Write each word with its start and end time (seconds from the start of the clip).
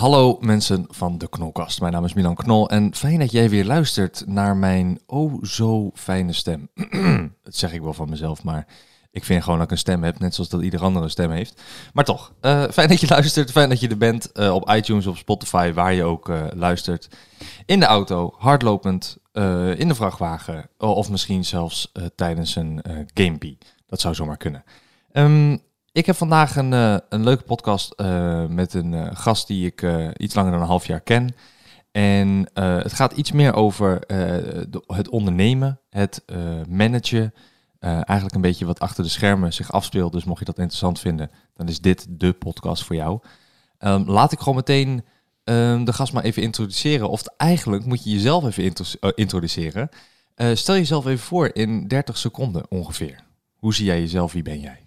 Hallo 0.00 0.36
mensen 0.40 0.86
van 0.88 1.18
de 1.18 1.28
Knolkast. 1.28 1.80
Mijn 1.80 1.92
naam 1.92 2.04
is 2.04 2.14
Milan 2.14 2.34
Knol 2.34 2.70
en 2.70 2.94
fijn 2.94 3.18
dat 3.18 3.30
jij 3.30 3.48
weer 3.48 3.64
luistert 3.64 4.22
naar 4.26 4.56
mijn 4.56 5.00
oh 5.06 5.42
zo 5.44 5.90
fijne 5.94 6.32
stem. 6.32 6.68
dat 7.42 7.56
zeg 7.56 7.72
ik 7.72 7.80
wel 7.80 7.92
van 7.92 8.08
mezelf, 8.08 8.42
maar 8.42 8.66
ik 9.10 9.24
vind 9.24 9.42
gewoon 9.42 9.58
dat 9.58 9.66
ik 9.66 9.72
een 9.72 9.78
stem 9.78 10.04
heb, 10.04 10.18
net 10.18 10.34
zoals 10.34 10.50
dat 10.50 10.62
ieder 10.62 10.82
andere 10.82 11.04
een 11.04 11.10
stem 11.10 11.30
heeft. 11.30 11.62
Maar 11.92 12.04
toch, 12.04 12.32
eh, 12.40 12.64
fijn 12.72 12.88
dat 12.88 13.00
je 13.00 13.06
luistert, 13.08 13.50
fijn 13.50 13.68
dat 13.68 13.80
je 13.80 13.88
er 13.88 13.96
bent 13.96 14.32
eh, 14.32 14.54
op 14.54 14.70
iTunes, 14.70 15.06
op 15.06 15.16
Spotify, 15.16 15.72
waar 15.72 15.92
je 15.92 16.04
ook 16.04 16.28
eh, 16.28 16.44
luistert. 16.54 17.08
In 17.66 17.80
de 17.80 17.86
auto, 17.86 18.34
hardlopend, 18.38 19.18
in 19.76 19.88
de 19.88 19.94
vrachtwagen 19.94 20.68
of 20.78 21.10
misschien 21.10 21.44
zelfs 21.44 21.92
tijdens 22.14 22.56
een 22.56 22.82
gamepie. 23.14 23.58
Dat 23.86 24.00
zou 24.00 24.14
zomaar 24.14 24.36
kunnen. 24.36 24.64
Ehm, 25.12 25.56
ik 25.92 26.06
heb 26.06 26.16
vandaag 26.16 26.56
een, 26.56 26.72
eh, 26.72 26.96
een 27.08 27.24
leuke 27.24 27.42
podcast 27.42 27.92
eh, 27.92 28.46
met 28.46 28.74
een 28.74 28.94
eh, 28.94 29.08
gast 29.12 29.46
die 29.46 29.66
ik 29.66 29.86
iets 30.16 30.34
langer 30.34 30.52
dan 30.52 30.60
een 30.60 30.66
half 30.66 30.86
jaar 30.86 31.00
ken. 31.00 31.34
En 31.92 32.50
het 32.54 32.92
gaat 32.92 33.12
iets 33.12 33.32
meer 33.32 33.54
over 33.54 34.00
het 34.86 35.08
ondernemen, 35.08 35.80
het 35.88 36.24
managen. 36.68 37.34
Eigenlijk 37.80 38.34
een 38.34 38.40
beetje 38.40 38.64
wat 38.64 38.80
achter 38.80 39.04
de 39.04 39.10
schermen 39.10 39.52
zich 39.52 39.72
afspeelt. 39.72 40.12
Dus 40.12 40.24
mocht 40.24 40.38
je 40.38 40.44
dat 40.44 40.58
interessant 40.58 41.00
vinden, 41.00 41.30
dan 41.54 41.68
is 41.68 41.80
dit 41.80 42.06
de 42.08 42.32
podcast 42.32 42.84
voor 42.84 42.96
jou. 42.96 43.20
Ehm, 43.78 44.10
laat 44.10 44.32
ik 44.32 44.38
gewoon 44.38 44.54
meteen 44.54 45.04
ehm, 45.44 45.84
de 45.84 45.92
gast 45.92 46.12
maar 46.12 46.24
even 46.24 46.42
introduceren. 46.42 47.08
Of 47.08 47.22
eigenlijk 47.36 47.84
moet 47.84 48.04
je 48.04 48.10
jezelf 48.10 48.44
even 48.44 48.64
intro- 48.64 49.10
introduceren. 49.14 49.88
Stel 50.54 50.74
jezelf 50.74 51.06
even 51.06 51.26
voor 51.26 51.50
in 51.52 51.88
30 51.88 52.18
seconden 52.18 52.70
ongeveer. 52.70 53.24
Hoe 53.56 53.74
zie 53.74 53.84
jij 53.84 54.00
jezelf? 54.00 54.32
Wie 54.32 54.42
ben 54.42 54.60
jij? 54.60 54.86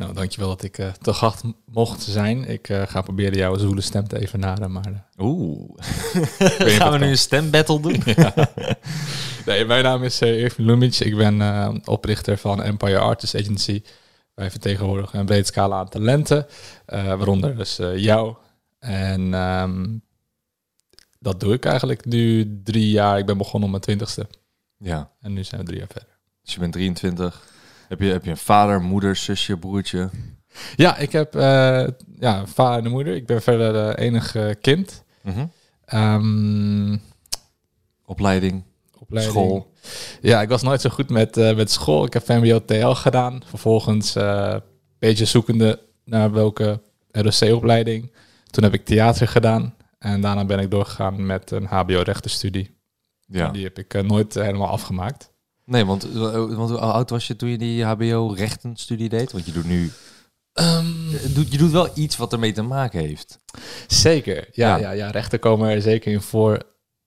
Nou, 0.00 0.12
dankjewel 0.14 0.48
dat 0.48 0.62
ik 0.62 0.78
eh 0.78 0.88
te 0.92 1.12
gast 1.12 1.42
mocht 1.64 2.02
zijn. 2.02 2.44
Ik 2.48 2.68
eh, 2.68 2.82
ga 2.86 3.00
proberen 3.00 3.38
jouw 3.38 3.56
zoele 3.58 3.80
stem 3.80 4.08
te 4.08 4.20
evenaren, 4.20 4.72
maar... 4.72 5.06
eh, 5.16 5.24
Oeh. 5.24 5.70
Gaan 6.78 6.92
we 6.92 6.98
nu 6.98 7.06
een 7.06 7.18
stembattle 7.18 7.80
doen? 7.80 8.02
Nee, 9.46 9.64
mijn 9.64 9.84
naam 9.84 10.02
is 10.04 10.20
Irvin 10.20 10.64
Lumic. 10.64 10.94
Ik 10.98 11.16
ben 11.16 11.40
oprichter 11.86 12.38
van 12.38 12.62
Empire 12.62 12.98
Artist 12.98 13.34
Agency. 13.34 13.82
Wij 14.34 14.50
vertegenwoordigen 14.50 15.18
een 15.18 15.26
breed 15.26 15.46
scala 15.46 15.78
aan 15.78 15.88
talenten, 15.88 16.46
waaronder 16.86 17.56
dus 17.56 17.78
jou. 17.94 18.34
En 18.78 19.34
ehm, 19.34 19.86
dat 21.18 21.40
doe 21.40 21.52
ik 21.54 21.64
eigenlijk 21.64 22.04
nu 22.04 22.60
drie 22.64 22.90
jaar. 22.90 23.18
Ik 23.18 23.26
ben 23.26 23.38
begonnen 23.38 23.62
op 23.64 23.70
mijn 23.70 23.82
twintigste 23.82 24.26
Ja, 24.78 25.10
en 25.20 25.32
nu 25.32 25.44
zijn 25.44 25.60
we 25.60 25.66
drie 25.66 25.78
jaar 25.78 25.88
verder. 25.92 26.16
dus 26.42 26.54
je 26.54 26.60
bent 26.60 26.72
23. 26.72 27.48
Heb 27.90 28.00
je, 28.00 28.06
heb 28.06 28.24
je 28.24 28.30
een 28.30 28.36
vader, 28.36 28.80
moeder, 28.80 29.16
zusje, 29.16 29.56
broertje? 29.56 30.10
Ja, 30.76 30.96
ik 30.96 31.12
heb 31.12 31.34
eh, 31.34 31.86
ja, 32.18 32.46
vader 32.46 32.84
en 32.84 32.90
moeder. 32.90 33.14
Ik 33.14 33.26
ben 33.26 33.42
verder 33.42 33.72
de 33.72 33.98
enige 33.98 34.56
kind. 34.60 35.04
Ehm, 35.84 36.96
Opleiding, 38.04 38.62
opleiding. 38.98 39.36
school. 39.36 39.72
Ja, 40.20 40.42
ik 40.42 40.48
was 40.48 40.62
nooit 40.62 40.80
zo 40.80 40.90
goed 40.90 41.10
met, 41.10 41.36
eh, 41.36 41.56
met 41.56 41.70
school. 41.70 42.04
Ik 42.04 42.12
heb 42.12 42.24
VMBO 42.24 42.64
TL 42.64 42.86
gedaan. 42.88 43.42
Vervolgens 43.46 44.16
eh, 44.16 44.50
een 44.52 44.62
beetje 44.98 45.24
zoekende 45.24 45.80
naar 46.04 46.32
welke 46.32 46.82
ROC-opleiding. 47.10 48.12
Toen 48.50 48.64
heb 48.64 48.74
ik 48.74 48.84
theater 48.84 49.28
gedaan. 49.28 49.74
En 49.98 50.20
daarna 50.20 50.44
ben 50.44 50.58
ik 50.58 50.70
doorgegaan 50.70 51.26
met 51.26 51.50
een 51.50 51.64
HBO-rechtenstudie. 51.66 52.76
Ja. 53.26 53.48
Die 53.48 53.64
heb 53.64 53.78
ik 53.78 54.02
nooit 54.02 54.34
helemaal 54.34 54.68
afgemaakt. 54.68 55.29
Nee, 55.70 55.84
want, 55.86 56.04
eh, 56.12 56.20
want 56.32 56.70
hoe 56.70 56.78
oud 56.78 57.10
was 57.10 57.26
je 57.26 57.36
toen 57.36 57.48
je 57.48 57.58
die 57.58 57.84
HBO-rechtenstudie 57.84 59.08
deed? 59.08 59.32
Want 59.32 59.46
je 59.46 59.52
doet 59.52 59.64
nu... 59.64 59.90
Ehm, 60.52 61.08
je 61.10 61.32
doet- 61.34 61.52
Je 61.52 61.58
doet 61.58 61.70
wel 61.70 61.88
iets 61.94 62.16
wat 62.16 62.32
ermee 62.32 62.52
te 62.52 62.62
maken 62.62 63.00
heeft. 63.00 63.38
zeker. 63.86 64.48
Ja, 64.52 64.68
Ja. 64.76 64.76
ja. 64.78 64.90
Ja, 64.90 65.10
rechten 65.10 65.38
komen 65.38 65.68
er 65.68 65.82
zeker 65.82 66.12
in 66.12 66.20
voor. 66.20 66.62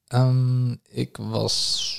Ehm, 0.06 0.70
ik 0.90 1.16
was... 1.20 1.92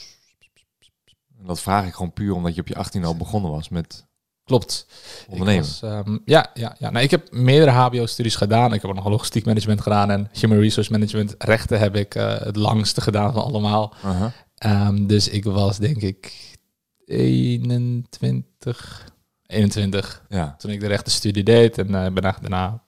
Dat 1.46 1.62
vraag 1.62 1.86
ik 1.88 1.94
gewoon 1.94 2.14
puur 2.14 2.34
omdat 2.34 2.56
je 2.56 2.62
op 2.62 2.68
je 2.68 2.76
18 2.76 3.06
al 3.06 3.18
begonnen 3.18 3.52
was 3.52 3.70
met 3.70 4.06
Klopt. 4.44 4.86
ondernemen. 5.30 5.64
Ik 5.64 5.70
was, 5.70 5.82
ehm, 5.82 6.18
ja, 6.26 6.50
ja, 6.54 6.76
ja. 6.80 6.90
Nou, 6.90 7.04
ik 7.04 7.12
heb 7.12 7.32
meerdere 7.32 7.72
HBO-studies 7.72 8.36
gedaan. 8.36 8.74
Ik 8.74 8.82
heb 8.82 8.90
ook 8.92 8.96
nog 8.98 9.08
logistiek 9.08 9.46
management 9.46 9.82
gedaan 9.82 10.10
en 10.12 10.30
human 10.40 10.60
resource 10.60 10.92
management. 10.92 11.36
Rechten 11.38 11.80
heb 11.80 11.96
ik 11.96 12.16
eh, 12.16 12.40
het 12.40 12.56
langste 12.56 13.02
gedaan 13.02 13.34
van 13.34 13.44
allemaal. 13.44 13.94
Dus 15.02 15.28
ik 15.30 15.44
was 15.44 15.78
denk 15.78 15.98
ik 16.02 16.34
21, 17.06 19.06
21 19.46 20.26
Ja, 20.30 20.56
toen 20.58 20.72
ik 20.72 20.80
de 20.80 20.88
rechtenstudie 20.88 21.44
deed. 21.44 21.78
En 21.78 21.96
eh, 21.96 22.12
ben 22.14 22.24
daarna 22.42 22.84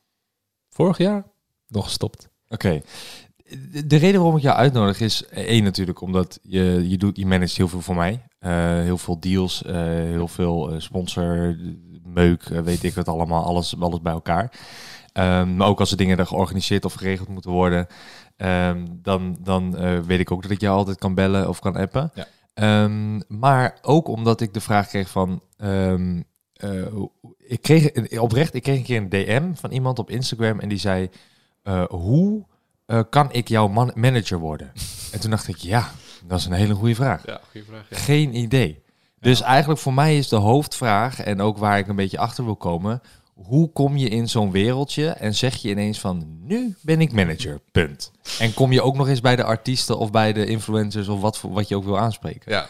vorig 0.70 0.98
jaar 0.98 1.26
nog 1.68 1.84
gestopt. 1.86 2.30
oké. 2.50 2.82
De- 3.72 3.88
De 3.88 3.96
reden 3.96 4.20
waarom 4.20 4.38
ik 4.38 4.44
jou 4.44 4.58
uitnodig 4.58 5.00
is 5.00 5.26
één 5.26 5.64
natuurlijk 5.64 6.02
omdat 6.02 6.40
je, 6.44 6.90
je, 6.90 6.98
doet, 6.98 7.18
je 7.18 7.26
managt 7.26 7.58
heel 7.58 7.68
veel 7.68 7.82
voor 7.82 7.96
mij. 7.96 8.24
Eh, 8.40 8.52
heel 8.82 8.98
veel 8.98 9.20
deals, 9.20 9.64
eh, 9.64 9.76
heel 9.86 10.28
veel 10.28 10.72
eh, 10.72 10.80
sponsor, 10.80 11.58
meuk, 12.04 12.44
eh, 12.44 12.60
weet 12.62 12.84
ik 12.84 12.96
het 12.96 13.08
allemaal, 13.08 13.44
alles, 13.44 13.80
alles 13.80 14.02
bij 14.02 14.14
elkaar. 14.14 14.52
Ehm, 15.12 15.56
maar 15.56 15.68
ook 15.68 15.80
als 15.80 15.92
er 15.92 15.98
dingen 15.98 16.18
er 16.18 16.28
georganiseerd 16.28 16.86
of 16.86 16.94
geregeld 16.94 17.28
moeten 17.28 17.52
worden, 17.52 17.88
ehm, 18.36 18.86
dan, 19.02 19.38
dan 19.44 19.78
eh, 19.78 20.00
weet 20.00 20.20
ik 20.20 20.32
ook 20.32 20.42
dat 20.42 20.52
ik 20.52 20.62
jou 20.62 20.78
altijd 20.78 20.98
kan 20.98 21.14
bellen 21.16 21.50
of 21.50 21.60
kan 21.60 21.76
appen. 21.76 22.12
Ja. 22.14 22.28
Ehm, 22.58 23.20
maar 23.28 23.78
ook 23.82 24.08
omdat 24.08 24.42
ik 24.42 24.54
de 24.54 24.62
vraag 24.62 24.88
kreeg 24.88 25.10
van, 25.10 25.42
ehm, 25.58 26.22
eh, 26.54 26.82
ik 27.38 27.62
kreeg 27.62 27.90
een- 27.94 28.20
oprecht, 28.20 28.54
ik 28.54 28.64
kreeg 28.64 28.78
een 28.78 28.84
keer 28.84 28.98
een 29.02 29.10
DM 29.10 29.54
van 29.54 29.72
iemand 29.72 30.00
op 30.00 30.10
Instagram 30.10 30.60
en 30.60 30.70
die 30.70 30.78
zei, 30.78 31.10
eh, 31.64 31.84
hoe 31.90 32.46
eh, 32.86 33.02
kan 33.10 33.32
ik 33.32 33.48
jouw 33.48 33.68
man 33.68 33.92
manager 33.96 34.38
worden? 34.40 34.72
en 35.12 35.20
toen 35.20 35.30
dacht 35.32 35.48
ik, 35.48 35.56
ja, 35.58 35.92
dat 36.26 36.40
is 36.40 36.46
een 36.46 36.52
hele 36.52 36.74
goede 36.74 36.96
vraag. 36.96 37.26
Ja, 37.26 37.40
goede 37.52 37.66
vraag. 37.68 37.86
Geen 37.90 38.36
idee. 38.36 38.84
Dus 39.20 39.42
eigenlijk 39.42 39.80
voor 39.80 39.94
mij 39.94 40.18
is 40.18 40.28
de 40.28 40.36
hoofdvraag, 40.36 41.20
en 41.22 41.42
ook 41.42 41.58
waar 41.58 41.78
ik 41.78 41.88
een 41.88 41.96
beetje 41.96 42.18
achter 42.18 42.46
wil 42.46 42.56
komen, 42.56 43.02
hoe 43.44 43.72
kom 43.72 43.98
je 43.98 44.10
in 44.10 44.30
zo'n 44.30 44.52
wereldje 44.52 45.08
en 45.08 45.36
zeg 45.36 45.56
je 45.56 45.70
ineens 45.70 46.00
van, 46.00 46.38
nu 46.42 46.76
ben 46.82 47.02
ik 47.02 47.12
manager, 47.12 47.60
punt. 47.72 48.12
En 48.40 48.54
kom 48.54 48.72
je 48.72 48.82
ook 48.82 48.96
nog 48.96 49.08
eens 49.08 49.22
bij 49.22 49.36
de 49.36 49.44
artiesten 49.44 49.98
of 49.98 50.12
bij 50.12 50.34
de 50.34 50.46
influencers 50.46 51.08
of 51.08 51.22
wat, 51.22 51.42
wat 51.42 51.68
je 51.68 51.76
ook 51.76 51.84
wil 51.84 52.00
aanspreken. 52.00 52.52
Ja, 52.52 52.68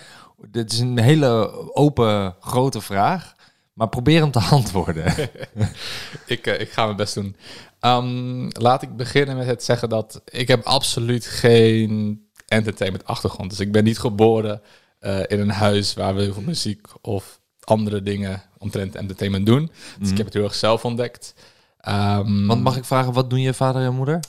Dit 0.48 0.72
is 0.72 0.80
een 0.80 1.00
hele 1.00 1.52
open, 1.74 2.36
grote 2.40 2.82
vraag, 2.82 3.36
maar 3.74 3.90
probeer 3.90 4.22
hem 4.22 4.32
te 4.32 4.40
antwoorden. 4.58 5.14
ik, 6.26 6.48
eh, 6.48 6.60
ik 6.60 6.70
ga 6.70 6.86
mijn 6.86 6.98
best 6.98 7.14
doen. 7.14 7.36
Ehm, 7.80 8.50
laat 8.50 8.82
ik 8.82 8.96
beginnen 8.96 9.38
met 9.38 9.48
het 9.48 9.64
zeggen 9.64 9.90
dat 9.90 10.22
ik 10.26 10.48
heb 10.48 10.64
absoluut 10.64 11.26
geen 11.26 12.22
entertainment 12.48 13.06
achtergrond. 13.06 13.50
Dus 13.50 13.60
ik 13.60 13.72
ben 13.72 13.84
niet 13.84 14.00
geboren 14.00 14.62
eh, 15.00 15.20
in 15.28 15.40
een 15.40 15.50
huis 15.50 15.94
waar 15.94 16.16
we 16.16 16.22
heel 16.22 16.34
veel 16.34 16.42
muziek 16.42 16.88
of 17.02 17.40
andere 17.64 18.02
dingen 18.02 18.42
omtrent 18.58 18.96
entertainment 18.96 19.46
doen. 19.46 19.72
Dus 20.00 20.10
ik 20.10 20.18
heb 20.18 20.26
het 20.26 20.36
heel 20.36 20.44
erg 20.44 20.56
zelf 20.56 20.86
ontdekt. 20.86 21.34
Ehm, 21.80 22.46
Want 22.46 22.64
mag 22.64 22.78
ik 22.78 22.86
vragen, 22.86 23.14
wat 23.14 23.30
doen 23.30 23.42
je 23.42 23.54
vader 23.54 23.82
en 23.82 23.94
moeder? 23.94 24.20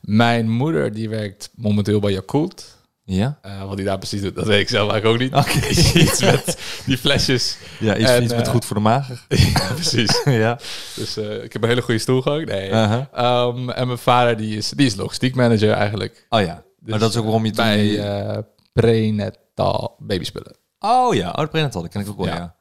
Mijn 0.00 0.50
moeder 0.50 0.92
die 0.92 1.08
werkt 1.08 1.50
momenteel 1.54 2.00
bij 2.00 2.12
Yakult. 2.12 2.76
Ja? 3.04 3.38
Eh, 3.42 3.64
wat 3.64 3.76
hij 3.76 3.84
daar 3.84 3.98
precies 3.98 4.20
doet, 4.20 4.34
dat 4.34 4.46
weet 4.46 4.60
ik 4.60 4.68
zelf 4.68 4.90
eigenlijk 4.90 5.22
ook 5.22 5.30
niet. 5.30 5.56
Oké. 5.56 5.66
Iets 6.04 6.20
met 6.20 6.58
die 6.86 6.98
flesjes. 6.98 7.56
Ja, 7.78 7.96
iets, 7.96 8.10
En, 8.10 8.22
iets 8.22 8.34
met 8.34 8.46
eh, 8.46 8.52
goed 8.52 8.64
voor 8.64 8.76
de 8.76 8.82
maag. 8.82 9.08
ja, 9.28 9.72
precies. 9.74 10.22
ja. 10.44 10.58
Dus 10.94 11.16
eh, 11.16 11.42
ik 11.42 11.52
heb 11.52 11.62
een 11.62 11.68
hele 11.68 11.82
goede 11.82 12.00
stoel 12.00 12.22
gehad. 12.22 12.44
Nee. 12.44 12.74
Aha. 12.74 13.08
Ehm, 13.12 13.70
en 13.70 13.86
mijn 13.86 13.98
vader 13.98 14.36
die 14.36 14.56
is, 14.56 14.70
die 14.70 14.86
is 14.86 14.94
logistiek 14.94 15.34
manager 15.34 15.70
eigenlijk. 15.70 16.26
Oh 16.28 16.40
ja. 16.40 16.62
maar 16.78 16.98
dat 16.98 17.10
is 17.10 17.16
ook 17.16 17.24
waarom 17.24 17.44
je 17.44 17.52
toen... 17.52 17.64
bij 17.64 17.98
eh 17.98 18.38
prenatal 18.72 19.96
babyspullen. 19.98 20.56
Oh 20.78 21.14
ja, 21.14 21.30
oh, 21.30 21.48
prenatal, 21.48 21.82
dat 21.82 21.90
ken 21.90 22.00
ik 22.00 22.08
ook 22.08 22.16
wel, 22.16 22.26
ja. 22.26 22.34
Ja. 22.34 22.54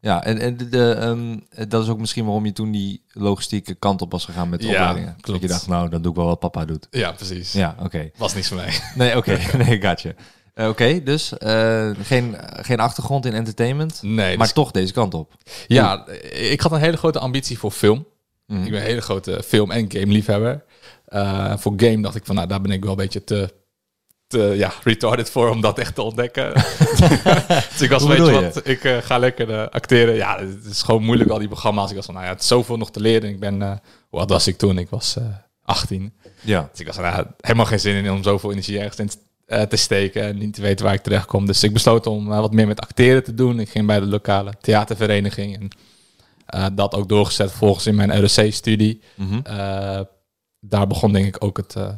Ja, 0.00 0.24
en, 0.24 0.38
en 0.38 0.56
de, 0.56 0.68
de, 0.68 0.92
ehm, 0.92 1.68
dat 1.68 1.82
is 1.82 1.88
ook 1.88 1.98
misschien 1.98 2.24
waarom 2.24 2.44
je 2.46 2.52
toen 2.52 2.70
die 2.70 3.02
logistieke 3.12 3.74
kant 3.74 4.02
op 4.02 4.12
was 4.12 4.24
gegaan 4.24 4.48
met 4.48 4.60
de 4.60 4.66
Ja, 4.66 4.72
opleidingen. 4.72 5.12
Dat 5.12 5.24
klopt. 5.24 5.40
je 5.40 5.48
dacht, 5.48 5.68
nou, 5.68 5.88
dan 5.88 6.02
doe 6.02 6.10
ik 6.10 6.16
wel 6.16 6.26
wat 6.26 6.38
papa 6.38 6.64
doet. 6.64 6.86
Ja, 6.90 7.12
precies. 7.12 7.52
Ja, 7.52 7.76
oké. 7.82 8.10
Was 8.16 8.34
niks 8.34 8.48
voor 8.48 8.56
mij. 8.56 8.72
Nee, 8.94 9.16
oké. 9.16 9.38
nee, 9.64 9.80
gotcha. 9.82 10.12
Eh, 10.54 10.68
oké, 10.68 11.02
dus 11.02 11.38
eh, 11.38 11.90
geen, 12.02 12.36
geen 12.40 12.80
achtergrond 12.80 13.26
in 13.26 13.32
entertainment, 13.32 13.98
Nee, 14.02 14.36
maar 14.36 14.46
dus- 14.46 14.54
toch 14.54 14.70
deze 14.70 14.92
kant 14.92 15.14
op. 15.14 15.34
ja, 15.66 16.06
ik 16.32 16.60
had 16.60 16.72
een 16.72 16.80
hele 16.80 16.96
grote 16.96 17.18
ambitie 17.18 17.58
voor 17.58 17.70
film. 17.70 18.06
Mhm. 18.46 18.62
Ik 18.62 18.70
ben 18.70 18.80
een 18.80 18.86
hele 18.86 19.00
grote 19.00 19.42
film- 19.46 19.70
en 19.70 19.92
game-liefhebber. 19.92 20.64
Eh, 21.06 21.56
voor 21.56 21.72
game 21.76 22.02
dacht 22.02 22.14
ik 22.16 22.24
van, 22.26 22.34
nou, 22.34 22.48
daar 22.48 22.60
ben 22.60 22.70
ik 22.70 22.80
wel 22.82 22.90
een 22.90 22.96
beetje 22.96 23.24
te, 23.24 23.54
te 24.26 24.38
ja, 24.38 24.72
retarded 24.84 25.30
voor 25.30 25.50
om 25.50 25.60
dat 25.60 25.78
echt 25.78 25.94
te 25.94 26.02
ontdekken. 26.02 26.52
dus 27.72 27.80
ik 27.80 27.90
was, 27.90 28.02
Hoe 28.02 28.08
weet 28.08 28.18
je 28.18 28.24
bedoel 28.24 28.28
je? 28.28 28.52
wat, 28.52 28.66
ik 28.66 28.84
eh, 28.84 28.96
ga 28.96 29.18
lekker 29.18 29.50
eh, 29.50 29.68
acteren. 29.68 30.14
Ja, 30.14 30.38
het 30.38 30.64
is 30.64 30.82
gewoon 30.82 31.02
moeilijk, 31.02 31.30
al 31.30 31.38
die 31.38 31.48
programma's. 31.48 31.90
Ik 31.90 31.96
was 31.96 32.04
van, 32.04 32.14
nou 32.14 32.26
ja, 32.26 32.32
het 32.32 32.40
is 32.40 32.48
zoveel 32.48 32.76
nog 32.76 32.90
te 32.90 33.00
leren. 33.00 33.30
Ik 33.30 33.40
ben, 33.40 33.62
eh 33.62 33.76
oud 34.10 34.30
was 34.30 34.46
ik 34.46 34.56
toen? 34.56 34.78
Ik 34.78 34.90
was 34.90 35.16
eh 35.16 35.24
18. 35.62 36.14
Ja. 36.40 36.68
Dus 36.70 36.80
ik 36.80 36.86
was 36.86 36.96
nou, 36.96 37.26
helemaal 37.40 37.66
geen 37.66 37.80
zin 37.80 38.04
in 38.04 38.10
om 38.10 38.22
zoveel 38.22 38.50
energie 38.50 38.78
ergens 38.78 38.98
in 38.98 39.10
eh, 39.46 39.62
te 39.62 39.76
steken 39.76 40.22
en 40.22 40.38
niet 40.38 40.54
te 40.54 40.60
weten 40.60 40.84
waar 40.84 40.94
ik 40.94 41.02
terecht 41.02 41.26
kom. 41.26 41.46
Dus 41.46 41.62
ik 41.62 41.72
besloot 41.72 42.06
om 42.06 42.32
eh, 42.32 42.40
wat 42.40 42.52
meer 42.52 42.66
met 42.66 42.80
acteren 42.80 43.24
te 43.24 43.34
doen. 43.34 43.60
Ik 43.60 43.68
ging 43.68 43.86
bij 43.86 44.00
de 44.00 44.06
lokale 44.06 44.52
theatervereniging 44.60 45.56
en 45.56 45.68
eh, 46.46 46.66
dat 46.72 46.94
ook 46.94 47.08
doorgezet 47.08 47.52
volgens 47.52 47.86
in 47.86 47.94
mijn 47.94 48.20
ROC-studie. 48.20 49.00
Mhm. 49.14 49.40
Eh, 49.42 50.00
daar 50.60 50.86
begon 50.86 51.12
denk 51.12 51.26
ik 51.26 51.44
ook 51.44 51.56
het, 51.56 51.76
eh, 51.76 51.88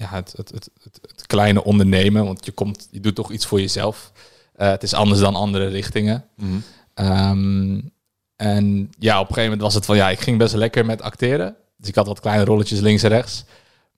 ja, 0.00 0.08
het, 0.10 0.32
het, 0.36 0.50
het, 0.50 0.70
het, 0.82 1.26
kleine 1.26 1.64
ondernemen. 1.64 2.24
Want 2.24 2.44
je, 2.44 2.52
komt, 2.52 2.88
je 2.90 3.00
doet 3.00 3.14
toch 3.14 3.30
iets 3.32 3.46
voor 3.46 3.60
jezelf. 3.60 4.12
Eh, 4.54 4.68
het 4.68 4.82
is 4.82 4.94
anders 4.94 5.20
dan 5.20 5.34
andere 5.34 5.66
richtingen. 5.66 6.24
Mhm. 6.36 6.58
Ehm, 6.94 7.80
en 8.36 8.90
ja, 8.98 9.20
op 9.20 9.28
een 9.28 9.34
gegeven 9.34 9.42
moment 9.42 9.60
was 9.60 9.74
het 9.74 9.84
van 9.84 9.96
ja, 9.96 10.10
ik 10.10 10.20
ging 10.20 10.38
best 10.38 10.54
lekker 10.54 10.86
met 10.86 11.02
acteren. 11.02 11.56
Dus 11.76 11.88
ik 11.88 11.94
had 11.94 12.06
wat 12.06 12.20
kleine 12.20 12.44
rolletjes 12.44 12.80
links 12.80 13.02
en 13.02 13.08
rechts. 13.08 13.44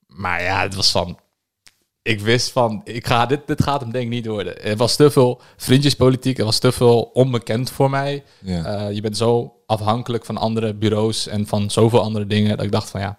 Maar 0.07 0.43
ja, 0.43 0.63
het 0.63 0.75
was 0.75 0.91
van. 0.91 1.19
Ik 2.03 2.21
wist 2.21 2.51
van, 2.51 2.81
ik 2.85 3.07
ga, 3.07 3.27
dit, 3.27 3.47
dit 3.47 3.63
gaat 3.63 3.81
hem 3.81 3.93
denk 3.93 4.05
ik 4.05 4.11
niet 4.11 4.27
worden. 4.27 4.63
Er 4.63 4.77
was 4.77 4.97
te 4.97 5.11
veel 5.11 5.41
vriendjespolitiek, 5.57 6.39
er 6.39 6.45
was 6.45 6.59
te 6.59 6.73
veel 6.73 7.03
onbekend 7.03 7.71
voor 7.71 7.91
mij. 7.91 8.25
Ja. 8.41 8.65
Eh, 8.65 8.95
je 8.95 9.01
bent 9.01 9.17
zo 9.17 9.57
afhankelijk 9.67 10.25
van 10.25 10.37
andere 10.37 10.75
bureaus 10.75 11.27
en 11.27 11.47
van 11.47 11.71
zoveel 11.71 12.01
andere 12.01 12.27
dingen. 12.27 12.57
Dat 12.57 12.65
ik 12.67 12.73
dacht 12.73 12.91
van 12.91 13.01
ja, 13.01 13.19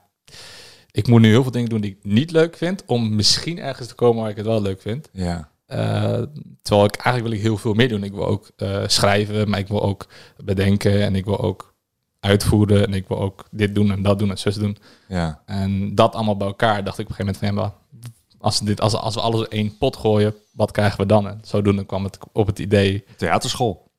ik 0.94 1.07
moet 1.07 1.22
nu 1.22 1.30
heel 1.30 1.42
veel 1.42 1.51
dingen 1.51 1.69
doen 1.69 1.81
die 1.81 1.92
ik 1.92 2.12
niet 2.12 2.31
leuk 2.31 2.57
vind. 2.57 2.84
Om 2.86 3.16
misschien 3.16 3.60
ergens 3.60 3.88
te 3.88 3.95
komen 3.95 4.22
waar 4.22 4.31
ik 4.31 4.38
het 4.38 4.45
wel 4.45 4.62
leuk 4.62 4.81
vind. 4.81 5.10
ja. 5.12 5.51
Eh, 5.66 6.22
terwijl 6.62 6.88
ik 6.88 6.95
eigenlijk 6.95 7.22
wil 7.24 7.31
ik 7.31 7.42
heel 7.42 7.57
veel 7.57 7.74
meer 7.74 7.90
doen. 7.90 8.04
Ik 8.04 8.12
wil 8.12 8.28
ook 8.28 8.51
eh, 8.56 8.84
schrijven, 8.88 9.50
maar 9.50 9.60
ik 9.60 9.68
wil 9.68 9.84
ook 9.84 10.07
bedenken 10.44 11.01
en 11.01 11.16
ik 11.16 11.25
wil 11.25 11.40
ook 11.40 11.74
uitvoeren 12.19 12.86
en 12.86 12.94
ik 12.94 13.07
wil 13.07 13.19
ook 13.19 13.48
dit 13.51 13.75
doen 13.75 13.92
en 13.92 14.01
dat 14.01 14.19
doen 14.19 14.30
en 14.30 14.38
zus 14.38 14.56
doen. 14.56 14.78
Ja. 15.07 15.42
En 15.45 15.95
dat 15.95 16.16
allemaal 16.16 16.38
bij 16.38 16.48
elkaar 16.48 16.84
dacht 16.84 17.00
ik 17.00 17.10
op 17.10 17.10
een 17.10 17.25
gegeven 17.25 17.45
moment 17.50 17.62
van 17.62 17.74
ja, 18.01 18.10
als, 18.40 18.60
dit, 18.60 18.81
als, 18.81 18.94
als 18.94 19.16
we 19.16 19.22
alles 19.22 19.42
in 19.42 19.48
één 19.48 19.78
pot 19.78 19.98
gooien, 19.98 20.36
wat 20.51 20.72
krijgen 20.72 21.00
we 21.00 21.06
dan? 21.06 21.28
En 21.28 21.40
zodoende 21.44 21.86
kwam 21.86 22.04
het 22.04 22.18
op 22.31 22.48
het 22.48 22.60
idee. 22.60 23.04
Theaterschool. 23.18 23.92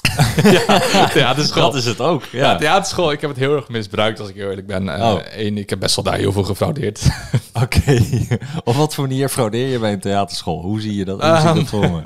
Theaterschool. 1.12 1.62
Dat 1.62 1.74
is 1.74 1.84
het 1.84 2.00
ook. 2.00 2.24
Ja, 2.24 2.38
Ja. 2.50 2.56
theaterschool, 2.56 3.12
ik 3.12 3.20
heb 3.20 3.30
het 3.30 3.38
heel 3.38 3.56
erg 3.56 3.68
misbruikt 3.68 4.20
als 4.20 4.28
ik 4.28 4.34
heel 4.34 4.48
eerlijk 4.48 4.66
ben. 4.66 4.88
Eh, 4.88 5.12
Oh. 5.12 5.18
één, 5.20 5.58
ik 5.58 5.70
heb 5.70 5.78
best 5.80 5.96
wel 5.96 6.04
daar 6.04 6.14
heel 6.16 6.32
veel 6.32 6.42
gefraudeerd. 6.42 7.08
Oké. 7.62 7.98
Op 8.64 8.74
wat 8.74 8.94
voor 8.94 9.06
manier 9.08 9.28
fraudeer 9.28 9.66
je 9.68 9.78
bij 9.78 9.92
een 9.92 10.00
theaterschool? 10.00 10.60
Hoe 10.62 10.80
zie 10.80 10.94
je 10.96 11.04
dat? 11.04 11.22
Hoe 11.22 11.36
zie 11.40 11.48
je 11.48 11.54
dat 11.54 11.68
voor 11.68 11.90
me? 11.90 12.02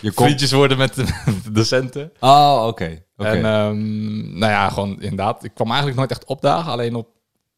Je 0.00 0.12
komt... 0.12 0.26
Vriendjes 0.28 0.52
worden 0.52 0.78
met 0.78 0.94
de, 0.94 1.04
docenten. 1.52 2.12
Oh, 2.20 2.64
oké. 2.66 3.02
Oké. 3.16 3.28
En 3.28 3.44
ehm, 3.44 4.38
nou 4.38 4.52
ja, 4.52 4.68
gewoon 4.68 5.00
inderdaad. 5.00 5.44
Ik 5.44 5.50
kwam 5.54 5.66
eigenlijk 5.68 5.98
nooit 5.98 6.10
echt 6.10 6.24
opdagen, 6.24 6.72
alleen 6.72 6.94
op... 6.94 7.06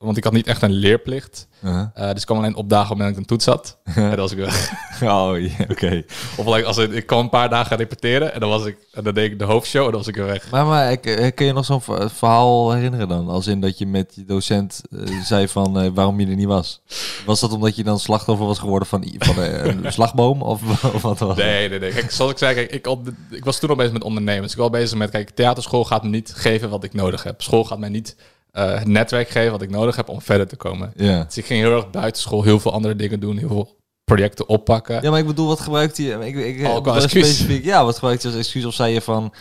Want 0.05 0.17
ik 0.17 0.25
had 0.25 0.33
niet 0.33 0.47
echt 0.47 0.63
een 0.63 0.73
leerplicht. 0.73 1.49
Uh-huh. 1.65 1.87
Eh, 1.95 2.11
dus 2.11 2.21
ik 2.21 2.27
kwam 2.27 2.39
alleen 2.39 2.55
opdagen 2.57 2.93
op 2.93 2.99
dat 2.99 3.09
ik 3.09 3.17
een 3.17 3.25
toets 3.25 3.47
had. 3.47 3.79
en 3.85 3.95
dan 4.11 4.17
was 4.17 4.33
ik 4.33 4.39
weg. 4.39 4.73
Oh, 5.03 5.41
ja, 5.41 5.65
oké. 5.71 6.03
Of 6.37 6.47
like, 6.47 6.65
als 6.65 6.77
ik, 6.77 6.93
ik 6.93 7.07
kwam 7.07 7.19
een 7.21 7.29
paar 7.29 7.49
dagen 7.49 7.77
repeteren 7.77 8.35
en 8.35 8.41
dan 8.41 8.49
was 8.49 8.65
ik... 8.65 8.77
En 8.93 9.05
dan 9.05 9.15
deed 9.15 9.31
ik 9.33 9.39
de 9.39 9.45
hoofdshow 9.45 9.85
en 9.85 9.89
dan 9.91 9.99
was 9.99 10.09
ik 10.09 10.15
weer 10.15 10.25
weg. 10.27 10.51
Maar, 10.51 10.67
maar 10.67 10.93
ik- 10.93 11.07
eh, 11.07 11.31
kun 11.35 11.47
je 11.47 11.53
nog 11.53 11.65
zo'n 11.65 11.81
ver- 11.81 12.11
verhaal 12.11 12.73
herinneren 12.73 13.09
dan? 13.09 13.29
Als 13.29 13.47
in 13.47 13.61
dat 13.61 13.79
je 13.79 13.87
met 13.87 14.13
je 14.15 14.25
docent 14.25 14.81
eh, 14.91 15.21
zei 15.23 15.49
van 15.49 15.95
waarom 15.95 16.21
je 16.21 16.27
er 16.27 16.35
niet 16.37 16.47
was. 16.47 16.81
Was 17.27 17.41
dat 17.41 17.53
omdat 17.53 17.77
je 17.77 17.85
dan 17.85 17.99
slachtoffer 17.99 18.47
was 18.47 18.59
geworden 18.59 18.89
van, 18.89 19.05
van 19.19 19.39
een 19.39 19.93
slagboom? 19.93 20.43
Of, 20.43 20.85
of 20.95 21.03
wat 21.03 21.19
was? 21.19 21.37
Nee, 21.37 21.69
nee, 21.69 21.79
nee. 21.79 21.93
Kijk, 21.93 22.11
zoals 22.11 22.31
ik 22.33 22.39
zei, 22.39 22.55
kijk, 22.55 22.71
ik, 22.73 22.87
ik 23.31 23.45
was 23.45 23.59
toen 23.59 23.69
al 23.71 23.77
bezig 23.77 23.93
met 23.93 24.05
ondernemers. 24.05 24.53
Ik 24.53 24.59
was 24.59 24.67
al 24.67 24.73
bezig 24.73 24.99
met, 24.99 25.11
kijk, 25.11 25.31
theaterschool 25.31 25.85
gaat 25.85 26.03
me 26.03 26.09
niet 26.09 26.33
geven 26.37 26.71
wat 26.71 26.85
ik 26.85 26.93
nodig 26.95 27.23
heb. 27.23 27.43
School 27.43 27.65
gaat 27.65 27.79
mij 27.79 27.89
niet 27.89 28.17
eh, 28.55 28.75
het 28.79 28.87
netwerk 28.89 29.29
geven 29.29 29.51
wat 29.51 29.63
ik 29.63 29.71
nodig 29.71 29.97
heb 29.97 30.09
om 30.09 30.21
verder 30.21 30.47
te 30.47 30.57
komen. 30.57 30.93
Ja. 30.97 31.25
Dus 31.25 31.37
ik 31.37 31.45
ging 31.47 31.61
heel 31.61 31.77
erg 31.77 31.91
buiten 31.91 32.23
school 32.23 32.43
heel 32.43 32.61
veel 32.61 32.73
andere 32.73 32.97
dingen 32.97 33.21
doen, 33.21 33.37
heel 33.39 33.49
veel 33.49 33.77
projecten 34.05 34.49
oppakken. 34.49 35.03
ja, 35.03 35.11
maar 35.11 35.19
ik 35.19 35.27
bedoel, 35.27 35.47
wat 35.47 35.61
gebruikt 35.61 35.97
hij? 35.97 36.07
Ik, 36.07 36.37
ik, 36.37 36.67
Oh, 36.67 36.83
qua 36.83 37.01
specifiek, 37.01 37.65
ja, 37.65 37.85
wat 37.85 37.95
gebruikt 37.95 38.23
hij 38.23 38.31
als 38.33 38.41
excuus? 38.41 38.65
Of 38.65 38.75
zei 38.75 38.93
je 38.93 39.01
van, 39.01 39.35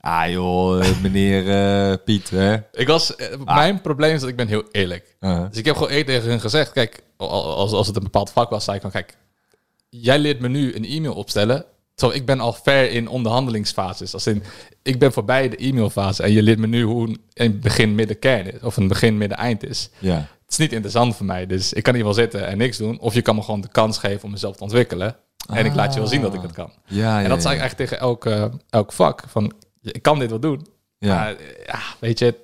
ah 0.00 0.30
joh, 0.30 0.86
eh, 0.86 0.98
meneer 1.02 1.48
eh, 1.90 1.96
Piet, 2.04 2.30
hè? 2.30 2.56
Ik 2.72 2.86
was, 2.86 3.16
eh, 3.16 3.26
Mijn 3.44 3.80
probleem 3.80 4.14
is 4.14 4.20
dat 4.20 4.28
ik 4.28 4.36
ben 4.36 4.48
heel 4.48 4.64
eerlijk. 4.70 5.16
Uh-huh. 5.20 5.48
Dus 5.48 5.58
ik 5.58 5.64
heb 5.64 5.74
gewoon 5.74 5.90
eerlijk 5.90 6.08
tegen 6.08 6.28
hun 6.28 6.40
gezegd, 6.40 6.72
kijk, 6.72 7.02
al- 7.16 7.56
als, 7.56 7.72
als 7.72 7.86
het 7.86 7.96
een 7.96 8.02
bepaald 8.02 8.30
vak 8.30 8.50
was, 8.50 8.64
zei 8.64 8.76
ik 8.76 8.82
van, 8.82 8.90
kijk, 8.90 9.16
jij 9.88 10.18
leert 10.18 10.40
me 10.40 10.48
nu 10.48 10.74
een 10.74 10.84
e-mail 10.84 11.14
opstellen, 11.14 11.64
terwijl 12.00 12.20
ik 12.20 12.26
ben 12.26 12.40
al 12.40 12.52
ver 12.52 12.90
in 12.90 13.08
onderhandelingsfases. 13.08 14.14
Als 14.14 14.26
in, 14.26 14.42
ik 14.82 14.98
ben 14.98 15.12
voorbij 15.12 15.48
de 15.48 15.56
e-mailfase 15.56 16.22
en 16.22 16.32
je 16.32 16.42
leert 16.42 16.58
me 16.58 16.66
nu 16.66 16.82
hoe 16.82 17.16
een- 17.34 17.60
begin, 17.60 17.94
midden, 17.94 18.18
kern 18.18 18.52
is, 18.52 18.60
of 18.60 18.76
een 18.76 18.88
begin, 18.88 19.18
midden, 19.18 19.38
eind 19.38 19.64
is. 19.64 19.90
Ja. 19.98 20.14
Het 20.16 20.50
is 20.50 20.56
niet 20.56 20.72
interessant 20.72 21.16
voor 21.16 21.26
mij, 21.26 21.46
dus 21.46 21.72
ik 21.72 21.82
kan 21.82 21.94
hier 21.94 22.04
wel 22.04 22.14
zitten 22.14 22.46
en 22.46 22.58
niks 22.58 22.76
doen, 22.76 22.98
of 23.00 23.14
je 23.14 23.22
kan 23.22 23.34
me 23.34 23.42
gewoon 23.42 23.60
de 23.60 23.68
kans 23.68 23.98
geven 23.98 24.24
om 24.24 24.30
mezelf 24.30 24.56
te 24.56 24.62
ontwikkelen. 24.62 25.16
En 25.52 25.64
ik 25.66 25.74
laat 25.74 25.92
je 25.94 26.00
wel 26.00 26.08
zien 26.08 26.20
dat 26.20 26.34
ik 26.34 26.42
het 26.42 26.52
kan. 26.52 26.72
Ja, 26.86 26.96
ja, 27.18 27.22
en 27.22 27.28
dat 27.28 27.36
ja. 27.36 27.42
zei 27.42 27.54
ik 27.54 27.60
eigenlijk 27.60 27.90
tegen 27.90 27.98
elk, 28.06 28.26
elk 28.70 28.92
vak, 28.92 29.22
van, 29.28 29.52
ik 29.82 30.02
kan 30.02 30.18
dit 30.18 30.30
wel 30.30 30.40
doen, 30.40 30.66
Ja. 30.98 31.14
maar 31.14 31.34
ja, 31.66 31.78
weet 31.98 32.18
je, 32.18 32.34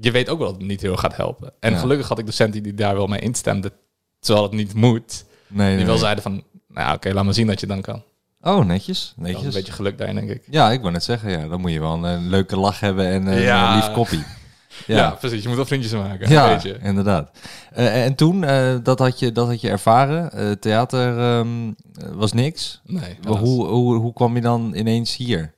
je 0.00 0.10
weet 0.10 0.28
ook 0.28 0.38
wel 0.38 0.46
dat 0.48 0.56
het 0.56 0.66
niet 0.66 0.80
heel 0.80 0.96
gaat 0.96 1.16
helpen. 1.16 1.52
En 1.60 1.76
gelukkig 1.76 2.08
had 2.08 2.18
ik 2.18 2.26
docenten 2.26 2.62
die 2.62 2.74
daar 2.74 2.94
wel 2.94 3.06
mee 3.06 3.20
instemden, 3.20 3.72
terwijl 4.20 4.44
het 4.46 4.54
niet 4.54 4.74
moet. 4.74 5.24
nee, 5.46 5.66
nee, 5.66 5.76
Die 5.76 5.84
wel 5.84 5.94
nee. 5.94 6.02
zeiden 6.02 6.22
van, 6.22 6.42
nou 6.68 6.94
oké, 6.94 7.12
laat 7.12 7.24
maar 7.24 7.34
zien 7.34 7.46
dat 7.46 7.60
je 7.60 7.66
dan 7.66 7.80
kan. 7.80 8.02
Oh, 8.42 8.64
netjes. 8.64 9.12
Was 9.16 9.26
Netjes. 9.26 9.44
een 9.44 9.50
beetje 9.52 9.72
geluk 9.72 9.98
daarin, 9.98 10.16
denk 10.16 10.30
ik. 10.30 10.42
Ja, 10.50 10.70
ik 10.70 10.80
wou 10.80 10.92
net 10.92 11.04
zeggen, 11.04 11.30
ja, 11.30 11.48
dan 11.48 11.60
moet 11.60 11.72
je 11.72 11.80
wel 11.80 11.92
een, 12.04 12.04
eh, 12.04 12.26
leuke 12.28 12.56
lach 12.56 12.80
hebben 12.80 13.06
en 13.06 13.28
eh, 13.28 13.44
Ja. 13.44 13.70
een 13.70 13.76
lief 13.76 13.92
koppie. 13.92 14.24
Ja. 14.86 15.10
precies. 15.10 15.42
Je 15.42 15.48
moet 15.48 15.56
wel 15.56 15.66
vriendjes 15.66 15.92
maken, 15.92 16.28
Ja, 16.28 16.48
weet 16.48 16.62
je. 16.62 16.78
inderdaad. 16.82 17.30
Eh, 17.72 18.04
en 18.04 18.14
toen, 18.14 18.40
dat, 18.82 18.98
had 18.98 19.18
je, 19.18 19.32
dat 19.32 19.46
had 19.46 19.60
je 19.60 19.70
ervaren. 19.70 20.58
Theater 20.60 21.18
ehm, 21.18 21.68
eh, 21.68 21.72
was 22.12 22.32
niks. 22.32 22.80
Nee, 22.84 23.18
Maar 23.22 23.38
hoe, 23.38 23.66
hoe, 23.66 23.94
hoe 23.94 24.12
kwam 24.12 24.34
je 24.34 24.40
dan 24.40 24.74
ineens 24.74 25.16
hier? 25.16 25.52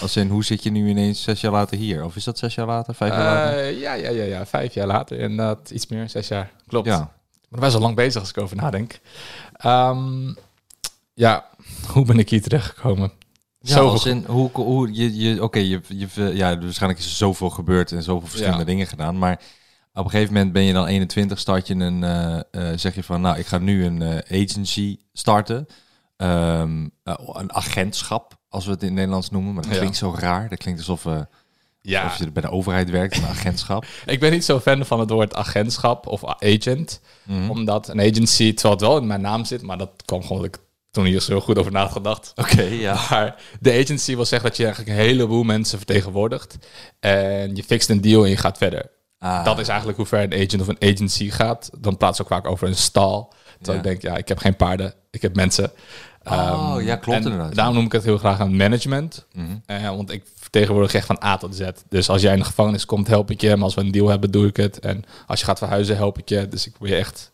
Als 0.00 0.16
in, 0.16 0.28
hoe 0.28 0.44
zit 0.44 0.62
je 0.62 0.70
nu 0.70 0.88
ineens 0.88 1.22
zes 1.22 1.40
jaar 1.40 1.52
later 1.52 1.76
hier? 1.78 2.04
Of 2.04 2.16
is 2.16 2.24
dat 2.24 2.38
zes 2.38 2.54
jaar 2.54 2.66
later, 2.66 2.94
vijf 2.94 3.12
jaar 3.12 3.34
later? 3.44 3.70
Ja, 3.78 3.92
ja, 3.94 4.10
ja, 4.10 4.24
ja. 4.24 4.46
Vijf 4.46 4.74
jaar 4.74 4.86
later. 4.86 5.18
Inderdaad, 5.18 5.70
iets 5.70 5.86
meer, 5.86 6.08
zes 6.08 6.28
jaar. 6.28 6.50
Klopt. 6.66 6.86
Ja. 6.86 7.10
Ben 7.48 7.60
best 7.60 7.72
wel 7.72 7.82
lang 7.82 7.96
bezig 7.96 8.20
als 8.20 8.30
ik 8.30 8.38
over 8.38 8.56
nadenk. 8.56 9.00
Ehm, 9.56 10.34
ja, 11.14 11.44
hoe 11.92 12.04
ben 12.04 12.18
ik 12.18 12.30
hier 12.30 12.42
terechtgekomen? 12.42 13.12
Ja, 13.60 13.74
Zo 13.74 13.88
als 13.88 14.06
in, 14.06 14.24
hoe, 14.26 14.50
hoe 14.52 14.94
je, 14.94 15.16
je, 15.16 15.42
oké, 15.42 15.58
je, 15.58 15.80
je, 15.88 16.08
ja, 16.34 16.58
waarschijnlijk 16.58 17.00
is 17.00 17.06
er 17.06 17.16
zoveel 17.16 17.50
gebeurd 17.50 17.92
en 17.92 18.02
zoveel 18.02 18.28
verschillende 18.28 18.58
Ja. 18.58 18.64
dingen 18.64 18.86
gedaan, 18.86 19.18
maar 19.18 19.40
op 19.92 20.04
een 20.04 20.10
gegeven 20.10 20.34
moment 20.34 20.52
ben 20.52 20.62
je 20.62 20.72
dan 20.72 20.86
21, 20.86 21.38
start 21.38 21.66
je 21.66 21.74
een, 21.74 22.04
eh, 22.04 22.38
eh, 22.70 22.78
zeg 22.78 22.94
je 22.94 23.02
van, 23.02 23.20
nou, 23.20 23.38
ik 23.38 23.46
ga 23.46 23.58
nu 23.58 23.84
een 23.84 24.02
eh, 24.02 24.42
agency 24.42 24.96
starten, 25.12 25.66
Ehm, 26.16 26.88
eh, 27.02 27.14
een 27.32 27.52
agentschap, 27.54 28.38
als 28.48 28.64
we 28.64 28.70
het 28.70 28.80
in 28.80 28.86
het 28.86 28.96
Nederlands 28.96 29.30
noemen, 29.30 29.54
maar 29.54 29.62
dat 29.62 29.72
Ja. 29.72 29.78
klinkt 29.78 29.96
zo 29.96 30.14
raar. 30.18 30.48
Dat 30.48 30.58
klinkt 30.58 30.80
alsof, 30.80 31.04
Ja, 31.82 32.14
je 32.18 32.30
bij 32.32 32.42
de 32.42 32.50
overheid 32.50 32.90
werkt, 32.90 33.16
een 33.16 33.24
agentschap. 33.26 33.84
ik 34.06 34.20
ben 34.20 34.30
niet 34.30 34.44
zo 34.44 34.60
fan 34.60 34.84
van 34.86 35.00
het 35.00 35.10
woord 35.10 35.34
agentschap 35.34 36.06
of 36.06 36.24
agent. 36.24 37.00
Mhm. 37.22 37.50
Omdat 37.50 37.88
een 37.88 38.00
agency, 38.00 38.52
terwijl 38.54 38.74
het 38.74 38.82
wel 38.88 38.96
in 38.96 39.06
mijn 39.06 39.20
naam 39.20 39.44
zit, 39.44 39.62
maar 39.62 39.78
dat 39.78 39.90
kwam 40.04 40.22
gewoon 40.22 40.50
toen 40.90 41.04
hier 41.04 41.20
zo 41.20 41.40
goed 41.40 41.58
over 41.58 41.72
na 41.72 41.80
had 41.80 41.92
gedacht. 41.92 42.32
Oké, 42.36 42.62
ja. 42.62 42.92
Maar 43.10 43.42
de 43.60 43.72
agency 43.72 44.14
wil 44.14 44.24
zeggen 44.24 44.48
dat 44.48 44.56
je 44.58 44.64
eigenlijk 44.64 44.96
een 44.96 45.04
heleboel 45.04 45.42
mensen 45.42 45.78
vertegenwoordigt. 45.78 46.58
En 47.00 47.56
je 47.56 47.62
fixt 47.64 47.88
een 47.90 48.00
deal 48.00 48.24
en 48.24 48.30
je 48.30 48.36
gaat 48.36 48.58
verder. 48.58 48.90
Ah, 49.18 49.44
Dat 49.44 49.58
is 49.58 49.68
eigenlijk 49.68 49.98
hoe 49.98 50.06
ver 50.06 50.22
een 50.22 50.32
agent 50.46 50.60
of 50.60 50.68
een 50.68 50.92
agency 50.92 51.30
gaat. 51.30 51.70
Dan 51.78 51.96
praat 51.96 52.16
ze 52.16 52.22
ook 52.22 52.28
vaak 52.28 52.46
over 52.46 52.68
een 52.68 52.74
stal. 52.74 53.32
Terwijl 53.60 53.84
Ja. 53.84 53.90
ik 53.90 54.00
denk, 54.00 54.12
ja, 54.12 54.18
ik 54.20 54.28
heb 54.28 54.38
geen 54.38 54.56
paarden, 54.56 54.94
ik 55.10 55.22
heb 55.22 55.34
mensen. 55.34 55.72
Oh, 56.24 56.32
Ehm, 56.32 56.80
ja, 56.86 56.96
klopt 56.96 57.24
inderdaad. 57.24 57.54
Daarom 57.54 57.74
noem 57.74 57.84
ik 57.84 57.92
het 57.92 58.04
heel 58.04 58.18
graag 58.18 58.38
een 58.38 58.56
management. 58.56 59.26
Mhm. 59.32 59.46
Eh, 59.66 59.88
want 59.88 60.10
ik 60.12 60.24
vertegenwoordig 60.36 60.94
echt 60.94 61.06
van 61.06 61.22
A 61.24 61.36
tot 61.36 61.54
Z. 61.56 61.68
Dus 61.88 62.08
als 62.08 62.22
jij 62.22 62.32
in 62.32 62.38
de 62.38 62.44
gevangenis 62.44 62.84
komt, 62.86 63.06
help 63.08 63.30
ik 63.30 63.40
je. 63.40 63.54
Maar 63.54 63.64
als 63.64 63.74
we 63.74 63.80
een 63.80 63.90
deal 63.90 64.08
hebben, 64.08 64.30
doe 64.30 64.46
ik 64.46 64.56
het. 64.56 64.78
En 64.78 65.04
als 65.26 65.38
je 65.40 65.44
gaat 65.46 65.58
verhuizen, 65.58 65.96
help 65.96 66.18
ik 66.18 66.28
je. 66.28 66.48
Dus 66.48 66.66
ik 66.66 66.72
probeer 66.72 66.92
je 66.94 66.98
echt 67.00 67.32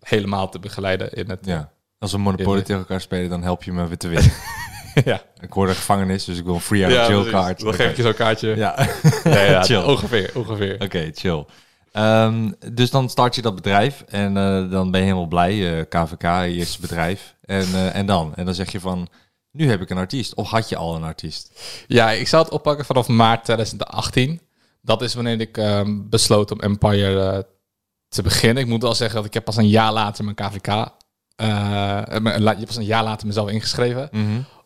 helemaal 0.00 0.48
te 0.48 0.58
begeleiden 0.58 1.12
in 1.12 1.30
het... 1.30 1.38
Ja. 1.42 1.70
Als 1.98 2.12
we 2.12 2.18
Monopoly 2.18 2.58
de- 2.58 2.62
tegen 2.64 2.80
elkaar 2.80 3.00
spelen, 3.00 3.30
dan 3.30 3.42
help 3.42 3.62
je 3.62 3.72
me 3.72 3.86
weer 3.86 3.98
te 3.98 4.08
winnen. 4.08 4.32
ja. 5.04 5.22
ik 5.40 5.52
hoor 5.52 5.66
de 5.66 5.74
gevangenis, 5.74 6.24
dus 6.24 6.38
ik 6.38 6.44
wil 6.44 6.54
een 6.54 6.60
free 6.60 6.82
out 6.84 6.92
jail 6.94 7.06
precies. 7.22 7.30
card. 7.30 7.60
Dan 7.60 7.74
geef 7.74 7.90
ik 7.90 7.96
je 7.96 8.02
zo'n 8.02 8.14
kaartje. 8.14 8.56
Ja. 8.56 8.86
Nee, 9.24 9.50
ja, 9.50 9.62
Chill. 9.62 9.82
Ongeveer, 9.82 10.30
ongeveer. 10.34 10.80
Oké, 10.82 11.10
chill. 11.14 11.44
Ehm, 11.92 12.50
dus 12.72 12.90
dan 12.90 13.08
start 13.10 13.34
je 13.34 13.42
dat 13.42 13.54
bedrijf 13.54 14.04
en 14.08 14.36
eh, 14.36 14.70
dan 14.70 14.90
ben 14.90 15.00
je 15.00 15.06
helemaal 15.06 15.26
blij. 15.26 15.78
eh, 15.78 15.84
KVK, 15.88 16.22
je 16.22 16.54
eerste 16.54 16.80
bedrijf. 16.80 17.34
En, 17.44 17.62
eh, 17.74 17.94
en 17.94 18.06
dan? 18.06 18.34
En 18.34 18.44
dan 18.44 18.54
zeg 18.54 18.72
je 18.72 18.80
van, 18.80 19.08
nu 19.52 19.68
heb 19.70 19.80
ik 19.80 19.90
een 19.90 19.96
artiest. 19.98 20.34
Of 20.34 20.50
had 20.50 20.68
je 20.68 20.76
al 20.76 20.94
een 20.94 21.02
artiest? 21.04 21.60
Ja, 21.86 22.10
ik 22.10 22.28
zou 22.28 22.44
het 22.44 22.52
oppakken 22.52 22.84
vanaf 22.84 23.08
maart 23.08 23.44
2018. 23.44 24.40
Dat 24.82 25.02
is 25.02 25.14
wanneer 25.14 25.40
ik 25.40 25.56
ehm, 25.56 25.96
besloot 26.08 26.50
om 26.50 26.60
Empire 26.60 27.30
eh, 27.30 27.38
te 28.08 28.22
beginnen. 28.22 28.62
Ik 28.62 28.68
moet 28.68 28.82
wel 28.82 28.94
zeggen 28.94 29.16
dat 29.16 29.24
ik 29.24 29.34
heb 29.34 29.44
pas 29.44 29.56
een 29.56 29.68
jaar 29.68 29.92
later 29.92 30.24
mijn 30.24 30.36
KVK... 30.36 30.88
eh, 31.38 31.46
la- 32.38 32.50
je 32.50 32.56
hebt 32.56 32.64
pas 32.66 32.76
een 32.76 32.84
jaar 32.84 33.04
later 33.04 33.26
mezelf 33.26 33.50
ingeschreven. 33.50 34.10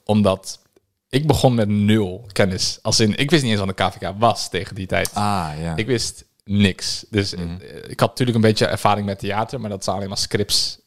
Omdat 0.05 0.61
ik 1.09 1.27
begon 1.27 1.55
met 1.55 1.69
nul 1.69 2.27
kennis. 2.33 2.79
Als 2.83 3.01
in, 3.01 3.17
ik 3.17 3.31
wist 3.31 3.43
niet 3.43 3.51
eens 3.51 3.61
wat 3.61 3.69
een 3.69 3.91
KVK 3.91 4.13
was 4.19 4.49
tegen 4.51 4.75
die 4.75 4.87
tijd. 4.87 5.15
Ah, 5.15 5.49
ja. 5.61 5.77
Ik 5.77 5.87
wist 5.87 6.25
niks. 6.45 7.05
Dus 7.11 7.35
Mhm. 7.35 7.43
eh, 7.61 7.77
ik 7.91 8.01
had 8.01 8.09
natuurlijk 8.09 8.37
een 8.37 8.43
beetje 8.43 8.67
ervaring 8.67 9.07
met 9.07 9.19
theater, 9.19 9.61
maar 9.61 9.71
dat 9.71 9.85
zijn 9.85 9.97
alleen 9.97 10.09
maar 10.09 10.19
scripts. 10.19 10.81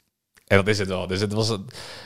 En 0.47 0.57
dat 0.57 0.67
is 0.67 0.77
het 0.79 0.87
wel. 0.87 1.07
Dus 1.07 1.19
het 1.19 1.33
was, 1.33 1.49
een- 1.49 1.65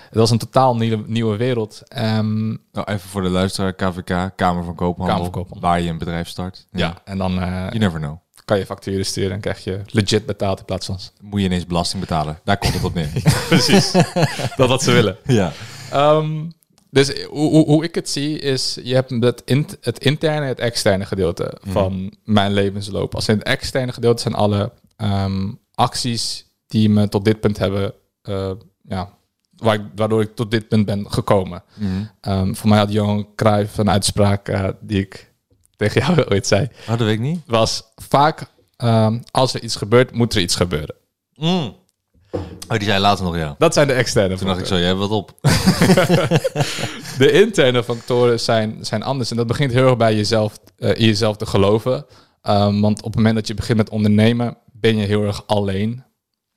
het 0.09 0.17
was 0.17 0.29
een 0.31 0.37
totaal 0.37 0.75
nieuwe, 0.75 1.03
nieuwe 1.07 1.37
wereld. 1.37 1.81
Ehm, 1.87 2.47
Nou, 2.47 2.57
even 2.85 3.09
voor 3.09 3.21
de 3.21 3.29
luisteraar, 3.29 3.73
KVK, 3.73 4.31
Kamer 4.35 4.63
van 4.63 4.75
Koophandel. 4.75 5.05
Kamer 5.15 5.23
van 5.23 5.31
Koophandel. 5.41 5.69
Waar 5.69 5.81
je 5.81 5.89
een 5.89 5.97
bedrijf 5.97 6.27
start. 6.27 6.65
ja. 6.71 7.01
en 7.05 7.17
dan... 7.17 7.41
eh, 7.41 7.47
You 7.49 7.77
never 7.77 7.99
know. 7.99 8.17
Kan 8.49 8.57
je 8.57 8.65
facturen 8.65 9.05
sturen 9.05 9.31
en 9.31 9.39
krijg 9.39 9.63
je 9.63 9.81
legit 9.85 10.25
betaald 10.25 10.59
in 10.59 10.65
plaats 10.65 10.85
van... 10.85 10.99
Moet 11.21 11.39
je 11.39 11.45
ineens 11.45 11.65
belasting 11.65 12.01
betalen. 12.01 12.39
Daar 12.43 12.57
komt 12.57 12.73
het 12.73 12.83
op 12.83 12.93
neer. 12.93 13.11
Precies. 13.49 13.91
dat 14.55 14.69
wat 14.69 14.83
ze 14.83 14.91
willen. 14.91 15.17
ja. 15.25 15.51
Ehm, 15.91 16.49
dus 16.89 17.23
hoe, 17.23 17.65
hoe, 17.65 17.83
ik 17.83 17.95
het 17.95 18.09
zie 18.09 18.39
is, 18.39 18.77
je 18.83 18.93
hebt 18.93 19.09
het, 19.09 19.41
int- 19.45 19.77
het 19.81 19.99
interne 19.99 20.41
en 20.41 20.47
het 20.47 20.59
externe 20.59 21.05
gedeelte 21.05 21.57
van 21.61 22.13
mijn 22.23 22.53
levensloop. 22.53 23.15
Als 23.15 23.27
in 23.27 23.37
het 23.37 23.47
externe 23.47 23.91
gedeelte 23.91 24.21
zijn 24.21 24.33
alle 24.33 24.71
ehm, 24.95 25.51
acties 25.73 26.45
die 26.67 26.89
me 26.89 27.09
tot 27.09 27.25
dit 27.25 27.39
punt 27.39 27.57
hebben, 27.57 27.93
eh, 28.21 28.51
ja, 28.81 29.09
waardoor 29.95 30.21
ik 30.21 30.35
tot 30.35 30.51
dit 30.51 30.67
punt 30.67 30.85
ben 30.85 31.11
gekomen. 31.11 31.63
Mhm. 31.73 31.89
Ehm, 32.21 32.53
voor 32.53 32.69
mij 32.69 32.77
had 32.77 32.91
Johan 32.91 33.27
Cruijff 33.35 33.77
een 33.77 33.89
uitspraak 33.89 34.47
eh, 34.47 34.69
die 34.81 34.99
ik 34.99 35.28
tegen 35.79 36.01
jou 36.01 36.25
ooit 36.31 36.47
zei. 36.47 36.67
Oh, 36.81 36.87
dat 36.87 36.99
weet 36.99 37.13
ik 37.13 37.19
niet. 37.19 37.41
Was 37.45 37.83
vaak, 37.95 38.45
ehm, 38.77 39.19
als 39.31 39.53
er 39.53 39.63
iets 39.63 39.75
gebeurt, 39.75 40.11
moet 40.11 40.35
er 40.35 40.41
iets 40.41 40.55
gebeuren. 40.55 40.95
Mm. 41.35 41.75
Oh, 42.67 42.77
die 42.77 42.83
zei 42.83 42.99
later 42.99 43.25
nog 43.25 43.37
ja. 43.37 43.55
Dat 43.57 43.73
zijn 43.73 43.87
de 43.87 43.93
externe 43.93 44.35
Toen 44.35 44.47
dacht 44.47 44.59
ik 44.59 44.65
zo, 44.65 44.77
jij 44.77 44.87
hebt 44.87 44.99
wat 44.99 45.09
op. 45.09 45.33
De 47.17 47.31
interne 47.31 47.83
factoren 47.83 48.39
zijn, 48.39 48.77
zijn 48.81 49.03
anders. 49.03 49.31
En 49.31 49.37
dat 49.37 49.47
begint 49.47 49.71
heel 49.71 49.87
erg 49.87 49.97
bij 49.97 50.15
jezelf, 50.15 50.59
eh, 50.77 50.89
in 50.89 51.05
jezelf 51.05 51.37
te 51.37 51.45
geloven. 51.45 52.05
Ehm, 52.41 52.79
want 52.79 52.97
op 52.97 53.05
het 53.05 53.15
moment 53.15 53.35
dat 53.35 53.47
je 53.47 53.53
begint 53.53 53.77
met 53.77 53.89
ondernemen, 53.89 54.57
ben 54.71 54.97
je 54.97 55.05
heel 55.05 55.23
erg 55.23 55.47
alleen. 55.47 56.03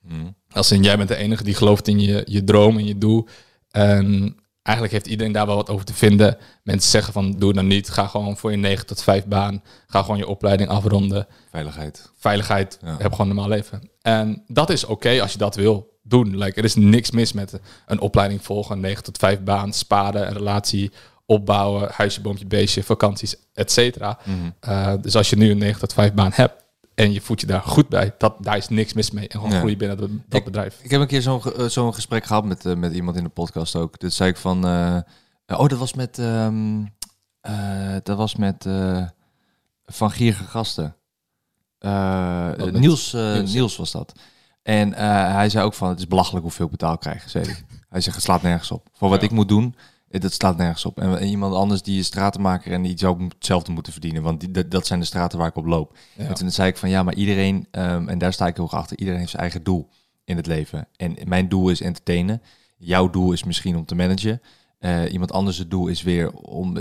Mm. 0.01 0.35
Als 0.51 0.71
in, 0.71 0.83
jij 0.83 0.97
bent 0.97 1.09
de 1.09 1.15
enige 1.15 1.43
die 1.43 1.55
gelooft 1.55 1.87
in 1.87 1.99
je, 1.99 2.21
je 2.25 2.43
droom 2.43 2.77
en 2.77 2.85
je 2.85 2.97
doel. 2.97 3.27
En 3.71 4.35
eigenlijk 4.63 4.95
heeft 4.95 5.07
iedereen 5.07 5.31
daar 5.33 5.45
wel 5.45 5.55
wat 5.55 5.69
over 5.69 5.85
te 5.85 5.93
vinden. 5.93 6.37
Mensen 6.63 6.91
zeggen 6.91 7.13
van, 7.13 7.31
doe 7.31 7.53
dan 7.53 7.67
niet. 7.67 7.89
Ga 7.89 8.07
gewoon 8.07 8.37
voor 8.37 8.51
je 8.51 8.57
9 8.57 8.85
tot 8.85 9.03
5 9.03 9.25
baan. 9.25 9.63
Ga 9.87 10.01
gewoon 10.01 10.17
je 10.17 10.27
opleiding 10.27 10.69
afronden. 10.69 11.27
Veiligheid. 11.51 12.11
Veiligheid, 12.17 12.77
Ja. 12.81 12.95
heb 12.97 13.11
gewoon 13.11 13.29
een 13.29 13.35
normaal 13.35 13.55
leven. 13.57 13.89
En 14.01 14.43
dat 14.47 14.69
is 14.69 14.85
oké 14.85 15.21
als 15.21 15.31
je 15.31 15.37
dat 15.37 15.55
wil 15.55 15.91
doen. 16.03 16.37
Like, 16.37 16.57
er 16.57 16.63
is 16.63 16.75
niks 16.75 17.11
mis 17.11 17.33
met 17.33 17.59
een 17.85 17.99
opleiding 17.99 18.43
volgen, 18.43 18.75
een 18.75 18.81
9 18.81 19.03
tot 19.03 19.17
5 19.17 19.39
baan, 19.39 19.73
sparen, 19.73 20.27
een 20.27 20.33
relatie 20.33 20.91
opbouwen, 21.25 21.89
huisje, 21.91 22.21
boompje, 22.21 22.45
beestje, 22.45 22.83
vakanties, 22.83 23.35
et 23.53 23.71
cetera. 23.71 24.19
Mhm. 24.25 24.35
Eh, 24.59 24.93
dus 25.01 25.15
als 25.15 25.29
je 25.29 25.35
nu 25.35 25.51
een 25.51 25.57
9 25.57 25.79
tot 25.79 25.93
5 25.93 26.13
baan 26.13 26.31
hebt 26.33 26.62
en 26.95 27.13
je 27.13 27.21
voelt 27.21 27.41
je 27.41 27.47
daar 27.47 27.61
goed 27.61 27.89
bij, 27.89 28.15
dat, 28.17 28.35
daar 28.39 28.57
is 28.57 28.67
niks 28.69 28.93
mis 28.93 29.11
mee. 29.11 29.23
En 29.27 29.31
gewoon 29.35 29.49
Nee. 29.49 29.57
groeien 29.59 29.77
binnen 29.77 29.97
dat, 29.97 30.09
dat 30.27 30.39
Ik- 30.39 30.45
bedrijf. 30.45 30.79
Ik 30.83 30.91
heb 30.91 31.01
een 31.01 31.07
keer 31.07 31.21
zo'n 31.21 31.41
eh, 31.43 31.65
zo'n 31.65 31.93
gesprek 31.93 32.25
gehad 32.25 32.45
met, 32.45 32.65
eh, 32.65 32.75
met 32.75 32.93
iemand 32.93 33.17
in 33.17 33.23
de 33.23 33.29
podcast 33.29 33.75
ook. 33.75 33.99
Dat 33.99 34.13
zei 34.13 34.29
ik 34.29 34.37
van... 34.37 34.67
eh, 34.67 34.97
oh, 35.47 35.67
dat 35.67 35.79
was 35.79 35.93
met... 35.93 36.19
ehm, 36.19 36.83
eh, 37.41 37.95
dat 38.03 38.17
was 38.17 38.35
met 38.35 38.63
Van 39.85 40.11
Gierige 40.11 40.43
Gasten. 40.43 40.95
Niels, 41.79 43.13
Niels? 43.13 43.53
Niels 43.53 43.75
was 43.75 43.91
dat. 43.91 44.13
En 44.63 44.93
hij 45.33 45.49
zei 45.49 45.65
ook 45.65 45.73
van... 45.73 45.89
Het 45.89 45.99
is 45.99 46.07
belachelijk 46.07 46.43
hoeveel 46.43 46.65
ik 46.65 46.71
betaal 46.71 46.97
krijg, 46.97 47.29
zei 47.29 47.45
hij. 47.45 47.55
hij 47.89 48.01
zegt, 48.01 48.15
het 48.15 48.25
slaat 48.25 48.41
nergens 48.41 48.71
op. 48.71 48.87
Voor 48.93 49.09
wat 49.09 49.19
Ja. 49.19 49.25
ik 49.25 49.31
moet 49.31 49.47
doen, 49.47 49.75
dat 50.21 50.33
slaat 50.33 50.57
nergens 50.57 50.85
op. 50.85 50.99
En, 50.99 51.23
iemand 51.23 51.53
anders 51.55 51.81
die 51.81 51.99
is 51.99 52.05
stratenmaker 52.05 52.71
en 52.71 52.81
die 52.81 52.97
zou 52.97 53.23
hetzelfde 53.27 53.71
moeten 53.71 53.91
verdienen. 53.91 54.21
Want 54.23 54.39
die, 54.39 54.51
dat, 54.51 54.71
dat 54.71 54.87
zijn 54.87 54.99
de 54.99 55.05
straten 55.05 55.37
waar 55.37 55.47
ik 55.47 55.55
op 55.55 55.65
loop. 55.65 55.97
Ja. 56.17 56.25
En 56.27 56.33
toen 56.33 56.51
zei 56.51 56.69
ik 56.69 56.77
van 56.77 56.89
ja, 56.89 57.03
maar 57.03 57.13
iedereen, 57.15 57.67
ehm, 57.71 58.07
en 58.09 58.17
daar 58.17 58.33
sta 58.33 58.47
ik 58.47 58.55
heel 58.55 58.65
erg 58.65 58.73
achter, 58.73 58.97
iedereen 58.97 59.19
heeft 59.19 59.31
zijn 59.31 59.41
eigen 59.41 59.63
doel 59.63 59.89
in 60.25 60.35
het 60.37 60.45
leven. 60.47 60.87
En 60.95 61.15
mijn 61.25 61.49
doel 61.49 61.69
is 61.69 61.81
entertainen. 61.81 62.41
Jouw 62.77 63.09
doel 63.09 63.31
is 63.31 63.43
misschien 63.43 63.75
om 63.75 63.85
te 63.85 63.95
managen. 63.95 64.41
Eh, 64.79 65.11
iemand 65.13 65.31
anders 65.31 65.57
het 65.57 65.69
doel 65.71 65.87
is 65.87 66.01
weer 66.01 66.31
om, 66.31 66.77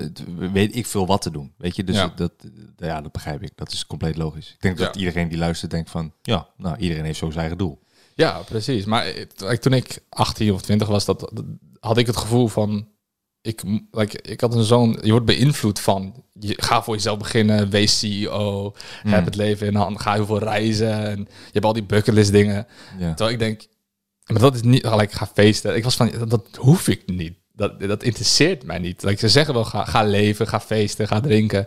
weet 0.53 0.77
ik 0.77 0.87
veel 0.87 1.07
wat 1.07 1.23
te 1.23 1.31
doen. 1.31 1.53
Weet 1.59 1.77
je, 1.77 1.85
dus 1.85 1.97
Ja. 1.97 2.12
dat, 2.17 2.33
ja, 2.77 3.01
dat 3.01 3.12
begrijp 3.12 3.43
ik. 3.43 3.51
Dat 3.55 3.73
is 3.73 3.87
compleet 3.87 4.17
logisch. 4.17 4.51
Ik 4.53 4.61
denk 4.61 4.79
dat 4.79 4.97
iedereen 4.97 5.29
die 5.29 5.39
luistert 5.39 5.71
denkt 5.71 5.91
van, 5.91 6.12
ja, 6.23 6.49
nou, 6.57 6.77
iedereen 6.77 7.05
heeft 7.05 7.19
zo 7.19 7.27
zijn 7.27 7.39
eigen 7.41 7.59
doel. 7.59 7.81
Ja, 8.15 8.39
precies. 8.39 8.85
Maar 8.85 9.05
eh, 9.07 9.57
toen 9.57 9.73
ik 9.73 9.99
18 10.09 10.53
of 10.53 10.62
20 10.62 10.89
was, 10.89 11.05
dat- 11.05 11.33
had 11.81 11.99
ik 11.99 12.07
het 12.07 12.17
gevoel 12.17 12.49
van. 12.49 12.87
Ik, 13.43 13.63
like, 13.91 14.23
ik 14.23 14.41
had 14.41 14.55
een 14.55 14.63
zo'n. 14.63 14.99
Je 15.03 15.11
wordt 15.11 15.27
beïnvloed 15.27 15.81
van. 15.81 16.25
Je, 16.39 16.55
ga 16.57 16.83
voor 16.83 16.95
jezelf 16.95 17.19
beginnen. 17.19 17.71
Wees 17.71 17.99
CEO. 17.99 18.75
Mm. 19.03 19.13
Heb 19.13 19.25
het 19.25 19.37
leven 19.37 19.67
in 19.67 19.73
de 19.73 19.79
hand. 19.79 20.01
Ga 20.01 20.13
heel 20.13 20.27
veel 20.27 20.39
reizen. 20.39 21.07
En 21.07 21.19
je 21.19 21.53
hebt 21.53 21.65
al 21.65 21.73
die 21.73 21.83
bucketlist 21.83 22.33
dingen. 22.33 22.67
Ja. 22.99 23.09
Terwijl 23.09 23.31
ik 23.31 23.39
denk. 23.39 23.67
Maar 24.27 24.41
dat 24.41 24.55
is 24.55 24.63
niet. 24.63 24.87
Gelijk, 24.87 25.13
ga 25.13 25.31
feesten. 25.35 25.77
Ik 25.77 25.85
was 25.85 25.97
van. 25.97 26.11
Dat, 26.19 26.31
dat 26.31 26.47
hoef 26.57 26.89
ik 26.89 27.03
niet. 27.07 27.35
Dat, 27.55 27.81
dat 27.81 28.03
interesseert 28.03 28.65
mij 28.65 28.79
niet. 28.79 29.03
Like, 29.03 29.19
ze 29.19 29.29
zeggen 29.29 29.55
wel, 29.55 29.65
ga, 29.65 29.85
ga 29.85 30.03
leven, 30.03 30.47
ga 30.47 30.61
feesten, 30.61 31.09
ga 31.09 31.21
drinken. 31.21 31.67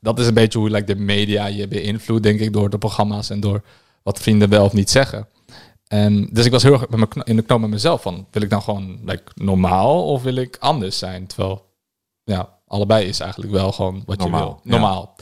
Dat 0.00 0.18
is 0.18 0.26
een 0.26 0.34
beetje 0.34 0.58
hoe 0.58 0.70
like, 0.70 0.84
de 0.84 1.00
media 1.00 1.46
je 1.46 1.68
beïnvloedt, 1.68 2.22
denk 2.22 2.40
ik, 2.40 2.52
door 2.52 2.70
de 2.70 2.78
programma's 2.78 3.30
en 3.30 3.40
door 3.40 3.62
wat 4.02 4.20
vrienden 4.20 4.48
wel 4.48 4.64
of 4.64 4.72
niet 4.72 4.90
zeggen. 4.90 5.28
En 5.90 6.28
dus 6.32 6.44
ik 6.44 6.50
was 6.52 6.62
heel 6.62 6.72
erg 6.72 6.88
met 6.88 7.14
mijn 7.14 7.26
in 7.26 7.36
de 7.36 7.42
knoop 7.42 7.60
met 7.60 7.70
mezelf 7.70 8.02
van, 8.02 8.26
wil 8.30 8.42
ik 8.42 8.50
nou 8.50 8.62
gewoon 8.62 8.98
like, 9.04 9.22
normaal 9.34 10.04
of 10.06 10.22
wil 10.22 10.34
ik 10.34 10.56
anders 10.60 10.98
zijn? 10.98 11.26
Terwijl, 11.26 11.66
ja, 12.24 12.58
allebei 12.66 13.06
is 13.06 13.20
eigenlijk 13.20 13.52
wel 13.52 13.72
gewoon 13.72 14.02
wat 14.06 14.18
Normaal, 14.18 14.40
je 14.40 14.46
wil. 14.46 14.60
ja. 14.62 14.70
Normaal. 14.70 15.14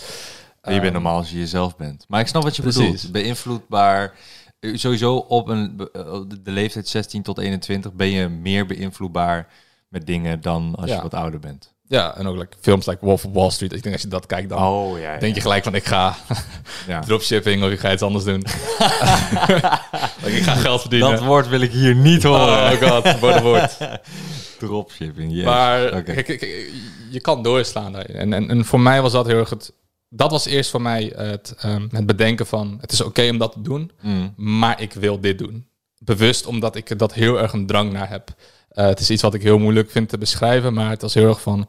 En 0.60 0.74
je 0.74 0.80
bent 0.80 0.92
Ehm, 0.94 1.02
normaal 1.02 1.16
als 1.18 1.30
je 1.30 1.38
jezelf 1.38 1.76
bent. 1.76 2.04
Maar 2.08 2.20
ik 2.20 2.26
snap 2.26 2.42
wat 2.42 2.56
je 2.56 2.62
Precies. 2.62 2.82
bedoelt. 2.82 3.12
Beïnvloedbaar. 3.12 4.14
Eh, 4.60 4.76
Sowieso 4.76 5.16
op 5.16 5.48
een, 5.48 5.88
eh, 5.92 6.20
de- 6.28 6.42
de 6.42 6.50
leeftijd 6.50 6.88
16 6.88 7.22
tot 7.22 7.38
21 7.38 7.92
ben 7.92 8.08
je 8.10 8.28
meer 8.28 8.66
beïnvloedbaar 8.66 9.48
met 9.88 10.06
dingen 10.06 10.40
dan 10.40 10.74
als 10.74 10.88
Ja. 10.90 10.96
je 10.96 11.02
wat 11.02 11.14
ouder 11.14 11.40
bent. 11.40 11.74
Ja, 11.88 12.16
en 12.16 12.26
ook 12.26 12.36
like, 12.36 12.56
films 12.60 12.86
like 12.86 13.04
Wolf 13.04 13.24
of 13.24 13.32
Wall 13.32 13.50
Street. 13.50 13.72
Ik 13.72 13.82
denk 13.82 13.94
als 13.94 14.02
je 14.02 14.08
dat 14.08 14.26
kijkt, 14.26 14.48
dan 14.48 14.62
Oh 14.62 14.98
ja. 14.98 15.18
denk 15.18 15.34
je 15.34 15.40
gelijk 15.40 15.64
van, 15.64 15.74
ik 15.74 15.84
ga 15.84 16.16
ja. 16.86 17.00
dropshipping 17.06 17.64
of 17.64 17.70
ik 17.70 17.78
ga 17.78 17.92
iets 17.92 18.02
anders 18.02 18.24
doen. 18.24 18.44
Like, 20.22 20.36
ik 20.36 20.42
ga 20.42 20.54
geld 20.54 20.80
verdienen. 20.80 21.10
Dat 21.10 21.20
woord 21.24 21.48
wil 21.48 21.60
ik 21.60 21.72
hier 21.72 21.94
niet 21.94 22.22
horen. 22.22 22.72
oh 22.72 22.90
god, 22.90 23.18
woord 23.18 23.40
woord. 23.40 23.78
Dropshipping, 24.58 25.32
yes. 25.32 25.44
Maar 25.44 26.02
kijk, 26.02 26.24
kijk, 26.24 26.70
je 27.10 27.20
kan 27.20 27.42
doorslaan 27.42 27.92
daarin. 27.92 28.16
En, 28.16 28.32
en, 28.32 28.50
en 28.50 28.64
voor 28.64 28.80
mij 28.80 29.02
was 29.02 29.12
dat 29.12 29.26
heel 29.26 29.38
erg 29.38 29.50
het... 29.50 29.72
Dat 30.08 30.30
was 30.30 30.46
eerst 30.46 30.70
voor 30.70 30.82
mij 30.82 31.12
het, 31.16 31.54
ehm, 31.58 31.86
het 31.90 32.06
bedenken 32.06 32.46
van... 32.46 32.78
Het 32.80 32.92
is 32.92 33.00
oké 33.00 33.28
om 33.30 33.38
dat 33.38 33.52
te 33.52 33.60
doen, 33.60 33.90
Mm. 34.00 34.32
maar 34.36 34.80
ik 34.80 34.92
wil 34.92 35.20
dit 35.20 35.38
doen. 35.38 35.66
Bewust 35.98 36.46
omdat 36.46 36.76
ik 36.76 36.98
dat 36.98 37.14
heel 37.14 37.40
erg 37.40 37.52
een 37.52 37.66
drang 37.66 37.92
naar 37.92 38.08
heb. 38.08 38.34
Eh, 38.78 38.86
het 38.86 39.00
is 39.00 39.10
iets 39.10 39.22
wat 39.22 39.34
ik 39.34 39.42
heel 39.42 39.58
moeilijk 39.58 39.90
vind 39.90 40.08
te 40.08 40.18
beschrijven, 40.18 40.74
maar 40.74 40.90
het 40.90 41.02
was 41.02 41.14
heel 41.14 41.28
erg 41.28 41.40
van... 41.40 41.68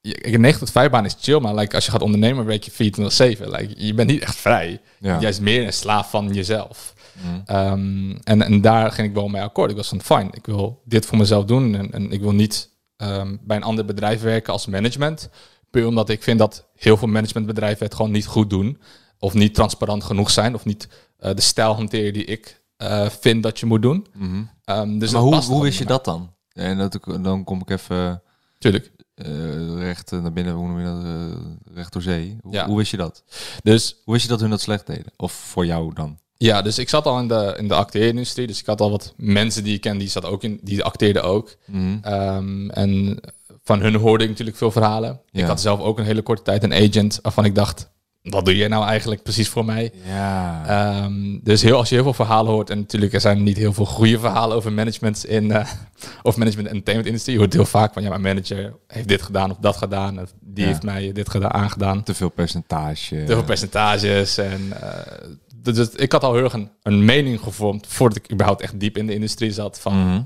Een 0.00 0.40
9 0.40 0.58
tot 0.58 0.70
5 0.70 0.90
baan 0.90 1.04
is 1.04 1.16
chill, 1.20 1.40
maar 1.40 1.54
like, 1.54 1.74
als 1.74 1.84
je 1.84 1.90
gaat 1.90 2.02
ondernemen, 2.02 2.44
werk 2.44 2.62
je 2.62 2.70
24 2.70 3.58
Like, 3.58 3.74
je 3.76 3.94
bent 3.94 4.10
niet 4.10 4.22
echt 4.22 4.36
vrij. 4.36 4.80
Ja. 5.00 5.20
Juist 5.20 5.40
meer 5.40 5.66
een 5.66 5.72
slaaf 5.72 6.10
van 6.10 6.32
jezelf. 6.32 6.94
Mm. 7.22 7.42
Ehm, 7.44 8.16
en, 8.24 8.42
en 8.42 8.60
daar 8.60 8.92
ging 8.92 9.08
ik 9.08 9.14
wel 9.14 9.28
mee 9.28 9.42
akkoord. 9.42 9.70
Ik 9.70 9.76
was 9.76 9.88
van, 9.88 10.02
fijn, 10.02 10.28
ik 10.32 10.46
wil 10.46 10.82
dit 10.84 11.06
voor 11.06 11.18
mezelf 11.18 11.44
doen. 11.44 11.74
En, 11.74 11.92
en 11.92 12.12
ik 12.12 12.20
wil 12.20 12.32
niet 12.32 12.70
ehm, 12.96 13.36
bij 13.40 13.56
een 13.56 13.62
ander 13.62 13.84
bedrijf 13.84 14.20
werken 14.20 14.52
als 14.52 14.66
management. 14.66 15.28
Puur 15.70 15.86
omdat 15.86 16.08
ik 16.08 16.22
vind 16.22 16.38
dat 16.38 16.68
heel 16.76 16.96
veel 16.96 17.08
managementbedrijven 17.08 17.84
het 17.84 17.94
gewoon 17.94 18.10
niet 18.10 18.26
goed 18.26 18.50
doen. 18.50 18.80
Of 19.18 19.34
niet 19.34 19.54
transparant 19.54 20.04
genoeg 20.04 20.30
zijn. 20.30 20.54
Of 20.54 20.64
niet 20.64 20.88
eh, 21.18 21.34
de 21.34 21.42
stijl 21.42 21.74
hanteren 21.74 22.12
die 22.12 22.24
ik 22.24 22.60
eh, 22.78 23.08
vind 23.08 23.42
dat 23.42 23.60
je 23.60 23.66
moet 23.66 23.82
doen. 23.82 24.06
Mhm. 24.14 24.42
Ehm, 24.64 24.98
dus 24.98 25.10
maar 25.12 25.20
hoe, 25.22 25.42
hoe 25.42 25.62
wist 25.62 25.78
je 25.78 25.84
dat 25.84 26.04
dan? 26.04 26.34
En 26.52 26.78
dat, 26.78 26.98
dan 27.20 27.44
kom 27.44 27.60
ik 27.60 27.70
even 27.70 28.22
Tuurlijk. 28.58 28.92
eh, 29.14 29.78
recht 29.78 30.12
eh, 30.12 30.20
naar 30.22 30.32
binnen, 30.32 30.54
hoe 30.54 30.68
noem 30.68 30.78
je 30.78 30.84
dat? 30.84 31.04
eh, 31.04 31.74
recht 31.74 31.92
door 31.92 32.02
zee. 32.02 32.36
Hoe, 32.42 32.52
Ja. 32.52 32.66
hoe 32.66 32.76
wist 32.76 32.90
je 32.90 32.96
dat? 32.96 33.22
Dus 33.62 33.96
Hoe 34.04 34.12
wist 34.14 34.24
je 34.26 34.30
dat 34.32 34.40
hun 34.40 34.50
dat 34.50 34.60
slecht 34.60 34.86
deden? 34.86 35.12
Of 35.16 35.32
voor 35.32 35.66
jou 35.66 35.94
dan? 35.94 36.18
ja, 36.36 36.62
dus 36.62 36.78
ik 36.78 36.88
zat 36.88 37.06
al 37.06 37.18
in 37.18 37.28
de, 37.28 37.54
in 37.58 37.68
de 37.68 37.74
acteerindustrie. 37.74 38.46
Dus 38.46 38.60
ik 38.60 38.66
had 38.66 38.80
al 38.80 38.90
wat 38.90 39.14
mensen 39.16 39.64
die 39.64 39.74
ik 39.74 39.80
ken, 39.80 39.98
die, 39.98 40.08
zat 40.08 40.24
ook 40.24 40.42
in, 40.42 40.60
die 40.62 40.84
acteerden 40.84 41.22
ook. 41.24 41.56
Mhm. 41.66 41.98
Ehm, 42.02 42.70
en 42.70 43.20
van 43.62 43.80
hun 43.80 43.94
hoorde 43.94 44.24
ik 44.24 44.30
natuurlijk 44.30 44.56
veel 44.56 44.70
verhalen. 44.70 45.20
Ja. 45.30 45.40
Ik 45.42 45.46
had 45.48 45.60
zelf 45.60 45.80
ook 45.80 45.98
een 45.98 46.04
hele 46.04 46.22
korte 46.22 46.42
tijd 46.42 46.62
een 46.62 46.72
agent 46.74 47.18
waarvan 47.22 47.44
ik 47.44 47.54
dacht, 47.54 47.90
wat 48.30 48.44
doe 48.44 48.56
jij 48.56 48.68
nou 48.68 48.84
eigenlijk 48.86 49.22
precies 49.22 49.48
voor 49.48 49.64
mij? 49.64 49.92
Ja. 50.06 50.62
Ehm, 50.66 51.38
dus 51.42 51.62
heel, 51.62 51.76
als 51.76 51.88
je 51.88 51.94
heel 51.94 52.04
veel 52.04 52.14
verhalen 52.14 52.52
hoort, 52.52 52.70
en 52.70 52.78
natuurlijk 52.78 53.12
er 53.12 53.20
zijn 53.20 53.42
niet 53.42 53.56
heel 53.56 53.72
veel 53.72 53.84
goede 53.84 54.18
verhalen 54.18 54.56
over 54.56 54.72
management 54.72 55.24
in 55.24 55.50
eh 55.52 55.66
of 56.22 56.36
management 56.36 56.66
en 56.68 56.72
entertainment 56.72 57.06
industrie. 57.06 57.34
Je 57.34 57.40
hoort 57.40 57.52
heel 57.52 57.64
vaak 57.64 57.92
van 57.92 58.02
ja, 58.02 58.08
mijn 58.08 58.20
manager 58.20 58.74
heeft 58.86 59.08
dit 59.08 59.22
gedaan 59.22 59.50
of 59.50 59.56
dat 59.60 59.76
gedaan. 59.76 60.20
Of 60.20 60.32
die 60.40 60.64
Ja. 60.64 60.70
heeft 60.70 60.82
mij 60.82 61.12
dit 61.12 61.28
gedaan, 61.30 61.52
aangedaan. 61.52 62.02
te 62.02 62.14
veel 62.14 62.28
percentage. 62.28 63.24
Te 63.24 63.32
veel 63.32 63.44
percentages. 63.44 64.38
En, 64.38 64.72
eh, 64.82 65.28
dus 65.56 65.88
ik 65.88 66.12
had 66.12 66.24
al 66.24 66.34
heel 66.34 66.44
erg 66.44 66.52
een, 66.52 66.70
een 66.82 67.04
mening 67.04 67.40
gevormd 67.40 67.86
voordat 67.88 68.18
ik 68.18 68.32
überhaupt 68.32 68.60
echt 68.62 68.80
diep 68.80 68.96
in 68.96 69.06
de 69.06 69.14
industrie 69.14 69.52
zat. 69.52 69.78
Van 69.80 69.96
Mhm. 70.06 70.22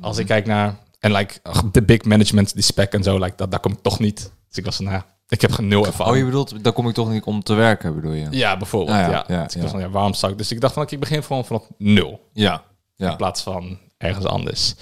als 0.00 0.18
ik 0.18 0.26
kijk 0.26 0.46
naar 0.46 0.76
en 1.00 1.12
like 1.12 1.34
de 1.72 1.82
big 1.82 2.04
management, 2.04 2.54
die 2.54 2.62
spec 2.62 2.92
en 2.92 3.02
zo, 3.02 3.18
like 3.18 3.36
dat, 3.36 3.50
daar 3.50 3.60
kom 3.60 3.72
ik 3.72 3.82
toch 3.82 3.98
niet. 3.98 4.16
Dus 4.48 4.56
ik 4.56 4.64
was 4.64 4.76
van, 4.76 4.84
nou, 4.84 5.02
ik 5.28 5.40
heb 5.40 5.52
geen 5.52 5.68
nul 5.68 5.86
ervaring. 5.86 6.12
Oh, 6.14 6.18
je 6.20 6.24
bedoelt, 6.24 6.64
daar 6.64 6.72
kom 6.72 6.88
ik 6.88 6.94
toch 6.94 7.10
niet 7.10 7.24
om 7.24 7.42
te 7.42 7.54
werken, 7.54 7.94
bedoel 7.94 8.12
je? 8.12 8.26
Ja, 8.30 8.56
bijvoorbeeld. 8.56 8.96
Ah, 8.96 9.02
ja, 9.02 9.10
ja, 9.10 9.24
ja, 9.28 9.42
Dus 9.44 9.52
ik 9.52 9.56
ja. 9.56 9.62
was 9.62 9.70
van, 9.70 9.80
ja, 9.80 9.90
waarom 9.90 10.14
zou 10.14 10.32
ik? 10.32 10.38
Dus 10.38 10.52
ik 10.52 10.60
dacht 10.60 10.74
van, 10.74 10.86
ik 10.88 11.00
begin 11.00 11.22
gewoon 11.22 11.44
vanaf 11.44 11.68
nul. 11.78 12.20
Ja. 12.32 12.62
Ja. 12.96 13.10
In 13.10 13.16
plaats 13.16 13.42
van 13.42 13.78
ergens 13.98 14.24
anders. 14.24 14.74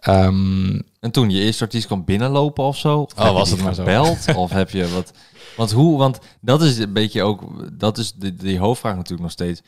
Ehm, 0.00 0.80
En 1.00 1.10
toen 1.10 1.30
je 1.30 1.40
eerste 1.40 1.64
artiest 1.64 1.86
kwam 1.86 2.04
binnenlopen 2.04 2.64
of 2.64 2.76
zo? 2.76 2.98
Of 3.00 3.24
je 3.26 3.32
was 3.32 3.50
het 3.50 3.62
maar 3.62 3.74
zo. 3.74 3.82
gebeld? 3.82 4.26
of 4.36 4.50
heb 4.50 4.70
je 4.70 4.88
wat... 4.88 5.12
Want 5.56 5.72
hoe... 5.72 5.98
Want 5.98 6.18
dat 6.40 6.62
is 6.62 6.78
een 6.78 6.92
beetje 6.92 7.22
ook... 7.22 7.42
Dat 7.78 7.98
is 7.98 8.12
de, 8.12 8.34
die 8.34 8.58
hoofdvraag 8.58 8.94
natuurlijk 8.94 9.22
nog 9.22 9.30
steeds. 9.30 9.60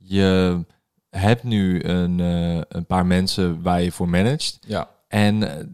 Je 0.00 0.58
hebt 1.10 1.42
nu 1.42 1.84
een, 1.84 2.20
eh, 2.20 2.60
een 2.68 2.86
paar 2.86 3.06
mensen 3.06 3.62
waar 3.62 3.82
je 3.82 3.92
voor 3.92 4.08
managt. 4.08 4.58
ja. 4.66 4.88
En 5.08 5.58
eh, 5.58 5.64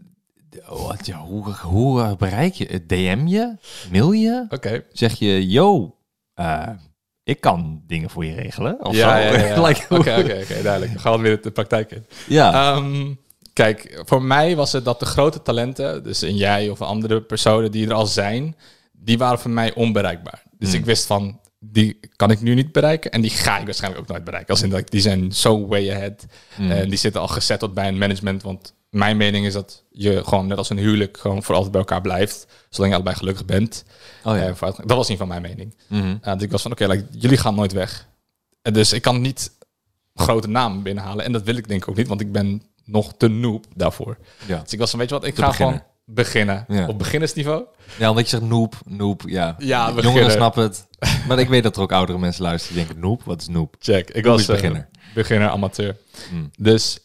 wat, 0.69 1.05
ja, 1.05 1.17
hoe, 1.19 1.53
hoe 1.53 2.15
bereik 2.17 2.53
je 2.53 2.65
het? 2.65 2.89
DM 2.89 3.25
je? 3.27 3.53
Mail 3.91 4.11
je? 4.11 4.45
Oké. 4.49 4.83
Zeg 4.91 5.13
je, 5.19 5.47
yo, 5.49 5.95
eh, 6.33 6.69
ik 7.23 7.41
kan 7.41 7.81
dingen 7.87 8.09
voor 8.09 8.25
je 8.25 8.33
regelen? 8.35 8.85
Of 8.85 8.95
Ja, 8.95 9.09
zo? 9.31 9.37
ja, 9.37 9.45
ja. 9.45 9.59
Oké, 9.89 10.15
oké, 10.19 10.39
oké, 10.43 10.61
duidelijk. 10.63 10.93
We 10.93 10.99
gaan 10.99 11.21
weer 11.21 11.41
de 11.41 11.51
praktijk 11.51 11.91
in. 11.91 12.05
ja. 12.27 12.53
Ehm, 12.75 13.13
kijk, 13.53 14.01
voor 14.05 14.21
mij 14.23 14.55
was 14.55 14.71
het 14.71 14.85
dat 14.85 14.99
de 14.99 15.05
grote 15.05 15.41
talenten, 15.41 16.03
dus 16.03 16.21
een 16.21 16.35
jij 16.37 16.69
of 16.69 16.81
andere 16.81 17.21
personen 17.21 17.71
die 17.71 17.87
er 17.87 17.93
al 17.93 18.05
zijn, 18.05 18.55
die 18.91 19.17
waren 19.17 19.39
voor 19.39 19.51
mij 19.51 19.73
onbereikbaar. 19.73 20.43
Dus 20.57 20.69
Hmm. 20.69 20.79
ik 20.79 20.85
wist 20.85 21.05
van, 21.05 21.39
die 21.59 21.99
kan 22.15 22.31
ik 22.31 22.41
nu 22.41 22.53
niet 22.55 22.71
bereiken 22.71 23.11
en 23.11 23.21
die 23.21 23.29
ga 23.31 23.57
ik 23.57 23.65
waarschijnlijk 23.65 24.01
ook 24.01 24.07
nooit 24.09 24.23
bereiken. 24.23 24.49
Als 24.53 24.61
in 24.61 24.69
dat 24.69 24.89
die 24.89 25.01
zijn 25.01 25.31
zo 25.31 25.67
way 25.67 25.91
ahead 25.91 26.25
Hmm. 26.55 26.71
en 26.71 26.89
die 26.89 26.97
zitten 26.97 27.21
al 27.21 27.27
gezetteld 27.27 27.73
bij 27.73 27.87
een 27.87 27.97
management. 27.97 28.43
Want 28.43 28.73
mijn 28.95 29.17
mening 29.17 29.45
is 29.45 29.53
dat 29.53 29.83
je 29.91 30.23
gewoon 30.25 30.47
net 30.47 30.57
als 30.57 30.69
een 30.69 30.77
huwelijk 30.77 31.17
gewoon 31.17 31.43
voor 31.43 31.53
altijd 31.55 31.71
bij 31.71 31.81
elkaar 31.81 32.01
blijft, 32.01 32.47
zolang 32.69 32.89
je 32.89 32.95
allebei 32.95 33.15
gelukkig 33.17 33.45
bent. 33.45 33.83
oh 34.23 34.35
ja. 34.35 34.41
Eh, 34.47 34.61
dat 34.61 34.97
was 34.97 35.07
niet 35.07 35.17
van 35.17 35.27
mijn 35.27 35.41
mening. 35.41 35.75
Mhm. 35.87 36.05
Uh, 36.23 36.33
dus 36.33 36.41
ik 36.41 36.51
was 36.51 36.61
van, 36.61 36.71
oké, 36.71 36.87
like, 36.87 37.05
jullie 37.11 37.37
gaan 37.37 37.55
nooit 37.55 37.71
weg. 37.71 38.07
En 38.61 38.73
dus 38.73 38.93
ik 38.93 39.01
kan 39.01 39.21
niet 39.21 39.51
grote 40.15 40.47
namen 40.47 40.83
binnenhalen. 40.83 41.25
En 41.25 41.31
dat 41.31 41.43
wil 41.43 41.55
ik 41.55 41.67
denk 41.67 41.81
ik 41.81 41.89
ook 41.89 41.95
niet, 41.95 42.07
want 42.07 42.21
ik 42.21 42.31
ben 42.31 42.61
nog 42.85 43.13
te 43.17 43.27
noob 43.27 43.65
daarvoor. 43.75 44.17
ja. 44.45 44.59
Dus 44.61 44.73
ik 44.73 44.79
was 44.79 44.89
van, 44.89 44.99
weet 44.99 45.09
je 45.09 45.15
wat, 45.15 45.25
ik 45.25 45.35
Te 45.35 45.41
ga 45.41 45.47
beginnen. 45.47 45.75
gewoon 45.75 45.89
beginnen. 46.05 46.65
Ja. 46.67 46.87
Op 46.87 46.97
beginnersniveau. 46.97 47.63
Ja, 47.97 48.09
omdat 48.09 48.23
je 48.29 48.37
zegt 48.37 48.49
noob, 48.49 48.75
noob, 48.85 49.21
ja. 49.25 49.55
Ja, 49.57 49.85
Jongeren 49.85 49.95
beginnen. 49.95 50.31
snappen 50.31 50.63
het. 50.63 50.87
Maar 51.27 51.39
ik 51.39 51.49
weet 51.49 51.63
dat 51.63 51.75
er 51.75 51.81
ook 51.81 51.91
oudere 51.91 52.17
mensen 52.19 52.43
luisteren 52.43 52.77
die 52.77 52.85
denken, 52.85 53.03
noob, 53.03 53.23
wat 53.23 53.41
is 53.41 53.47
noob? 53.47 53.75
Check. 53.79 54.09
Ik 54.09 54.23
Noob 54.23 54.25
was 54.37 54.41
eh, 54.41 54.47
beginner. 54.47 54.87
beginner, 55.13 55.49
amateur. 55.49 55.97
Hmm. 56.29 56.51
Dus 56.57 56.99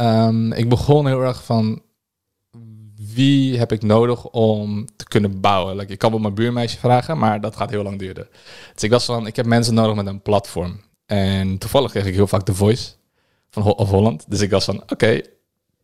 ehm, 0.00 0.52
ik 0.52 0.68
begon 0.68 1.06
heel 1.06 1.20
erg 1.20 1.44
van, 1.44 1.82
wie 3.14 3.58
heb 3.58 3.72
ik 3.72 3.82
nodig 3.82 4.24
om 4.26 4.86
te 4.96 5.04
kunnen 5.04 5.40
bouwen? 5.40 5.76
Like, 5.76 5.92
ik 5.92 5.98
kan 5.98 6.10
wel 6.10 6.20
mijn 6.20 6.34
buurmeisje 6.34 6.78
vragen, 6.78 7.18
maar 7.18 7.40
dat 7.40 7.56
gaat 7.56 7.70
heel 7.70 7.82
lang 7.82 7.98
duren. 7.98 8.28
Dus 8.74 8.82
ik 8.82 8.90
was 8.90 9.04
van, 9.04 9.26
ik 9.26 9.36
heb 9.36 9.46
mensen 9.46 9.74
nodig 9.74 9.94
met 9.94 10.06
een 10.06 10.22
platform. 10.22 10.80
En 11.06 11.58
toevallig 11.58 11.90
kreeg 11.90 12.06
ik 12.06 12.14
heel 12.14 12.26
vaak 12.26 12.42
The 12.42 12.54
Voice 12.54 12.90
van 13.50 13.62
Ho- 13.62 13.70
of 13.70 13.90
Holland. 13.90 14.24
Dus 14.28 14.40
ik 14.40 14.50
was 14.50 14.64
van, 14.64 14.82
oké, 14.86 15.20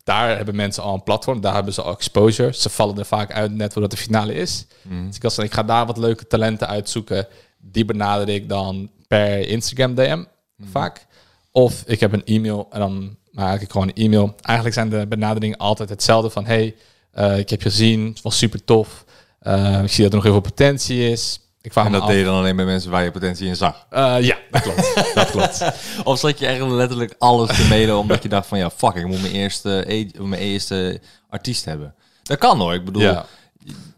daar 0.05 0.37
hebben 0.37 0.57
mensen 0.57 0.83
al 0.83 0.95
een 0.95 1.03
platform. 1.03 1.41
Daar 1.41 1.55
hebben 1.55 1.73
ze 1.73 1.83
al 1.83 1.93
exposure. 1.93 2.53
Ze 2.55 2.69
vallen 2.71 2.99
er 2.99 3.05
vaak 3.07 3.33
uit 3.33 3.55
net 3.55 3.73
voordat 3.73 3.91
de 3.91 3.97
finale 3.97 4.35
is. 4.35 4.67
Mhm. 4.83 5.07
Dus 5.07 5.17
ik 5.17 5.23
was 5.23 5.35
van, 5.35 5.45
ik 5.45 5.53
ga 5.55 5.63
daar 5.63 5.87
wat 5.87 5.97
leuke 5.97 6.27
talenten 6.27 6.69
uitzoeken. 6.69 7.27
Die 7.59 7.85
benader 7.85 8.29
ik 8.29 8.49
dan 8.49 8.91
per 9.09 9.49
Instagram 9.49 9.95
DM 9.95 10.25
vaak. 10.71 11.07
Of 11.51 11.83
ik 11.87 12.01
heb 12.01 12.13
een 12.13 12.25
e-mail 12.25 12.67
en 12.71 12.81
dan 12.81 13.17
maak 13.37 13.61
ik 13.61 13.71
gewoon 13.71 13.89
een 13.95 14.05
e-mail. 14.05 14.35
Eigenlijk 14.41 14.77
zijn 14.77 14.89
de 14.89 15.07
benaderingen 15.07 15.59
altijd 15.59 15.89
hetzelfde 15.89 16.31
van... 16.31 16.47
hey, 16.47 16.75
eh, 17.13 17.39
ik 17.39 17.51
heb 17.51 17.63
je 17.63 17.69
gezien, 17.69 18.07
het 18.07 18.23
was 18.23 18.39
super 18.39 18.65
tof. 18.65 19.05
Eh, 19.41 19.83
ik 19.83 19.91
zie 19.93 20.03
dat 20.03 20.09
er 20.11 20.15
nog 20.15 20.23
heel 20.23 20.33
veel 20.33 20.41
potentie 20.51 21.11
is. 21.11 21.41
Ik 21.61 21.73
vraag 21.73 21.87
En 21.87 21.93
dat 21.93 22.01
af- 22.01 22.09
deed 22.09 22.19
je 22.19 22.25
dan 22.25 22.37
alleen 22.39 22.57
bij 22.57 22.65
mensen 22.65 22.91
waar 22.91 23.05
je 23.05 23.11
potentie 23.11 23.47
in 23.47 23.57
zag. 23.57 23.87
Eh, 23.91 24.17
ja, 24.21 24.37
dat 24.51 24.63
klopt. 24.63 24.95
dat 25.15 25.31
klopt. 25.31 25.65
Of 26.05 26.19
zat 26.19 26.39
je 26.39 26.47
eigenlijk 26.47 26.77
letterlijk 26.77 27.15
alles 27.19 27.57
te 27.57 27.67
mailen 27.69 27.99
omdat 27.99 28.23
je 28.23 28.29
dacht 28.29 28.47
van, 28.47 28.59
ja, 28.59 28.71
fuck, 28.71 28.95
ik 28.95 29.07
moet 29.07 29.21
mijn 29.21 29.33
eerste, 29.33 29.85
e- 29.93 30.11
mijn 30.19 30.43
eerste 30.43 31.01
artiest 31.31 31.65
hebben. 31.65 31.95
Dat 32.23 32.39
kan 32.39 32.59
hoor, 32.59 32.75
ik 32.75 32.85
bedoel, 32.85 33.03
ja, 33.03 33.27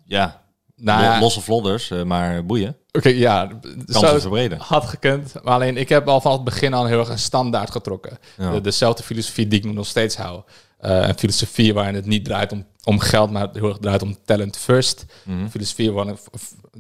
Ja. 0.04 0.40
Nou 0.80 1.00
lo- 1.02 1.06
ja, 1.06 1.20
losse 1.20 1.40
vlodders, 1.40 1.90
eh, 1.90 2.02
maar 2.02 2.47
boeien. 2.47 2.76
oké, 2.92 3.08
ja. 3.08 3.47
Kansen 3.87 4.20
verbreden. 4.20 4.58
had 4.61 4.85
gekund. 4.85 5.32
Maar 5.42 5.54
alleen, 5.54 5.76
ik 5.76 5.88
heb 5.88 6.08
al 6.08 6.20
van 6.20 6.32
het 6.32 6.44
begin 6.44 6.75
al 6.75 6.85
heel 6.87 6.99
erg 6.99 7.08
een 7.08 7.18
standaard 7.18 7.70
getrokken. 7.70 8.18
Ja. 8.37 8.52
De, 8.52 8.61
dezelfde 8.61 9.02
filosofie 9.02 9.47
die 9.49 9.58
ik 9.58 9.73
nog 9.73 9.87
steeds 9.87 10.16
hou. 10.16 10.42
Eh, 10.78 11.08
een 11.08 11.18
filosofie 11.18 11.75
waarin 11.75 11.94
het 11.94 12.06
niet 12.06 12.25
draait 12.25 12.52
om, 12.52 12.66
om 12.85 12.99
geld, 12.99 13.30
maar 13.30 13.42
het 13.42 13.55
heel 13.55 13.68
erg 13.68 13.79
draait 13.79 14.03
om 14.03 14.16
talent 14.24 14.57
first. 14.57 15.05
Mhm. 15.24 15.38
Een 15.38 15.50
filosofie 15.50 15.92
waarin, 15.92 16.16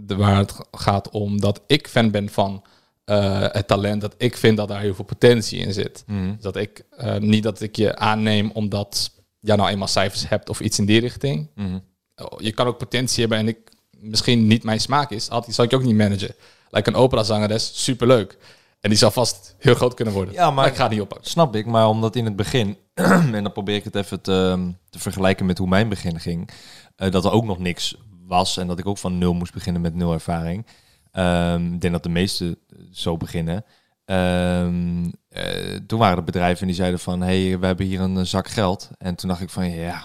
waar 0.06 0.36
het 0.36 0.54
gaat 0.70 1.10
om 1.10 1.40
dat 1.40 1.60
ik 1.66 1.88
fan 1.88 2.10
ben 2.10 2.28
van 2.28 2.64
eh, 3.04 3.40
het 3.40 3.66
talent. 3.66 4.00
Dat 4.00 4.14
ik 4.18 4.36
vind 4.36 4.56
dat 4.56 4.68
daar 4.68 4.80
heel 4.80 4.94
veel 4.94 5.04
potentie 5.04 5.58
in 5.60 5.72
zit. 5.72 6.04
Mhm. 6.06 6.26
Dus 6.32 6.42
dat 6.42 6.56
ik 6.56 6.84
niet 7.18 7.42
dat 7.42 7.60
ik 7.60 7.76
je 7.76 7.96
aanneem 7.96 8.50
omdat 8.54 9.10
je 9.40 9.54
nou 9.54 9.68
eenmaal 9.68 9.88
cijfers 9.88 10.28
hebt 10.28 10.48
of 10.48 10.60
iets 10.60 10.78
in 10.78 10.84
die 10.86 11.00
richting. 11.00 11.50
Mhm. 11.54 11.78
Oh, 12.16 12.40
Je 12.40 12.52
kan 12.52 12.66
ook 12.66 12.78
potentie 12.78 13.20
hebben 13.20 13.38
en 13.38 13.48
ik 13.48 13.58
misschien 14.00 14.46
niet 14.46 14.64
mijn 14.64 14.80
smaak 14.80 15.10
is. 15.10 15.30
Altijd 15.30 15.54
zal 15.54 15.64
ik 15.64 15.72
ook 15.72 15.82
niet 15.82 15.96
managen. 15.96 16.34
Like 16.70 16.88
een 16.88 16.96
operazangeres, 16.96 17.84
superleuk. 17.84 18.38
En 18.80 18.90
die 18.90 18.98
zal 18.98 19.10
vast 19.10 19.54
heel 19.58 19.74
groot 19.74 19.94
kunnen 19.94 20.14
worden. 20.14 20.34
Ja, 20.34 20.50
maar- 20.50 20.66
ik 20.66 20.74
ga 20.74 20.82
het 20.82 20.92
niet 20.92 21.00
oppakken. 21.00 21.30
Snap 21.30 21.56
ik, 21.56 21.66
maar 21.66 21.88
omdat 21.88 22.16
in 22.16 22.24
het 22.24 22.36
begin, 22.36 22.76
en 23.34 23.42
dan 23.42 23.52
probeer 23.52 23.74
ik 23.76 23.84
het 23.84 23.94
even 23.94 24.20
te, 24.20 24.70
te 24.90 24.98
vergelijken 24.98 25.46
met 25.46 25.58
hoe 25.58 25.68
mijn 25.68 25.88
begin 25.88 26.20
ging, 26.20 26.50
eh, 26.96 27.10
dat 27.10 27.24
er 27.24 27.30
ook 27.30 27.44
nog 27.44 27.58
niks 27.58 27.96
was 28.26 28.56
en 28.56 28.66
dat 28.66 28.78
ik 28.78 28.86
ook 28.86 28.98
van 28.98 29.18
nul 29.18 29.34
moest 29.34 29.52
beginnen 29.52 29.82
met 29.82 29.94
nul 29.94 30.12
ervaring. 30.12 30.66
Ehm, 31.12 31.72
ik 31.74 31.80
denk 31.80 31.92
dat 31.92 32.02
de 32.02 32.08
meesten 32.08 32.58
zo 32.92 33.16
beginnen. 33.16 33.64
Ehm, 34.04 35.10
eh, 35.28 35.76
toen 35.86 35.98
waren 35.98 36.16
er 36.16 36.24
bedrijven 36.24 36.66
die 36.66 36.76
zeiden 36.76 37.00
van, 37.00 37.20
hey, 37.20 37.58
we 37.58 37.66
hebben 37.66 37.86
hier 37.86 38.00
een 38.00 38.26
zak 38.26 38.48
geld. 38.48 38.90
En 38.98 39.14
toen 39.14 39.28
dacht 39.28 39.40
ik 39.40 39.50
van, 39.50 39.70
ja, 39.70 40.04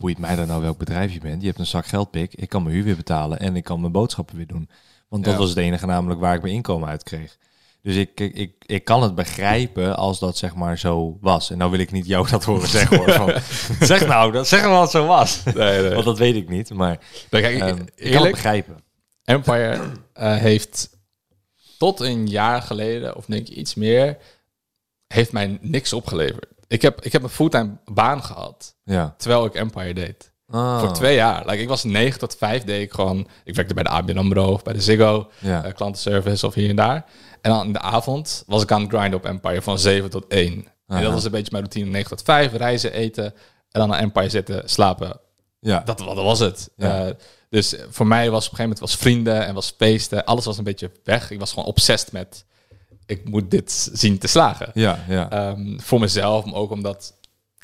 boeit 0.00 0.18
mij 0.18 0.36
dan 0.36 0.46
nou 0.46 0.62
welk 0.62 0.78
bedrijf 0.78 1.12
je 1.12 1.20
bent. 1.20 1.40
Je 1.40 1.46
hebt 1.46 1.58
een 1.58 1.66
zak 1.66 1.86
geld, 1.86 2.10
pik. 2.10 2.34
Ik 2.34 2.48
kan 2.48 2.62
mijn 2.62 2.74
huur 2.74 2.84
weer 2.84 2.96
betalen 2.96 3.38
en 3.40 3.56
ik 3.56 3.64
kan 3.64 3.80
mijn 3.80 3.92
boodschappen 3.92 4.36
weer 4.36 4.46
doen. 4.46 4.68
Want 5.08 5.24
dat 5.24 5.32
Ja. 5.32 5.38
was 5.38 5.48
het 5.48 5.58
enige 5.58 5.86
namelijk 5.86 6.20
waar 6.20 6.34
ik 6.34 6.42
mijn 6.42 6.54
inkomen 6.54 6.88
uit 6.88 7.02
kreeg. 7.02 7.36
Dus 7.82 7.94
ik, 7.96 8.20
ik, 8.20 8.34
ik, 8.34 8.52
ik 8.66 8.84
kan 8.84 9.02
het 9.02 9.14
begrijpen 9.14 9.96
als 9.96 10.18
dat 10.18 10.36
zeg 10.36 10.54
maar 10.54 10.78
zo 10.78 11.18
was. 11.20 11.50
En 11.50 11.58
nou 11.58 11.70
wil 11.70 11.80
ik 11.80 11.92
niet 11.92 12.06
jou 12.06 12.28
dat 12.30 12.44
horen 12.44 12.68
zeggen 12.68 12.96
hoor. 12.96 13.10
Van, 13.12 13.32
zeg 13.86 14.06
nou, 14.06 14.32
dat, 14.32 14.48
zeg 14.48 14.60
nou 14.60 14.72
wat 14.72 14.82
het 14.82 14.90
zo 14.90 15.06
was. 15.06 15.42
Nee, 15.44 15.80
nee. 15.80 15.90
Want 15.92 16.04
dat 16.04 16.18
weet 16.18 16.34
ik 16.36 16.48
niet. 16.48 16.70
Maar 16.70 16.98
ik- 17.30 17.42
ehm, 17.44 17.78
ik 17.94 18.12
kan 18.12 18.22
het 18.22 18.30
begrijpen. 18.30 18.76
Empire 19.24 19.80
eh, 20.12 20.36
heeft 20.36 20.98
tot 21.78 22.00
een 22.00 22.26
jaar 22.26 22.62
geleden, 22.62 23.16
of 23.16 23.24
denk 23.24 23.48
ik 23.48 23.54
iets 23.56 23.74
meer, 23.74 24.16
heeft 25.06 25.32
mij 25.32 25.58
niks 25.60 25.92
opgeleverd. 25.92 26.46
Ik 26.70 26.82
heb, 26.82 27.00
ik 27.04 27.12
heb 27.12 27.22
een 27.22 27.28
fulltime 27.28 27.76
baan 27.84 28.22
gehad, 28.24 28.74
Ja. 28.84 29.14
terwijl 29.18 29.44
ik 29.44 29.54
Empire 29.54 29.94
deed. 29.94 30.32
Ah, 30.48 30.80
Voor 30.80 30.92
twee 30.92 31.14
jaar. 31.14 31.46
Like, 31.46 31.62
ik 31.62 31.68
was 31.68 31.84
9 31.84 32.18
tot 32.18 32.36
5 32.36 32.64
deed 32.64 32.82
ik 32.82 32.92
gewoon... 32.92 33.28
Ik 33.44 33.54
werkte 33.54 33.74
bij 33.74 33.82
de 33.82 33.88
ABN 33.88 34.16
AMRO 34.16 34.52
of 34.52 34.62
bij 34.62 34.72
de 34.72 34.80
Ziggo. 34.80 35.30
Ja. 35.38 35.64
eh, 35.64 35.74
klantenservice 35.74 36.46
of 36.46 36.54
hier 36.54 36.68
en 36.70 36.76
daar. 36.76 37.04
En 37.40 37.50
dan 37.50 37.66
in 37.66 37.72
de 37.72 37.80
avond 37.80 38.44
was 38.46 38.62
ik 38.62 38.72
aan 38.72 38.80
het 38.80 38.90
grinden 38.90 39.18
op 39.18 39.24
Empire 39.24 39.62
van 39.62 39.78
7 39.78 40.10
tot 40.10 40.24
1. 40.28 40.66
En 40.86 41.02
dat 41.02 41.12
was 41.12 41.24
een 41.24 41.30
beetje 41.30 41.48
mijn 41.52 41.62
routine. 41.64 41.90
9 41.90 42.08
tot 42.10 42.22
5, 42.22 42.52
reizen, 42.52 42.92
eten. 42.92 43.24
En 43.70 43.80
dan 43.80 43.88
naar 43.88 43.98
Empire 44.00 44.28
zitten, 44.28 44.68
slapen. 44.68 45.20
ja. 45.60 45.80
Dat, 45.84 45.98
dat 45.98 46.14
was 46.14 46.38
het. 46.38 46.70
Ja. 46.76 47.06
Eh, 47.06 47.14
dus 47.48 47.76
voor 47.90 48.06
mij 48.06 48.30
was 48.30 48.46
op 48.46 48.50
een 48.52 48.56
gegeven 48.56 48.62
moment 48.62 48.80
was 48.80 48.94
vrienden 48.96 49.46
en 49.46 49.54
was 49.54 49.74
feesten. 49.76 50.24
Alles 50.24 50.44
was 50.44 50.58
een 50.58 50.64
beetje 50.64 50.90
weg. 51.04 51.30
Ik 51.30 51.38
was 51.38 51.50
gewoon 51.50 51.64
obsessed 51.68 52.12
met... 52.12 52.44
Ik 53.10 53.28
moet 53.28 53.50
dit 53.50 53.90
zien 53.92 54.18
te 54.18 54.26
slagen. 54.26 54.70
Ja, 54.74 55.04
ja. 55.08 55.30
Ehm, 55.30 55.78
voor 55.78 56.00
mezelf, 56.00 56.44
maar 56.44 56.54
ook 56.54 56.70
omdat 56.70 57.14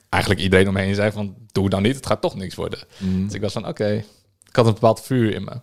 eigenlijk 0.09 0.43
iedereen 0.43 0.69
omheen 0.69 0.95
zei 0.95 1.13
van... 1.13 1.35
Doe 1.53 1.69
dan 1.69 1.83
niet, 1.83 1.97
het 1.97 2.07
gaat 2.07 2.21
toch 2.21 2.35
niks 2.35 2.55
worden. 2.55 2.79
Mm. 2.99 3.25
Dus 3.25 3.35
ik 3.35 3.41
was 3.41 3.53
van, 3.53 3.67
oké, 3.69 4.05
ik 4.49 4.57
had 4.57 4.67
een 4.67 4.73
bepaald 4.73 5.03
vuur 5.03 5.35
in 5.35 5.45
me. 5.45 5.61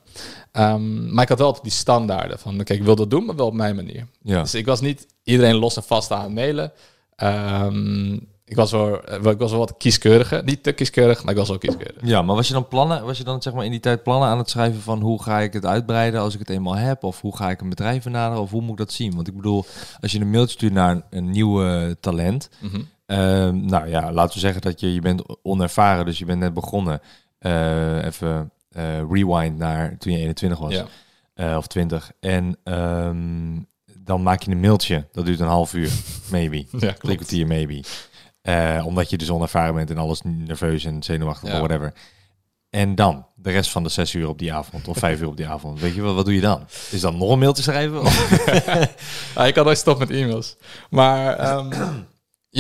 Ehm, 0.51 1.13
maar 1.13 1.23
ik 1.23 1.29
had 1.29 1.37
wel 1.37 1.47
altijd 1.47 1.63
die 1.63 1.73
standaarden 1.73 2.39
van, 2.39 2.59
oké, 2.59 2.73
ik 2.73 2.83
wil 2.83 2.95
dat 2.95 3.09
doen, 3.09 3.25
maar 3.25 3.35
wel 3.35 3.47
op 3.47 3.53
mijn 3.53 3.75
manier. 3.75 4.07
ja. 4.21 4.41
Dus 4.41 4.53
ik 4.55 4.65
was 4.65 4.81
niet 4.81 5.07
iedereen 5.23 5.55
los 5.55 5.75
en 5.75 5.83
vast 5.83 6.11
aan 6.11 6.23
het 6.23 6.33
mailen. 6.33 6.71
Ehm, 7.15 8.17
ik, 8.45 8.55
was 8.55 8.71
wel, 8.71 9.03
eh, 9.03 9.31
ik 9.31 9.37
was 9.39 9.49
wel 9.51 9.59
wat 9.59 9.77
kieskeuriger. 9.77 10.43
Niet 10.43 10.63
te 10.63 10.71
kieskeurig, 10.71 11.23
maar 11.23 11.31
ik 11.33 11.39
was 11.39 11.47
wel 11.47 11.57
kieskeurig. 11.57 12.01
Ja, 12.03 12.21
maar 12.21 12.35
was 12.35 12.47
je 12.47 12.53
dan 12.53 12.67
plannen, 12.67 13.05
was 13.05 13.17
je 13.17 13.23
dan 13.23 13.41
zeg 13.41 13.53
maar 13.53 13.65
in 13.65 13.71
die 13.71 13.79
tijd 13.79 14.03
plannen 14.03 14.29
aan 14.29 14.37
het 14.37 14.49
schrijven 14.49 14.81
van 14.81 15.01
hoe 15.01 15.23
ga 15.23 15.39
ik 15.39 15.53
het 15.53 15.65
uitbreiden 15.65 16.21
als 16.21 16.33
ik 16.33 16.39
het 16.39 16.49
eenmaal 16.49 16.75
heb? 16.75 17.03
Of 17.03 17.21
hoe 17.21 17.35
ga 17.37 17.49
ik 17.49 17.61
een 17.61 17.69
bedrijf 17.69 18.03
benaderen? 18.03 18.43
Of 18.43 18.51
hoe 18.51 18.61
moet 18.61 18.71
ik 18.71 18.77
dat 18.77 18.91
zien? 18.91 19.15
Want 19.15 19.27
ik 19.27 19.35
bedoel, 19.35 19.65
als 19.99 20.11
je 20.11 20.19
een 20.19 20.29
mailtje 20.29 20.53
stuurt 20.53 20.73
naar 20.73 20.91
een, 20.91 21.03
een 21.09 21.29
nieuwe 21.29 21.97
talent, 21.99 22.49
Mhm. 22.59 22.81
Ehm, 23.05 23.65
nou 23.65 23.87
ja, 23.89 24.11
laten 24.11 24.33
we 24.33 24.39
zeggen 24.39 24.61
dat 24.61 24.79
je, 24.79 24.93
je 24.93 25.01
bent 25.01 25.23
onervaren, 25.41 26.05
dus 26.05 26.19
je 26.19 26.25
bent 26.25 26.39
net 26.39 26.53
begonnen. 26.53 27.01
Eh, 27.39 28.05
even 28.05 28.51
eh, 28.69 28.83
rewind 29.11 29.57
naar 29.57 29.97
toen 29.97 30.11
je 30.13 30.19
21 30.19 30.59
was, 30.59 30.83
Ja. 31.35 31.57
of 31.57 31.67
20. 31.67 32.11
En 32.19 32.57
ehm, 32.63 33.59
dan 33.99 34.23
maak 34.23 34.41
je 34.43 34.51
een 34.51 34.59
mailtje, 34.59 35.07
dat 35.11 35.25
duurt 35.25 35.39
een 35.39 35.47
half 35.47 35.73
uur, 35.73 35.91
maybe. 36.31 36.55
Ja, 36.71 36.77
Drie 36.79 36.93
klopt. 36.93 37.15
kwartier, 37.15 37.47
maybe. 37.47 37.83
Eh, 38.43 38.83
omdat 38.85 39.09
je 39.09 39.17
dus 39.17 39.29
onervaren 39.29 39.75
bent 39.75 39.89
en 39.89 39.97
alles 39.97 40.21
nerveus 40.23 40.85
en 40.85 41.03
zenuwachtig 41.03 41.49
Ja. 41.49 41.53
of 41.53 41.59
whatever. 41.67 41.93
En 42.69 42.95
dan, 42.95 43.25
de 43.35 43.51
rest 43.51 43.71
van 43.71 43.83
de 43.83 43.89
zes 43.89 44.13
uur 44.13 44.27
op 44.27 44.39
die 44.39 44.53
avond, 44.53 44.87
of 44.87 44.97
vijf 44.97 45.21
uur 45.21 45.27
op 45.27 45.37
die 45.37 45.47
avond. 45.47 45.79
Weet 45.79 45.95
je 45.95 46.01
wel, 46.01 46.13
wat 46.15 46.25
doe 46.25 46.35
je 46.35 46.41
dan? 46.41 46.65
Is 46.91 47.01
dan 47.01 47.17
nog 47.17 47.29
een 47.31 47.39
mailtje 47.39 47.63
schrijven? 47.63 48.01
Of- 48.01 48.31
Ah, 49.35 49.47
ik 49.47 49.53
kan 49.53 49.65
nooit 49.65 49.77
stoppen 49.77 50.07
met 50.07 50.17
e-mails. 50.17 50.55
Maar 50.89 51.35
ehm, 51.37 51.73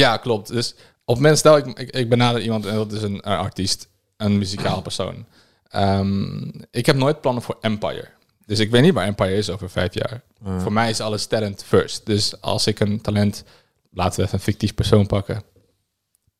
ja, 0.03 0.17
klopt. 0.17 0.47
Dus 0.47 0.71
op 1.05 1.15
het 1.15 1.15
moment, 1.15 1.37
stel 1.37 1.57
ik, 1.57 1.65
ik, 1.79 1.89
ik 1.91 2.09
benader 2.09 2.41
iemand 2.41 2.65
en 2.65 2.75
dat 2.75 2.91
is 2.91 3.01
een, 3.01 3.13
een 3.13 3.37
artiest, 3.37 3.87
een 4.17 4.37
muzikaal 4.37 4.81
persoon. 4.91 5.25
Ehm, 5.69 6.41
ik 6.71 6.85
heb 6.85 6.95
nooit 6.95 7.21
plannen 7.21 7.43
voor 7.43 7.57
Empire. 7.61 8.07
Dus 8.45 8.59
ik 8.59 8.71
weet 8.71 8.81
niet 8.81 8.93
waar 8.93 9.05
Empire 9.05 9.35
is 9.35 9.49
over 9.49 9.69
vijf 9.69 9.93
jaar. 9.93 10.21
Voor 10.59 10.73
mij 10.73 10.89
is 10.89 10.99
alles 10.99 11.25
talent 11.25 11.63
first. 11.67 12.05
Dus 12.05 12.41
als 12.41 12.67
ik 12.67 12.79
een 12.79 13.01
talent, 13.01 13.43
laten 13.91 14.19
we 14.19 14.25
even 14.25 14.37
een 14.37 14.43
fictief 14.43 14.73
persoon 14.73 15.05
pakken. 15.07 15.43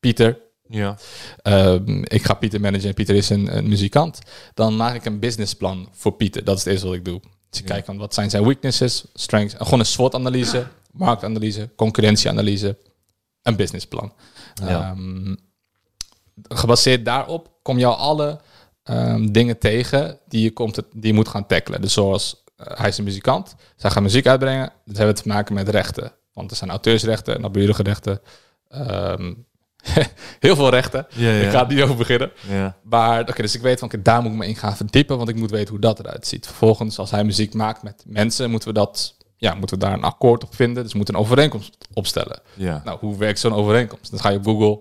Pieter. 0.04 0.38
Ja. 0.68 0.96
Ehm, 1.42 2.02
ik 2.02 2.24
ga 2.24 2.34
Pieter 2.34 2.60
managen 2.60 2.88
en 2.88 2.94
Pieter 2.94 3.14
is 3.14 3.28
een, 3.30 3.56
een 3.56 3.68
muzikant. 3.68 4.18
Dan 4.54 4.76
maak 4.76 4.94
ik 4.94 5.04
een 5.04 5.18
businessplan 5.18 5.88
voor 5.92 6.12
Pieter. 6.12 6.44
Dat 6.44 6.56
is 6.56 6.64
het 6.64 6.72
eerste 6.72 6.86
wat 6.86 6.96
ik 6.96 7.04
doe. 7.04 7.20
Dus 7.50 7.60
ik 7.60 7.68
Ja. 7.68 7.74
kijk 7.74 7.84
van 7.86 7.96
wat 7.96 8.14
zijn 8.14 8.30
zijn 8.30 8.44
weaknesses, 8.44 9.04
strengths. 9.14 9.54
Gewoon 9.58 9.78
een 9.78 9.86
SWOT-analyse, 9.86 10.66
marktanalyse, 10.92 11.68
concurrentieanalyse, 11.76 12.78
een 13.42 13.56
businessplan. 13.56 14.12
Ja. 14.54 14.66
Ehm, 14.90 15.34
gebaseerd 16.48 17.04
daarop 17.04 17.50
kom 17.62 17.78
je 17.78 17.86
al 17.86 17.96
alle 17.96 18.40
ehm, 18.82 19.26
dingen 19.26 19.58
tegen 19.58 20.18
die 20.28 20.42
je, 20.42 20.50
komt 20.52 20.74
die 20.74 21.06
je 21.06 21.12
moet 21.12 21.28
gaan 21.28 21.46
tackelen. 21.46 21.80
Dus 21.80 21.92
zoals 21.92 22.44
eh, 22.56 22.66
hij 22.78 22.88
is 22.88 22.98
een 22.98 23.04
muzikant, 23.04 23.54
zij 23.76 23.90
gaan 23.90 24.02
muziek 24.02 24.26
uitbrengen. 24.26 24.72
Dat 24.84 24.96
hebben 24.96 25.14
we 25.14 25.22
te 25.22 25.28
maken 25.28 25.54
met 25.54 25.68
rechten. 25.68 26.12
Want 26.32 26.50
er 26.50 26.56
zijn 26.56 26.70
auteursrechten, 26.70 27.40
naburige 27.40 27.82
rechten, 27.82 28.20
ehm, 28.68 29.34
heel 30.40 30.56
veel 30.56 30.68
rechten. 30.70 31.06
Ja, 31.14 31.30
ja. 31.30 31.44
Ik 31.44 31.50
ga 31.50 31.60
er 31.68 31.74
niet 31.74 31.82
over 31.82 31.96
beginnen. 31.96 32.30
Ja. 32.48 32.76
Maar 32.82 33.20
oké, 33.20 33.42
dus 33.42 33.54
ik 33.54 33.60
weet 33.62 33.78
van, 33.78 33.88
oké, 33.88 34.02
daar 34.02 34.22
moet 34.22 34.32
ik 34.32 34.38
me 34.38 34.46
in 34.46 34.56
gaan 34.56 34.76
verdiepen, 34.76 35.16
want 35.16 35.28
ik 35.28 35.36
moet 35.36 35.50
weten 35.50 35.70
hoe 35.70 35.78
dat 35.80 35.98
eruit 35.98 36.26
ziet. 36.26 36.46
Vervolgens, 36.46 36.98
als 36.98 37.10
hij 37.10 37.24
muziek 37.24 37.54
maakt 37.54 37.82
met 37.82 38.02
mensen, 38.06 38.50
moeten 38.50 38.68
we 38.68 38.74
dat, 38.74 39.16
ja, 39.36 39.54
moeten 39.54 39.78
we 39.78 39.84
daar 39.84 39.92
een 39.94 40.02
akkoord 40.04 40.44
op 40.44 40.54
vinden. 40.54 40.82
Dus 40.82 40.90
we 40.92 40.96
moeten 40.96 41.14
een 41.14 41.20
overeenkomst 41.20 41.76
opstellen. 41.92 42.40
ja. 42.54 42.80
Nou, 42.84 42.98
hoe 42.98 43.16
werkt 43.18 43.38
zo'n 43.38 43.54
overeenkomst? 43.54 44.10
Dan 44.10 44.20
ga 44.20 44.28
je 44.28 44.36
op 44.36 44.44
Google. 44.44 44.78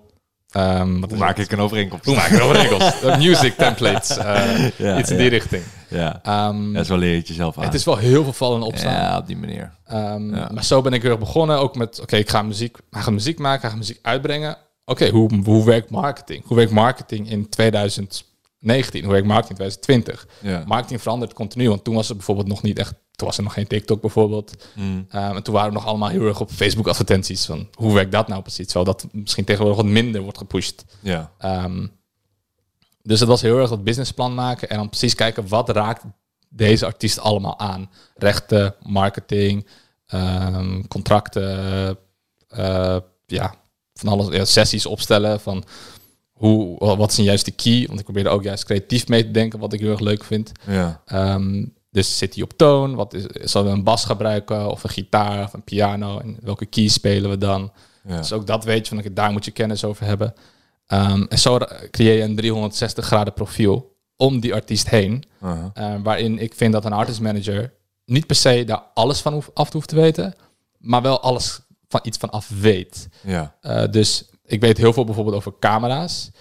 ehm, 0.51 0.99
wat 0.99 1.09
Hoe 1.09 1.19
maak 1.19 1.37
het? 1.37 1.45
ik 1.45 1.51
een 1.51 1.59
overeenkomst? 1.63 2.05
Hoe 2.05 2.15
maak 2.15 2.27
ik 2.29 2.33
een 2.37 2.41
overeenkomst? 2.41 3.17
Music 3.27 3.53
templates, 3.57 4.17
eh, 4.17 4.97
iets 4.99 5.11
in 5.11 5.17
die 5.17 5.29
richting. 5.29 5.63
Ja. 5.89 6.19
Ehm, 6.23 6.75
Ja, 6.75 6.83
zo 6.83 6.97
leer 6.97 7.11
je 7.11 7.17
het 7.17 7.27
jezelf 7.27 7.57
aan. 7.57 7.63
het 7.63 7.73
is 7.73 7.83
wel 7.85 7.97
heel 7.97 8.23
veel 8.23 8.33
vallen 8.33 8.61
en 8.61 8.67
opstaan. 8.67 8.93
Ja, 8.93 9.17
op 9.17 9.27
die 9.27 9.37
manier. 9.37 9.71
Ehm, 9.85 10.35
Ja. 10.35 10.49
Maar 10.53 10.63
zo 10.63 10.81
ben 10.81 10.93
ik 10.93 11.01
weer 11.01 11.17
begonnen. 11.17 11.57
Ook 11.59 11.75
met, 11.75 11.99
oké, 12.01 12.15
ik 12.15 12.29
ga 12.29 12.41
muziek, 12.41 12.77
hij 12.89 13.01
gaat 13.01 13.13
muziek 13.13 13.39
maken, 13.39 13.61
hij 13.61 13.69
gaat 13.69 13.79
muziek 13.79 13.99
uitbrengen. 14.01 14.57
Oké, 14.85 15.09
hoe, 15.09 15.43
hoe 15.43 15.65
werkt 15.65 15.89
marketing? 15.89 16.43
Hoe 16.45 16.57
werkt 16.57 16.71
marketing 16.71 17.29
in 17.29 17.49
2019? 17.49 19.03
Hoe 19.03 19.11
werkt 19.11 19.27
marketing 19.27 19.59
in 19.59 19.69
2020? 19.69 20.27
Ja. 20.41 20.63
Marketing 20.67 21.01
verandert 21.01 21.33
continu, 21.33 21.69
want 21.69 21.83
toen 21.83 21.95
was 21.95 22.09
er 22.09 22.15
bijvoorbeeld 22.15 22.47
nog 22.47 22.61
niet 22.61 22.79
echt, 22.79 22.93
toen 23.11 23.27
was 23.27 23.37
er 23.37 23.43
nog 23.43 23.53
geen 23.53 23.67
TikTok 23.67 24.01
bijvoorbeeld. 24.01 24.67
Mm. 24.75 25.05
Ehm, 25.09 25.35
en 25.35 25.43
toen 25.43 25.53
waren 25.53 25.69
we 25.69 25.75
nog 25.75 25.85
allemaal 25.85 26.09
heel 26.09 26.27
erg 26.27 26.39
op 26.39 26.51
Facebook 26.51 26.87
advertenties 26.87 27.45
van 27.45 27.67
hoe 27.73 27.93
werkt 27.93 28.11
dat 28.11 28.27
nou 28.27 28.41
precies? 28.41 28.65
Terwijl 28.65 28.85
dat 28.85 29.07
misschien 29.11 29.45
tegenwoordig 29.45 29.81
wat 29.83 29.91
minder 29.91 30.21
wordt 30.21 30.37
gepusht. 30.37 30.85
Ja. 30.99 31.31
Ehm, 31.37 31.87
dus 33.01 33.19
het 33.19 33.29
was 33.29 33.41
heel 33.41 33.57
erg 33.57 33.69
dat 33.69 33.83
businessplan 33.83 34.33
maken 34.33 34.69
en 34.69 34.77
dan 34.77 34.89
precies 34.89 35.15
kijken 35.15 35.47
wat 35.47 35.69
raakt 35.69 36.03
deze 36.49 36.85
artiest 36.85 37.19
allemaal 37.19 37.59
aan. 37.59 37.89
Rechten, 38.15 38.75
marketing, 38.81 39.67
ehm, 40.05 40.81
contracten, 40.87 41.97
eh, 42.47 42.97
ja, 43.25 43.55
van 44.03 44.19
alles, 44.19 44.35
ja, 44.35 44.45
sessies 44.45 44.85
opstellen 44.85 45.39
van 45.39 45.63
hoe, 46.33 46.77
wat 46.77 47.11
is 47.11 47.17
een 47.17 47.23
juist 47.23 47.45
de 47.45 47.51
key? 47.51 47.85
Want 47.87 47.99
ik 47.99 48.05
probeerde 48.05 48.29
ook 48.29 48.43
juist 48.43 48.63
creatief 48.63 49.07
mee 49.07 49.25
te 49.25 49.31
denken, 49.31 49.59
wat 49.59 49.73
ik 49.73 49.79
heel 49.79 49.91
erg 49.91 49.99
leuk 49.99 50.23
vind. 50.23 50.51
Ja. 50.67 51.01
Ehm, 51.05 51.65
dus 51.91 52.17
zit 52.17 52.33
hij 52.33 52.43
op 52.43 52.57
toon? 52.57 52.95
Wat 52.95 53.13
is, 53.13 53.23
zullen 53.51 53.67
we 53.67 53.73
een 53.73 53.83
bas 53.83 54.05
gebruiken 54.05 54.71
of 54.71 54.83
een 54.83 54.89
gitaar 54.89 55.43
of 55.43 55.53
een 55.53 55.63
piano? 55.63 56.19
En 56.19 56.37
welke 56.41 56.65
key 56.65 56.87
spelen 56.87 57.29
we 57.29 57.37
dan? 57.37 57.71
Ja. 58.07 58.17
Dus 58.17 58.33
ook 58.33 58.47
dat 58.47 58.63
weet 58.63 58.87
je, 58.87 58.95
van 58.95 59.13
daar 59.13 59.31
moet 59.31 59.45
je 59.45 59.51
kennis 59.51 59.83
over 59.83 60.05
hebben. 60.05 60.33
Ehm, 60.87 61.23
en 61.29 61.39
zo 61.39 61.59
creëer 61.91 62.17
je 62.17 62.21
een 62.21 62.35
360 62.35 63.05
graden 63.05 63.33
profiel 63.33 63.95
om 64.15 64.39
die 64.39 64.53
artiest 64.53 64.89
heen. 64.89 65.23
Uh-huh. 65.43 65.65
eh, 65.73 65.95
waarin 66.03 66.39
ik 66.39 66.53
vind 66.53 66.73
dat 66.73 66.85
een 66.85 66.93
artist 66.93 67.21
manager 67.21 67.73
niet 68.05 68.27
per 68.27 68.35
se 68.35 68.63
daar 68.65 68.83
alles 68.93 69.19
van 69.19 69.33
hoeft, 69.33 69.49
af 69.53 69.71
hoeft 69.71 69.87
te 69.87 69.95
weten, 69.95 70.35
maar 70.77 71.01
wel 71.01 71.21
alles 71.21 71.61
van 71.99 72.01
iets 72.03 72.17
van 72.17 72.29
af 72.29 72.49
weet. 72.59 73.07
Ja. 73.21 73.55
Eh, 73.61 73.83
dus 73.91 74.29
ik 74.45 74.61
weet 74.61 74.77
heel 74.77 74.93
veel 74.93 75.05
bijvoorbeeld 75.05 75.35
over 75.35 75.53
camera's, 75.59 76.31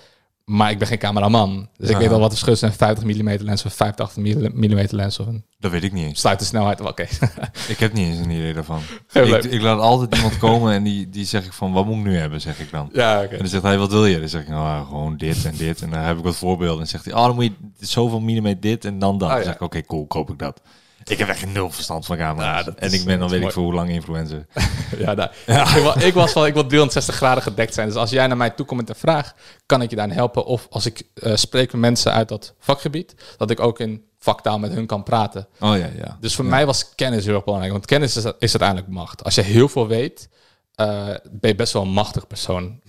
maar 0.44 0.70
ik 0.70 0.78
ben 0.78 0.88
geen 0.88 0.98
cameraman. 0.98 1.68
Dus 1.76 1.88
ik 1.88 1.94
Aha. 1.94 2.02
weet 2.02 2.12
al 2.12 2.20
wat 2.20 2.30
het 2.30 2.38
verschil 2.38 2.52
is 2.52 2.60
tussen 2.60 2.88
een 2.88 2.96
50 2.96 3.38
mm 3.38 3.44
lens 3.46 3.64
of 3.64 3.70
een 3.70 3.76
85 3.76 4.52
mm 4.54 4.86
lens 4.90 5.18
of 5.18 5.26
een 5.26 5.44
Dat 5.58 5.70
weet 5.70 5.82
ik 5.82 5.92
niet 5.92 6.04
eens. 6.06 6.20
sluitersnelheid. 6.20 6.80
Oké. 6.80 7.02
Ik 7.68 7.78
heb 7.78 7.92
niet 7.92 8.06
eens 8.08 8.18
een 8.18 8.30
idee 8.30 8.52
daarvan. 8.52 8.80
Ik, 9.12 9.44
ik 9.44 9.60
laat 9.60 9.80
altijd 9.80 10.14
iemand 10.14 10.38
komen 10.38 10.72
en 10.72 10.82
die, 10.82 11.08
die 11.08 11.24
zeg 11.24 11.44
ik 11.44 11.52
van, 11.52 11.72
wat 11.72 11.86
moet 11.86 11.96
ik 11.96 12.02
nu 12.02 12.16
hebben, 12.16 12.40
zeg 12.40 12.60
ik 12.60 12.70
dan. 12.70 12.88
ja. 12.92 13.22
En 13.22 13.38
dan 13.38 13.46
zegt 13.48 13.62
hij, 13.62 13.78
wat 13.78 13.90
wil 13.90 14.06
je? 14.06 14.18
Dan 14.18 14.28
zeg 14.28 14.42
ik, 14.42 14.48
nou, 14.48 14.86
gewoon 14.86 15.16
dit 15.16 15.44
en 15.44 15.54
dit. 15.56 15.82
En 15.82 15.90
dan 15.90 16.00
heb 16.00 16.18
ik 16.18 16.24
wat 16.24 16.36
voorbeelden. 16.36 16.80
En 16.80 16.88
zegt 16.88 17.04
hij, 17.04 17.14
oh, 17.14 17.24
dan 17.26 17.34
moet 17.34 17.44
je 17.44 17.52
zoveel 17.86 18.20
millimeter 18.20 18.60
dit 18.60 18.84
en 18.84 18.98
dan 18.98 19.18
dat. 19.18 19.28
Oh, 19.28 19.34
Dan 19.34 19.44
zeg 19.44 19.54
ik, 19.54 19.60
oké, 19.60 19.82
cool, 19.82 20.06
koop 20.06 20.30
ik 20.30 20.38
dat. 20.38 20.60
Ik 21.04 21.18
heb 21.18 21.28
echt 21.28 21.46
nul 21.46 21.70
verstand 21.70 22.06
van 22.06 22.16
camera's. 22.16 22.58
Ja, 22.58 22.62
dat 22.62 22.74
en 22.74 22.92
ik 22.92 23.04
ben 23.04 23.18
dan 23.18 23.28
weet 23.28 23.42
ik 23.42 23.52
voor 23.52 23.62
hoe 23.62 23.74
lang 23.74 23.88
influencer. 23.90 24.46
Ja, 24.98 25.14
nou, 25.14 25.30
Ik, 25.46 25.82
wa- 25.82 25.96
ik 26.00 26.14
was 26.14 26.32
van, 26.32 26.46
ik 26.46 26.54
wil 26.54 26.66
360 26.66 27.14
graden 27.14 27.42
gedekt 27.42 27.74
zijn. 27.74 27.86
Dus 27.86 27.96
als 27.96 28.10
jij 28.10 28.26
naar 28.26 28.36
mij 28.36 28.50
toe 28.50 28.66
komt 28.66 28.80
met 28.80 28.88
een 28.88 28.94
vraag, 28.94 29.34
kan 29.66 29.82
ik 29.82 29.90
je 29.90 29.96
daarin 29.96 30.14
helpen. 30.14 30.44
Of 30.44 30.66
als 30.70 30.86
ik 30.86 31.02
eh, 31.14 31.36
spreek 31.36 31.72
met 31.72 31.80
mensen 31.80 32.12
uit 32.12 32.28
dat 32.28 32.54
vakgebied, 32.58 33.14
dat 33.36 33.50
ik 33.50 33.60
ook 33.60 33.78
in 33.78 34.04
vaktaal 34.18 34.58
met 34.58 34.72
hun 34.72 34.86
kan 34.86 35.02
praten. 35.02 35.48
Oh 35.60 35.76
ja, 35.76 35.88
ja. 35.96 36.16
Dus 36.20 36.34
voor 36.34 36.44
mij 36.44 36.66
was 36.66 36.94
kennis 36.94 37.24
heel 37.24 37.34
erg 37.34 37.44
belangrijk. 37.44 37.72
Want 37.74 37.86
kennis 37.86 38.16
is, 38.16 38.24
is 38.24 38.32
uiteindelijk 38.58 38.88
macht. 38.88 39.24
Als 39.24 39.34
je 39.34 39.40
heel 39.42 39.68
veel 39.68 39.86
weet, 39.86 40.28
eh, 40.74 41.06
ben 41.30 41.50
je 41.50 41.54
best 41.54 41.72
wel 41.72 41.82
een 41.82 41.92
machtig 41.92 42.26
persoon. 42.26 42.80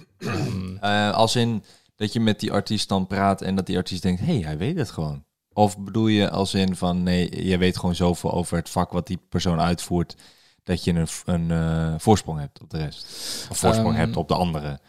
Eh, 0.82 1.12
als 1.14 1.36
in 1.36 1.64
dat 1.96 2.14
je 2.14 2.20
met 2.20 2.40
die 2.40 2.52
artiest 2.52 2.90
dan 2.90 3.08
praat 3.08 3.42
en 3.42 3.56
dat 3.56 3.66
die 3.66 3.78
artiest 3.78 4.02
denkt, 4.02 4.22
hé, 4.22 4.26
hey, 4.34 4.42
hij 4.42 4.58
weet 4.58 4.78
het 4.78 4.92
gewoon. 4.92 5.24
Of 5.54 5.78
bedoel 5.80 6.08
je 6.08 6.30
als 6.30 6.54
in 6.54 6.76
van, 6.76 7.04
nee, 7.04 7.46
je 7.48 7.58
weet 7.58 7.78
gewoon 7.78 7.96
zoveel 7.96 8.32
over 8.34 8.58
het 8.58 8.70
vak 8.70 8.92
wat 8.92 9.08
die 9.08 9.20
persoon 9.30 9.60
uitvoert, 9.62 10.16
dat 10.64 10.84
je 10.84 10.94
een, 10.94 11.08
een 11.26 11.52
eh, 11.52 11.94
voorsprong 11.98 12.40
hebt 12.40 12.62
op 12.62 12.70
de 12.70 12.78
rest. 12.78 13.04
Of 13.50 13.58
voorsprong 13.58 13.96
Ehm, 13.96 14.04
hebt 14.06 14.18
op 14.18 14.28
de 14.28 14.36
andere 14.36 14.80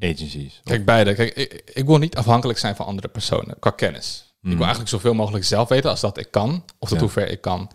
agencies. 0.00 0.60
Kijk, 0.64 0.84
beide. 0.84 1.14
Kijk, 1.14 1.34
ik, 1.34 1.70
ik 1.74 1.86
wil 1.86 1.98
niet 1.98 2.16
afhankelijk 2.16 2.58
zijn 2.58 2.76
van 2.76 2.86
andere 2.86 3.08
personen 3.08 3.58
qua 3.58 3.70
kennis. 3.70 4.34
Ik 4.42 4.48
wil 4.50 4.58
eigenlijk 4.60 4.88
zoveel 4.90 5.14
mogelijk 5.14 5.44
zelf 5.44 5.68
weten 5.68 5.90
als 5.90 6.00
dat 6.00 6.18
ik 6.18 6.30
kan, 6.30 6.50
of 6.78 6.88
tot 6.88 6.88
Hmm. 6.88 6.96
Ja. 6.96 7.02
hoever 7.02 7.28
ik 7.28 7.40
kan. 7.40 7.70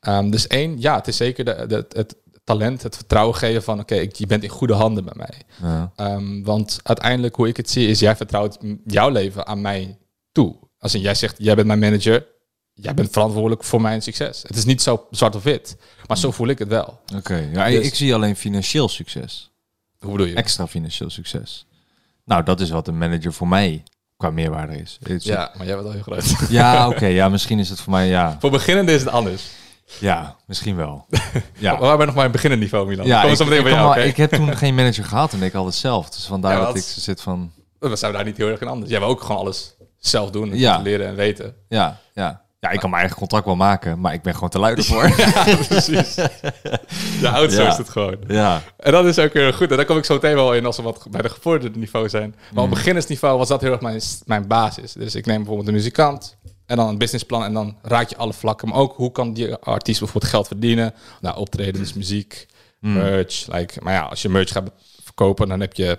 Ehm, 0.00 0.30
dus 0.30 0.46
één, 0.46 0.80
ja, 0.80 0.94
het 0.96 1.08
is 1.08 1.16
zeker 1.16 1.44
de, 1.44 1.64
de- 1.68 1.86
het 1.88 2.16
talent, 2.44 2.82
het 2.82 2.96
vertrouwen 2.96 3.36
geven 3.36 3.62
van, 3.62 3.80
oké, 3.80 3.94
je 4.12 4.26
bent 4.26 4.42
in 4.42 4.48
goede 4.48 4.72
handen 4.74 5.04
bij 5.04 5.14
mij. 5.16 5.42
Ja. 5.70 5.92
Ehm, 5.96 6.42
want 6.42 6.80
uiteindelijk, 6.82 7.36
hoe 7.36 7.48
ik 7.48 7.56
het 7.56 7.70
zie, 7.70 7.88
is 7.88 7.98
jij 8.00 8.16
vertrouwt 8.16 8.58
jouw 8.86 9.08
leven 9.08 9.46
aan 9.46 9.60
mij 9.60 9.98
toe. 10.32 10.56
Als 10.82 10.94
in, 10.94 11.00
jij 11.00 11.14
zegt, 11.14 11.34
jij 11.38 11.54
bent 11.54 11.66
mijn 11.66 11.78
manager, 11.78 12.26
jij 12.74 12.94
bent 12.94 13.10
verantwoordelijk 13.12 13.64
voor 13.64 13.80
mijn 13.80 14.02
succes. 14.02 14.42
Het 14.46 14.56
is 14.56 14.64
niet 14.64 14.82
zo 14.82 15.06
zwart 15.10 15.34
of 15.34 15.42
wit, 15.42 15.76
maar 16.06 16.18
zo 16.18 16.30
voel 16.30 16.48
ik 16.48 16.58
het 16.58 16.68
wel. 16.68 17.00
Oké, 17.16 17.48
ja, 17.52 17.68
Dus- 17.68 17.86
ik 17.86 17.94
zie 17.94 18.14
alleen 18.14 18.36
financieel 18.36 18.88
succes. 18.88 19.50
Hoe 20.00 20.10
bedoel 20.10 20.26
je? 20.26 20.34
Extra 20.34 20.66
financieel 20.66 21.10
succes. 21.10 21.66
Nou, 22.24 22.42
dat 22.42 22.60
is 22.60 22.70
wat 22.70 22.88
een 22.88 22.98
manager 22.98 23.32
voor 23.32 23.48
mij 23.48 23.82
qua 24.16 24.30
meerwaarde 24.30 24.76
is. 24.76 24.98
Het 25.02 25.10
is- 25.10 25.24
Ja, 25.24 25.52
maar 25.56 25.66
jij 25.66 25.74
bent 25.74 25.86
al 25.86 25.92
heel 25.92 26.02
groot. 26.02 26.34
ja 26.48 26.88
oké, 26.88 27.06
ja, 27.06 27.28
misschien 27.28 27.58
is 27.58 27.68
het 27.68 27.80
voor 27.80 27.92
mij, 27.92 28.08
ja, 28.08 28.36
voor 28.40 28.50
beginnenden 28.50 28.94
is 28.94 29.00
het 29.00 29.10
anders. 29.10 29.42
ja, 29.98 30.36
misschien 30.46 30.76
wel. 30.76 31.06
Ja. 31.58 31.72
Maar 31.72 31.80
wij 31.80 31.88
zijn 31.88 31.98
nog 31.98 32.06
maar 32.06 32.16
in 32.16 32.22
het 32.22 32.32
beginnend 32.32 32.62
niveau, 32.62 32.86
Milan. 32.88 33.06
ja 33.06 33.20
Kom 33.22 33.30
ik, 33.30 33.36
zo 33.36 33.44
meteen 33.44 33.58
ik, 33.58 33.64
bij 33.64 33.72
kan 33.72 33.82
jou, 33.82 34.00
ik 34.00 34.16
heb 34.16 34.30
toen 34.32 34.56
geen 34.62 34.74
manager 34.74 35.04
gehad 35.04 35.32
en 35.32 35.42
ik 35.42 35.54
altijd 35.54 35.74
zelf. 35.74 36.10
Dus 36.10 36.24
vandaar 36.24 36.52
Ja, 36.52 36.58
dat 36.58 36.66
dat 36.66 36.76
ik 36.76 36.82
zit 36.82 37.20
van, 37.20 37.52
We 37.78 37.96
zijn 37.96 38.12
daar 38.12 38.24
niet 38.24 38.36
heel 38.36 38.48
erg 38.48 38.60
in 38.60 38.68
anders. 38.68 38.90
Jij 38.90 39.00
wil 39.00 39.08
ook 39.08 39.20
gewoon 39.22 39.36
alles 39.40 39.74
zelf 40.06 40.30
doen 40.30 40.50
en 40.50 40.58
Ja. 40.58 40.78
leren 40.78 41.06
en 41.06 41.14
weten. 41.14 41.54
ja, 41.68 42.00
ja. 42.14 42.40
Ja, 42.60 42.70
ik 42.70 42.78
kan 42.80 42.88
mijn 42.90 43.00
eigen 43.02 43.18
contract 43.20 43.44
wel 43.44 43.56
maken, 43.56 44.00
maar 44.00 44.12
ik 44.12 44.22
ben 44.22 44.34
gewoon 44.34 44.48
te 44.48 44.58
lui 44.58 44.74
ervoor. 44.76 45.10
Precies. 45.68 46.14
Ja, 47.20 47.30
outsourced 47.38 47.56
Ja. 47.72 47.76
het 47.76 47.88
gewoon. 47.88 48.16
ja, 48.28 48.62
En 48.78 48.92
dat 48.92 49.04
is 49.04 49.18
ook 49.18 49.32
heel 49.32 49.52
goed. 49.52 49.70
En 49.70 49.76
daar 49.76 49.84
kom 49.86 49.96
ik 49.96 50.04
zo 50.04 50.14
meteen 50.14 50.34
wel 50.34 50.54
in 50.54 50.66
als 50.66 50.76
we 50.76 50.82
wat 50.82 51.06
bij 51.10 51.22
de 51.22 51.28
gevorderde 51.28 51.78
niveau 51.78 52.08
zijn. 52.08 52.34
Maar 52.54 52.64
op 52.64 52.70
beginnersniveau 52.70 53.38
was 53.38 53.48
dat 53.48 53.60
heel 53.60 53.72
erg 53.72 53.80
mijn, 53.80 54.00
mijn 54.24 54.46
basis. 54.46 54.92
Dus 54.92 55.14
ik 55.14 55.26
neem 55.26 55.36
bijvoorbeeld 55.36 55.68
een 55.68 55.74
muzikant 55.74 56.36
en 56.66 56.76
dan 56.76 56.88
een 56.88 56.98
businessplan 56.98 57.44
en 57.44 57.52
dan 57.52 57.78
raak 57.82 58.08
je 58.08 58.16
alle 58.16 58.32
vlakken. 58.32 58.68
Maar 58.68 58.78
ook 58.78 58.96
hoe 58.96 59.12
kan 59.12 59.32
die 59.34 59.54
artiest 59.54 59.98
bijvoorbeeld 60.00 60.32
geld 60.32 60.46
verdienen? 60.46 60.94
Nou, 61.20 61.36
optredens, 61.36 61.92
muziek, 61.92 62.46
merch. 62.80 63.46
Like, 63.52 63.80
maar 63.82 63.92
ja, 63.92 64.02
als 64.02 64.22
je 64.22 64.28
merch 64.28 64.52
gaat 64.52 64.70
verkopen, 65.02 65.48
dan 65.48 65.60
heb 65.60 65.74
je 65.74 65.98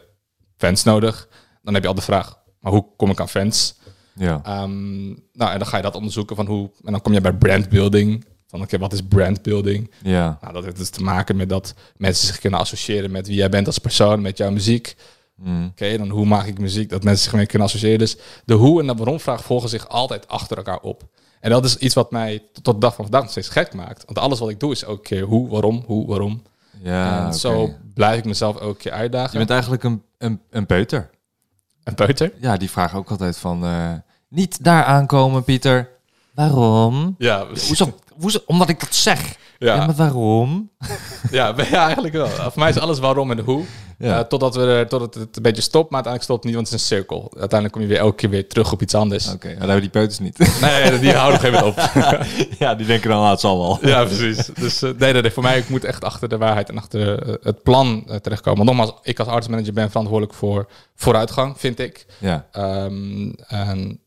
fans 0.57 0.83
nodig. 0.83 1.27
Dan 1.63 1.73
heb 1.73 1.83
je 1.83 1.89
al 1.89 1.95
de 1.95 2.01
vraag, 2.01 2.37
maar 2.59 2.71
hoe 2.71 2.85
kom 2.97 3.09
ik 3.09 3.19
aan 3.19 3.29
fans? 3.29 3.75
Ja. 4.15 4.41
Ehm, 4.43 5.05
nou, 5.07 5.51
en 5.51 5.57
dan 5.57 5.65
ga 5.65 5.77
je 5.77 5.83
dat 5.83 5.95
onderzoeken 5.95 6.35
van 6.35 6.45
hoe... 6.45 6.69
En 6.83 6.91
dan 6.91 7.01
kom 7.01 7.13
je 7.13 7.21
bij 7.21 7.33
brandbuilding. 7.33 8.25
Van 8.47 8.61
oké, 8.61 8.77
wat 8.77 8.93
is 8.93 9.01
brandbuilding? 9.01 9.91
ja. 10.03 10.37
Nou, 10.41 10.53
dat 10.53 10.63
heeft 10.63 10.77
dus 10.77 10.89
te 10.89 11.03
maken 11.03 11.35
met 11.35 11.49
dat 11.49 11.73
mensen 11.97 12.27
zich 12.27 12.39
kunnen 12.39 12.59
associëren 12.59 13.11
met 13.11 13.27
wie 13.27 13.35
jij 13.35 13.49
bent 13.49 13.67
als 13.67 13.77
persoon, 13.77 14.21
met 14.21 14.37
jouw 14.37 14.51
muziek. 14.51 14.95
Mm. 15.35 15.65
Oké, 15.65 15.97
dan 15.97 16.09
hoe 16.09 16.25
maak 16.25 16.45
ik 16.45 16.59
muziek? 16.59 16.89
Dat 16.89 17.03
mensen 17.03 17.23
zich 17.23 17.33
mee 17.33 17.45
kunnen 17.45 17.67
associëren. 17.67 17.99
Dus 17.99 18.17
de 18.45 18.53
hoe 18.53 18.81
en 18.81 18.87
de 18.87 18.93
waarom 18.95 19.19
vraag 19.19 19.43
volgen 19.43 19.69
zich 19.69 19.87
altijd 19.87 20.27
achter 20.27 20.57
elkaar 20.57 20.79
op. 20.79 21.03
En 21.39 21.49
dat 21.49 21.65
is 21.65 21.77
iets 21.77 21.95
wat 21.95 22.11
mij 22.11 22.43
tot 22.51 22.73
de 22.73 22.79
dag 22.79 22.95
van 22.95 23.03
vandaag 23.03 23.21
nog 23.21 23.31
steeds 23.31 23.49
gek 23.49 23.73
maakt. 23.73 24.05
Want 24.05 24.17
alles 24.17 24.39
wat 24.39 24.49
ik 24.49 24.59
doe 24.59 24.71
is 24.71 24.85
ook 24.85 25.03
keer 25.03 25.23
hoe, 25.23 25.49
waarom, 25.49 25.83
hoe, 25.85 26.07
waarom. 26.07 26.41
Ja, 26.83 27.25
en 27.25 27.33
zo 27.33 27.73
blijf 27.93 28.17
ik 28.17 28.25
mezelf 28.25 28.59
elke 28.59 28.77
keer 28.77 28.91
uitdagen. 28.91 29.31
Je 29.31 29.37
bent 29.37 29.49
eigenlijk 29.49 29.83
een, 29.83 30.03
een, 30.17 30.41
een 30.49 30.65
peuter. 30.65 31.09
Een 31.83 31.95
peuter. 31.95 32.31
Ja, 32.39 32.57
die 32.57 32.69
vragen 32.71 32.97
ook 32.97 33.09
altijd 33.09 33.37
van... 33.37 33.65
eh, 33.65 33.91
niet 34.27 34.63
daar 34.63 34.83
aankomen, 34.83 35.43
Pieter. 35.43 35.89
Waarom? 36.33 37.15
Ja, 37.17 37.45
Hoezo? 37.47 37.97
Hoezo? 38.19 38.39
Omdat 38.45 38.69
ik 38.69 38.79
dat 38.79 38.95
zeg. 38.95 39.35
Ja, 39.63 39.75
ja, 39.75 39.85
maar 39.85 39.95
waarom? 39.95 40.69
ja, 41.31 41.53
ja, 41.71 41.83
eigenlijk 41.85 42.13
wel. 42.13 42.27
Voor 42.27 42.51
mij 42.55 42.69
is 42.69 42.77
alles 42.77 42.99
waarom 42.99 43.31
en 43.31 43.39
hoe. 43.39 43.63
Ja. 43.97 44.19
Eh, 44.19 44.25
totdat, 44.25 44.55
we 44.55 44.85
totdat 44.89 45.13
het 45.13 45.35
een 45.37 45.41
beetje 45.43 45.61
stopt, 45.61 45.89
maar 45.91 46.03
uiteindelijk 46.03 46.23
stopt 46.23 46.43
het 46.43 46.45
niet, 46.45 46.55
want 46.55 46.67
het 46.69 46.75
is 46.75 46.81
een 46.89 46.97
cirkel. 46.97 47.21
Uiteindelijk 47.39 47.71
kom 47.71 47.81
je 47.81 47.87
weer 47.87 47.97
elke 47.97 48.15
keer 48.15 48.29
weer 48.29 48.47
terug 48.47 48.71
op 48.71 48.81
iets 48.81 48.95
anders. 48.95 49.33
Oké, 49.33 49.47
dan 49.47 49.57
hebben 49.57 49.75
we 49.75 49.81
die 49.81 49.89
peuters 49.89 50.19
niet. 50.19 50.37
Nee, 50.61 50.99
die 50.99 51.13
houden 51.13 51.39
op 51.39 51.45
een 51.45 51.51
gegeven 51.51 51.73
moment 51.99 52.45
op. 52.49 52.57
ja, 52.63 52.75
die 52.75 52.85
denken 52.85 53.09
dan, 53.09 53.23
ah, 53.23 53.29
het 53.29 53.39
zal 53.39 53.57
wel. 53.59 53.77
Ja, 53.89 54.03
precies. 54.05 54.45
Dus 54.45 54.81
eh, 54.81 54.89
nee, 54.97 55.13
nee, 55.13 55.31
voor 55.31 55.43
mij, 55.43 55.57
ik 55.57 55.69
moet 55.69 55.83
echt 55.83 56.03
achter 56.03 56.29
de 56.29 56.37
waarheid 56.37 56.69
en 56.69 56.77
achter 56.77 57.23
eh, 57.23 57.33
het 57.41 57.63
plan 57.63 58.03
terechtkomen. 58.21 58.65
Want 58.65 58.77
nogmaals, 58.77 58.99
ik 59.03 59.19
als 59.19 59.27
artistmanager 59.27 59.73
ben 59.73 59.89
verantwoordelijk 59.89 60.33
voor 60.37 60.67
vooruitgang, 60.95 61.59
vind 61.59 61.79
ik. 61.79 62.05
Ja, 62.19 62.47
Ehm, 62.51 63.31
en 63.47 63.99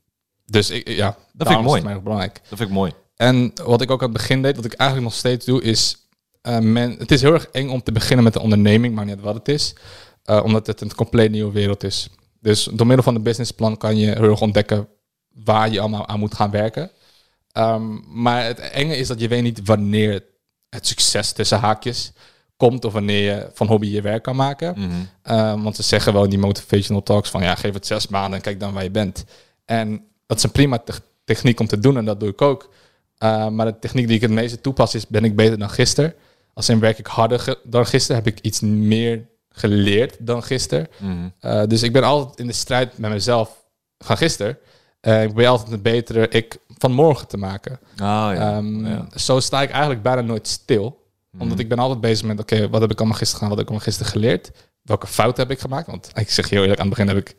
dus 0.46 0.70
ik, 0.70 0.88
ja, 0.88 1.08
ik 1.08 1.14
daarom 1.32 1.56
mooi. 1.64 1.68
is 1.68 1.74
het 1.74 1.84
mij 1.84 1.94
ook 1.94 2.02
belangrijk. 2.02 2.34
dat 2.48 2.58
vind 2.58 2.68
ik 2.68 2.74
mooi. 2.74 2.92
En 3.16 3.52
wat 3.64 3.80
ik 3.80 3.90
ook 3.90 4.02
aan 4.02 4.08
het 4.08 4.16
begin 4.16 4.42
deed, 4.42 4.56
wat 4.56 4.64
ik 4.64 4.72
eigenlijk 4.72 5.10
nog 5.10 5.18
steeds 5.18 5.44
doe, 5.44 5.62
is... 5.62 5.96
eh, 6.42 6.58
men, 6.58 6.90
het 6.98 7.10
is 7.12 7.22
heel 7.22 7.32
erg 7.32 7.46
eng 7.48 7.68
om 7.68 7.82
te 7.82 7.92
beginnen 7.92 8.24
met 8.24 8.34
een 8.34 8.40
onderneming, 8.40 8.94
maar 8.94 9.04
niet 9.04 9.20
wat 9.20 9.34
het 9.34 9.48
is. 9.48 9.74
eh, 10.24 10.40
omdat 10.44 10.66
het 10.66 10.80
een 10.80 10.94
compleet 10.94 11.30
nieuwe 11.30 11.52
wereld 11.52 11.82
is. 11.84 12.08
Dus 12.40 12.68
door 12.72 12.86
middel 12.86 13.04
van 13.04 13.14
een 13.14 13.22
businessplan 13.22 13.76
kan 13.76 13.96
je 13.96 14.06
heel 14.06 14.30
erg 14.30 14.40
ontdekken 14.40 14.88
waar 15.44 15.70
je 15.70 15.80
allemaal 15.80 16.06
aan 16.08 16.18
moet 16.18 16.34
gaan 16.34 16.50
werken. 16.50 16.90
Ehm, 17.52 17.98
maar 18.22 18.44
het 18.44 18.58
enge 18.58 18.96
is 18.96 19.08
dat 19.08 19.20
je 19.20 19.28
weet 19.28 19.42
niet 19.42 19.60
wanneer 19.64 20.24
het 20.68 20.86
succes 20.86 21.32
tussen 21.32 21.58
haakjes 21.58 22.12
komt 22.56 22.84
of 22.84 22.92
wanneer 22.92 23.22
je 23.34 23.50
van 23.54 23.66
hobby 23.66 23.86
je 23.86 24.00
werk 24.00 24.22
kan 24.22 24.36
maken. 24.36 24.74
Mhm. 24.78 24.90
Ehm, 25.22 25.62
want 25.62 25.76
ze 25.76 25.82
zeggen 25.82 26.12
wel 26.12 26.24
in 26.24 26.30
die 26.30 26.38
motivational 26.38 27.02
talks 27.02 27.30
van 27.30 27.42
ja, 27.42 27.54
geef 27.54 27.74
het 27.74 27.86
zes 27.86 28.08
maanden 28.08 28.34
en 28.38 28.40
kijk 28.44 28.60
dan 28.60 28.72
waar 28.72 28.82
je 28.82 28.90
bent. 28.90 29.24
En 29.64 30.04
dat 30.26 30.36
is 30.36 30.42
een 30.42 30.50
prima 30.50 30.78
te- 30.78 31.00
techniek 31.24 31.60
om 31.60 31.66
te 31.66 31.78
doen 31.78 31.96
en 31.96 32.04
dat 32.04 32.20
doe 32.20 32.28
ik 32.28 32.42
ook. 32.42 32.70
Uh, 33.24 33.48
maar 33.48 33.66
de 33.66 33.78
techniek 33.78 34.06
die 34.06 34.16
ik 34.16 34.22
het 34.22 34.30
meeste 34.30 34.60
toepas 34.60 34.94
is, 34.94 35.06
ben 35.06 35.24
ik 35.24 35.36
beter 35.36 35.58
dan 35.58 35.70
gisteren. 35.70 36.14
Als 36.54 36.68
in 36.68 36.78
werk 36.80 36.98
ik 36.98 37.06
harder 37.06 37.38
ge- 37.38 37.58
dan 37.64 37.86
gisteren, 37.86 38.16
heb 38.24 38.32
ik 38.34 38.40
iets 38.40 38.60
meer 38.60 39.26
geleerd 39.48 40.16
dan 40.20 40.42
gisteren. 40.42 40.86
Mhm. 40.98 41.28
Uh, 41.40 41.62
dus 41.66 41.82
ik 41.82 41.92
ben 41.92 42.02
altijd 42.02 42.38
in 42.38 42.46
de 42.46 42.52
strijd 42.52 42.98
met 42.98 43.10
mezelf 43.10 43.64
van 43.98 44.16
gisteren. 44.16 44.58
Uh, 45.02 45.20
ik 45.22 45.26
probeer 45.28 45.48
altijd 45.48 45.70
een 45.72 45.82
betere 45.82 46.28
ik 46.28 46.58
van 46.78 46.92
morgen 46.92 47.28
te 47.28 47.36
maken. 47.36 47.72
Oh 47.72 47.96
ja. 47.98 48.34
Ehm, 48.34 48.86
ja. 48.86 49.06
Zo 49.14 49.40
sta 49.40 49.62
ik 49.62 49.70
eigenlijk 49.70 50.02
bijna 50.02 50.20
nooit 50.20 50.48
stil. 50.48 51.04
Mhm. 51.30 51.42
Omdat 51.42 51.58
ik 51.58 51.68
ben 51.68 51.78
altijd 51.78 52.00
bezig 52.00 52.26
met, 52.26 52.40
oké, 52.40 52.68
wat 52.68 52.80
heb 52.80 52.90
ik 52.90 52.98
allemaal 52.98 53.16
gisteren 53.18 53.42
gedaan? 53.42 53.56
Wat 53.56 53.58
heb 53.58 53.66
ik 53.66 53.68
allemaal 53.72 53.86
gisteren 53.86 54.12
geleerd? 54.12 54.50
Welke 54.82 55.06
fouten 55.06 55.42
heb 55.42 55.52
ik 55.52 55.60
gemaakt? 55.60 55.86
Want 55.86 56.10
ik 56.14 56.30
zeg 56.30 56.48
je 56.48 56.54
heel 56.54 56.62
eerlijk, 56.62 56.80
aan 56.80 56.86
het 56.88 56.96
begin 56.96 57.14
heb 57.16 57.26
ik... 57.28 57.36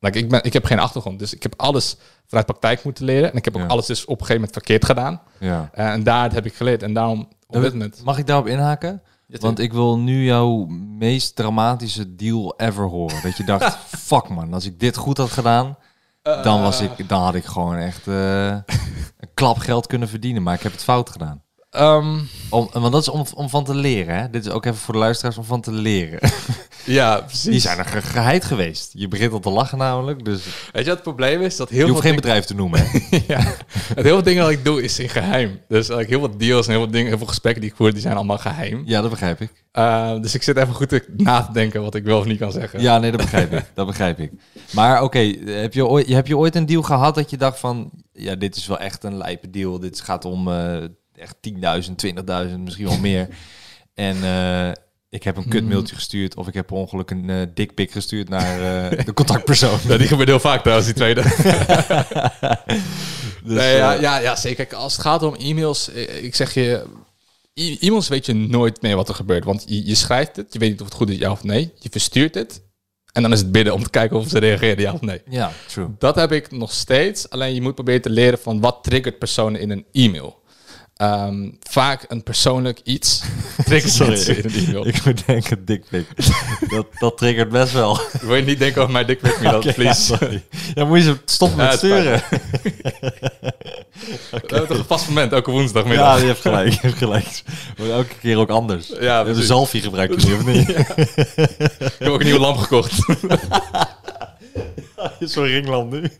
Like, 0.00 0.18
ik, 0.18 0.28
ben, 0.28 0.44
ik 0.44 0.52
heb 0.52 0.64
geen 0.64 0.78
achtergrond, 0.78 1.18
dus 1.18 1.34
ik 1.34 1.42
heb 1.42 1.54
alles 1.56 1.96
vanuit 2.26 2.46
praktijk 2.46 2.84
moeten 2.84 3.04
leren. 3.04 3.30
En 3.30 3.36
ik 3.36 3.44
heb 3.44 3.54
ook 3.56 3.62
Ja. 3.62 3.68
alles 3.68 3.86
dus 3.86 4.02
op 4.04 4.08
een 4.08 4.26
gegeven 4.26 4.34
moment 4.34 4.52
verkeerd 4.52 4.84
gedaan. 4.84 5.20
ja. 5.38 5.70
Eh, 5.72 5.92
en 5.92 6.02
daar 6.02 6.32
heb 6.32 6.46
ik 6.46 6.54
geleerd. 6.54 6.82
En 6.82 6.92
daarom 6.94 7.28
op 7.46 7.54
Eh, 7.54 7.60
dit 7.60 7.72
moment... 7.72 8.02
Mag 8.04 8.18
ik 8.18 8.26
daarop 8.26 8.46
inhaken? 8.46 9.02
Want 9.40 9.58
ik 9.58 9.72
wil 9.72 9.98
nu 9.98 10.24
jouw 10.24 10.64
meest 10.98 11.36
dramatische 11.36 12.14
deal 12.16 12.54
ever 12.56 12.84
horen. 12.84 13.22
Dat 13.22 13.36
je 13.36 13.44
dacht, 13.44 13.76
fuck 14.10 14.28
man, 14.28 14.52
als 14.54 14.64
ik 14.64 14.80
dit 14.80 14.96
goed 14.96 15.16
had 15.18 15.30
gedaan, 15.30 15.76
dan, 16.22 16.62
was 16.62 16.80
ik, 16.80 17.08
dan 17.08 17.22
had 17.22 17.34
ik 17.34 17.44
gewoon 17.44 17.76
echt 17.76 18.06
eh, 18.08 18.46
een 18.46 19.28
klap 19.34 19.58
geld 19.58 19.86
kunnen 19.86 20.08
verdienen. 20.08 20.42
Maar 20.42 20.54
ik 20.54 20.62
heb 20.62 20.72
het 20.72 20.82
fout 20.84 21.10
gedaan. 21.10 21.42
Ehm, 21.76 22.18
Om, 22.50 22.68
want 22.72 22.92
dat 22.92 23.02
is 23.02 23.08
om, 23.08 23.24
om 23.34 23.48
van 23.48 23.64
te 23.64 23.74
leren. 23.74 24.16
Hè? 24.18 24.30
Dit 24.30 24.46
is 24.46 24.52
ook 24.52 24.64
even 24.64 24.78
voor 24.78 24.94
de 24.94 25.00
luisteraars 25.00 25.38
om 25.38 25.44
van 25.44 25.60
te 25.60 25.72
leren. 25.72 26.18
ja, 26.84 27.20
precies. 27.20 27.42
Die 27.50 27.60
zijn 27.60 27.78
er 27.78 27.84
ge- 27.84 28.02
geheid 28.02 28.44
geweest. 28.44 28.90
Je 28.94 29.08
begint 29.08 29.32
al 29.32 29.40
te 29.40 29.50
lachen 29.50 29.78
namelijk. 29.78 30.24
Dus 30.24 30.42
Weet 30.44 30.82
je 30.84 30.88
wat 30.88 30.94
het 30.94 31.02
probleem 31.02 31.40
is? 31.42 31.56
Dat 31.56 31.68
heel 31.68 31.78
je 31.78 31.84
veel 31.84 31.92
hoeft 31.94 32.06
geen 32.06 32.16
dingen- 32.16 32.22
bedrijf 32.22 32.44
te 32.44 32.54
noemen. 32.54 32.80
Hè? 32.86 33.18
ja, 33.34 33.38
het 33.94 34.04
heel 34.04 34.14
veel 34.14 34.22
dingen 34.22 34.42
dat 34.42 34.52
ik 34.52 34.64
doe 34.64 34.82
is 34.82 34.98
in 34.98 35.08
geheim. 35.08 35.60
Dus 35.68 35.88
like, 35.88 36.06
heel 36.06 36.18
veel 36.18 36.36
deals 36.36 36.66
en 36.66 36.72
heel 36.72 36.82
veel 36.82 36.90
dingen, 36.90 37.08
heel 37.08 37.18
veel 37.18 37.26
gesprekken 37.26 37.62
die 37.62 37.70
ik 37.70 37.76
voer, 37.76 37.92
die 37.92 38.00
zijn 38.00 38.14
allemaal 38.16 38.38
geheim. 38.38 38.82
Ja, 38.84 39.00
dat 39.00 39.10
begrijp 39.10 39.40
ik. 39.40 39.50
Uh, 39.74 40.20
dus 40.20 40.34
ik 40.34 40.42
zit 40.42 40.56
even 40.56 40.74
goed 40.74 40.88
te- 40.88 41.12
na 41.16 41.42
te 41.42 41.52
denken 41.52 41.82
wat 41.82 41.94
ik 41.94 42.04
wel 42.04 42.18
of 42.18 42.24
niet 42.24 42.38
kan 42.38 42.52
zeggen. 42.52 42.80
Ja, 42.80 42.98
nee, 42.98 43.10
dat 43.10 43.20
begrijp 43.20 43.52
ik. 43.52 43.64
Dat 43.74 43.86
begrijp 43.86 44.18
ik. 44.18 44.32
Maar 44.72 45.02
oké, 45.02 45.18
heb, 45.44 45.74
je 45.74 45.86
ooit- 45.86 46.08
heb 46.08 46.26
je 46.26 46.36
ooit 46.36 46.54
een 46.56 46.66
deal 46.66 46.82
gehad 46.82 47.14
dat 47.14 47.30
je 47.30 47.36
dacht 47.36 47.58
van... 47.58 47.90
Ja, 48.12 48.34
dit 48.34 48.56
is 48.56 48.66
wel 48.66 48.78
echt 48.78 49.04
een 49.04 49.16
lijpe 49.16 49.50
deal. 49.50 49.78
Dit 49.80 50.00
gaat 50.00 50.24
om 50.24 50.48
eh, 50.52 50.76
echt 51.18 51.36
10.000, 51.88 51.92
20.000, 52.50 52.58
misschien 52.58 52.86
wel 52.86 52.98
meer. 52.98 53.28
En 53.94 54.24
eh, 54.24 54.72
ik 55.08 55.22
heb 55.22 55.36
een 55.36 55.48
kutmailtje 55.48 55.94
gestuurd... 55.94 56.36
of 56.36 56.48
ik 56.48 56.54
heb 56.54 56.66
per 56.66 56.76
ongeluk 56.76 57.10
een 57.10 57.30
eh 57.30 57.46
dikpik 57.54 57.90
gestuurd 57.90 58.28
naar 58.28 58.90
eh, 58.90 59.04
de 59.04 59.12
contactpersoon. 59.12 59.78
Ja, 59.88 59.96
die 59.96 60.06
gebeurt 60.06 60.28
heel 60.28 60.40
vaak 60.40 60.60
trouwens, 60.60 60.86
die 60.86 60.96
tweede. 60.96 61.22
Dus, 63.44 63.56
nee, 63.56 63.76
ja, 63.76 63.92
ja, 63.92 64.18
ja, 64.18 64.36
zeker. 64.36 64.66
Kijk, 64.66 64.80
Als 64.80 64.92
het 64.92 65.02
gaat 65.02 65.22
om 65.22 65.34
e-mails, 65.34 65.88
ik 66.22 66.34
zeg 66.34 66.54
je... 66.54 66.84
e- 67.54 67.76
E-mails 67.80 68.08
weet 68.08 68.26
je 68.26 68.34
nooit 68.34 68.82
meer 68.82 68.96
wat 68.96 69.08
er 69.08 69.14
gebeurt. 69.14 69.44
Want 69.44 69.64
je, 69.66 69.86
je 69.86 69.94
schrijft 69.94 70.36
het, 70.36 70.52
je 70.52 70.58
weet 70.58 70.70
niet 70.70 70.80
of 70.80 70.86
het 70.86 70.94
goed 70.96 71.10
is, 71.10 71.18
ja 71.18 71.30
of 71.30 71.44
nee. 71.44 71.72
Je 71.78 71.88
verstuurt 71.90 72.34
het. 72.34 72.62
En 73.12 73.22
dan 73.22 73.32
is 73.32 73.38
het 73.38 73.52
bidden 73.52 73.74
om 73.74 73.82
te 73.82 73.90
kijken 73.90 74.16
of 74.16 74.28
ze 74.28 74.38
reageren, 74.38 74.80
ja 74.80 74.92
of 74.92 75.00
nee. 75.00 75.22
ja, 75.28 75.52
true. 75.66 75.88
Dat 75.98 76.14
heb 76.14 76.32
ik 76.32 76.50
nog 76.50 76.72
steeds. 76.72 77.30
Alleen 77.30 77.54
je 77.54 77.62
moet 77.62 77.74
proberen 77.74 78.02
te 78.02 78.10
leren 78.10 78.38
van 78.38 78.60
wat 78.60 78.78
triggert 78.82 79.18
personen 79.18 79.60
in 79.60 79.70
een 79.70 79.86
e-mail. 79.92 80.42
Ehm, 80.96 81.50
vaak 81.62 82.04
een 82.08 82.22
persoonlijk 82.22 82.80
iets 82.84 83.22
Sorry. 83.84 84.18
Ik 84.86 85.04
moet 85.04 85.26
denken, 85.26 85.64
dikpik. 85.64 86.06
dat, 86.70 86.86
dat 86.98 87.18
triggert 87.18 87.48
best 87.48 87.72
wel. 87.72 88.00
Wil 88.20 88.34
je 88.36 88.42
niet 88.42 88.58
denken 88.58 88.80
over 88.80 88.92
mijn 88.92 89.06
dikpik, 89.06 89.40
meer, 89.40 89.54
Oké, 89.56 89.72
please. 89.72 90.12
ja, 90.12 90.16
sorry. 90.18 90.42
Ja, 90.74 90.84
moet 90.84 90.98
je 90.98 91.04
ze 91.04 91.16
stoppen 91.24 91.56
met 91.58 91.70
Ja, 91.70 91.76
sturen. 91.76 92.22
We 94.30 94.40
hebben 94.46 94.66
toch 94.68 94.78
een 94.78 94.84
vast 94.84 95.08
moment, 95.08 95.32
elke 95.32 95.50
Ja, 95.50 95.56
woensdagmiddag. 95.56 96.20
je 96.20 96.26
hebt 96.26 96.40
gelijk. 96.40 96.72
Je 96.72 96.78
hebt 96.80 96.96
gelijk. 96.98 97.42
Maar 97.78 97.88
elke 97.90 98.14
keer 98.20 98.38
ook 98.38 98.50
anders. 98.50 98.92
Ja, 99.00 99.18
de 99.24 99.30
precies. 99.30 99.46
zalfje 99.48 99.80
gebruik 99.80 100.20
je 100.20 100.26
niet, 100.28 100.36
of 100.38 100.46
niet? 100.46 100.68
Ik 100.68 101.96
heb 101.98 102.08
ook 102.08 102.18
een 102.20 102.24
nieuwe 102.26 102.40
lamp 102.40 102.56
gekocht. 102.58 102.92
Zo'n 105.20 105.44
ringlamp 105.44 105.92
nu. 105.92 106.10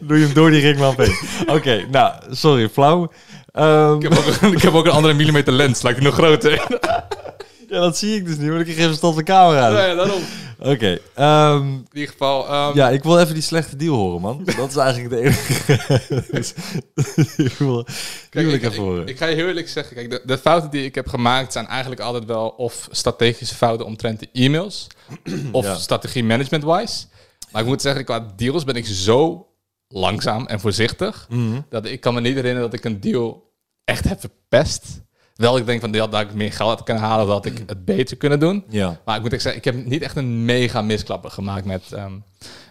Doe 0.00 0.18
je 0.18 0.24
hem 0.24 0.34
door 0.34 0.50
die 0.50 0.60
ringlamp 0.60 0.98
heen. 0.98 1.18
Oké, 1.46 1.86
nou, 1.90 2.14
sorry, 2.30 2.68
flauw. 2.68 3.10
Ehm, 3.58 3.94
ik, 3.96 4.02
heb 4.02 4.16
ook, 4.18 4.24
een- 4.40 4.52
ik 4.52 4.62
heb 4.62 4.74
ook 4.74 4.84
een 4.86 4.92
andere 4.92 5.14
millimeter 5.14 5.52
lens, 5.52 5.82
lijkt 5.82 5.98
die 5.98 6.08
nog 6.08 6.16
groter. 6.18 6.52
ja, 7.68 7.80
dat 7.80 7.98
zie 7.98 8.16
ik 8.16 8.26
dus 8.26 8.36
niet, 8.36 8.48
want 8.48 8.60
ik 8.68 8.76
even 8.78 8.94
stond 8.94 9.16
de 9.16 9.22
camera. 9.22 9.86
ja, 9.86 9.94
daarom. 9.94 10.22
Oké, 10.60 10.98
ehm, 11.14 11.62
In 11.66 11.88
ieder 11.92 12.10
geval, 12.10 12.48
ehm, 12.48 12.76
ja, 12.76 12.88
ik 12.90 13.02
wil 13.02 13.18
even 13.20 13.34
die 13.34 13.42
slechte 13.42 13.76
deal 13.76 13.94
horen, 13.96 14.20
man. 14.20 14.42
Dat 14.56 14.68
is 14.70 14.76
eigenlijk 14.76 15.10
de 15.14 15.20
enige. 15.20 16.24
Dus, 16.30 16.54
ik 17.46 17.52
wil, 17.58 17.86
Kijk, 18.30 18.46
ik 18.46 18.52
ik, 18.52 18.62
even 18.62 18.82
horen. 18.82 19.06
ik, 19.06 19.18
ga 19.18 19.26
je 19.26 19.34
heel 19.34 19.46
eerlijk 19.46 19.68
zeggen, 19.68 19.96
kijk, 19.96 20.10
de, 20.10 20.22
de 20.24 20.38
fouten 20.38 20.70
die 20.70 20.84
ik 20.84 20.94
heb 20.94 21.08
gemaakt 21.08 21.52
zijn 21.52 21.66
eigenlijk 21.66 22.00
altijd 22.00 22.24
wel 22.24 22.48
of 22.48 22.88
strategische 22.90 23.54
fouten 23.54 23.86
omtrent 23.86 24.20
de 24.20 24.28
e-mails, 24.32 24.86
of 25.52 25.64
Ja. 25.64 25.74
strategie 25.74 26.24
management-wise. 26.24 27.04
Maar 27.52 27.62
ik 27.62 27.68
moet 27.68 27.82
zeggen, 27.82 28.04
qua 28.04 28.26
deals 28.36 28.64
ben 28.64 28.74
ik 28.76 28.86
zo 28.86 29.46
langzaam 29.88 30.46
en 30.46 30.60
voorzichtig, 30.60 31.26
Mhm. 31.28 31.60
dat 31.68 31.86
ik 31.86 32.00
kan 32.00 32.14
me 32.14 32.20
niet 32.20 32.34
herinneren 32.34 32.70
dat 32.70 32.78
ik 32.78 32.84
een 32.84 33.00
deal 33.00 33.47
echt 33.88 34.08
heb 34.08 34.20
verpest. 34.20 35.02
Wel, 35.34 35.56
ik 35.56 35.66
denk 35.66 35.80
van, 35.80 35.92
dat 35.92 36.20
ik 36.20 36.34
meer 36.34 36.52
geld 36.52 36.68
had 36.68 36.82
kunnen 36.82 37.02
halen, 37.02 37.26
dat 37.26 37.46
ik 37.46 37.62
het 37.66 37.84
beter 37.84 38.16
kunnen 38.16 38.40
doen. 38.40 38.64
Ja. 38.68 39.00
Maar 39.04 39.16
ik 39.16 39.22
moet 39.22 39.34
ook 39.34 39.40
zeggen, 39.40 39.60
ik 39.60 39.64
heb 39.64 39.86
niet 39.86 40.02
echt 40.02 40.16
een 40.16 40.44
mega 40.44 40.82
misklapper 40.82 41.30
gemaakt 41.30 41.64
met, 41.64 41.92
ehm, 41.92 42.12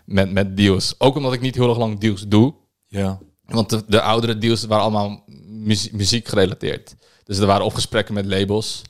met, 0.05 0.31
met 0.31 0.57
deals. 0.57 0.95
Ook 0.97 1.15
omdat 1.15 1.33
ik 1.33 1.41
niet 1.41 1.55
heel 1.55 1.69
erg 1.69 1.77
lang 1.77 1.99
deals 1.99 2.27
doe. 2.27 2.53
Ja. 2.87 3.19
Want 3.45 3.69
de, 3.69 3.83
de 3.87 4.01
oudere 4.01 4.37
deals 4.37 4.65
waren 4.65 4.83
allemaal 4.83 5.23
muzie- 5.47 5.95
muziek 5.95 6.27
gerelateerd. 6.27 6.95
Dus 7.23 7.37
er 7.37 7.45
waren 7.45 7.65
of 7.65 7.73
gesprekken 7.73 8.13
met 8.13 8.25
labels, 8.25 8.81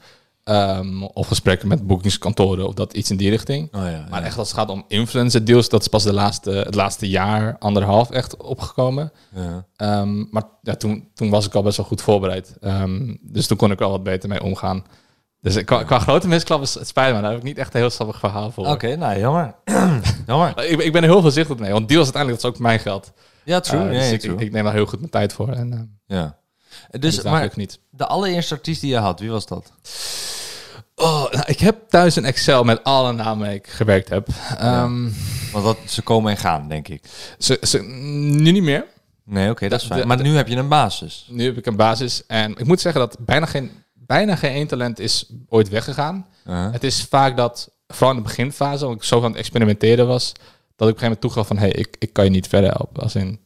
ehm, 0.47 1.03
of 1.03 1.27
gesprekken 1.27 1.67
met 1.67 1.87
boekingskantoren, 1.87 2.67
of 2.67 2.73
dat 2.73 2.93
iets 2.93 3.09
in 3.09 3.17
die 3.17 3.29
richting. 3.29 3.75
Oh 3.75 3.81
ja. 3.81 4.05
Maar 4.09 4.19
ja. 4.19 4.25
echt 4.25 4.37
als 4.37 4.47
het 4.47 4.57
gaat 4.57 4.69
om 4.69 4.85
influencer 4.87 5.45
deals, 5.45 5.69
dat 5.69 5.81
is 5.81 5.87
pas 5.87 6.03
de 6.03 6.13
laatste, 6.13 6.51
het 6.51 6.75
laatste 6.75 7.09
jaar, 7.09 7.55
anderhalf 7.59 8.09
echt 8.09 8.37
opgekomen. 8.37 9.11
Ja. 9.35 9.65
Ehm, 9.75 10.25
maar 10.31 10.43
ja, 10.61 10.75
toen, 10.75 11.09
toen 11.13 11.29
was 11.29 11.45
ik 11.45 11.55
al 11.55 11.61
best 11.63 11.77
wel 11.77 11.85
goed 11.85 12.01
voorbereid. 12.01 12.57
Ehm, 12.61 13.15
dus 13.21 13.47
toen 13.47 13.57
kon 13.57 13.71
ik 13.71 13.81
al 13.81 13.91
wat 13.91 14.03
beter 14.03 14.29
mee 14.29 14.43
omgaan. 14.43 14.83
Dus 15.41 15.55
ik- 15.55 15.65
qua, 15.65 15.83
qua 15.83 15.99
grote 15.99 16.27
misklappen, 16.27 16.69
het 16.79 16.87
spijt 16.87 17.15
me, 17.15 17.21
daar 17.21 17.29
heb 17.29 17.39
ik 17.39 17.45
niet 17.45 17.57
echt 17.57 17.73
een 17.73 17.79
heel 17.79 17.89
sappig 17.89 18.19
verhaal 18.19 18.51
voor. 18.51 18.67
Oké, 18.67 18.95
nou, 18.95 19.19
jammer. 19.19 19.55
jammer. 20.27 20.63
Ik, 20.69 20.81
ik 20.81 20.91
ben 20.91 21.03
er 21.03 21.09
heel 21.09 21.21
voorzichtig 21.21 21.57
mee, 21.57 21.71
want 21.71 21.87
deals 21.87 22.03
uiteindelijk, 22.03 22.41
dat 22.41 22.51
is 22.51 22.57
ook 22.57 22.63
mijn 22.63 22.79
geld. 22.79 23.11
Ja, 23.43 23.59
true. 23.59 23.81
Eh, 23.89 23.89
dus 23.99 24.11
ik, 24.11 24.19
true. 24.19 24.33
ik, 24.33 24.39
ik 24.39 24.51
neem 24.51 24.63
daar 24.63 24.73
heel 24.73 24.85
goed 24.85 24.99
mijn 24.99 25.11
tijd 25.11 25.33
voor. 25.33 25.49
En, 25.49 25.73
eh, 25.73 26.17
ja. 26.17 26.37
dus 26.99 27.21
maar 27.21 27.51
niet. 27.55 27.79
de 27.89 28.05
allereerste 28.05 28.53
artiest 28.53 28.81
die 28.81 28.89
je 28.89 28.97
had, 28.97 29.19
wie 29.19 29.31
was 29.31 29.45
dat? 29.45 29.71
Oh, 30.99 31.31
nou, 31.31 31.43
ik 31.45 31.59
heb 31.59 31.89
thuis 31.89 32.15
een 32.15 32.25
Excel 32.25 32.63
met 32.63 32.83
alle 32.83 33.11
namen 33.11 33.45
waar 33.45 33.53
ik 33.55 33.67
gewerkt 33.67 34.09
heb. 34.09 34.27
Ehm, 34.57 35.09
Want 35.51 35.65
dat, 35.65 35.77
ze 35.85 36.01
komen 36.01 36.31
en 36.31 36.37
gaan, 36.37 36.67
denk 36.67 36.87
ik. 36.87 37.03
ze, 37.37 37.57
ze, 37.61 37.81
nu 37.83 38.51
niet 38.51 38.63
meer. 38.63 38.85
Nee, 39.23 39.49
oké, 39.49 39.67
dat 39.67 39.81
is 39.81 39.87
fijn. 39.87 39.99
de- 40.01 40.05
maar 40.05 40.21
nu 40.21 40.35
heb 40.35 40.47
je 40.47 40.55
een 40.55 40.67
basis. 40.67 41.27
Nu 41.29 41.45
heb 41.45 41.57
ik 41.57 41.65
een 41.65 41.75
basis. 41.75 42.23
En 42.27 42.51
ik 42.51 42.65
moet 42.65 42.81
zeggen 42.81 43.01
dat 43.01 43.17
bijna 43.19 43.45
geen 43.45 43.71
bijna 43.93 44.35
geen 44.35 44.51
één 44.51 44.67
talent 44.67 44.99
is 44.99 45.25
ooit 45.49 45.69
weggegaan. 45.69 46.27
Uh-huh. 46.47 46.71
Het 46.73 46.83
is 46.83 47.03
vaak 47.03 47.37
dat, 47.37 47.71
vooral 47.87 48.09
in 48.15 48.21
de 48.21 48.27
beginfase, 48.27 48.85
als 48.85 48.95
ik 48.95 49.03
zo 49.03 49.17
aan 49.17 49.23
het 49.29 49.35
experimenteren 49.39 50.07
was, 50.07 50.31
dat 50.31 50.37
ik 50.37 50.45
op 50.75 50.79
een 50.79 50.85
gegeven 50.87 51.01
moment 51.03 51.21
toegaf 51.21 51.47
van, 51.47 51.57
hé, 51.57 51.63
hey, 51.67 51.71
ik, 51.71 51.95
ik 51.99 52.13
kan 52.13 52.23
je 52.23 52.29
niet 52.29 52.47
verder 52.47 52.69
helpen. 52.71 53.03
Als 53.03 53.15
in, 53.15 53.39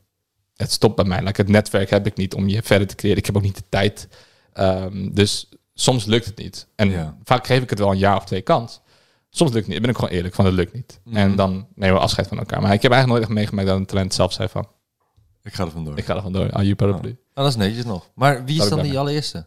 het 0.56 0.72
stopt 0.72 0.96
bij 0.96 1.06
mij. 1.06 1.24
Like, 1.24 1.42
het 1.42 1.50
netwerk 1.50 1.90
heb 1.90 2.06
ik 2.06 2.16
niet 2.18 2.34
om 2.34 2.48
je 2.48 2.62
verder 2.64 2.88
te 2.88 2.96
creëren. 2.96 3.18
Ik 3.18 3.26
heb 3.26 3.36
ook 3.36 3.42
niet 3.42 3.56
de 3.56 3.64
tijd. 3.70 4.08
Ehm, 4.54 5.10
dus 5.14 5.50
soms 5.82 6.06
lukt 6.06 6.26
het 6.26 6.38
niet. 6.38 6.68
En 6.76 6.90
Ja. 6.90 7.18
vaak 7.24 7.46
geef 7.48 7.62
ik 7.62 7.70
het 7.70 7.80
wel 7.80 7.92
een 7.92 7.98
jaar 7.98 8.18
of 8.18 8.26
twee 8.26 8.42
kans. 8.42 8.82
Soms 9.30 9.52
lukt 9.52 9.66
het 9.66 9.68
niet. 9.68 9.76
Ik 9.76 9.82
ben 9.82 9.90
ook 9.92 9.98
gewoon 10.00 10.14
eerlijk 10.16 10.34
van, 10.36 10.46
het 10.46 10.54
lukt 10.54 10.74
niet. 10.74 11.00
Mhm. 11.04 11.18
En 11.18 11.36
dan 11.36 11.68
nemen 11.76 11.96
we 11.96 12.02
afscheid 12.02 12.28
van 12.28 12.38
elkaar. 12.38 12.62
Maar 12.62 12.74
ik 12.74 12.82
heb 12.82 12.92
eigenlijk 12.92 13.12
nooit 13.22 13.24
echt 13.24 13.40
meegemaakt 13.40 13.68
dat 13.68 13.78
een 13.78 13.86
talent 13.86 14.14
zelf 14.14 14.34
zei 14.34 14.48
van, 14.50 14.68
Ik 15.44 15.54
ga 15.54 15.64
er 15.66 15.72
vandoor. 15.72 15.98
ik 15.98 16.06
ga 16.06 16.16
er 16.16 16.22
vandoor. 16.22 16.52
Aan 16.52 16.66
je 16.66 16.76
paraplu. 16.76 17.10
Oh, 17.10 17.16
dat 17.44 17.48
is 17.48 17.56
netjes 17.56 17.86
nog. 17.86 18.10
Maar 18.16 18.46
wie 18.46 18.58
is 18.58 18.64
ik 18.64 18.70
dan 18.70 18.82
die 18.82 19.00
allereerste? 19.00 19.46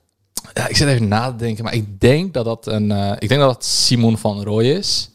Ja, 0.55 0.68
ik 0.68 0.77
zit 0.77 0.88
even 0.88 1.09
na 1.09 1.31
te 1.31 1.37
denken, 1.37 1.64
maar 1.64 1.75
ik 1.75 2.01
denk 2.01 2.35
dat 2.35 2.44
dat 2.44 2.66
een, 2.66 2.90
eh, 2.90 3.12
ik 3.18 3.29
denk 3.29 3.40
dat 3.40 3.53
dat 3.53 3.64
Simon 3.64 4.18
van 4.18 4.42
Rooij 4.42 4.70
is. 4.73 5.11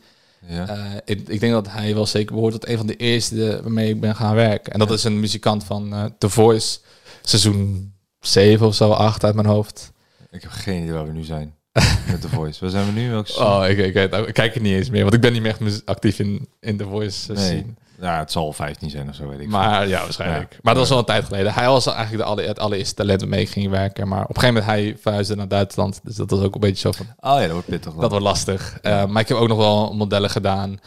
Ja. 0.47 0.67
Eh, 0.67 0.95
ik, 1.05 1.27
ik 1.27 1.39
denk 1.39 1.53
dat 1.53 1.67
hij 1.69 1.93
wel 1.93 2.05
zeker 2.05 2.33
behoort 2.35 2.53
tot 2.53 2.67
een 2.67 2.77
van 2.77 2.87
de 2.87 2.95
eerste 2.95 3.59
waarmee 3.61 3.89
ik 3.89 3.99
ben 3.99 4.15
gaan 4.15 4.35
werken. 4.35 4.73
En 4.73 4.79
dat 4.79 4.87
Ja. 4.87 4.93
is 4.93 5.03
een 5.03 5.19
muzikant 5.19 5.63
van 5.63 5.93
eh 5.93 6.03
The 6.17 6.29
Voice, 6.29 6.79
seizoen 7.21 7.93
7 8.19 8.67
of 8.67 8.75
zo, 8.75 8.91
8 8.91 9.23
uit 9.23 9.35
mijn 9.35 9.47
hoofd. 9.47 9.91
Ik 10.31 10.41
heb 10.41 10.51
geen 10.51 10.81
idee 10.81 10.93
waar 10.93 11.05
we 11.05 11.11
nu 11.11 11.23
zijn. 11.23 11.53
Met 12.11 12.21
The 12.21 12.29
Voice. 12.29 12.59
Waar 12.59 12.69
zijn 12.69 12.85
we 12.85 12.91
nu? 12.99 13.09
Welke 13.09 13.39
Oh, 13.39 13.63
ik, 13.67 13.77
ik, 13.77 13.95
ik, 13.95 14.27
ik 14.27 14.33
kijk 14.33 14.55
er 14.55 14.61
niet 14.61 14.73
eens 14.73 14.89
meer, 14.89 15.01
want 15.01 15.13
ik 15.13 15.21
ben 15.21 15.33
niet 15.33 15.41
meer 15.41 15.55
echt 15.59 15.85
actief 15.85 16.19
in, 16.19 16.47
in 16.59 16.77
The 16.77 16.83
Voice 16.83 17.33
eh, 17.33 17.37
Nee. 17.37 17.47
scene. 17.47 17.73
Ja, 18.01 18.19
het 18.19 18.31
zal 18.31 18.53
15 18.53 18.89
zijn 18.89 19.09
of 19.09 19.15
zo, 19.15 19.27
weet 19.27 19.39
ik. 19.39 19.47
Maar 19.47 19.87
ja, 19.87 20.01
waarschijnlijk. 20.01 20.51
Ja. 20.51 20.57
Maar 20.61 20.73
dat 20.73 20.83
was 20.83 20.91
al 20.91 20.99
een 20.99 21.05
tijd 21.05 21.25
geleden. 21.25 21.53
Hij 21.53 21.67
was 21.67 21.87
eigenlijk 21.87 22.17
de 22.17 22.29
alle, 22.29 22.41
het 22.41 22.59
allereerste 22.59 22.95
talent 22.95 23.19
waarmee 23.19 23.41
ik 23.41 23.49
ging 23.49 23.69
werken. 23.69 24.07
Maar 24.07 24.23
op 24.23 24.29
een 24.35 24.41
gegeven 24.41 24.53
moment 24.63 24.71
hij 24.71 24.97
verhuisde 25.01 25.35
naar 25.35 25.47
Duitsland. 25.47 25.99
Dus 26.03 26.15
dat 26.15 26.29
was 26.29 26.39
ook 26.41 26.53
een 26.53 26.59
beetje 26.59 26.79
zo 26.79 26.91
van. 26.91 27.05
Oh 27.19 27.35
ja, 27.35 27.41
dat 27.41 27.51
wordt 27.51 27.67
pittig. 27.67 27.91
dan. 27.91 28.01
Dat 28.01 28.09
wordt 28.09 28.25
lastig. 28.25 28.77
Eh, 28.81 29.05
maar 29.05 29.21
ik 29.21 29.27
heb 29.27 29.37
ook 29.37 29.47
nog 29.47 29.57
wel 29.57 29.93
modellen 29.93 30.29
gedaan. 30.29 30.79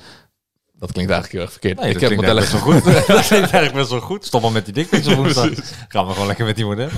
Dat 0.82 0.92
klinkt 0.92 1.12
eigenlijk 1.12 1.32
heel 1.32 1.40
erg 1.40 1.52
verkeerd. 1.60 1.80
Nee, 1.80 1.94
ik 1.94 2.00
heb 2.00 2.14
modellen 2.14 2.42
best 2.42 2.52
wel 2.52 2.60
goed. 2.60 2.84
dat 3.16 3.26
klinkt 3.26 3.30
eigenlijk 3.30 3.74
best 3.74 3.90
wel 3.90 4.00
goed. 4.00 4.24
Stop 4.24 4.42
maar 4.42 4.52
met 4.52 4.64
die 4.64 4.74
dikpics 4.74 5.06
op 5.06 5.14
woensdag. 5.14 5.50
Gaan 5.88 6.06
we 6.06 6.12
gewoon 6.12 6.26
lekker 6.26 6.44
met 6.44 6.56
die 6.56 6.64
modellen. 6.64 6.92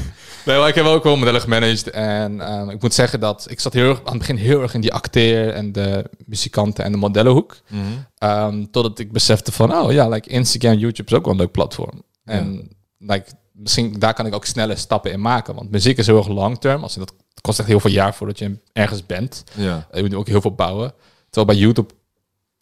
Nee, 0.44 0.58
maar 0.58 0.68
ik 0.68 0.74
heb 0.74 0.84
ook 0.84 1.04
wel 1.04 1.16
modellen 1.16 1.40
gemanaged. 1.40 1.90
En 1.90 2.40
ehm, 2.40 2.70
ik 2.70 2.82
moet 2.82 2.94
zeggen 2.94 3.20
dat 3.20 3.46
ik 3.50 3.60
zat 3.60 3.72
heel 3.72 3.88
erg, 3.88 3.98
aan 3.98 4.04
het 4.04 4.18
begin 4.18 4.36
heel 4.36 4.62
erg 4.62 4.74
in 4.74 4.80
die 4.80 4.92
acteer 4.92 5.50
en 5.50 5.72
de 5.72 6.10
muzikanten 6.26 6.84
en 6.84 6.92
de 6.92 6.98
modellenhoek. 6.98 7.56
Ehm, 8.18 8.64
totdat 8.70 8.98
ik 8.98 9.12
besefte 9.12 9.52
van, 9.52 9.74
oh 9.74 9.92
ja, 9.92 10.08
like 10.08 10.28
Instagram, 10.28 10.78
YouTube 10.78 11.10
is 11.10 11.16
ook 11.16 11.24
wel 11.24 11.32
een 11.32 11.40
leuk 11.40 11.52
platform. 11.52 12.02
En 12.24 12.70
like, 12.98 13.30
misschien 13.52 13.98
daar 13.98 14.14
kan 14.14 14.26
ik 14.26 14.34
ook 14.34 14.44
snelle 14.44 14.76
stappen 14.76 15.12
in 15.12 15.20
maken. 15.20 15.54
Want 15.54 15.70
muziek 15.70 15.98
is 15.98 16.06
heel 16.06 16.16
erg 16.16 16.28
long 16.28 16.60
term. 16.60 16.82
Als 16.82 16.94
dat 16.94 17.14
kost 17.40 17.58
echt 17.58 17.68
heel 17.68 17.80
veel 17.80 17.90
jaar 17.90 18.14
voordat 18.14 18.38
je 18.38 18.58
ergens 18.72 19.06
bent. 19.06 19.44
Ja. 19.54 19.86
Je 19.92 20.02
moet 20.02 20.14
ook 20.14 20.28
heel 20.28 20.40
veel 20.40 20.54
bouwen. 20.54 20.94
Terwijl 21.30 21.46
bij 21.46 21.66
YouTube 21.66 21.94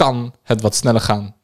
kan 0.05 0.35
het 0.43 0.61
wat 0.61 0.75
sneller 0.75 1.01
gaan 1.01 1.35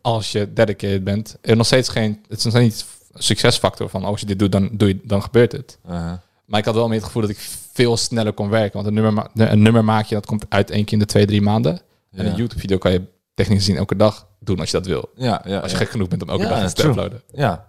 als 0.00 0.32
je 0.32 0.52
dedicated 0.52 1.04
bent. 1.04 1.36
Er 1.40 1.50
is 1.50 1.56
nog 1.56 1.66
steeds 1.66 1.88
geen, 1.88 2.24
het 2.28 2.38
is 2.38 2.44
nog 2.44 2.52
steeds 2.54 2.74
niet 2.74 2.86
een 3.12 3.22
succesfactor 3.22 3.88
van 3.88 4.04
als 4.04 4.20
je 4.20 4.26
dit 4.26 4.38
doet, 4.38 4.52
dan, 4.52 4.68
doe 4.72 4.88
je, 4.88 5.00
dan 5.04 5.22
gebeurt 5.22 5.52
het. 5.52 5.78
Uh-huh. 5.86 6.12
Maar 6.44 6.58
ik 6.60 6.64
had 6.66 6.74
wel 6.74 6.86
meer 6.88 6.96
het 6.96 7.06
gevoel 7.06 7.22
dat 7.22 7.30
ik 7.30 7.38
veel 7.72 7.96
sneller 7.96 8.32
kon 8.32 8.48
werken. 8.48 8.72
Want 8.72 8.86
een 8.86 8.94
nummer, 8.94 9.12
ma- 9.12 9.30
een 9.34 9.62
nummer 9.62 9.84
maak 9.84 10.04
je, 10.06 10.14
dat 10.14 10.26
komt 10.26 10.46
uit 10.48 10.70
één 10.70 10.84
keer 10.84 10.92
in 10.92 10.98
de 10.98 11.04
twee, 11.06 11.26
drie 11.26 11.42
maanden. 11.42 11.80
En 12.12 12.26
een 12.26 12.34
YouTube-video 12.34 12.78
kan 12.78 12.92
je 12.92 13.02
technisch 13.34 13.58
gezien 13.58 13.76
elke 13.76 13.96
dag 13.96 14.26
doen 14.40 14.58
als 14.60 14.70
je 14.70 14.76
dat 14.76 14.86
wil. 14.86 15.10
Ja, 15.16 15.42
ja, 15.44 15.58
Als 15.58 15.70
je 15.70 15.76
ja. 15.76 15.82
gek 15.82 15.90
genoeg 15.90 16.08
bent 16.08 16.22
om 16.22 16.28
elke 16.28 16.42
Ja, 16.42 16.48
dag 16.48 16.62
iets 16.64 16.72
te 16.72 16.80
true. 16.80 16.92
uploaden. 16.92 17.22
Ja, 17.32 17.68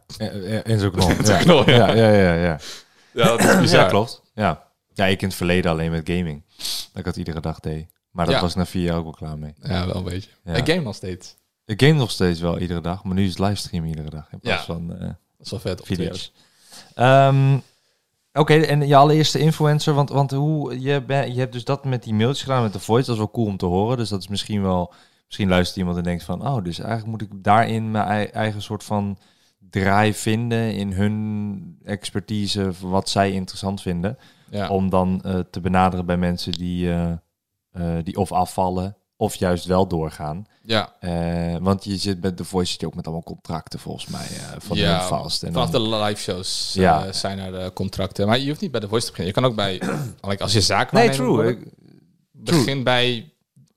in 0.63 0.79
zo'n 0.79 0.91
knol. 0.91 1.09
ja. 1.25 1.37
knol, 1.37 1.69
ja. 1.69 1.75
ja. 1.75 1.93
Ja, 1.93 2.09
ja, 2.11 2.33
ja. 2.33 2.59
Ja, 3.13 3.25
dat 3.27 3.39
is 3.39 3.45
Ja, 3.45 3.59
bizar. 3.59 3.89
klopt. 3.89 4.21
Ja. 4.35 4.63
ja, 4.93 5.05
ik 5.05 5.21
in 5.21 5.27
het 5.27 5.37
verleden 5.37 5.71
alleen 5.71 5.91
met 5.91 6.09
gaming. 6.09 6.43
Dat 6.57 6.95
ik 6.95 7.03
dat 7.03 7.15
iedere 7.15 7.39
dag 7.39 7.59
deed. 7.59 7.87
Maar 8.13 8.25
dat 8.25 8.33
Ja. 8.35 8.41
was 8.41 8.55
na 8.55 8.65
vier 8.65 8.83
jaar 8.83 8.97
ook 8.97 9.03
wel 9.03 9.13
klaar 9.13 9.37
mee. 9.37 9.53
Ja, 9.61 9.85
wel 9.85 9.95
een 9.95 10.03
beetje. 10.03 10.29
Ja. 10.43 10.53
Ik 10.53 10.65
game 10.69 10.81
nog 10.81 10.95
steeds. 10.95 11.35
Ik 11.65 11.81
game 11.81 11.93
nog 11.93 12.11
steeds 12.11 12.39
wel 12.39 12.59
iedere 12.59 12.81
dag, 12.81 13.03
maar 13.03 13.15
nu 13.15 13.23
is 13.23 13.29
het 13.29 13.39
livestream 13.39 13.85
iedere 13.85 14.09
dag 14.09 14.31
in 14.31 14.39
plaats 14.39 14.65
Ja. 14.65 14.73
van 14.73 14.87
Dat 14.87 15.15
is 15.39 15.51
wel 15.51 15.59
vet. 15.59 15.81
video's. 15.83 16.33
Ehm, 16.95 17.57
Oké, 18.35 18.53
en 18.53 18.87
je 18.87 18.95
allereerste 18.95 19.39
influencer, 19.39 19.93
want, 19.93 20.09
want 20.09 20.31
hoe, 20.31 20.81
je, 20.81 21.01
ben, 21.01 21.33
je 21.33 21.39
hebt 21.39 21.53
dus 21.53 21.63
dat 21.63 21.85
met 21.85 22.03
die 22.03 22.13
mailtjes 22.13 22.41
gedaan 22.43 22.61
met 22.63 22.73
de 22.73 22.79
voice, 22.79 23.05
dat 23.05 23.15
is 23.15 23.21
wel 23.21 23.31
cool 23.31 23.47
om 23.47 23.57
te 23.57 23.65
horen. 23.65 23.97
Dus 23.97 24.09
dat 24.09 24.19
is 24.19 24.27
misschien 24.27 24.61
wel, 24.61 24.93
misschien 25.25 25.49
luistert 25.49 25.77
iemand 25.77 25.97
en 25.97 26.03
denkt 26.03 26.23
van, 26.23 26.47
oh, 26.47 26.63
dus 26.63 26.79
eigenlijk 26.79 27.09
moet 27.09 27.21
ik 27.21 27.43
daarin 27.43 27.91
mijn 27.91 28.05
ei- 28.07 28.25
eigen 28.25 28.61
soort 28.61 28.83
van 28.83 29.17
draai 29.69 30.13
vinden 30.13 30.73
in 30.75 30.91
hun 30.93 31.77
expertise, 31.83 32.71
wat 32.81 33.09
zij 33.09 33.31
interessant 33.31 33.81
vinden. 33.81 34.17
Ja. 34.49 34.69
Om 34.69 34.89
dan 34.89 35.21
eh, 35.23 35.39
te 35.39 35.61
benaderen 35.61 36.05
bij 36.05 36.17
mensen 36.17 36.51
die, 36.51 36.91
eh, 36.93 37.11
eh, 37.73 37.95
die 38.03 38.17
of 38.17 38.31
afvallen 38.31 38.97
of 39.17 39.35
juist 39.35 39.65
wel 39.65 39.87
doorgaan. 39.87 40.45
ja. 40.63 40.93
Eh, 40.99 41.55
want 41.61 41.83
je 41.83 41.97
zit 41.97 42.21
met 42.21 42.37
de 42.37 42.43
voice 42.43 42.71
zit 42.71 42.79
je 42.81 42.85
ook 42.87 42.95
met 42.95 43.05
allemaal 43.05 43.23
contracten 43.23 43.79
volgens 43.79 44.07
mij 44.07 44.27
eh, 44.27 44.55
van 44.57 44.77
Ja, 44.77 45.07
vast. 45.07 45.43
En 45.43 45.53
Vanaf 45.53 45.69
dan- 45.69 45.89
de 45.91 45.95
live 45.97 46.21
shows 46.21 46.71
Ja. 46.73 47.11
zijn 47.11 47.39
er 47.39 47.51
de 47.51 47.73
contracten. 47.73 48.27
Maar 48.27 48.39
je 48.39 48.47
hoeft 48.47 48.61
niet 48.61 48.71
bij 48.71 48.79
de 48.79 48.87
voice 48.87 49.05
te 49.05 49.11
beginnen. 49.11 49.35
Je 49.35 49.41
kan 49.41 49.49
ook 49.51 49.55
bij, 49.57 49.81
als 50.41 50.53
je 50.53 50.61
zaak 50.61 50.91
nee, 50.91 51.09
true. 51.09 51.57
begin 52.31 52.83
bij, 52.83 53.32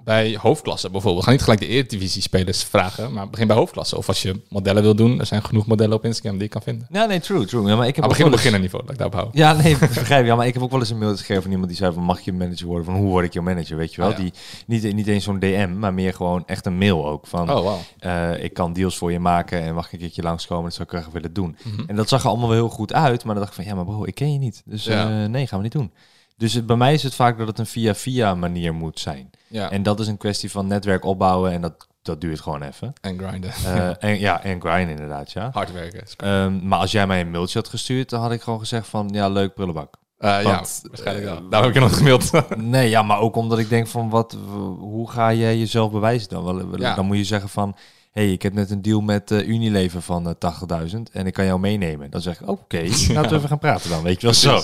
bij 0.06 0.36
hoofdklasse 0.40 0.90
bijvoorbeeld. 0.90 1.24
Ga 1.24 1.30
niet 1.30 1.42
gelijk 1.42 1.60
de 1.60 1.66
Eredivisie 1.66 2.22
spelers 2.22 2.64
vragen, 2.64 3.12
maar 3.12 3.30
begin 3.30 3.46
bij 3.46 3.56
hoofdklasse. 3.56 3.96
Of 3.96 4.08
als 4.08 4.22
je 4.22 4.40
modellen 4.48 4.82
wil 4.82 4.94
doen, 4.96 5.20
er 5.20 5.26
zijn 5.26 5.44
genoeg 5.44 5.66
modellen 5.66 5.96
op 5.96 6.04
Instagram 6.04 6.32
die 6.34 6.42
je 6.42 6.48
kan 6.48 6.62
vinden. 6.62 6.86
Ja, 6.90 7.04
nee, 7.04 7.20
true, 7.20 7.44
true. 7.44 7.66
Ja, 7.66 7.76
maar 7.76 7.86
ik 7.86 7.94
heb 7.94 8.04
ook 8.04 8.10
begin 8.10 8.24
op 8.26 8.32
eens- 8.32 8.40
beginnenniveau, 8.40 8.82
dat 8.84 8.92
ik 8.92 8.98
daarop 8.98 9.16
hou. 9.20 9.28
Ja, 9.32 9.52
nee, 9.52 9.78
begrijp 9.94 10.20
je. 10.20 10.26
Ja, 10.30 10.36
maar 10.36 10.46
ik 10.46 10.54
heb 10.54 10.62
ook 10.62 10.70
wel 10.70 10.80
eens 10.80 10.90
een 10.90 10.98
mail 10.98 11.16
gegeven 11.16 11.42
van 11.42 11.50
iemand 11.50 11.68
die 11.68 11.76
zei 11.78 11.92
van 11.92 12.02
mag 12.02 12.20
je 12.20 12.32
manager 12.32 12.66
worden? 12.66 12.84
Van 12.84 12.94
hoe 12.94 13.08
word 13.08 13.24
ik 13.24 13.32
jouw 13.32 13.42
manager? 13.42 13.76
Weet 13.76 13.94
je 13.94 14.00
wel? 14.00 14.10
Ah, 14.10 14.16
ja. 14.16 14.22
Die 14.22 14.32
niet, 14.66 14.94
niet 14.94 15.06
eens 15.06 15.24
zo'n 15.24 15.38
DM, 15.38 15.78
maar 15.78 15.94
meer 15.94 16.14
gewoon 16.14 16.42
echt 16.46 16.66
een 16.66 16.78
mail 16.78 17.06
ook 17.08 17.26
van 17.26 17.50
Oh, 17.50 17.60
wow. 17.62 17.76
eh, 17.98 18.44
ik 18.44 18.54
kan 18.54 18.72
deals 18.72 18.96
voor 18.96 19.12
je 19.12 19.20
maken 19.20 19.62
en 19.62 19.74
mag 19.74 19.86
ik 19.86 19.92
een 19.92 19.98
keertje 19.98 20.22
langskomen? 20.22 20.64
Dat 20.64 20.74
zou 20.74 20.88
ik 20.90 20.94
graag 20.94 21.12
willen 21.12 21.32
doen. 21.32 21.56
Mhm. 21.62 21.82
En 21.86 21.96
dat 21.96 22.08
zag 22.08 22.22
er 22.22 22.28
allemaal 22.28 22.48
wel 22.48 22.56
heel 22.56 22.68
goed 22.68 22.92
uit, 22.92 23.24
maar 23.24 23.34
dan 23.34 23.44
dacht 23.44 23.56
ik 23.58 23.62
van 23.64 23.72
ja, 23.72 23.74
maar 23.74 23.84
bro, 23.94 24.04
ik 24.04 24.14
ken 24.14 24.32
je 24.32 24.38
niet. 24.38 24.62
Dus 24.64 24.86
eh, 24.86 25.24
nee, 25.24 25.46
gaan 25.46 25.58
we 25.58 25.64
niet 25.64 25.72
doen. 25.72 25.90
Dus 26.36 26.52
het, 26.52 26.66
bij 26.66 26.76
mij 26.76 26.94
is 26.94 27.02
het 27.02 27.14
vaak 27.14 27.38
dat 27.38 27.46
het 27.46 27.58
een 27.58 27.66
via-via 27.66 28.34
manier 28.34 28.74
moet 28.74 29.00
zijn. 29.00 29.30
Ja, 29.48 29.70
En 29.70 29.82
dat 29.82 30.00
is 30.00 30.06
een 30.06 30.16
kwestie 30.16 30.50
van 30.50 30.66
netwerk 30.66 31.04
opbouwen 31.04 31.52
en 31.52 31.60
dat, 31.60 31.86
dat 32.02 32.20
duurt 32.20 32.40
gewoon 32.40 32.62
even. 32.62 32.92
en 33.00 33.18
grinden. 33.18 33.50
Eh, 33.64 33.90
en 34.10 34.18
ja, 34.18 34.42
en 34.42 34.60
grind 34.60 34.90
inderdaad, 34.90 35.32
ja. 35.32 35.50
Hard 35.52 35.72
werken. 35.72 36.02
Ehm, 36.16 36.68
maar 36.68 36.78
als 36.78 36.92
jij 36.92 37.06
mij 37.06 37.20
een 37.20 37.30
mailtje 37.30 37.58
had 37.58 37.68
gestuurd, 37.68 38.10
dan 38.10 38.20
had 38.20 38.32
ik 38.32 38.42
gewoon 38.42 38.58
gezegd 38.58 38.88
van 38.88 39.08
ja, 39.12 39.28
leuk 39.28 39.54
prullenbak. 39.54 39.94
Eh, 40.18 40.42
ja, 40.42 40.64
waarschijnlijk 40.82 41.26
eh, 41.26 41.32
wel. 41.32 41.48
Daarom 41.48 41.72
heb 41.72 41.82
ik 41.82 41.88
nog 41.88 41.96
gemaild. 41.96 42.30
Nee, 42.56 42.88
ja, 42.88 43.02
maar 43.02 43.18
ook 43.20 43.36
omdat 43.36 43.58
ik 43.58 43.68
denk 43.68 43.86
van 43.86 44.10
wat, 44.10 44.36
hoe 44.78 45.10
ga 45.10 45.32
jij 45.32 45.58
jezelf 45.58 45.90
bewijzen 45.90 46.28
dan? 46.28 46.74
Ja. 46.76 46.94
Dan 46.94 47.06
moet 47.06 47.16
je 47.16 47.24
zeggen 47.24 47.48
van, 47.48 47.76
hey, 48.10 48.32
ik 48.32 48.42
heb 48.42 48.52
net 48.52 48.70
een 48.70 48.82
deal 48.82 49.00
met 49.00 49.30
Unilever 49.30 50.02
van 50.02 50.36
eh 50.38 50.52
80.000 50.88 50.96
en 51.12 51.26
ik 51.26 51.32
kan 51.32 51.44
jou 51.44 51.60
meenemen. 51.60 52.10
Dan 52.10 52.20
zeg 52.20 52.40
ik, 52.40 52.48
oké, 52.48 52.82
laten 53.12 53.30
we 53.30 53.36
even 53.36 53.48
gaan 53.48 53.58
praten 53.58 53.90
dan, 53.90 54.02
weet 54.02 54.20
je 54.20 54.26
wel 54.26 54.34
zo. 54.34 54.60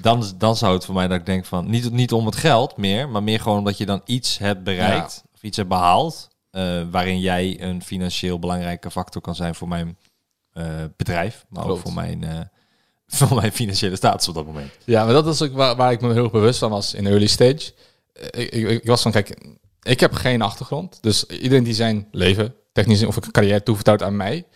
Dan, 0.00 0.24
dan 0.38 0.56
zou 0.56 0.74
het 0.74 0.84
voor 0.84 0.94
mij 0.94 1.08
dat 1.08 1.18
ik 1.18 1.26
denk 1.26 1.44
van, 1.44 1.70
niet, 1.70 1.90
niet 1.90 2.12
om 2.12 2.26
het 2.26 2.36
geld 2.36 2.76
meer, 2.76 3.08
maar 3.08 3.22
meer 3.22 3.40
gewoon 3.40 3.58
omdat 3.58 3.78
je 3.78 3.86
dan 3.86 4.02
iets 4.04 4.38
hebt 4.38 4.64
bereikt 4.64 5.24
of 5.34 5.42
iets 5.42 5.56
hebt 5.56 5.68
behaald, 5.68 6.28
eh, 6.50 6.82
waarin 6.90 7.20
jij 7.20 7.60
een 7.60 7.82
financieel 7.82 8.38
belangrijke 8.38 8.90
factor 8.90 9.22
kan 9.22 9.34
zijn 9.34 9.54
voor 9.54 9.68
mijn 9.68 9.98
eh, 10.52 10.66
bedrijf, 10.96 11.44
maar 11.48 11.66
ook 11.66 11.78
voor 11.78 11.92
mijn, 11.92 12.24
eh, 12.24 12.40
voor 13.16 13.34
mijn 13.34 13.52
financiële 13.52 13.96
status 13.96 14.28
op 14.28 14.34
dat 14.34 14.46
moment. 14.46 14.70
Ja, 14.84 15.04
maar 15.04 15.12
dat 15.12 15.26
is 15.26 15.42
ook 15.42 15.52
waar, 15.52 15.76
waar 15.76 15.92
ik 15.92 16.00
me 16.00 16.12
heel 16.12 16.22
erg 16.22 16.32
bewust 16.32 16.58
van 16.58 16.70
was 16.70 16.94
in 16.94 17.04
de 17.04 17.10
early 17.10 17.26
stage. 17.26 17.72
Ik, 18.12 18.50
ik, 18.50 18.68
ik 18.68 18.86
was 18.86 19.02
van, 19.02 19.12
kijk, 19.12 19.46
ik 19.82 20.00
heb 20.00 20.12
geen 20.12 20.42
achtergrond. 20.42 20.98
Dus 21.00 21.26
iedereen 21.26 21.64
die 21.64 21.74
zijn 21.74 22.08
leven, 22.10 22.54
technisch 22.72 23.04
of 23.04 23.16
een 23.16 23.30
carrière 23.30 23.62
toevertrouwt 23.62 24.02
aan 24.02 24.16
mij, 24.16 24.46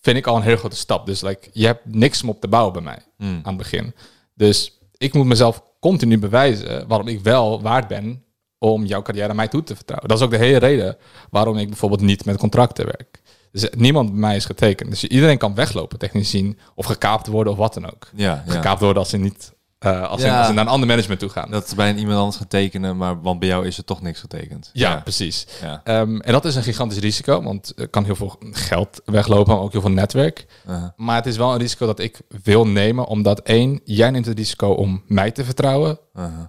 vind 0.00 0.16
ik 0.16 0.26
al 0.26 0.36
een 0.36 0.42
heel 0.42 0.56
grote 0.56 0.76
stap. 0.76 1.06
Dus 1.06 1.20
like, 1.20 1.48
je 1.52 1.66
hebt 1.66 1.84
niks 1.84 2.22
om 2.22 2.28
op 2.28 2.40
te 2.40 2.48
bouwen 2.48 2.72
bij 2.72 2.82
mij 2.82 2.98
Hmm. 3.16 3.40
aan 3.42 3.54
het 3.54 3.56
begin. 3.56 3.94
Dus 4.34 4.78
ik 4.96 5.14
moet 5.14 5.26
mezelf 5.26 5.62
continu 5.80 6.18
bewijzen 6.18 6.88
waarom 6.88 7.08
ik 7.08 7.20
wel 7.20 7.62
waard 7.62 7.88
ben 7.88 8.24
om 8.58 8.84
jouw 8.84 9.02
carrière 9.02 9.28
aan 9.28 9.36
mij 9.36 9.48
toe 9.48 9.62
te 9.62 9.76
vertrouwen. 9.76 10.08
Dat 10.08 10.18
is 10.18 10.24
ook 10.24 10.30
de 10.30 10.36
hele 10.36 10.58
reden 10.58 10.96
waarom 11.30 11.56
ik 11.58 11.68
bijvoorbeeld 11.68 12.00
niet 12.00 12.24
met 12.24 12.36
contracten 12.36 12.84
werk. 12.84 13.22
Dus 13.52 13.68
niemand 13.76 14.10
bij 14.10 14.18
mij 14.18 14.36
is 14.36 14.44
getekend. 14.44 14.90
Dus 14.90 15.04
iedereen 15.04 15.38
kan 15.38 15.54
weglopen, 15.54 15.98
technisch 15.98 16.30
zien, 16.30 16.58
of 16.74 16.86
gekaapt 16.86 17.26
worden 17.26 17.52
of 17.52 17.58
wat 17.58 17.74
dan 17.74 17.86
ook. 17.86 18.10
Ja, 18.14 18.42
ja. 18.46 18.52
Gekaapt 18.52 18.80
worden 18.80 18.98
als 18.98 19.10
ze 19.10 19.16
niet 19.16 19.53
eh, 19.84 20.08
als, 20.08 20.20
ze, 20.20 20.26
Ja. 20.26 20.52
naar 20.52 20.64
een 20.64 20.70
ander 20.72 20.88
management 20.88 21.20
toe 21.20 21.28
gaan. 21.28 21.50
Dat 21.50 21.68
ze 21.68 21.74
bij 21.74 21.94
iemand 21.94 22.18
anders 22.18 22.36
gaan 22.36 22.48
tekenen, 22.48 22.96
maar 22.96 23.20
want 23.20 23.38
bij 23.38 23.48
jou 23.48 23.66
is 23.66 23.78
er 23.78 23.84
toch 23.84 24.02
niks 24.02 24.20
getekend. 24.20 24.70
ja, 24.72 24.96
precies. 25.00 25.46
ja. 25.62 25.80
Ehm, 25.84 26.16
en 26.20 26.32
dat 26.32 26.44
is 26.44 26.54
een 26.54 26.62
gigantisch 26.62 26.98
risico, 26.98 27.42
want 27.42 27.72
er 27.76 27.88
kan 27.88 28.04
heel 28.04 28.16
veel 28.16 28.36
geld 28.50 29.00
weglopen, 29.04 29.54
maar 29.54 29.62
ook 29.62 29.72
heel 29.72 29.80
veel 29.80 29.90
netwerk. 29.90 30.46
Maar 30.96 31.16
het 31.16 31.26
is 31.26 31.36
wel 31.36 31.52
een 31.52 31.58
risico 31.58 31.86
dat 31.86 31.98
ik 31.98 32.20
wil 32.42 32.66
nemen, 32.66 33.06
omdat 33.06 33.40
één, 33.40 33.80
jij 33.84 34.10
neemt 34.10 34.26
het 34.26 34.38
risico 34.38 34.68
om 34.70 35.02
mij 35.06 35.30
te 35.30 35.44
vertrouwen. 35.44 35.98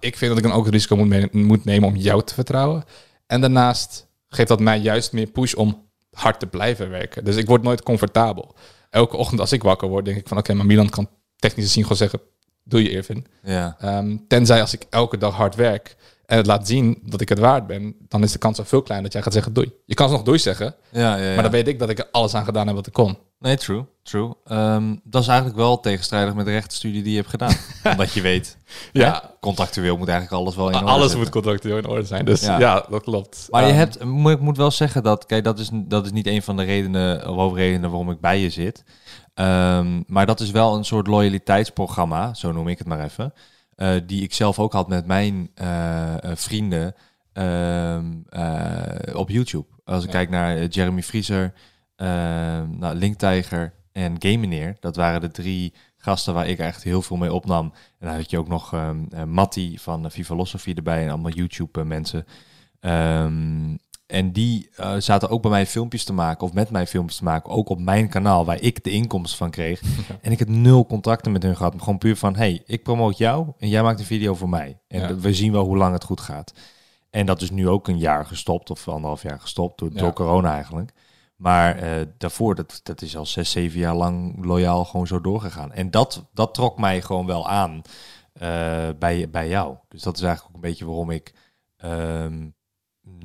Ik 0.00 0.16
vind 0.16 0.30
dat 0.34 0.38
ik 0.44 0.46
dan 0.48 0.58
ook 0.58 0.64
het 0.64 0.74
risico 0.74 0.96
moet, 0.96 1.32
moet 1.32 1.64
nemen 1.64 1.88
om 1.88 1.96
jou 1.96 2.22
te 2.22 2.34
vertrouwen. 2.34 2.84
En 3.26 3.40
daarnaast 3.40 4.06
geeft 4.28 4.48
dat 4.48 4.60
mij 4.60 4.78
juist 4.78 5.12
meer 5.12 5.26
push 5.26 5.52
om 5.54 5.84
hard 6.10 6.40
te 6.40 6.46
blijven 6.46 6.90
werken. 6.90 7.24
Dus 7.24 7.36
ik 7.36 7.46
word 7.46 7.62
nooit 7.62 7.82
comfortabel. 7.82 8.54
Elke 8.90 9.16
ochtend 9.16 9.40
als 9.40 9.52
ik 9.52 9.62
wakker 9.62 9.88
word, 9.88 10.04
denk 10.04 10.16
ik 10.16 10.28
van 10.28 10.38
oké, 10.38 10.54
maar 10.54 10.66
Milan 10.66 10.88
kan 10.88 11.08
technisch 11.36 11.64
gezien 11.64 11.82
gewoon 11.82 11.98
zeggen, 11.98 12.20
doe 12.68 12.82
je 12.82 12.90
Irvin. 12.90 13.26
Ja. 13.42 13.76
Ehm, 13.80 14.16
tenzij 14.28 14.60
als 14.60 14.72
ik 14.74 14.86
elke 14.90 15.18
dag 15.18 15.34
hard 15.34 15.54
werk 15.54 15.96
en 16.26 16.36
het 16.36 16.46
laat 16.46 16.66
zien 16.68 16.98
dat 17.04 17.20
ik 17.20 17.28
het 17.28 17.38
waard 17.38 17.66
ben, 17.66 17.94
dan 18.08 18.22
is 18.22 18.32
de 18.32 18.38
kans 18.38 18.58
al 18.58 18.64
veel 18.64 18.82
kleiner 18.82 19.04
dat 19.04 19.12
jij 19.14 19.22
gaat 19.22 19.32
zeggen 19.32 19.52
doei. 19.52 19.72
Je 19.84 19.94
kan 19.94 20.08
ze 20.08 20.14
nog 20.14 20.22
doei 20.24 20.38
zeggen, 20.38 20.74
Ja, 20.90 21.16
ja, 21.16 21.24
ja. 21.24 21.34
maar 21.34 21.42
dan 21.42 21.52
weet 21.52 21.68
ik 21.68 21.78
dat 21.78 21.88
ik 21.90 21.98
er 21.98 22.08
alles 22.10 22.34
aan 22.34 22.44
gedaan 22.44 22.66
heb 22.66 22.76
wat 22.76 22.86
ik 22.86 22.92
kon. 22.92 23.18
Nee, 23.38 23.56
true, 23.56 23.84
true. 24.02 24.34
Ehm, 24.44 24.96
dat 25.04 25.22
is 25.22 25.28
eigenlijk 25.28 25.58
wel 25.58 25.80
tegenstrijdig 25.80 26.34
met 26.34 26.44
de 26.46 26.52
rechtenstudie 26.52 27.02
die 27.02 27.10
je 27.10 27.16
hebt 27.18 27.30
gedaan. 27.30 27.54
Omdat 27.92 28.12
je 28.12 28.20
weet, 28.20 28.56
Ja, 28.92 29.30
contractueel 29.40 29.96
moet 29.96 30.08
eigenlijk 30.08 30.40
alles 30.42 30.56
wel 30.56 30.68
in 30.68 30.74
orde 30.74 30.86
alles 30.86 31.00
zitten. 31.02 31.18
moet 31.20 31.28
contractueel 31.30 31.76
in 31.76 31.86
orde 31.86 32.04
zijn. 32.04 32.24
Dus 32.24 32.40
Ja. 32.40 32.58
ja, 32.58 32.86
dat 32.90 33.02
klopt. 33.02 33.46
Maar 33.50 33.62
je 33.62 33.68
Ehm, 33.68 33.76
hebt, 33.78 34.04
moet, 34.04 34.32
ik 34.32 34.40
moet 34.40 34.56
wel 34.56 34.70
zeggen 34.70 35.02
dat, 35.02 35.26
kijk, 35.26 35.44
dat 35.44 35.58
is, 35.58 35.70
dat 35.72 36.04
is 36.04 36.12
niet 36.12 36.26
een 36.26 36.42
van 36.42 36.56
de 36.56 36.62
redenen, 36.62 37.28
of 37.28 37.36
hoofdredenen 37.36 37.90
waarom 37.90 38.10
ik 38.10 38.20
bij 38.20 38.40
je 38.40 38.50
zit. 38.50 38.84
Ehm, 39.36 40.02
maar 40.06 40.26
dat 40.26 40.40
is 40.40 40.50
wel 40.50 40.76
een 40.76 40.84
soort 40.84 41.06
loyaliteitsprogramma, 41.06 42.34
zo 42.34 42.52
noem 42.52 42.68
ik 42.68 42.78
het 42.78 42.86
maar 42.86 43.04
even. 43.04 43.32
eh, 43.76 43.94
die 44.06 44.22
ik 44.22 44.34
zelf 44.34 44.58
ook 44.58 44.72
had 44.72 44.88
met 44.88 45.06
mijn 45.06 45.50
eh, 45.54 46.24
eh, 46.24 46.36
vrienden 46.36 46.94
ehm, 47.32 48.12
eh, 48.28 49.16
op 49.16 49.28
YouTube. 49.30 49.66
Als 49.84 50.00
ik 50.04 50.10
Ja. 50.10 50.16
kijk 50.16 50.30
naar 50.30 50.64
Jeremy 50.66 51.02
Vriezer, 51.02 51.52
ehm 51.96 52.78
nou, 52.78 52.94
Linktiger 52.94 53.74
en 53.92 54.14
Game 54.18 54.36
Meneer. 54.36 54.76
Dat 54.80 54.96
waren 54.96 55.20
de 55.20 55.30
drie 55.30 55.74
gasten 55.96 56.34
waar 56.34 56.48
ik 56.48 56.58
echt 56.58 56.82
heel 56.82 57.02
veel 57.02 57.16
mee 57.16 57.32
opnam. 57.32 57.72
En 57.98 58.06
dan 58.06 58.16
had 58.16 58.30
je 58.30 58.38
ook 58.38 58.48
nog 58.48 58.72
eh, 58.72 58.90
Matti 59.26 59.78
van 59.78 60.10
Vivalosophy 60.10 60.72
erbij 60.76 61.02
en 61.02 61.08
allemaal 61.10 61.30
YouTube-mensen. 61.32 62.24
Ehm, 62.80 63.74
en 64.06 64.32
die 64.32 64.68
eh, 64.76 64.94
zaten 64.98 65.28
ook 65.30 65.42
bij 65.42 65.50
mij 65.50 65.66
filmpjes 65.66 66.04
te 66.04 66.12
maken, 66.12 66.46
of 66.46 66.52
met 66.52 66.70
mij 66.70 66.86
filmpjes 66.86 67.18
te 67.18 67.24
maken, 67.24 67.50
ook 67.52 67.68
op 67.68 67.80
mijn 67.80 68.08
kanaal, 68.08 68.44
waar 68.44 68.60
ik 68.60 68.84
de 68.84 68.90
inkomsten 68.90 69.38
van 69.38 69.50
kreeg. 69.50 69.80
En 70.22 70.32
ik 70.32 70.38
heb 70.38 70.48
nul 70.48 70.86
contacten 70.86 71.32
met 71.32 71.42
hun 71.42 71.56
gehad. 71.56 71.72
maar 71.74 71.82
Gewoon 71.82 71.98
puur 71.98 72.16
van, 72.16 72.36
hey, 72.36 72.62
ik 72.66 72.82
promoot 72.82 73.18
jou 73.18 73.52
en 73.58 73.68
jij 73.68 73.82
maakt 73.82 73.98
een 74.00 74.06
video 74.06 74.34
voor 74.34 74.48
mij. 74.48 74.78
En 74.88 75.00
Ja. 75.00 75.14
we 75.16 75.34
zien 75.34 75.52
wel 75.52 75.64
hoe 75.64 75.76
lang 75.76 75.92
het 75.92 76.04
goed 76.04 76.20
gaat. 76.20 76.52
En 77.10 77.26
dat 77.26 77.42
is 77.42 77.50
nu 77.50 77.68
ook 77.68 77.88
een 77.88 77.98
jaar 77.98 78.26
gestopt, 78.26 78.70
of 78.70 78.88
anderhalf 78.88 79.22
jaar 79.22 79.40
gestopt, 79.40 79.78
door, 79.78 79.90
Ja. 79.92 79.98
door 80.00 80.12
corona 80.12 80.52
eigenlijk. 80.54 80.92
Maar 81.36 81.76
eh, 81.78 82.06
daarvoor, 82.18 82.54
dat, 82.54 82.80
dat 82.82 83.02
is 83.02 83.16
al 83.16 83.26
zes, 83.26 83.50
zeven 83.50 83.78
jaar 83.78 83.94
lang 83.94 84.44
loyaal 84.44 84.84
gewoon 84.84 85.06
zo 85.06 85.20
doorgegaan. 85.20 85.72
En 85.72 85.90
dat, 85.90 86.24
dat 86.32 86.54
trok 86.54 86.78
mij 86.78 87.02
gewoon 87.02 87.26
wel 87.26 87.48
aan 87.48 87.82
eh, 88.32 88.88
bij, 88.98 89.30
bij 89.30 89.48
jou. 89.48 89.76
Dus 89.88 90.02
dat 90.02 90.16
is 90.16 90.22
eigenlijk 90.22 90.56
ook 90.56 90.62
een 90.62 90.68
beetje 90.70 90.86
waarom 90.86 91.10
ik 91.10 91.34
ehm, 91.76 92.48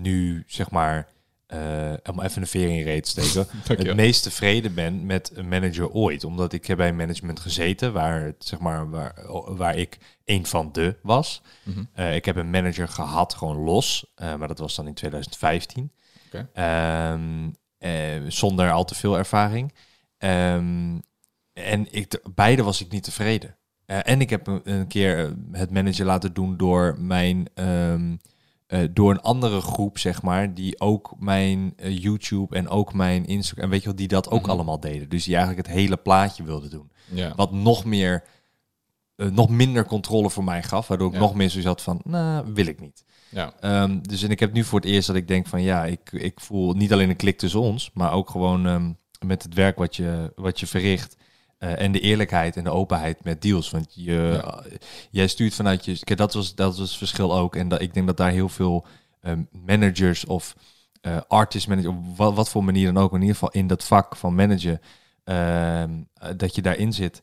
nu, 0.02 0.44
zeg 0.48 0.72
maar, 0.72 1.08
eh, 1.52 1.94
om 2.10 2.22
even 2.22 2.42
een 2.52 2.70
in 2.70 2.84
reet 2.84 3.04
te 3.04 3.10
steken, 3.10 3.48
het 3.86 3.96
meest 3.96 4.24
tevreden 4.24 4.74
ben 4.74 5.06
met 5.06 5.32
een 5.34 5.48
manager 5.48 5.90
ooit. 5.90 6.24
Omdat 6.24 6.54
ik 6.54 6.66
heb 6.66 6.78
bij 6.78 6.94
management 6.94 7.40
gezeten 7.40 7.94
waar, 7.94 8.22
het, 8.22 8.36
zeg 8.46 8.60
maar, 8.60 8.90
waar, 8.90 9.16
waar 9.56 9.78
ik 9.78 9.98
een 10.26 10.46
van 10.46 10.72
de 10.72 10.96
was. 11.02 11.42
Mhm. 11.64 11.84
Eh, 11.94 12.16
ik 12.16 12.26
heb 12.26 12.36
een 12.36 12.50
manager 12.50 12.88
gehad, 12.88 13.34
gewoon 13.34 13.58
los. 13.58 14.12
eh, 14.16 14.36
maar 14.36 14.48
dat 14.48 14.60
was 14.60 14.76
dan 14.76 14.88
in 14.88 14.94
2015. 14.94 15.92
Oké. 16.26 16.50
Ehm, 16.54 17.50
eh, 17.78 18.22
zonder 18.28 18.72
al 18.72 18.86
te 18.86 18.96
veel 18.96 19.18
ervaring. 19.18 19.74
Ehm, 20.18 21.00
en 21.54 21.88
ik, 21.94 22.22
beide 22.34 22.64
was 22.64 22.82
ik 22.82 22.92
niet 22.92 23.04
tevreden. 23.04 23.56
En 23.86 24.22
ik 24.22 24.30
heb 24.30 24.48
een, 24.48 24.62
een 24.64 24.88
keer 24.88 25.36
het 25.52 25.72
manager 25.72 26.06
laten 26.06 26.34
doen 26.34 26.58
door 26.58 26.96
mijn... 27.00 27.48
ehm, 27.54 28.16
eh, 28.72 28.80
door 28.92 29.12
een 29.12 29.22
andere 29.22 29.62
groep, 29.62 29.98
zeg 29.98 30.22
maar, 30.22 30.54
die 30.54 30.80
ook 30.80 31.14
mijn 31.20 31.74
eh, 31.76 31.98
YouTube 31.98 32.56
en 32.56 32.68
ook 32.70 32.94
mijn 32.94 33.26
Instagram, 33.26 33.64
en 33.66 33.70
weet 33.70 33.80
je 33.80 33.86
wel, 33.88 33.96
die 33.96 34.08
dat 34.08 34.30
ook 34.30 34.42
Mhm. 34.42 34.50
allemaal 34.50 34.80
deden. 34.80 35.10
Dus 35.10 35.24
die 35.24 35.36
eigenlijk 35.36 35.68
het 35.68 35.76
hele 35.76 35.98
plaatje 35.98 36.44
wilden 36.44 36.70
doen. 36.70 36.92
Ja. 37.14 37.34
Wat 37.36 37.52
nog 37.52 37.86
meer, 37.86 38.24
eh, 39.16 39.28
nog 39.28 39.50
minder 39.50 39.86
controle 39.86 40.30
voor 40.30 40.44
mij 40.44 40.64
gaf, 40.64 40.88
waardoor 40.88 41.08
ik 41.08 41.14
Ja. 41.14 41.20
nog 41.20 41.36
meer 41.36 41.50
zoiets 41.50 41.68
had 41.68 41.82
van, 41.82 42.02
nou, 42.04 42.46
wil 42.54 42.66
ik 42.66 42.80
niet. 42.80 43.04
Ja. 43.30 43.54
Ehm, 43.60 44.00
dus 44.02 44.24
en 44.24 44.30
ik 44.30 44.40
heb 44.40 44.54
nu 44.54 44.64
voor 44.64 44.80
het 44.80 44.90
eerst 44.90 45.08
dat 45.08 45.16
ik 45.16 45.28
denk 45.28 45.48
van, 45.48 45.62
ja, 45.62 45.86
ik, 45.86 46.12
ik 46.12 46.40
voel 46.40 46.74
niet 46.74 46.94
alleen 46.94 47.10
een 47.10 47.16
klik 47.16 47.38
tussen 47.38 47.60
ons, 47.62 47.92
maar 47.94 48.12
ook 48.14 48.30
gewoon 48.30 48.66
ehm, 48.68 48.92
met 49.26 49.44
het 49.44 49.54
werk 49.54 49.78
wat 49.78 49.96
je, 49.96 50.32
wat 50.36 50.60
je 50.60 50.68
verricht. 50.68 51.16
Eh, 51.62 51.80
en 51.82 51.92
de 51.92 52.00
eerlijkheid 52.00 52.58
en 52.58 52.64
de 52.64 52.70
openheid 52.70 53.24
met 53.24 53.42
deals. 53.42 53.70
Want 53.70 53.92
je, 53.96 54.40
Ja. 54.44 54.64
jij 55.12 55.28
stuurt 55.28 55.54
vanuit 55.54 55.86
je. 55.86 56.00
Kijk, 56.00 56.20
dat 56.20 56.34
was, 56.34 56.56
dat 56.56 56.78
was 56.78 56.90
het 56.90 56.98
verschil 56.98 57.36
ook. 57.38 57.56
En 57.56 57.68
dat, 57.70 57.82
ik 57.82 57.94
denk 57.94 58.08
dat 58.08 58.18
daar 58.18 58.32
heel 58.32 58.50
veel 58.50 58.86
ehm, 59.22 59.44
managers 59.52 60.26
of 60.26 60.56
eh 61.02 61.18
artist 61.28 61.68
manager, 61.68 61.90
op 61.90 62.18
wat, 62.18 62.34
wat 62.34 62.50
voor 62.50 62.64
manier 62.64 62.94
dan 62.94 63.04
ook, 63.04 63.14
in 63.14 63.20
ieder 63.20 63.34
geval 63.36 63.52
in 63.52 63.68
dat 63.68 63.84
vak 63.84 64.16
van 64.16 64.36
managen, 64.36 64.82
ehm, 65.24 65.92
eh, 66.14 66.30
dat 66.38 66.56
je 66.56 66.62
daarin 66.62 66.94
zit. 66.94 67.22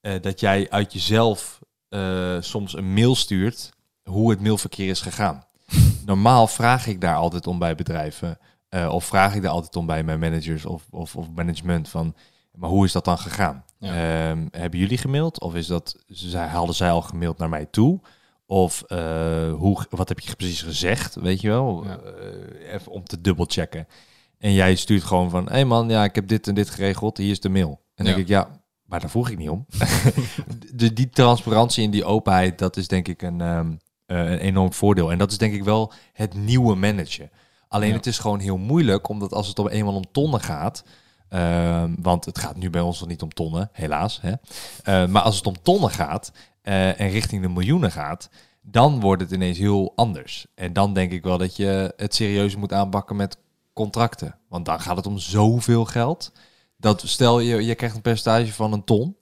eh, 0.00 0.14
dat 0.20 0.40
jij 0.40 0.70
uit 0.70 0.92
jezelf 0.92 1.60
eh, 1.88 2.36
soms 2.40 2.76
een 2.76 2.92
mail 2.94 3.14
stuurt 3.14 3.70
hoe 4.02 4.30
het 4.30 4.40
mailverkeer 4.40 4.88
is 4.88 5.00
gegaan. 5.00 5.44
Normaal 6.06 6.46
vraag 6.46 6.86
ik 6.86 7.00
daar 7.00 7.16
altijd 7.16 7.46
om 7.46 7.58
bij 7.58 7.74
bedrijven. 7.74 8.38
eh, 8.68 8.88
of 8.92 9.04
vraag 9.04 9.34
ik 9.34 9.42
daar 9.42 9.50
altijd 9.50 9.76
om 9.76 9.86
bij 9.86 10.02
mijn 10.02 10.18
managers 10.18 10.64
of, 10.66 10.82
of, 10.90 11.16
of 11.16 11.30
management 11.34 11.88
van. 11.88 12.14
Maar 12.52 12.70
hoe 12.70 12.84
is 12.84 12.92
dat 12.92 13.04
dan 13.04 13.18
gegaan? 13.18 13.64
Ja. 13.78 13.88
Ehm, 14.30 14.46
hebben 14.50 14.78
jullie 14.80 14.98
gemaild? 14.98 15.40
Of 15.40 15.54
is 15.54 15.66
dat, 15.66 15.96
zij, 16.06 16.46
hadden 16.46 16.74
zij 16.74 16.90
al 16.90 17.02
gemaild 17.02 17.38
naar 17.38 17.48
mij 17.48 17.66
toe? 17.66 18.00
Of 18.46 18.82
eh, 18.86 19.52
hoe, 19.52 19.86
wat 19.90 20.08
heb 20.08 20.20
je 20.20 20.36
precies 20.36 20.62
gezegd? 20.62 21.14
Weet 21.14 21.40
je 21.40 21.48
wel? 21.48 21.84
Ja. 21.84 21.96
Eh, 21.98 22.74
even 22.74 22.92
om 22.92 23.04
te 23.04 23.20
dubbelchecken. 23.20 23.86
En 24.38 24.52
jij 24.52 24.74
stuurt 24.74 25.02
gewoon 25.02 25.30
van: 25.30 25.44
hé 25.44 25.50
hey 25.52 25.64
man, 25.64 25.88
ja, 25.88 26.04
ik 26.04 26.14
heb 26.14 26.28
dit 26.28 26.48
en 26.48 26.54
dit 26.54 26.70
geregeld. 26.70 27.16
Hier 27.16 27.30
is 27.30 27.40
de 27.40 27.48
mail. 27.48 27.80
En 27.94 28.04
Ja. 28.04 28.10
denk 28.10 28.22
ik, 28.22 28.28
ja, 28.28 28.48
maar 28.84 29.00
daar 29.00 29.10
vroeg 29.10 29.28
ik 29.30 29.38
niet 29.38 29.48
om. 29.48 29.66
de, 30.74 30.92
die 30.92 31.08
transparantie 31.10 31.84
en 31.84 31.90
die 31.90 32.04
openheid, 32.04 32.58
dat 32.58 32.76
is 32.76 32.88
denk 32.88 33.08
ik 33.08 33.22
een, 33.22 33.40
ehm, 33.40 33.72
eh, 34.06 34.18
een 34.30 34.38
enorm 34.38 34.72
voordeel. 34.72 35.12
En 35.12 35.18
dat 35.18 35.30
is 35.30 35.38
denk 35.38 35.54
ik 35.54 35.64
wel 35.64 35.92
het 36.12 36.34
nieuwe 36.34 36.74
managen. 36.74 37.30
Alleen 37.68 37.88
Ja. 37.90 37.96
het 37.96 38.06
is 38.06 38.18
gewoon 38.18 38.38
heel 38.40 38.58
moeilijk, 38.58 39.08
omdat 39.08 39.32
als 39.32 39.48
het 39.48 39.58
op 39.58 39.68
eenmaal 39.68 39.94
om 39.94 40.12
tonnen 40.12 40.40
gaat, 40.40 40.84
want 41.98 42.24
het 42.24 42.38
gaat 42.38 42.56
nu 42.56 42.70
bij 42.70 42.80
ons 42.80 43.00
nog 43.00 43.08
niet 43.08 43.22
om 43.22 43.32
tonnen, 43.32 43.68
helaas. 43.72 44.20
Hè? 44.20 44.32
Eh, 44.82 45.08
maar 45.08 45.22
als 45.22 45.36
het 45.36 45.46
om 45.46 45.62
tonnen 45.62 45.90
gaat 45.90 46.32
eh, 46.62 47.00
en 47.00 47.08
richting 47.08 47.42
de 47.42 47.48
miljoenen 47.48 47.90
gaat, 47.90 48.30
dan 48.60 49.00
wordt 49.00 49.22
het 49.22 49.30
ineens 49.30 49.58
heel 49.58 49.92
anders. 49.96 50.46
En 50.54 50.72
dan 50.72 50.94
denk 50.94 51.12
ik 51.12 51.22
wel 51.22 51.38
dat 51.38 51.56
je 51.56 51.92
het 51.96 52.14
serieus 52.14 52.56
moet 52.56 52.72
aanpakken 52.72 53.16
met 53.16 53.38
contracten. 53.72 54.38
Want 54.48 54.64
dan 54.64 54.80
gaat 54.80 54.96
het 54.96 55.06
om 55.06 55.18
zoveel 55.18 55.84
geld. 55.84 56.32
Dat 56.76 57.02
stel 57.06 57.40
je, 57.40 57.64
je 57.64 57.74
krijgt 57.74 57.96
een 57.96 58.02
percentage 58.02 58.52
van 58.52 58.72
een 58.72 58.84
ton 58.84 59.16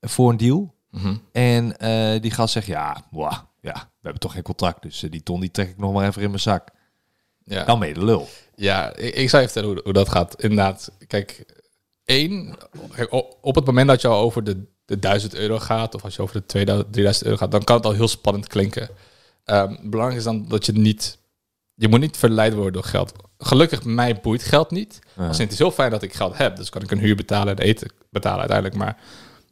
voor 0.00 0.30
een 0.30 0.36
deal. 0.36 0.74
Mhm. 0.90 1.16
En 1.32 1.76
eh, 1.76 2.20
die 2.20 2.30
gast 2.30 2.52
zegt, 2.52 2.66
ja, 2.66 3.04
ja, 3.60 3.72
we 3.72 4.02
hebben 4.02 4.20
toch 4.20 4.32
geen 4.32 4.42
contract. 4.42 4.82
Dus 4.82 5.02
eh, 5.02 5.10
die 5.10 5.22
ton 5.22 5.40
die 5.40 5.50
trek 5.50 5.68
ik 5.68 5.78
nog 5.78 5.92
maar 5.92 6.06
even 6.06 6.22
in 6.22 6.28
mijn 6.28 6.40
zak. 6.40 6.68
Ja. 7.44 7.64
Dan 7.64 7.78
ben 7.78 7.88
je 7.88 7.94
de 7.94 8.04
lul. 8.04 8.28
Ja, 8.60 8.96
ik, 8.96 9.14
ik 9.14 9.30
zou 9.30 9.42
je 9.42 9.48
vertellen 9.48 9.74
hoe, 9.74 9.84
hoe 9.84 9.92
dat 9.92 10.08
gaat. 10.08 10.42
Inderdaad, 10.42 10.90
kijk, 11.06 11.44
één, 12.04 12.56
kijk, 12.94 13.12
op 13.40 13.54
het 13.54 13.64
moment 13.64 13.88
dat 13.88 14.00
je 14.00 14.08
al 14.08 14.22
over 14.22 14.44
de, 14.44 14.64
de 14.84 14.98
1000 14.98 15.34
euro 15.34 15.58
gaat, 15.58 15.94
of 15.94 16.04
als 16.04 16.16
je 16.16 16.22
over 16.22 16.40
de 16.40 16.46
2000, 16.46 16.92
3000 16.92 17.26
euro 17.26 17.38
gaat, 17.38 17.50
dan 17.50 17.64
kan 17.64 17.76
het 17.76 17.84
al 17.84 17.92
heel 17.92 18.08
spannend 18.08 18.46
klinken. 18.46 18.90
Ehm, 19.44 19.76
belangrijk 19.82 20.18
is 20.18 20.24
dan 20.24 20.48
dat 20.48 20.66
je 20.66 20.72
niet, 20.72 21.18
je 21.74 21.88
moet 21.88 22.00
niet 22.00 22.16
verleid 22.16 22.54
worden 22.54 22.72
door 22.72 22.84
geld. 22.84 23.12
Gelukkig, 23.38 23.84
mij 23.84 24.20
boeit 24.20 24.42
geld 24.42 24.70
niet. 24.70 24.98
Ja. 25.16 25.26
Als 25.26 25.38
het 25.38 25.52
is 25.52 25.58
heel 25.58 25.70
fijn 25.70 25.90
dat 25.90 26.02
ik 26.02 26.14
geld 26.14 26.38
heb, 26.38 26.56
dus 26.56 26.68
kan 26.68 26.82
ik 26.82 26.90
een 26.90 26.98
huur 26.98 27.16
betalen 27.16 27.56
en 27.56 27.64
eten 27.64 27.90
betalen 28.10 28.38
uiteindelijk. 28.38 28.78
Maar 28.78 28.96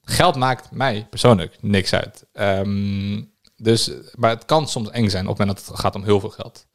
geld 0.02 0.36
maakt 0.36 0.70
mij 0.70 1.06
persoonlijk 1.10 1.56
niks 1.60 1.92
uit. 1.92 2.26
Ehm, 2.32 3.22
dus, 3.56 3.90
maar 4.14 4.30
het 4.30 4.44
kan 4.44 4.68
soms 4.68 4.90
eng 4.90 5.08
zijn 5.08 5.24
op 5.24 5.38
het 5.38 5.38
moment 5.38 5.58
dat 5.58 5.66
het 5.66 5.80
gaat 5.80 5.94
om 5.94 6.04
heel 6.04 6.20
veel 6.20 6.30
geld. 6.30 6.66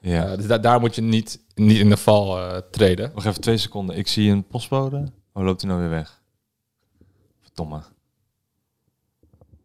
Ja. 0.00 0.24
Eh, 0.30 0.36
dus 0.36 0.46
da- 0.46 0.58
daar 0.58 0.80
moet 0.80 0.94
je 0.94 1.02
niet, 1.02 1.40
niet 1.54 1.78
in 1.78 1.88
de 1.88 1.96
val 1.96 2.38
eh, 2.38 2.56
treden. 2.70 3.10
Nog 3.14 3.24
even 3.24 3.40
twee 3.40 3.56
seconden. 3.56 3.96
Ik 3.96 4.08
zie 4.08 4.30
een 4.30 4.46
postbode. 4.46 5.12
Oh, 5.32 5.44
loopt 5.44 5.60
hij 5.60 5.70
nou 5.70 5.82
weer 5.82 5.90
weg? 5.90 6.20
Verdomme. 7.42 7.82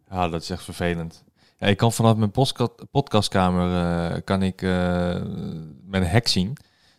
Ja, 0.09 0.29
dat 0.29 0.41
is 0.41 0.49
echt 0.49 0.63
vervelend. 0.63 1.23
Ja, 1.57 1.67
ik 1.67 1.77
kan 1.77 1.91
vanaf 1.93 2.15
mijn 2.15 2.31
podcastkamer 2.91 3.81
eh, 4.11 4.21
kan 4.23 4.41
ik 4.43 4.61
een 4.61 6.03
hek 6.03 6.27
zien. 6.27 6.53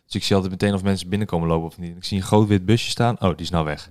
Dus 0.05 0.15
ik 0.15 0.23
zie 0.23 0.35
altijd 0.35 0.53
meteen 0.53 0.73
of 0.73 0.83
mensen 0.83 1.09
binnenkomen 1.09 1.47
lopen 1.47 1.67
of 1.67 1.77
niet. 1.77 1.95
Ik 1.97 2.03
zie 2.03 2.17
een 2.17 2.23
groot 2.23 2.47
wit 2.47 2.65
busje 2.65 2.89
staan. 2.89 3.15
Oh, 3.21 3.29
die 3.29 3.45
is 3.45 3.49
nou 3.49 3.65
weg. 3.65 3.89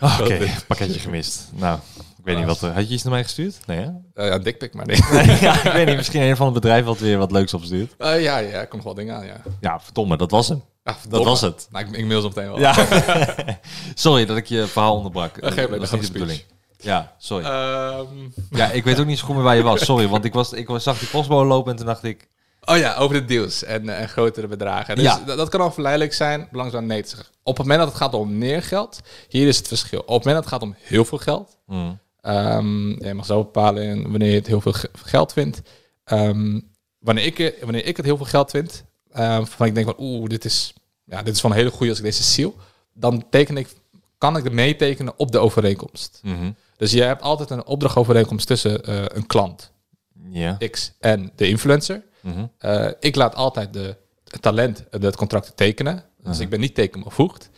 Oh, 0.00 0.18
Oké, 0.22 0.46
pakketje 0.66 1.00
gemist. 1.00 1.50
Nou, 1.54 1.78
weet 2.26 2.36
niet 2.36 2.46
wat. 2.46 2.60
Had 2.60 2.88
je 2.88 2.94
iets 2.94 3.02
naar 3.02 3.12
mij 3.12 3.22
gestuurd? 3.22 3.56
Nee, 3.66 3.78
hè? 3.78 3.90
Eh, 4.14 4.28
ja, 4.28 4.38
dikpik, 4.38 4.74
maar 4.74 4.86
nee. 4.86 4.98
Nee, 5.26 5.40
ja, 5.40 5.64
ik 5.64 5.72
weet 5.72 5.86
niet. 5.86 5.96
Misschien 5.96 6.22
een 6.22 6.36
van 6.36 6.46
het 6.46 6.54
bedrijf 6.54 6.84
wat 6.84 6.98
weer 6.98 7.18
wat 7.18 7.32
leuks 7.32 7.54
opstuurt. 7.54 7.94
Eh, 7.98 8.22
ja, 8.22 8.38
ja, 8.38 8.48
er 8.58 8.66
komt 8.66 8.84
wel 8.84 8.94
dingen 8.94 9.16
aan, 9.16 9.26
ja. 9.26 9.36
Ja, 9.60 9.80
verdomme, 9.80 10.16
dat 10.16 10.30
was 10.30 10.48
hem. 10.48 10.62
Dat 11.08 11.24
was 11.24 11.40
het. 11.40 11.68
Nou, 11.70 11.86
ik, 11.86 11.96
ik 11.96 12.04
mail 12.06 12.20
ze 12.20 12.26
meteen 12.26 12.46
wel. 12.46 12.58
Ja. 12.58 12.74
sorry 13.94 14.26
dat 14.26 14.36
ik 14.36 14.46
je 14.46 14.66
verhaal 14.66 14.96
onderbrak. 14.96 15.36
Eh, 15.36 15.52
geen 15.52 15.56
dat 15.56 15.66
probleem, 15.68 15.92
niet 15.92 16.06
de 16.06 16.12
bedoeling. 16.12 16.42
Ja, 16.78 17.14
sorry. 17.18 17.44
Ehm, 17.44 18.06
ja, 18.50 18.70
ik 18.70 18.84
weet 18.84 19.00
ook 19.00 19.06
niet 19.06 19.18
zo 19.18 19.24
goed 19.24 19.34
meer 19.34 19.44
waar 19.44 19.56
je 19.56 19.62
was. 19.62 19.84
Sorry, 19.84 20.08
want 20.08 20.24
ik, 20.24 20.32
was, 20.32 20.52
ik 20.52 20.66
was, 20.68 20.82
zag 20.82 20.98
die 20.98 21.08
postbode 21.08 21.48
lopen 21.48 21.70
en 21.70 21.76
toen 21.76 21.86
dacht 21.86 22.04
ik... 22.04 22.28
oh 22.64 22.76
ja, 22.76 22.94
over 22.94 23.16
de 23.16 23.24
deals 23.24 23.64
en, 23.64 23.88
eh, 23.88 24.00
en 24.00 24.08
grotere 24.08 24.46
bedragen. 24.46 24.94
Dus 24.94 25.04
Ja. 25.04 25.20
dat, 25.26 25.36
dat 25.36 25.48
kan 25.48 25.60
al 25.60 25.72
verleidelijk 25.72 26.12
zijn, 26.12 26.48
aan 26.52 26.86
nee 26.86 27.02
te 27.02 27.08
zeggen. 27.08 27.26
Op 27.42 27.56
het 27.56 27.66
moment 27.66 27.78
dat 27.78 27.88
het 27.88 27.98
gaat 27.98 28.14
om 28.14 28.38
neergeld, 28.38 29.00
hier 29.28 29.48
is 29.48 29.56
het 29.56 29.68
verschil. 29.68 30.00
Op 30.00 30.06
het 30.06 30.24
moment 30.24 30.34
dat 30.34 30.44
het 30.44 30.52
gaat 30.52 30.62
om 30.62 30.74
heel 30.78 31.04
veel 31.04 31.18
geld, 31.18 31.56
mm, 31.66 31.98
Ehm, 32.26 33.04
je 33.04 33.14
mag 33.14 33.26
zelf 33.26 33.44
bepalen 33.44 34.10
wanneer 34.10 34.28
je 34.30 34.34
het 34.36 34.46
heel 34.46 34.60
veel 34.60 34.72
ge- 34.72 34.90
geld 34.92 35.32
vindt. 35.32 35.62
Ehm, 36.04 36.60
wanneer, 36.98 37.24
ik, 37.24 37.56
wanneer 37.62 37.84
ik 37.86 37.96
het 37.96 38.06
heel 38.06 38.16
veel 38.16 38.26
geld 38.26 38.50
vind, 38.50 38.84
ehm, 39.12 39.44
van 39.44 39.66
ik 39.66 39.74
denk 39.74 39.86
van 39.86 39.96
oeh, 39.98 40.28
dit 40.28 40.44
is, 40.44 40.74
ja, 41.04 41.22
dit 41.22 41.34
is 41.34 41.40
van 41.40 41.50
een 41.50 41.56
hele 41.56 41.70
goede 41.70 41.88
als 41.88 41.98
ik 41.98 42.04
deze 42.04 42.22
seal, 42.22 42.54
dan 42.94 43.24
teken 43.30 43.56
ik, 43.56 43.68
kan 44.18 44.36
ik 44.36 44.44
er 44.44 44.54
meetekenen 44.54 45.12
op 45.18 45.32
de 45.32 45.38
overeenkomst. 45.38 46.20
Mhm. 46.22 46.50
Dus 46.76 46.92
je 46.92 47.02
hebt 47.02 47.22
altijd 47.22 47.50
een 47.50 47.66
opdrachtovereenkomst 47.66 48.46
tussen 48.46 48.84
eh, 48.84 49.04
een 49.06 49.26
klant 49.26 49.72
Ja. 50.30 50.58
X 50.70 50.92
en 51.00 51.32
de 51.36 51.48
influencer. 51.48 52.02
Mhm. 52.20 52.46
Eh, 52.58 52.88
ik 53.00 53.14
laat 53.16 53.34
altijd 53.34 53.72
de 53.72 53.96
het 54.30 54.42
talent 54.42 54.84
het 54.90 55.16
contract 55.16 55.52
tekenen. 55.56 56.04
Dus 56.22 56.34
Mhm. 56.34 56.42
ik 56.42 56.48
ben 56.50 56.60
niet 56.60 56.74
tekenbevoegd. 56.74 57.50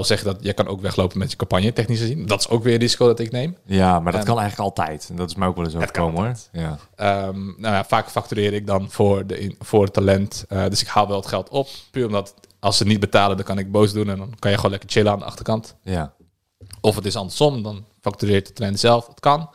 Zeg 0.00 0.18
je 0.18 0.24
dat 0.24 0.36
je 0.40 0.52
kan 0.52 0.66
ook 0.66 0.80
weglopen 0.80 1.18
met 1.18 1.30
je 1.30 1.36
campagne, 1.36 1.72
technisch 1.72 2.00
gezien. 2.00 2.26
Dat 2.26 2.40
is 2.40 2.48
ook 2.48 2.62
weer 2.62 2.74
een 2.74 2.80
risico 2.80 3.06
dat 3.06 3.18
ik 3.18 3.30
neem. 3.30 3.56
Ja, 3.64 4.00
maar 4.00 4.12
dat 4.12 4.20
En- 4.20 4.26
kan 4.26 4.38
eigenlijk 4.38 4.68
altijd. 4.78 5.06
En 5.10 5.16
dat 5.16 5.28
is 5.30 5.34
mij 5.34 5.48
ook 5.48 5.56
wel 5.56 5.64
eens 5.64 5.74
overkomen 5.74 6.22
hoor. 6.22 6.34
Ja. 6.52 6.78
Ehm, 6.96 7.36
nou 7.46 7.74
ja, 7.74 7.84
vaak 7.84 8.08
factureer 8.10 8.52
ik 8.52 8.66
dan 8.66 8.90
voor, 8.90 9.26
de 9.26 9.38
in- 9.38 9.56
voor 9.58 9.84
het 9.84 9.92
talent. 9.92 10.44
Eh, 10.48 10.64
dus 10.68 10.80
ik 10.80 10.86
haal 10.88 11.08
wel 11.08 11.16
het 11.16 11.26
geld 11.26 11.48
op. 11.48 11.68
Puur 11.90 12.06
omdat 12.06 12.34
als 12.60 12.76
ze 12.76 12.84
niet 12.84 13.00
betalen, 13.00 13.36
dan 13.36 13.46
kan 13.46 13.58
ik 13.58 13.72
boos 13.72 13.92
doen. 13.92 14.08
En 14.10 14.18
dan 14.18 14.34
kan 14.38 14.50
je 14.50 14.56
gewoon 14.56 14.70
lekker 14.70 14.90
chillen 14.90 15.12
aan 15.12 15.18
de 15.18 15.24
achterkant. 15.24 15.76
Ja. 15.82 16.12
Of 16.80 16.94
het 16.96 17.06
is 17.06 17.16
andersom, 17.16 17.62
dan 17.62 17.84
factureert 18.00 18.46
het 18.46 18.56
talent 18.56 18.80
zelf. 18.80 19.06
Het 19.06 19.20
kan. 19.20 19.48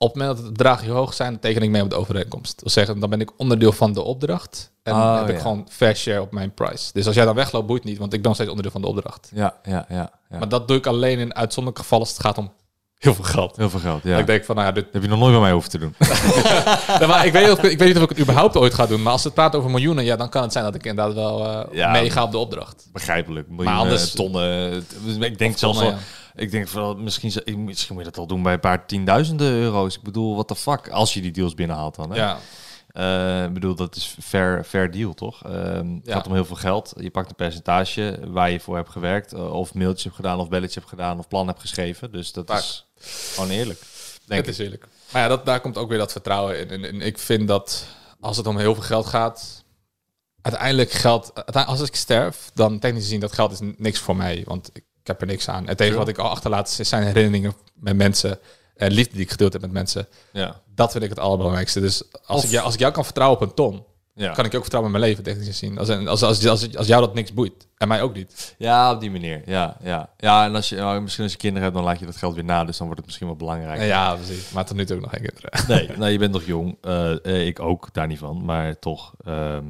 Op 0.00 0.08
het 0.08 0.16
moment 0.18 0.36
dat 0.36 0.46
de 0.46 0.52
bedragen 0.52 0.88
hoog 0.88 1.14
zijn, 1.14 1.30
dan 1.30 1.40
teken 1.40 1.62
ik 1.62 1.70
mee 1.70 1.82
op 1.82 1.90
de 1.90 1.96
overeenkomst. 1.96 2.50
Dat 2.52 2.60
wil 2.60 2.70
zeggen, 2.72 3.00
dan 3.00 3.10
ben 3.10 3.20
ik 3.20 3.30
onderdeel 3.36 3.72
van 3.72 3.92
de 3.92 4.02
opdracht. 4.02 4.70
En 4.82 4.94
Oh, 4.94 5.16
heb 5.18 5.28
ik 5.28 5.38
gewoon 5.40 5.66
fair 5.70 5.96
share 5.96 6.20
op 6.20 6.32
mijn 6.32 6.54
price. 6.54 6.90
Dus 6.92 7.06
als 7.06 7.14
jij 7.14 7.24
dan 7.24 7.34
wegloopt, 7.34 7.66
boeit 7.66 7.84
niet, 7.84 7.98
want 7.98 8.12
ik 8.12 8.18
ben 8.18 8.26
nog 8.26 8.34
steeds 8.34 8.48
onderdeel 8.50 8.72
van 8.72 8.80
de 8.80 8.86
opdracht. 8.86 9.30
Ja, 9.34 9.54
ja, 9.64 9.86
ja. 9.88 10.10
ja. 10.30 10.38
Maar 10.38 10.48
dat 10.48 10.68
doe 10.68 10.76
ik 10.76 10.86
alleen 10.86 11.18
in 11.18 11.34
uitzonderlijke 11.34 11.80
gevallen 11.82 12.06
als 12.06 12.16
het 12.16 12.26
gaat 12.26 12.38
om 12.38 12.52
heel 12.98 13.14
veel 13.14 13.24
geld. 13.24 13.56
Heel 13.56 13.70
veel 13.70 13.80
geld, 13.80 14.02
ja. 14.02 14.18
Ik 14.18 14.26
denk 14.26 14.44
van, 14.44 14.54
nou 14.54 14.66
ja, 14.66 14.72
dit, 14.74 14.84
Dat 14.84 14.92
heb 14.92 15.02
je 15.02 15.08
nog 15.08 15.18
nooit 15.18 15.32
bij 15.32 15.40
mij 15.40 15.52
hoeven 15.52 15.70
te 15.70 15.78
doen. 15.78 15.94
Ja, 17.00 17.06
maar 17.06 17.26
ik, 17.26 17.32
weet 17.32 17.42
niet 17.42 17.52
of, 17.52 17.62
ik 17.62 17.78
weet 17.78 17.88
niet 17.88 17.96
of 17.96 18.02
ik 18.02 18.08
het 18.08 18.18
überhaupt 18.20 18.56
ooit 18.56 18.74
ga 18.74 18.86
doen. 18.86 19.02
Maar 19.02 19.12
als 19.12 19.24
het 19.24 19.34
praat 19.34 19.54
over 19.56 19.70
miljoenen, 19.70 20.04
ja, 20.04 20.16
dan 20.16 20.28
kan 20.28 20.42
het 20.42 20.52
zijn 20.52 20.64
dat 20.64 20.74
ik 20.74 20.84
inderdaad 20.86 21.14
wel 21.14 21.66
Ja. 21.74 21.90
meega 21.90 22.22
op 22.22 22.30
de 22.30 22.38
opdracht. 22.38 22.88
Begrijpelijk. 22.92 23.48
Miljoenen, 23.48 23.74
anders- 23.80 24.12
tonnen. 24.12 24.84
Ik 25.20 25.38
denk 25.38 25.58
zelfs. 25.58 25.80
Ik 26.38 26.50
denk 26.50 26.68
vooral, 26.68 26.94
misschien, 26.96 27.32
misschien 27.64 27.94
moet 27.94 28.04
je 28.04 28.10
dat 28.10 28.18
al 28.20 28.26
doen 28.26 28.42
bij 28.42 28.52
een 28.52 28.60
paar 28.60 28.86
tienduizenden 28.86 29.50
euro's. 29.52 29.96
Ik 29.96 30.02
bedoel, 30.02 30.34
what 30.34 30.48
the 30.48 30.56
fuck? 30.56 30.88
Als 30.88 31.14
je 31.14 31.20
die 31.20 31.30
deals 31.30 31.54
binnenhaalt 31.54 31.94
dan. 31.94 32.10
Hè? 32.10 32.16
Ja, 32.16 32.38
Eh, 32.88 33.44
ik 33.44 33.52
bedoel, 33.52 33.74
dat 33.74 33.96
is 33.96 34.16
fair, 34.22 34.64
fair 34.64 34.90
deal, 34.90 35.14
toch? 35.14 35.44
Ehm, 35.44 35.94
Het 35.94 36.06
Ja. 36.06 36.12
gaat 36.12 36.26
om 36.26 36.32
heel 36.32 36.44
veel 36.44 36.56
geld. 36.56 36.92
Je 36.96 37.10
pakt 37.10 37.28
een 37.30 37.34
percentage 37.36 38.18
waar 38.26 38.50
je 38.50 38.60
voor 38.60 38.76
hebt 38.76 38.88
gewerkt. 38.90 39.32
eh, 39.32 39.52
of 39.52 39.74
mailtjes 39.74 40.04
hebt 40.04 40.16
gedaan, 40.16 40.38
of 40.38 40.48
belletjes 40.48 40.74
hebt 40.74 40.88
gedaan, 40.88 41.18
of 41.18 41.28
plan 41.28 41.46
hebt 41.46 41.60
geschreven. 41.60 42.12
Dus 42.12 42.32
dat 42.32 42.46
Vaak. 42.46 42.58
is 42.58 42.86
gewoon 43.34 43.50
eerlijk. 43.50 43.80
Denk 44.24 44.40
het 44.40 44.46
ik. 44.46 44.46
is 44.52 44.58
eerlijk. 44.58 44.86
Maar 45.12 45.22
ja, 45.22 45.28
dat, 45.28 45.46
daar 45.46 45.60
komt 45.60 45.76
ook 45.78 45.88
weer 45.88 45.98
dat 45.98 46.12
vertrouwen 46.12 46.58
in. 46.58 46.70
En, 46.70 46.84
en 46.84 47.00
ik 47.00 47.18
vind 47.18 47.48
dat 47.48 47.86
als 48.20 48.36
het 48.36 48.46
om 48.46 48.58
heel 48.58 48.74
veel 48.74 48.82
geld 48.84 49.06
gaat, 49.06 49.64
uiteindelijk 50.42 50.90
geld... 50.90 51.32
Als 51.66 51.80
ik 51.80 51.96
sterf, 51.96 52.50
dan 52.54 52.78
technisch 52.78 53.02
gezien, 53.02 53.20
dat 53.20 53.32
geld 53.32 53.52
is 53.52 53.58
niks 53.76 53.98
voor 53.98 54.16
mij. 54.16 54.42
Want 54.46 54.70
ik 54.72 54.84
heb 55.08 55.20
er 55.20 55.26
niks 55.26 55.48
aan. 55.48 55.66
Het 55.68 55.80
enige 55.80 55.98
wat 55.98 56.08
ik 56.08 56.18
al 56.18 56.28
achterlaat 56.30 56.70
zijn 56.70 57.02
herinneringen 57.02 57.54
met 57.74 57.96
mensen. 57.96 58.38
En 58.76 58.92
liefde 58.92 59.12
die 59.12 59.22
ik 59.22 59.30
gedeeld 59.30 59.52
heb 59.52 59.62
met 59.62 59.72
mensen. 59.72 60.08
Ja. 60.32 60.60
Dat 60.74 60.92
vind 60.92 61.04
ik 61.04 61.10
het 61.10 61.18
allerbelangrijkste. 61.18 61.80
Dus 61.80 62.02
als, 62.24 62.38
Of- 62.38 62.44
ik, 62.44 62.50
jou, 62.50 62.64
als 62.64 62.74
ik 62.74 62.80
jou 62.80 62.92
kan 62.92 63.04
vertrouwen 63.04 63.40
op 63.40 63.48
een 63.48 63.54
ton, 63.54 63.84
Ja. 64.14 64.32
kan 64.32 64.44
ik 64.44 64.50
je 64.50 64.56
ook 64.56 64.62
vertrouwen 64.62 64.92
met 64.92 65.00
mijn 65.00 65.10
leven, 65.12 65.24
technisch 65.30 65.46
gezien. 65.46 65.78
Als, 65.78 65.88
als, 65.88 66.22
als, 66.22 66.46
als, 66.46 66.76
als 66.76 66.86
jou 66.86 67.00
dat 67.00 67.14
niks 67.14 67.32
boeit. 67.32 67.66
En 67.76 67.88
mij 67.88 68.02
ook 68.02 68.14
niet. 68.14 68.54
ja, 68.58 68.92
op 68.92 69.00
die 69.00 69.10
manier. 69.10 69.42
Ja, 69.46 69.76
ja. 69.82 70.10
ja 70.16 70.44
en 70.44 70.54
als 70.54 70.68
je, 70.68 70.76
nou, 70.76 71.00
misschien 71.00 71.22
als 71.24 71.32
je 71.32 71.38
kinderen 71.38 71.62
hebt, 71.62 71.74
dan 71.76 71.84
laat 71.84 71.98
je 71.98 72.06
dat 72.06 72.16
geld 72.16 72.34
weer 72.34 72.44
na. 72.44 72.64
Dus 72.64 72.76
dan 72.76 72.86
wordt 72.86 72.96
het 73.00 73.06
misschien 73.06 73.26
wel 73.26 73.36
belangrijk. 73.36 73.82
Ja, 73.82 74.14
precies. 74.14 74.50
Maar 74.50 74.64
tot 74.64 74.76
nu 74.76 74.84
toe 74.84 74.96
ook 74.96 75.02
nog 75.02 75.10
geen 75.10 75.22
kinderen. 75.32 75.50
Nee, 75.88 75.98
nou, 75.98 76.10
je 76.10 76.18
bent 76.18 76.32
nog 76.32 76.44
jong. 76.44 76.76
Eh, 76.80 77.24
eh, 77.24 77.46
ik 77.46 77.60
ook, 77.60 77.88
daar 77.92 78.06
niet 78.06 78.18
van. 78.18 78.44
Maar 78.44 78.78
toch. 78.78 79.12
ehm, 79.24 79.64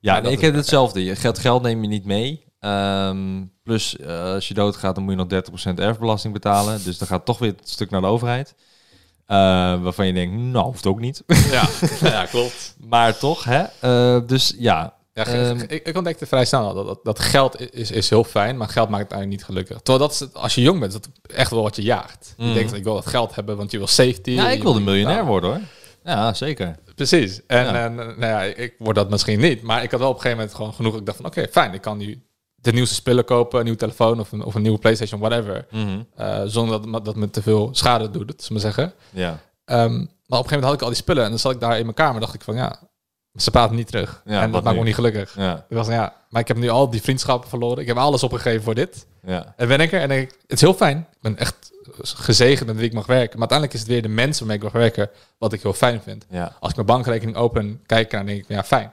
ja, 0.00 0.20
nee, 0.20 0.32
ik 0.32 0.40
heb 0.40 0.54
hetzelfde. 0.54 1.04
Je 1.04 1.16
geld, 1.16 1.38
geld 1.38 1.62
neem 1.62 1.82
je 1.82 1.88
niet 1.88 2.04
mee. 2.04 2.44
Ehm, 2.60 3.42
plus, 3.62 3.96
eh, 3.96 4.22
als 4.32 4.48
je 4.48 4.54
doodgaat, 4.54 4.94
dan 4.94 5.04
moet 5.04 5.12
je 5.12 5.18
nog 5.18 5.26
30% 5.26 5.78
erfbelasting 5.80 6.32
betalen. 6.32 6.84
Dus 6.84 6.98
dan 6.98 7.08
gaat 7.08 7.24
toch 7.24 7.38
weer 7.38 7.54
het 7.56 7.68
stuk 7.68 7.90
naar 7.90 8.00
de 8.00 8.06
overheid. 8.06 8.54
Eh, 9.26 9.36
waarvan 9.82 10.06
je 10.06 10.12
denkt, 10.12 10.36
nou, 10.36 10.64
hoeft 10.64 10.86
ook 10.86 11.00
niet. 11.00 11.22
Ja, 11.50 11.68
ja 12.10 12.24
klopt. 12.26 12.74
maar 12.88 13.18
toch, 13.18 13.44
hè? 13.44 13.64
Eh, 13.80 14.20
dus 14.26 14.54
ja. 14.58 14.94
Ehm, 15.12 15.58
ik, 15.68 15.86
ik 15.86 15.96
ontdekte 15.96 16.26
vrij 16.26 16.44
snel 16.44 16.74
dat, 16.74 16.86
dat, 16.86 17.00
dat 17.02 17.18
geld 17.18 17.74
is, 17.74 17.90
is 17.90 18.10
heel 18.10 18.24
fijn, 18.24 18.56
maar 18.56 18.68
geld 18.68 18.88
maakt 18.88 19.02
het 19.02 19.12
eigenlijk 19.12 19.40
niet 19.40 19.50
gelukkig. 19.50 19.76
Terwijl 19.76 19.98
dat 19.98 20.12
is 20.12 20.20
het, 20.20 20.34
als 20.34 20.54
je 20.54 20.60
jong 20.62 20.80
bent, 20.80 20.94
is 20.94 21.00
dat 21.00 21.10
echt 21.36 21.50
wel 21.50 21.62
wat 21.62 21.76
je 21.76 21.82
jaagt. 21.82 22.34
Mhm. 22.36 22.48
Je 22.48 22.54
denkt, 22.54 22.72
ik 22.74 22.84
wil 22.84 22.94
dat 22.94 23.06
geld 23.06 23.34
hebben, 23.34 23.56
want 23.56 23.70
je 23.70 23.78
wil 23.78 23.86
safety. 23.86 24.30
ja, 24.30 24.48
ik 24.50 24.62
wilde 24.62 24.78
wil- 24.78 24.92
miljonair 24.92 25.24
worden, 25.24 25.50
hoor. 25.50 25.60
Ja, 26.04 26.34
zeker. 26.34 26.76
Precies. 26.94 27.40
En, 27.46 27.64
Ja. 27.64 27.84
en 27.84 27.94
nou 27.94 28.20
ja, 28.20 28.42
ik, 28.42 28.56
ik 28.56 28.74
word 28.78 28.96
dat 28.96 29.10
misschien 29.10 29.40
niet, 29.40 29.62
maar 29.62 29.82
ik 29.82 29.90
had 29.90 30.00
wel 30.00 30.08
op 30.08 30.14
een 30.14 30.20
gegeven 30.20 30.38
moment 30.42 30.56
gewoon 30.56 30.74
genoeg. 30.74 30.96
Ik 30.96 31.06
dacht 31.06 31.16
van, 31.16 31.26
oké, 31.26 31.46
fijn, 31.50 31.74
ik 31.74 31.80
kan 31.80 31.98
nu 31.98 32.22
de 32.66 32.72
nieuwste 32.72 32.94
spullen 32.94 33.24
kopen, 33.24 33.58
een 33.58 33.64
nieuwe 33.64 33.78
telefoon 33.78 34.20
of 34.20 34.32
een, 34.32 34.42
of 34.42 34.54
een 34.54 34.62
nieuwe 34.62 34.78
PlayStation, 34.78 35.20
whatever. 35.20 35.66
Mhm. 35.70 36.02
eh, 36.16 36.42
zonder 36.44 36.92
dat, 36.92 37.04
dat 37.04 37.16
me 37.16 37.30
te 37.30 37.42
veel 37.42 37.68
schade 37.72 38.10
doet, 38.10 38.46
we 38.46 38.52
maar 38.52 38.60
zeggen. 38.60 38.92
Ja. 39.10 39.38
Ehm, 39.64 39.78
maar 39.78 39.88
op 39.88 40.04
een 40.28 40.36
gegeven 40.36 40.50
moment 40.50 40.64
had 40.64 40.74
ik 40.74 40.80
al 40.80 40.88
die 40.88 40.96
spullen 40.96 41.24
en 41.24 41.30
dan 41.30 41.38
zat 41.38 41.52
ik 41.52 41.60
daar 41.60 41.78
in 41.78 41.82
mijn 41.82 41.94
kamer. 41.94 42.20
dacht 42.20 42.34
ik 42.34 42.42
van 42.42 42.54
ja, 42.54 42.78
ze 43.34 43.50
praten 43.50 43.76
niet 43.76 43.86
terug. 43.86 44.22
Ja, 44.24 44.42
en 44.42 44.50
dat 44.50 44.64
maakt 44.64 44.76
me 44.76 44.82
niet 44.82 44.94
gelukkig. 44.94 45.34
Ja. 45.36 45.66
Ik 45.68 45.76
was 45.76 45.86
van 45.86 45.94
ja, 45.94 46.14
maar 46.28 46.40
ik 46.40 46.48
heb 46.48 46.56
nu 46.56 46.68
al 46.68 46.90
die 46.90 47.02
vriendschappen 47.02 47.48
verloren. 47.48 47.78
Ik 47.78 47.86
heb 47.86 47.96
alles 47.96 48.22
opgegeven 48.22 48.62
voor 48.62 48.74
dit. 48.74 49.06
Ja. 49.22 49.54
En 49.56 49.68
ben 49.68 49.80
ik 49.80 49.92
er 49.92 50.00
en 50.00 50.08
denk 50.08 50.30
ik, 50.30 50.38
het 50.40 50.52
is 50.52 50.60
heel 50.60 50.74
fijn. 50.74 50.98
Ik 50.98 51.20
ben 51.20 51.38
echt 51.38 51.72
gezegend 52.02 52.66
met 52.66 52.76
wie 52.76 52.86
ik 52.86 52.92
mag 52.92 53.06
werken. 53.06 53.38
Maar 53.38 53.48
uiteindelijk 53.48 53.72
is 53.72 53.80
het 53.80 53.88
weer 53.88 54.02
de 54.02 54.08
mensen 54.08 54.46
waarmee 54.46 54.66
ik 54.66 54.72
mag 54.72 54.82
werken 54.82 55.10
wat 55.38 55.52
ik 55.52 55.62
heel 55.62 55.72
fijn 55.72 56.02
vind. 56.02 56.26
Ja. 56.30 56.56
Als 56.60 56.70
ik 56.70 56.76
mijn 56.76 56.88
bankrekening 56.88 57.36
open 57.36 57.60
en 57.60 57.82
kijk, 57.86 58.10
dan 58.10 58.26
denk 58.26 58.38
ik 58.38 58.48
ja, 58.48 58.64
fijn. 58.64 58.92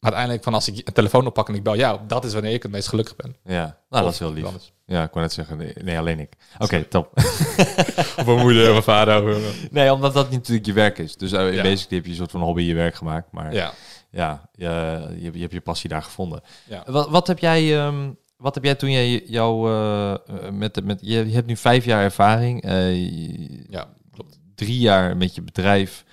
Maar 0.00 0.10
uiteindelijk 0.14 0.44
van 0.44 0.54
als 0.54 0.68
ik 0.68 0.86
een 0.88 0.92
telefoon 0.94 1.26
oppak 1.26 1.48
en 1.48 1.54
ik 1.54 1.62
bel 1.62 1.76
jou, 1.76 2.00
dat 2.06 2.24
is 2.24 2.32
wanneer 2.32 2.52
ik 2.52 2.62
het 2.62 2.72
meest 2.72 2.88
gelukkig 2.88 3.16
ben. 3.16 3.36
Ja. 3.44 3.78
Nou, 3.90 4.04
dat 4.04 4.12
is 4.12 4.18
heel 4.18 4.32
lief. 4.32 4.44
Anders. 4.44 4.72
Ja, 4.86 5.02
ik 5.02 5.10
kon 5.10 5.20
net 5.20 5.32
zeggen, 5.32 5.56
nee, 5.56 5.72
nee 5.82 5.98
alleen 5.98 6.18
ik. 6.20 6.32
Oké, 6.58 6.82
top. 6.84 7.10
Of 8.18 8.22
mijn 8.26 8.38
moeder, 8.38 8.70
mijn 8.70 8.82
vader. 8.82 9.38
Nee, 9.70 9.92
omdat 9.92 10.14
dat 10.14 10.30
natuurlijk 10.30 10.66
je 10.66 10.72
werk 10.72 10.98
is. 10.98 11.16
Dus 11.16 11.32
uh, 11.32 11.54
Ja. 11.54 11.62
basically 11.62 11.96
heb 11.96 12.04
je 12.04 12.10
een 12.10 12.16
soort 12.16 12.30
van 12.30 12.40
hobby 12.40 12.62
je 12.62 12.74
werk 12.74 12.94
gemaakt. 12.94 13.32
Maar 13.32 13.54
ja, 13.54 13.72
Ja, 14.10 14.48
je, 14.52 14.66
je, 15.18 15.30
je 15.32 15.40
hebt 15.40 15.52
je 15.52 15.60
passie 15.60 15.90
daar 15.90 16.02
gevonden. 16.02 16.40
ja. 16.68 16.82
Wat, 16.86 17.08
wat 17.08 17.26
heb 17.26 17.38
jij... 17.38 17.78
ehm, 17.86 18.10
wat 18.36 18.54
heb 18.54 18.64
jij 18.64 18.74
toen 18.74 18.90
jij 18.90 19.22
jou 19.26 19.70
eh, 19.70 20.12
eh, 20.12 20.18
met, 20.52 20.74
de- 20.74 20.82
met 20.82 20.98
je, 21.02 21.14
hebt 21.16 21.46
nu 21.46 21.56
vijf 21.56 21.84
jaar 21.84 22.02
ervaring, 22.02 22.62
eh, 22.62 23.68
ja, 23.70 23.88
klopt. 24.12 24.38
drie 24.54 24.78
jaar 24.78 25.16
met 25.16 25.34
je 25.34 25.42
bedrijf, 25.42 26.04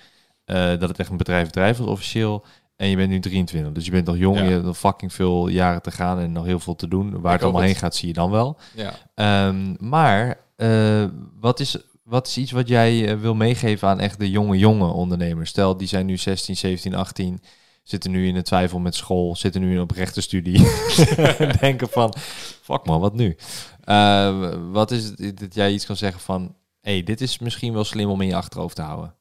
eh, 0.44 0.56
dat 0.78 0.88
het 0.88 0.98
echt 0.98 1.10
een 1.10 1.16
bedrijf 1.16 1.46
bedrijf 1.46 1.78
was 1.78 1.86
officieel, 1.86 2.44
en 2.76 2.88
je 2.88 2.96
bent 2.96 3.10
nu 3.10 3.20
23, 3.20 3.72
dus 3.72 3.84
je 3.84 3.90
bent 3.90 4.06
nog 4.06 4.16
jong, 4.16 4.38
Ja. 4.38 4.44
je 4.44 4.50
hebt 4.50 4.64
nog 4.64 4.78
fucking 4.78 5.12
veel 5.12 5.48
jaren 5.48 5.82
te 5.82 5.90
gaan 5.90 6.18
en 6.18 6.32
nog 6.32 6.44
heel 6.44 6.60
veel 6.60 6.76
te 6.76 6.88
doen. 6.88 7.20
Waar 7.20 7.32
het 7.32 7.42
allemaal 7.42 7.60
het. 7.60 7.70
heen 7.70 7.78
gaat, 7.80 7.94
zie 7.94 8.08
je 8.08 8.14
dan 8.14 8.30
wel. 8.30 8.58
Ja. 8.74 8.92
Ehm, 9.14 9.74
maar 9.78 10.38
eh, 10.56 11.04
wat, 11.40 11.60
is, 11.60 11.76
wat 12.02 12.26
is 12.26 12.36
iets 12.36 12.50
wat 12.50 12.68
jij 12.68 13.08
eh, 13.08 13.16
wil 13.20 13.34
meegeven 13.34 13.88
aan 13.88 14.00
echt 14.00 14.18
de 14.18 14.30
jonge, 14.30 14.58
jonge 14.58 14.86
ondernemers? 14.86 15.50
Stel, 15.50 15.76
die 15.76 15.88
zijn 15.88 16.06
nu 16.06 16.16
16, 16.16 16.56
17, 16.56 16.94
18, 16.94 17.40
zitten 17.82 18.10
nu 18.10 18.26
in 18.26 18.34
de 18.34 18.42
twijfel 18.42 18.78
met 18.78 18.94
school, 18.94 19.36
zitten 19.36 19.60
nu 19.60 19.72
in 19.72 19.80
op 19.80 19.90
rechtenstudie. 19.90 20.66
Denken 21.60 21.88
van, 21.88 22.14
fuck 22.62 22.84
man, 22.86 23.00
wat 23.00 23.14
nu? 23.14 23.36
Eh, 23.84 24.54
wat 24.70 24.90
is 24.90 25.04
het 25.04 25.38
dat 25.38 25.54
jij 25.54 25.72
iets 25.72 25.86
kan 25.86 25.96
zeggen 25.96 26.20
van, 26.20 26.54
hey, 26.80 27.02
dit 27.02 27.20
is 27.20 27.38
misschien 27.38 27.72
wel 27.72 27.84
slim 27.84 28.08
om 28.10 28.20
in 28.20 28.28
je 28.28 28.36
achterhoofd 28.36 28.76
te 28.76 28.82
houden? 28.82 29.14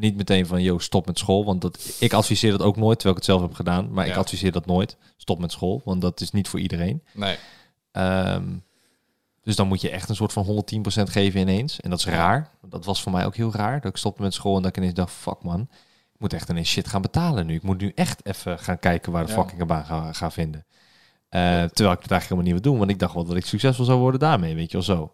Niet 0.00 0.16
meteen 0.16 0.46
van, 0.46 0.62
yo, 0.62 0.78
stop 0.78 1.06
met 1.06 1.18
school. 1.18 1.44
Want 1.44 1.60
dat, 1.60 1.96
ik 2.00 2.12
adviseer 2.12 2.50
dat 2.50 2.62
ook 2.62 2.76
nooit, 2.76 2.98
terwijl 2.98 3.16
ik 3.18 3.22
het 3.26 3.30
zelf 3.36 3.42
heb 3.42 3.54
gedaan. 3.54 3.92
Maar 3.92 4.06
ik 4.06 4.16
adviseer 4.16 4.52
dat 4.52 4.66
nooit. 4.66 4.96
Stop 5.16 5.38
met 5.38 5.52
school, 5.52 5.80
want 5.84 6.00
dat 6.00 6.20
is 6.20 6.30
niet 6.30 6.48
voor 6.48 6.60
iedereen. 6.60 7.02
Nee. 7.12 7.36
Ehm, 7.92 8.44
dus 9.42 9.56
dan 9.56 9.68
moet 9.68 9.80
je 9.80 9.90
echt 9.90 10.08
een 10.08 10.14
soort 10.16 10.32
van 10.32 10.44
110% 10.44 11.10
geven 11.10 11.40
ineens. 11.40 11.80
En 11.80 11.90
dat 11.90 11.98
is 11.98 12.04
raar. 12.06 12.50
Dat 12.68 12.84
was 12.84 13.02
voor 13.02 13.12
mij 13.12 13.26
ook 13.26 13.36
heel 13.36 13.52
raar. 13.52 13.80
Dat 13.80 13.90
ik 13.90 13.96
stopte 13.96 14.22
met 14.22 14.34
school 14.34 14.56
en 14.56 14.62
dat 14.62 14.70
ik 14.70 14.76
ineens 14.76 14.94
dacht, 14.94 15.12
fuck 15.12 15.42
man. 15.42 15.60
Ik 16.14 16.20
moet 16.20 16.32
echt 16.32 16.48
ineens 16.48 16.68
shit 16.70 16.88
gaan 16.88 17.02
betalen 17.02 17.46
nu. 17.46 17.54
Ik 17.54 17.62
moet 17.62 17.80
nu 17.80 17.92
echt 17.94 18.26
even 18.26 18.58
gaan 18.58 18.78
kijken 18.78 19.12
waar 19.12 19.26
de 19.26 19.32
Ja. 19.32 19.42
fuck 19.42 19.52
ik 19.52 19.58
een 19.60 19.66
baan 19.66 19.84
ga, 19.84 20.12
ga 20.12 20.30
vinden. 20.30 20.66
Eh, 21.28 21.40
terwijl 21.40 21.66
ik 21.66 22.02
het 22.02 22.10
eigenlijk 22.10 22.22
helemaal 22.22 22.42
niet 22.44 22.52
wil 22.52 22.70
doen. 22.70 22.78
Want 22.78 22.90
ik 22.90 22.98
dacht 22.98 23.14
wel 23.14 23.24
dat 23.24 23.36
ik 23.36 23.46
succesvol 23.46 23.84
zou 23.84 23.98
worden 23.98 24.20
daarmee, 24.20 24.54
weet 24.54 24.70
je 24.70 24.76
wel 24.76 24.86
zo. 24.86 25.12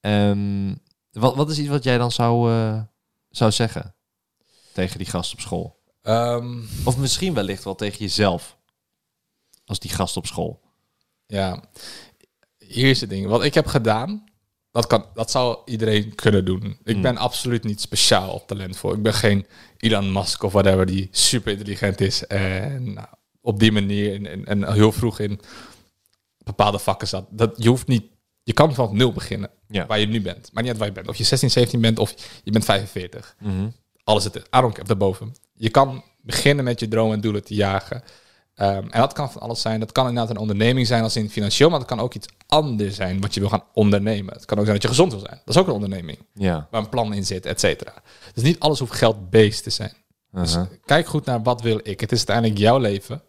Ehm, 0.00 0.74
wat, 1.12 1.34
wat 1.34 1.50
is 1.50 1.58
iets 1.58 1.68
wat 1.68 1.84
jij 1.84 1.98
dan 1.98 2.10
zou, 2.12 2.52
eh, 2.52 2.80
zou 3.30 3.50
zeggen 3.52 3.93
tegen 4.74 4.98
die 4.98 5.06
gast 5.06 5.32
op 5.32 5.40
school? 5.40 5.82
Ehm, 6.02 6.60
Of 6.84 6.96
misschien 6.96 7.34
wellicht 7.34 7.64
wel 7.64 7.74
tegen 7.74 7.98
jezelf. 7.98 8.56
Als 9.64 9.78
die 9.78 9.90
gast 9.90 10.16
op 10.16 10.26
school. 10.26 10.60
Ja, 11.26 11.64
hier 12.58 12.90
is 12.90 13.00
het 13.00 13.10
ding. 13.10 13.26
Wat 13.26 13.44
ik 13.44 13.54
heb 13.54 13.66
gedaan, 13.66 14.24
dat, 14.70 14.86
kan, 14.86 15.06
dat 15.14 15.30
zou 15.30 15.58
iedereen 15.64 16.14
kunnen 16.14 16.44
doen. 16.44 16.78
Ik 16.84 16.92
Hmm. 16.92 17.02
ben 17.02 17.16
absoluut 17.16 17.64
niet 17.64 17.80
speciaal 17.80 18.30
op 18.32 18.46
talent 18.46 18.76
voor. 18.76 18.94
Ik 18.94 19.02
ben 19.02 19.14
geen 19.14 19.46
Elon 19.76 20.12
Musk 20.12 20.42
of 20.42 20.52
whatever 20.52 20.86
die 20.86 21.08
super 21.10 21.52
intelligent 21.52 22.00
is. 22.00 22.26
En 22.26 22.92
nou, 22.92 23.08
op 23.40 23.58
die 23.58 23.72
manier 23.72 24.14
en, 24.14 24.26
en, 24.26 24.44
en 24.44 24.72
heel 24.72 24.92
vroeg 24.92 25.18
in 25.18 25.40
bepaalde 26.38 26.78
vakken 26.78 27.08
zat. 27.08 27.26
Dat, 27.30 27.54
je 27.62 27.68
hoeft 27.68 27.86
niet 27.86 28.12
Je 28.42 28.52
kan 28.52 28.74
van 28.74 28.96
nul 28.96 29.12
beginnen, 29.12 29.50
Ja. 29.68 29.86
waar 29.86 29.98
je 30.00 30.06
nu 30.06 30.20
bent. 30.22 30.50
Maar 30.52 30.62
niet 30.62 30.70
uit 30.72 30.78
waar 30.80 30.88
je 30.88 30.94
bent. 30.94 31.08
Of 31.08 31.16
je 31.16 31.24
16, 31.24 31.50
17 31.50 31.80
bent 31.80 31.98
of 31.98 32.14
je 32.44 32.50
bent 32.50 32.64
45. 32.64 33.36
Mhm. 33.40 33.68
Alles 34.04 34.24
het 34.24 34.36
is. 34.36 34.42
I 34.42 34.60
don't 34.60 34.72
care, 34.72 34.86
daarboven. 34.86 35.34
Je 35.54 35.70
kan 35.70 36.02
beginnen 36.22 36.64
met 36.64 36.80
je 36.80 36.88
dromen 36.88 37.14
en 37.14 37.20
doelen 37.20 37.44
te 37.44 37.54
jagen. 37.54 38.02
Ehm, 38.54 38.88
en 38.90 39.00
dat 39.00 39.12
kan 39.12 39.30
van 39.32 39.40
alles 39.42 39.60
zijn. 39.60 39.80
Dat 39.80 39.92
kan 39.92 40.08
inderdaad 40.08 40.30
een 40.30 40.40
onderneming 40.40 40.86
zijn 40.86 41.02
als 41.02 41.16
in 41.16 41.30
financieel, 41.30 41.70
maar 41.70 41.78
dat 41.78 41.88
kan 41.88 42.00
ook 42.00 42.14
iets 42.14 42.28
anders 42.46 42.94
zijn 42.94 43.20
wat 43.20 43.34
je 43.34 43.40
wil 43.40 43.48
gaan 43.48 43.64
ondernemen. 43.72 44.34
Het 44.34 44.44
kan 44.44 44.58
ook 44.58 44.64
zijn 44.64 44.76
dat 44.76 44.82
je 44.82 44.88
gezond 44.96 45.12
wil 45.12 45.20
zijn. 45.20 45.40
Dat 45.44 45.54
is 45.54 45.60
ook 45.60 45.66
een 45.66 45.72
onderneming 45.72 46.18
Ja. 46.34 46.68
waar 46.70 46.80
een 46.80 46.88
plan 46.88 47.14
in 47.14 47.26
zit, 47.26 47.46
et 47.46 47.60
cetera. 47.60 47.94
Dus 48.34 48.42
niet 48.42 48.60
alles 48.60 48.78
hoeft 48.78 48.92
geld-based 48.92 49.62
te 49.62 49.70
zijn. 49.70 49.92
Dus 50.32 50.56
kijk 50.84 51.06
goed 51.06 51.24
naar 51.24 51.42
wat 51.42 51.62
wil 51.62 51.80
ik. 51.82 52.00
Het 52.00 52.12
is 52.12 52.18
uiteindelijk 52.18 52.58
jouw 52.58 52.78
leven. 52.78 53.22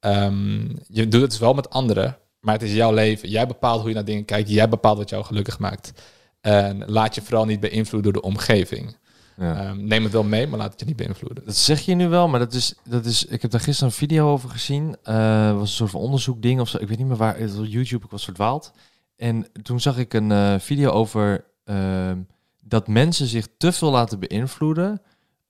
Ehm, 0.00 0.60
je 0.88 1.08
doet 1.08 1.20
het 1.20 1.30
dus 1.30 1.38
wel 1.38 1.54
met 1.54 1.70
anderen, 1.70 2.16
maar 2.40 2.54
het 2.54 2.62
is 2.62 2.72
jouw 2.72 2.92
leven. 2.92 3.28
Jij 3.28 3.46
bepaalt 3.46 3.78
hoe 3.80 3.88
je 3.88 3.94
naar 3.94 4.04
dingen 4.04 4.24
kijkt. 4.24 4.50
Jij 4.50 4.68
bepaalt 4.68 4.98
wat 4.98 5.10
jou 5.10 5.24
gelukkig 5.24 5.58
maakt. 5.58 5.92
En 6.40 6.82
laat 6.86 7.14
je 7.14 7.22
vooral 7.22 7.44
niet 7.44 7.60
beïnvloeden 7.60 8.12
door 8.12 8.22
de 8.22 8.28
omgeving. 8.28 8.96
Ja. 9.38 9.56
Ehm, 9.56 9.84
neem 9.86 10.02
het 10.02 10.12
wel 10.12 10.22
mee, 10.24 10.46
maar 10.46 10.58
laat 10.58 10.70
het 10.70 10.80
je 10.80 10.86
niet 10.86 10.96
beïnvloeden. 10.96 11.44
Dat 11.44 11.56
zeg 11.56 11.80
je 11.80 11.94
nu 11.94 12.08
wel, 12.08 12.28
maar 12.28 12.40
dat 12.40 12.52
is, 12.52 12.74
dat 12.84 13.04
is. 13.04 13.24
Ik 13.24 13.42
heb 13.42 13.50
daar 13.50 13.60
gisteren 13.60 13.88
een 13.92 13.98
video 13.98 14.30
over 14.32 14.48
gezien. 14.50 14.96
Eh 15.02 15.52
was 15.52 15.60
een 15.70 15.76
soort 15.76 15.90
van 15.90 16.00
onderzoekding 16.00 16.60
of 16.60 16.68
zo. 16.68 16.78
Ik 16.78 16.88
weet 16.88 16.98
niet 16.98 17.06
meer 17.06 17.16
waar. 17.16 17.44
YouTube. 17.46 18.04
Ik 18.04 18.10
was 18.10 18.24
verdwaald. 18.24 18.72
En 19.16 19.46
toen 19.62 19.80
zag 19.80 19.98
ik 19.98 20.14
een 20.14 20.32
eh, 20.32 20.54
video 20.58 20.90
over 20.90 21.44
ehm, 21.64 22.18
dat 22.60 22.88
mensen 22.88 23.26
zich 23.26 23.46
te 23.58 23.72
veel 23.72 23.90
laten 23.90 24.18
beïnvloeden 24.20 25.02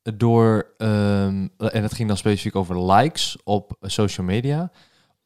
door. 0.02 0.66
ehm, 0.78 1.46
en 1.58 1.82
het 1.82 1.94
ging 1.94 2.08
dan 2.08 2.16
specifiek 2.16 2.56
over 2.56 2.92
likes 2.92 3.36
op 3.44 3.76
social 3.80 4.26
media. 4.26 4.70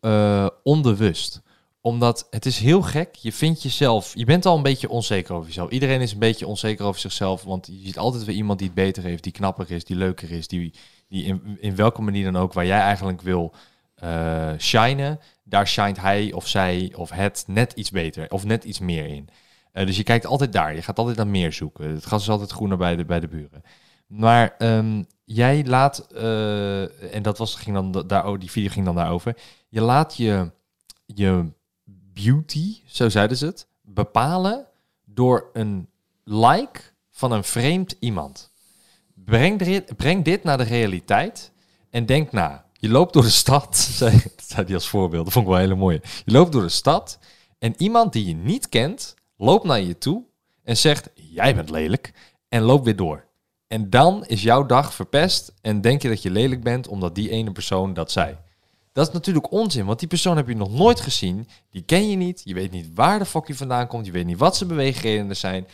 eh, 0.00 0.46
onbewust 0.62 1.42
omdat 1.82 2.26
het 2.30 2.46
is 2.46 2.58
heel 2.58 2.82
gek. 2.82 3.14
Je 3.14 3.32
vindt 3.32 3.62
jezelf. 3.62 4.12
Je 4.14 4.24
bent 4.24 4.46
al 4.46 4.56
een 4.56 4.62
beetje 4.62 4.88
onzeker 4.88 5.34
over 5.34 5.46
jezelf. 5.46 5.70
Iedereen 5.70 6.00
is 6.00 6.12
een 6.12 6.18
beetje 6.18 6.46
onzeker 6.46 6.84
over 6.84 7.00
zichzelf. 7.00 7.42
Want 7.42 7.66
je 7.66 7.80
ziet 7.84 7.98
altijd 7.98 8.24
weer 8.24 8.36
iemand 8.36 8.58
die 8.58 8.66
het 8.66 8.76
beter 8.76 9.02
heeft, 9.02 9.22
die 9.22 9.32
knapper 9.32 9.70
is, 9.70 9.84
die 9.84 9.96
leuker 9.96 10.30
is, 10.30 10.48
die, 10.48 10.74
die 11.08 11.24
in, 11.24 11.56
in 11.60 11.76
welke 11.76 12.02
manier 12.02 12.24
dan 12.32 12.42
ook, 12.42 12.52
waar 12.52 12.66
jij 12.66 12.80
eigenlijk 12.80 13.20
wil 13.20 13.54
eh 13.94 14.52
shinen, 14.58 15.20
daar 15.44 15.68
shined 15.68 16.00
hij 16.00 16.32
of 16.32 16.48
zij 16.48 16.92
of 16.96 17.10
het 17.10 17.44
net 17.46 17.72
iets 17.72 17.90
beter 17.90 18.30
of 18.30 18.44
net 18.44 18.64
iets 18.64 18.78
meer 18.78 19.06
in. 19.06 19.28
Eh, 19.72 19.86
dus 19.86 19.96
je 19.96 20.02
kijkt 20.02 20.26
altijd 20.26 20.52
daar. 20.52 20.74
Je 20.74 20.82
gaat 20.82 20.98
altijd 20.98 21.16
naar 21.16 21.26
meer 21.26 21.52
zoeken. 21.52 21.90
Het 21.90 22.04
gras 22.04 22.22
is 22.22 22.28
altijd 22.28 22.50
groener 22.50 22.76
bij 22.76 22.96
de, 22.96 23.04
bij 23.04 23.20
de 23.20 23.28
buren. 23.28 23.62
Maar 24.06 24.54
ehm, 24.58 25.02
jij 25.24 25.64
laat, 25.64 25.98
eh, 25.98 27.14
en 27.14 27.22
dat 27.22 27.38
was, 27.38 27.54
ging 27.54 27.76
dan 27.76 27.92
da- 27.92 28.02
daar, 28.02 28.26
oh, 28.28 28.38
die 28.40 28.50
video 28.50 28.70
ging 28.70 28.84
dan 28.84 28.94
daarover. 28.94 29.36
Je 29.68 29.80
laat 29.80 30.16
je, 30.16 30.50
je 31.06 31.50
beauty, 32.14 32.76
zo 32.86 33.08
zeiden 33.08 33.36
ze 33.36 33.46
het, 33.46 33.66
bepalen 33.82 34.66
door 35.04 35.50
een 35.52 35.88
like 36.24 36.80
van 37.10 37.32
een 37.32 37.44
vreemd 37.44 37.96
iemand. 37.98 38.50
Breng 39.14 39.58
dit, 39.58 39.96
breng 39.96 40.24
dit 40.24 40.44
naar 40.44 40.58
de 40.58 40.64
realiteit 40.64 41.52
en 41.90 42.06
denk 42.06 42.32
na. 42.32 42.66
Je 42.72 42.88
loopt 42.88 43.12
door 43.12 43.22
de 43.22 43.30
stad, 43.30 43.76
zei, 44.00 44.22
zei 44.36 44.66
hij 44.66 44.74
als 44.74 44.88
voorbeeld, 44.88 45.24
dat 45.24 45.32
vond 45.32 45.44
ik 45.46 45.50
wel 45.52 45.60
een 45.60 45.66
hele 45.68 45.80
mooie. 45.80 46.02
Je 46.24 46.32
loopt 46.32 46.52
door 46.52 46.62
de 46.62 46.68
stad 46.68 47.18
en 47.58 47.74
iemand 47.76 48.12
die 48.12 48.26
je 48.26 48.34
niet 48.34 48.68
kent, 48.68 49.14
loopt 49.36 49.64
naar 49.64 49.80
je 49.80 49.98
toe 49.98 50.24
en 50.62 50.76
zegt, 50.76 51.10
jij 51.14 51.54
bent 51.54 51.70
lelijk, 51.70 52.12
en 52.48 52.62
loopt 52.62 52.84
weer 52.84 52.96
door. 52.96 53.24
En 53.66 53.90
dan 53.90 54.24
is 54.26 54.42
jouw 54.42 54.66
dag 54.66 54.94
verpest 54.94 55.52
en 55.60 55.80
denk 55.80 56.02
je 56.02 56.08
dat 56.08 56.22
je 56.22 56.30
lelijk 56.30 56.62
bent 56.62 56.88
omdat 56.88 57.14
die 57.14 57.30
ene 57.30 57.52
persoon 57.52 57.94
dat 57.94 58.10
zei. 58.10 58.36
Dat 58.92 59.06
is 59.06 59.12
natuurlijk 59.12 59.52
onzin, 59.52 59.84
want 59.84 59.98
die 59.98 60.08
persoon 60.08 60.36
heb 60.36 60.48
je 60.48 60.56
nog 60.56 60.72
nooit 60.72 61.00
gezien. 61.00 61.48
Die 61.70 61.82
ken 61.82 62.10
je 62.10 62.16
niet. 62.16 62.40
Je 62.44 62.54
weet 62.54 62.70
niet 62.70 62.90
waar 62.94 63.18
de 63.18 63.24
fuck 63.24 63.46
die 63.46 63.56
vandaan 63.56 63.86
komt. 63.86 64.06
Je 64.06 64.12
weet 64.12 64.26
niet 64.26 64.38
wat 64.38 64.56
zijn 64.56 64.68
beweegredenen 64.68 65.36
zijn. 65.36 65.66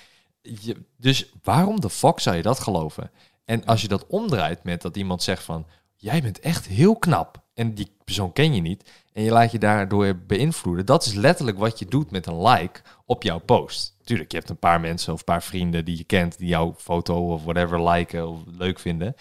Je, 0.42 0.76
dus 0.96 1.32
waarom 1.42 1.80
de 1.80 1.90
fuck 1.90 2.20
zou 2.20 2.36
je 2.36 2.42
dat 2.42 2.60
geloven? 2.60 3.10
En 3.44 3.64
als 3.64 3.82
je 3.82 3.88
dat 3.88 4.06
omdraait 4.06 4.64
met 4.64 4.82
dat 4.82 4.96
iemand 4.96 5.22
zegt 5.22 5.42
van... 5.42 5.66
Jij 6.00 6.22
bent 6.22 6.40
echt 6.40 6.66
heel 6.66 6.96
knap. 6.96 7.42
En 7.54 7.74
die 7.74 7.92
persoon 8.04 8.32
ken 8.32 8.54
je 8.54 8.60
niet. 8.60 8.90
En 9.12 9.22
je 9.22 9.30
laat 9.30 9.52
je 9.52 9.58
daardoor 9.58 10.16
beïnvloeden. 10.16 10.86
Dat 10.86 11.04
is 11.04 11.14
letterlijk 11.14 11.58
wat 11.58 11.78
je 11.78 11.86
doet 11.86 12.10
met 12.10 12.26
een 12.26 12.42
like 12.42 12.80
op 13.04 13.22
jouw 13.22 13.38
post. 13.38 13.96
Tuurlijk, 14.04 14.30
je 14.30 14.36
hebt 14.36 14.50
een 14.50 14.58
paar 14.58 14.80
mensen 14.80 15.12
of 15.12 15.18
een 15.18 15.24
paar 15.24 15.42
vrienden 15.42 15.84
die 15.84 15.96
je 15.96 16.04
kent... 16.04 16.38
die 16.38 16.48
jouw 16.48 16.74
foto 16.76 17.32
of 17.32 17.42
whatever 17.44 17.88
liken 17.88 18.28
of 18.28 18.38
leuk 18.58 18.78
vinden. 18.78 19.14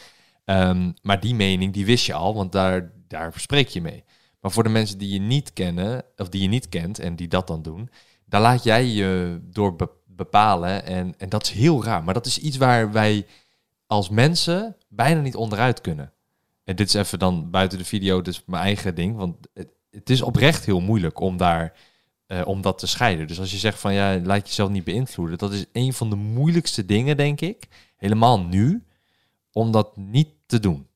Ehm, 0.45 0.91
maar 1.01 1.19
die 1.19 1.35
mening, 1.35 1.73
die 1.73 1.85
wist 1.85 2.05
je 2.05 2.13
al, 2.13 2.35
want 2.35 2.51
daar, 2.51 2.91
daar 3.07 3.33
spreek 3.35 3.67
je 3.67 3.81
mee. 3.81 4.03
Maar 4.39 4.51
voor 4.51 4.63
de 4.63 4.69
mensen 4.69 4.97
die 4.97 5.09
je 5.09 5.19
niet 5.19 5.53
kennen, 5.53 6.03
of 6.15 6.29
die 6.29 6.41
je 6.41 6.47
niet 6.47 6.69
kent 6.69 6.99
en 6.99 7.15
die 7.15 7.27
dat 7.27 7.47
dan 7.47 7.61
doen, 7.61 7.89
daar 8.25 8.41
laat 8.41 8.63
jij 8.63 8.85
je 8.85 9.39
door 9.43 9.75
be- 9.75 9.89
bepalen. 10.05 10.83
En, 10.85 11.13
en 11.17 11.29
dat 11.29 11.43
is 11.43 11.49
heel 11.49 11.83
raar. 11.83 12.03
Maar 12.03 12.13
dat 12.13 12.25
is 12.25 12.39
iets 12.39 12.57
waar 12.57 12.91
wij 12.91 13.25
als 13.85 14.09
mensen 14.09 14.75
bijna 14.87 15.21
niet 15.21 15.35
onderuit 15.35 15.81
kunnen. 15.81 16.13
En 16.63 16.75
dit 16.75 16.87
is 16.87 16.93
even 16.93 17.19
dan 17.19 17.49
buiten 17.49 17.77
de 17.77 17.85
video, 17.85 18.21
dus 18.21 18.43
mijn 18.45 18.63
eigen 18.63 18.95
ding. 18.95 19.15
Want 19.15 19.47
het, 19.53 19.69
het 19.91 20.09
is 20.09 20.21
oprecht 20.21 20.65
heel 20.65 20.79
moeilijk 20.79 21.19
om 21.19 21.37
daar 21.37 21.73
eh, 22.27 22.41
om 22.45 22.61
dat 22.61 22.77
te 22.77 22.87
scheiden. 22.87 23.27
Dus 23.27 23.39
als 23.39 23.51
je 23.51 23.57
zegt 23.57 23.79
van 23.79 23.93
ja, 23.93 24.19
laat 24.19 24.47
jezelf 24.47 24.69
niet 24.69 24.83
beïnvloeden, 24.83 25.37
dat 25.37 25.53
is 25.53 25.65
een 25.71 25.93
van 25.93 26.09
de 26.09 26.15
moeilijkste 26.15 26.85
dingen, 26.85 27.17
denk 27.17 27.41
ik. 27.41 27.67
Helemaal 27.97 28.39
nu, 28.39 28.83
om 29.51 29.71
dat 29.71 29.97
niet 29.97 30.29
te 30.45 30.59
doen. 30.59 30.87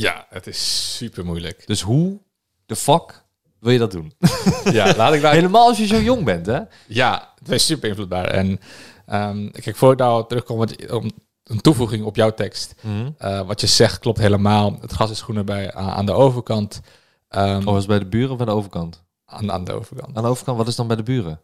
Ja, 0.00 0.26
het 0.28 0.46
is 0.46 0.96
super 0.96 1.24
moeilijk. 1.24 1.66
Dus 1.66 1.80
hoe 1.80 2.20
de 2.66 2.76
fuck 2.76 3.24
wil 3.60 3.72
je 3.72 3.78
dat 3.78 3.90
doen? 3.90 4.12
ja, 4.72 4.94
laat 4.96 5.14
ik 5.14 5.20
daar... 5.22 5.32
Helemaal 5.34 5.66
als 5.66 5.78
je 5.78 5.86
zo 5.86 6.00
jong 6.00 6.24
bent, 6.24 6.46
hè? 6.46 6.60
Ja, 6.86 7.32
het 7.38 7.48
is 7.50 7.66
super 7.66 7.88
invloedbaar. 7.88 8.26
En 8.26 8.60
ehm, 9.06 9.50
kijk, 9.50 9.76
voor 9.76 9.92
ik 9.92 9.98
daar 9.98 10.26
terugkom, 10.26 10.58
wat, 10.58 10.90
om 10.90 11.10
een 11.44 11.60
toevoeging 11.60 12.04
op 12.04 12.16
jouw 12.16 12.34
tekst. 12.34 12.74
Eh, 13.18 13.46
wat 13.46 13.60
je 13.60 13.66
zegt 13.66 13.98
klopt 13.98 14.18
helemaal. 14.18 14.78
Het 14.80 14.92
gras 14.92 15.10
is 15.10 15.22
groener 15.22 15.44
bij, 15.44 15.72
aan, 15.74 15.90
aan 15.90 16.06
de 16.06 16.12
overkant. 16.12 16.80
Ehm, 17.28 17.58
Of 17.58 17.64
was 17.64 17.76
het 17.76 17.86
bij 17.86 17.98
de 17.98 18.06
buren 18.06 18.30
of 18.30 18.36
bij 18.36 18.46
de 18.46 18.52
overkant? 18.52 19.04
aan, 19.24 19.52
aan 19.52 19.64
de 19.64 19.72
overkant. 19.72 20.16
Aan 20.16 20.22
de 20.22 20.28
overkant, 20.28 20.56
wat 20.56 20.68
is 20.68 20.76
dan 20.76 20.86
bij 20.86 20.96
de 20.96 21.02
buren? 21.02 21.40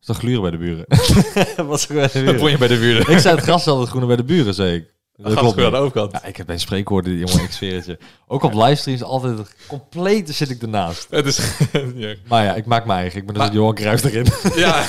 Is 0.00 0.06
dat 0.06 0.16
gluren 0.16 0.42
bij 0.42 0.50
de 0.50 0.58
buren? 0.58 0.84
wat 1.68 1.78
is 1.78 1.86
bij 1.86 2.08
de 2.12 2.24
Dat 2.24 2.36
vond 2.36 2.50
je 2.50 2.58
bij 2.58 2.68
de 2.68 2.78
buren. 2.78 3.12
Ik 3.12 3.18
zei 3.18 3.34
het 3.34 3.44
gras 3.44 3.60
is 3.60 3.66
altijd 3.66 3.88
groener 3.88 4.08
bij 4.08 4.16
de 4.16 4.24
buren, 4.24 4.54
zei 4.54 4.76
ik. 4.76 4.94
Dat 5.16 5.32
klopt 5.32 5.40
klopt 5.40 5.66
aan 5.66 5.72
de 5.72 5.78
overkant. 5.78 6.12
Ja, 6.12 6.24
ik 6.24 6.36
heb 6.36 6.46
mijn 6.46 6.60
spreekwoorden, 6.60 7.16
jongen, 7.16 7.44
ik 7.44 7.52
zweer 7.52 7.74
het 7.74 7.86
je. 7.86 7.98
Ook 8.26 8.42
op 8.42 8.52
livestreams 8.54 9.02
altijd 9.02 9.54
compleet 9.66 10.34
zit 10.34 10.50
ik 10.50 10.62
ernaast. 10.62 11.06
Het 11.10 11.26
is... 11.26 11.38
ja. 11.94 12.14
Maar 12.28 12.44
ja, 12.44 12.54
ik 12.54 12.66
maak 12.66 12.86
mijn 12.86 12.98
eigen. 12.98 13.18
Ik 13.20 13.26
ben 13.26 13.34
dus 13.34 13.44
Maar- 13.44 13.52
Johan 13.52 13.74
Cruijff 13.74 14.04
erin. 14.04 14.26
Ja. 14.54 14.84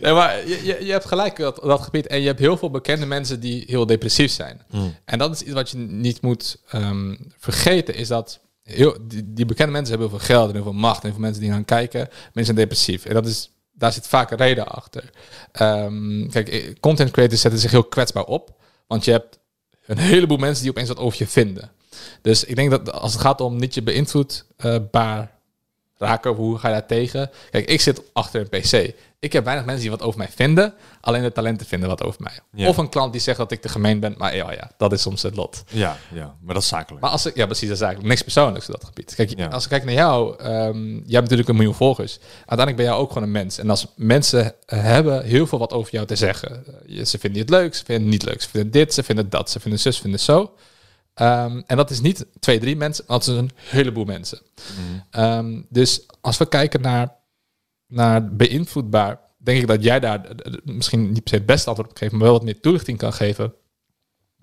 ja, 0.08 0.14
maar 0.14 0.48
je, 0.48 0.60
je, 0.64 0.84
je 0.84 0.92
hebt 0.92 1.04
gelijk 1.04 1.36
dat, 1.36 1.60
dat 1.62 1.80
gebied. 1.80 2.06
En 2.06 2.20
je 2.20 2.26
hebt 2.26 2.38
heel 2.38 2.56
veel 2.56 2.70
bekende 2.70 3.06
mensen 3.06 3.40
die 3.40 3.64
heel 3.66 3.86
depressief 3.86 4.30
zijn. 4.30 4.62
Hmm. 4.70 4.94
En 5.04 5.18
dat 5.18 5.34
is 5.34 5.42
iets 5.42 5.52
wat 5.52 5.70
je 5.70 5.78
niet 5.78 6.22
moet 6.22 6.62
ehm, 6.68 7.16
vergeten. 7.38 7.94
Is 7.94 8.08
dat 8.08 8.40
heel, 8.62 8.96
die, 9.02 9.32
die 9.32 9.44
bekende 9.44 9.72
mensen 9.72 9.90
hebben 9.90 10.08
heel 10.08 10.18
veel 10.18 10.34
geld 10.34 10.48
en 10.48 10.54
heel 10.54 10.62
veel 10.62 10.72
macht. 10.72 10.96
En 10.96 11.02
heel 11.02 11.12
veel 11.12 11.20
mensen 11.20 11.42
die 11.42 11.50
gaan 11.50 11.64
kijken. 11.64 12.08
Mensen 12.10 12.44
zijn 12.44 12.56
depressief. 12.56 13.04
En 13.04 13.14
dat 13.14 13.26
is, 13.26 13.50
daar 13.80 13.92
zit 13.92 14.06
vaak 14.06 14.30
een 14.30 14.36
reden 14.36 14.68
achter. 14.68 15.10
Ehm, 15.52 16.28
kijk, 16.28 16.48
eh, 16.48 16.74
content 16.80 17.10
creators 17.10 17.40
zetten 17.40 17.60
zich 17.60 17.70
heel 17.70 17.84
kwetsbaar 17.84 18.24
op. 18.24 18.54
Want 18.86 19.04
je 19.04 19.10
hebt 19.10 19.38
een 19.86 19.98
heleboel 19.98 20.36
mensen 20.36 20.62
die 20.62 20.70
opeens 20.70 20.88
wat 20.88 20.98
over 20.98 21.18
je 21.18 21.26
vinden. 21.26 21.70
Dus 22.22 22.44
ik 22.44 22.56
denk 22.56 22.70
dat 22.70 22.92
als 22.92 23.12
het 23.12 23.22
gaat 23.22 23.40
om 23.40 23.56
niet 23.56 23.74
je 23.74 23.82
beïnvloedbaar 23.82 25.38
raken, 26.06 26.30
hoe 26.34 26.58
ga 26.58 26.68
je 26.68 26.74
daar 26.74 26.86
tegen? 26.86 27.30
Kijk, 27.50 27.68
ik 27.68 27.80
zit 27.80 28.02
achter 28.12 28.40
een 28.50 28.60
PC. 28.60 28.94
Ik 29.18 29.32
heb 29.32 29.44
weinig 29.44 29.64
mensen 29.64 29.82
die 29.82 29.90
wat 29.90 30.02
over 30.02 30.18
mij 30.18 30.28
vinden. 30.34 30.74
Alleen 31.00 31.22
de 31.22 31.32
talenten 31.32 31.66
vinden 31.66 31.88
wat 31.88 32.02
over 32.02 32.22
mij. 32.22 32.32
Ja. 32.52 32.68
Of 32.68 32.76
een 32.76 32.88
klant 32.88 33.12
die 33.12 33.20
zegt 33.20 33.38
dat 33.38 33.50
ik 33.52 33.60
te 33.60 33.68
gemeen 33.68 34.00
ben. 34.00 34.14
Maar 34.18 34.36
ja, 34.36 34.52
ja 34.52 34.70
dat 34.76 34.92
is 34.92 35.02
soms 35.02 35.22
het 35.22 35.36
lot. 35.36 35.62
Ja, 35.68 35.96
ja, 36.14 36.34
maar 36.42 36.54
dat 36.54 36.62
is 36.62 36.68
zakelijk. 36.68 37.02
Maar 37.02 37.10
als 37.10 37.26
ik, 37.26 37.36
ja, 37.36 37.44
precies, 37.46 37.66
dat 37.68 37.76
is 37.76 37.82
eigenlijk 37.82 38.10
niks 38.12 38.22
persoonlijks 38.22 38.66
op 38.66 38.72
dat 38.72 38.84
gebied. 38.84 39.14
Kijk, 39.14 39.38
Ja. 39.38 39.46
als 39.46 39.64
ik 39.64 39.70
kijk 39.70 39.84
naar 39.84 39.94
jou, 39.94 40.36
ehm 40.38 40.84
jij 40.86 40.94
hebt 40.94 41.20
natuurlijk 41.20 41.48
een 41.48 41.56
miljoen 41.56 41.74
volgers. 41.74 42.18
Uiteindelijk 42.36 42.76
ben 42.76 42.86
jij 42.86 42.94
ook 42.94 43.08
gewoon 43.08 43.22
een 43.22 43.30
mens. 43.32 43.58
En 43.58 43.70
als 43.70 43.86
mensen 43.96 44.54
hebben 44.66 45.24
heel 45.24 45.46
veel 45.46 45.58
wat 45.58 45.72
over 45.72 45.92
jou 45.92 46.06
te 46.06 46.16
zeggen. 46.16 46.64
Eh, 46.88 47.04
ze 47.04 47.18
vinden 47.18 47.40
het 47.40 47.50
leuk, 47.50 47.74
ze 47.74 47.84
vinden 47.84 48.02
het 48.04 48.12
niet 48.12 48.24
leuk. 48.30 48.42
Ze 48.42 48.48
vinden 48.48 48.70
dit, 48.70 48.94
ze 48.94 49.02
vinden 49.02 49.30
dat, 49.30 49.50
ze 49.50 49.60
vinden 49.60 49.80
zus, 49.80 49.96
ze 49.96 50.02
vinden 50.02 50.20
zo. 50.20 50.52
Ehm, 51.14 51.62
en 51.66 51.76
dat 51.76 51.90
is 51.90 52.00
niet 52.00 52.26
twee, 52.40 52.58
drie 52.58 52.76
mensen, 52.76 53.04
dat 53.06 53.20
is 53.26 53.26
een 53.26 53.50
heleboel 53.54 54.04
mensen. 54.04 54.38
Mhm. 54.54 55.00
Ehm, 55.10 55.62
dus 55.68 56.06
als 56.20 56.38
we 56.38 56.46
kijken 56.48 56.80
naar, 56.80 57.14
naar 57.86 58.34
beïnvloedbaar, 58.36 59.20
denk 59.38 59.60
ik 59.60 59.66
dat 59.66 59.82
jij 59.84 60.00
daar 60.00 60.20
misschien 60.64 61.12
niet 61.12 61.22
per 61.22 61.28
se 61.32 61.34
het 61.34 61.46
beste 61.46 61.68
antwoord 61.68 61.90
op 61.90 61.96
geeft, 61.96 62.12
maar 62.12 62.22
wel 62.22 62.32
wat 62.32 62.42
meer 62.44 62.60
toelichting 62.60 62.98
kan 62.98 63.12
geven. 63.12 63.54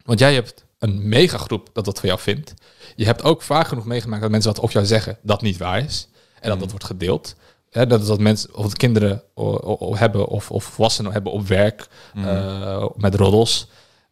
Want 0.03 0.20
jij 0.20 0.34
hebt 0.34 0.65
een 0.80 1.07
megagroep 1.09 1.70
dat 1.74 1.86
dat 1.86 1.99
voor 1.99 2.07
jou 2.07 2.20
vindt. 2.20 2.53
Je 2.95 3.05
hebt 3.05 3.24
ook 3.24 3.41
vaak 3.41 3.68
genoeg 3.68 3.86
meegemaakt 3.86 4.22
dat 4.22 4.32
mensen 4.32 4.51
wat 4.51 4.61
over 4.61 4.74
jou 4.76 4.86
zeggen 4.86 5.18
dat 5.22 5.41
niet 5.41 5.57
waar 5.57 5.84
is. 5.84 6.07
En 6.39 6.49
dat 6.49 6.59
dat 6.59 6.70
wordt 6.70 6.86
gedeeld. 6.86 7.36
Dat 7.70 8.01
is 8.01 8.07
dat 8.07 8.20
mensen 8.20 8.55
of 8.55 8.74
kinderen 8.74 9.24
o- 9.34 9.59
o- 9.59 9.78
o- 9.80 9.95
hebben 9.95 10.28
of, 10.28 10.51
of 10.51 10.63
volwassenen 10.63 11.11
hebben 11.11 11.32
op 11.32 11.47
werk 11.47 11.88
eh, 12.15 12.86
met 12.95 13.15
roddels. 13.15 13.68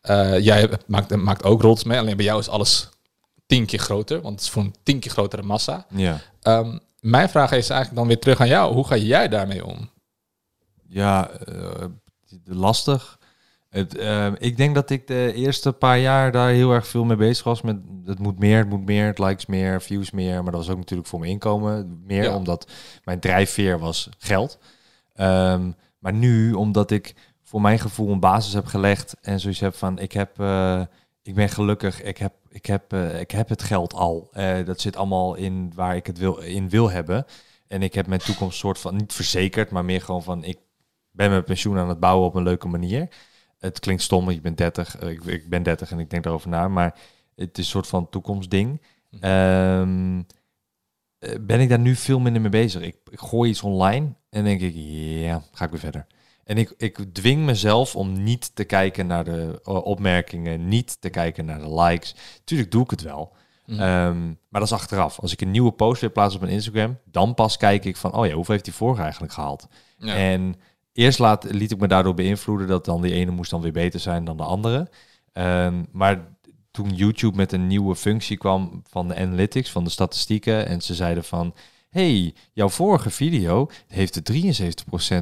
Eh, 0.05 0.39
jij 0.39 0.69
maakt, 0.87 1.15
maakt 1.15 1.43
ook 1.43 1.61
roddels 1.61 1.83
mee. 1.83 1.99
Alleen 1.99 2.15
bij 2.17 2.25
jou 2.25 2.39
is 2.39 2.49
alles 2.49 2.89
tien 3.45 3.65
keer 3.65 3.79
groter. 3.79 4.21
Want 4.21 4.33
het 4.35 4.43
is 4.43 4.49
voor 4.49 4.63
een 4.63 4.75
tien 4.83 4.99
keer 4.99 5.11
grotere 5.11 5.41
massa. 5.43 5.85
Ja. 5.89 6.19
Ehm, 6.41 6.77
Mijn 6.99 7.29
vraag 7.29 7.51
is 7.51 7.69
eigenlijk 7.69 7.95
dan 7.99 8.07
weer 8.07 8.19
terug 8.19 8.39
aan 8.41 8.47
jou. 8.47 8.73
Hoe 8.73 8.87
ga 8.87 8.97
jij 8.97 9.27
daarmee 9.27 9.65
om? 9.65 9.89
Ja, 10.87 11.29
eh, 11.29 11.85
lastig. 12.45 13.19
Het, 13.69 13.97
eh, 13.97 14.27
ik 14.37 14.57
denk 14.57 14.75
dat 14.75 14.89
ik 14.89 15.07
de 15.07 15.33
eerste 15.35 15.71
paar 15.71 15.99
jaar 15.99 16.31
daar 16.31 16.49
heel 16.49 16.71
erg 16.71 16.87
veel 16.87 17.03
mee 17.03 17.17
bezig 17.17 17.43
was. 17.43 17.61
Met 17.61 17.77
het 18.05 18.19
moet 18.19 18.39
meer, 18.39 18.57
het 18.57 18.69
moet 18.69 18.85
meer, 18.85 19.05
het 19.05 19.19
likes 19.19 19.45
meer, 19.45 19.81
views 19.81 20.11
meer. 20.11 20.43
Maar 20.43 20.51
dat 20.51 20.61
was 20.65 20.69
ook 20.69 20.77
natuurlijk 20.77 21.09
voor 21.09 21.19
mijn 21.19 21.31
inkomen 21.31 22.01
meer, 22.05 22.23
Ja. 22.23 22.35
omdat 22.35 22.67
mijn 23.03 23.19
drijfveer 23.19 23.79
was 23.79 24.09
geld. 24.17 24.57
Ehm, 25.13 25.71
maar 25.99 26.13
nu, 26.13 26.53
omdat 26.53 26.91
ik 26.91 27.15
voor 27.55 27.63
mijn 27.63 27.79
gevoel 27.79 28.11
een 28.11 28.19
basis 28.19 28.53
heb 28.53 28.65
gelegd 28.65 29.15
en 29.21 29.39
zoiets 29.39 29.59
heb 29.59 29.75
van, 29.75 29.99
ik 29.99 30.11
heb, 30.11 30.39
eh, 30.39 30.81
ik 31.21 31.35
ben 31.35 31.49
gelukkig, 31.49 32.01
ik 32.01 32.17
heb, 32.17 32.33
ik 32.49 32.65
heb, 32.65 32.93
eh, 32.93 33.19
ik 33.19 33.31
heb 33.31 33.49
het 33.49 33.63
geld 33.63 33.93
al. 33.93 34.29
Eh, 34.31 34.65
dat 34.65 34.81
zit 34.81 34.95
allemaal 34.95 35.35
in 35.35 35.71
waar 35.75 35.95
ik 35.95 36.05
het 36.05 36.17
wil, 36.17 36.37
in 36.37 36.69
wil 36.69 36.91
hebben. 36.91 37.25
En 37.67 37.81
ik 37.81 37.93
heb 37.93 38.07
mijn 38.07 38.19
toekomst 38.19 38.57
soort 38.57 38.79
van 38.79 38.95
niet 38.95 39.13
verzekerd, 39.13 39.69
maar 39.69 39.85
meer 39.85 40.01
gewoon 40.01 40.23
van, 40.23 40.43
ik 40.43 40.57
ben 41.11 41.29
mijn 41.29 41.43
pensioen 41.43 41.77
aan 41.77 41.89
het 41.89 41.99
bouwen 41.99 42.27
op 42.27 42.35
een 42.35 42.43
leuke 42.43 42.67
manier. 42.67 43.07
Het 43.59 43.79
klinkt 43.79 44.01
stom, 44.01 44.23
want 44.23 44.35
je 44.35 44.41
bent 44.41 44.57
30. 44.57 44.97
eh, 44.97 45.09
Ik, 45.09 45.23
ik 45.23 45.49
ben 45.49 45.63
30 45.63 45.91
en 45.91 45.99
ik 45.99 46.09
denk 46.09 46.23
daarover 46.23 46.49
na, 46.49 46.67
maar 46.67 46.95
het 47.35 47.57
is 47.57 47.63
een 47.65 47.71
soort 47.71 47.87
van 47.87 48.09
toekomstding. 48.09 48.81
Ehm, 49.19 50.21
eh, 51.19 51.35
ben 51.41 51.59
ik 51.59 51.69
daar 51.69 51.79
nu 51.79 51.95
veel 51.95 52.19
minder 52.19 52.41
mee 52.41 52.51
bezig. 52.51 52.81
Ik, 52.81 52.97
ik 53.11 53.19
gooi 53.19 53.49
iets 53.49 53.61
online 53.61 54.13
en 54.29 54.43
denk 54.43 54.61
ik, 54.61 54.73
ja, 55.25 55.43
ga 55.51 55.65
ik 55.65 55.71
weer 55.71 55.79
verder. 55.79 56.05
En 56.45 56.57
ik, 56.57 56.73
ik 56.77 56.97
dwing 57.13 57.45
mezelf 57.45 57.95
om 57.95 58.23
niet 58.23 58.55
te 58.55 58.63
kijken 58.63 59.07
naar 59.07 59.23
de 59.23 59.61
eh, 59.63 59.85
opmerkingen, 59.85 60.67
niet 60.67 60.97
te 61.01 61.09
kijken 61.09 61.45
naar 61.45 61.59
de 61.59 61.81
likes. 61.81 62.15
Tuurlijk 62.43 62.71
doe 62.71 62.83
ik 62.83 62.89
het 62.89 63.01
wel. 63.01 63.35
Mhm. 63.65 63.79
Ehm, 63.79 64.25
maar 64.25 64.61
dat 64.61 64.63
is 64.63 64.71
achteraf. 64.71 65.19
Als 65.19 65.31
ik 65.31 65.41
een 65.41 65.51
nieuwe 65.51 65.71
post 65.71 66.01
weer 66.01 66.09
plaats 66.09 66.35
op 66.35 66.41
mijn 66.41 66.53
Instagram, 66.53 66.97
dan 67.03 67.33
pas 67.33 67.57
kijk 67.57 67.85
ik 67.85 67.97
van, 67.97 68.13
oh 68.13 68.25
ja, 68.25 68.33
hoeveel 68.33 68.53
heeft 68.53 68.65
die 68.65 68.73
vorige 68.73 69.01
eigenlijk 69.01 69.33
gehaald? 69.33 69.67
Ja. 69.97 70.15
En 70.15 70.55
eerst 70.93 71.19
laat, 71.19 71.43
liet 71.43 71.71
ik 71.71 71.79
me 71.79 71.87
daardoor 71.87 72.13
beïnvloeden 72.13 72.67
dat 72.67 72.85
dan 72.85 73.01
die 73.01 73.13
ene 73.13 73.31
moest 73.31 73.51
dan 73.51 73.61
weer 73.61 73.71
beter 73.71 73.99
zijn 73.99 74.25
dan 74.25 74.37
de 74.37 74.43
andere. 74.43 74.89
Ehm, 75.33 75.83
maar 75.91 76.27
toen 76.71 76.95
YouTube 76.95 77.35
met 77.35 77.51
een 77.51 77.67
nieuwe 77.67 77.95
functie 77.95 78.37
kwam 78.37 78.81
van 78.89 79.07
de 79.07 79.15
analytics, 79.15 79.71
van 79.71 79.83
de 79.83 79.89
statistieken, 79.89 80.67
en 80.67 80.81
ze 80.81 80.93
zeiden 80.95 81.23
van, 81.23 81.53
hey, 81.95 82.33
jouw 82.53 82.69
vorige 82.69 83.09
video 83.09 83.69
heeft 83.87 84.15
het 84.15 84.31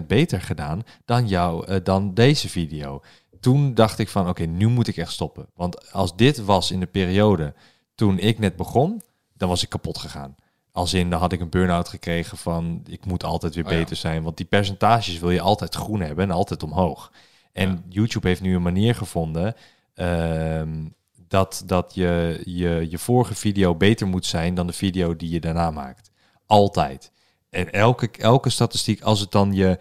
73% 0.01 0.07
beter 0.07 0.41
gedaan 0.41 0.83
dan, 1.05 1.27
jou, 1.27 1.65
eh, 1.65 1.77
dan 1.83 2.13
deze 2.13 2.49
video. 2.49 3.01
Toen 3.39 3.73
dacht 3.73 3.99
ik 3.99 4.09
van, 4.09 4.29
oké, 4.29 4.43
nu 4.43 4.67
moet 4.67 4.87
ik 4.87 4.97
echt 4.97 5.11
stoppen. 5.11 5.49
Want 5.55 5.91
als 5.91 6.15
dit 6.15 6.37
was 6.37 6.71
in 6.71 6.79
de 6.79 6.85
periode 6.85 7.53
toen 7.95 8.19
ik 8.19 8.39
net 8.39 8.55
begon, 8.55 9.01
dan 9.33 9.49
was 9.49 9.63
ik 9.63 9.69
kapot 9.69 9.97
gegaan. 9.97 10.35
Als 10.71 10.93
in, 10.93 11.09
dan 11.09 11.19
had 11.19 11.31
ik 11.31 11.39
een 11.39 11.49
burn-out 11.49 11.89
gekregen 11.89 12.37
van, 12.37 12.81
ik 12.85 13.05
moet 13.05 13.23
altijd 13.23 13.55
weer 13.55 13.65
Oh 13.65 13.71
ja. 13.71 13.77
beter 13.77 13.95
zijn. 13.95 14.23
Want 14.23 14.37
die 14.37 14.45
percentages 14.45 15.19
wil 15.19 15.31
je 15.31 15.41
altijd 15.41 15.75
groen 15.75 16.01
hebben 16.01 16.25
en 16.25 16.31
altijd 16.31 16.63
omhoog. 16.63 17.11
En 17.51 17.69
Ja. 17.69 17.81
YouTube 17.89 18.27
heeft 18.27 18.41
nu 18.41 18.55
een 18.55 18.61
manier 18.61 18.95
gevonden 18.95 19.55
ehm, 19.93 20.85
dat, 21.27 21.63
dat 21.65 21.91
je, 21.93 22.41
je 22.45 22.87
je 22.89 22.97
vorige 22.97 23.35
video 23.35 23.75
beter 23.75 24.07
moet 24.07 24.25
zijn 24.25 24.55
dan 24.55 24.67
de 24.67 24.73
video 24.73 25.15
die 25.15 25.29
je 25.29 25.39
daarna 25.39 25.71
maakt. 25.71 26.11
Altijd. 26.53 27.11
En 27.49 27.71
elke, 27.71 28.09
elke 28.17 28.49
statistiek, 28.49 29.01
als 29.01 29.19
het 29.19 29.31
dan 29.31 29.53
je 29.53 29.79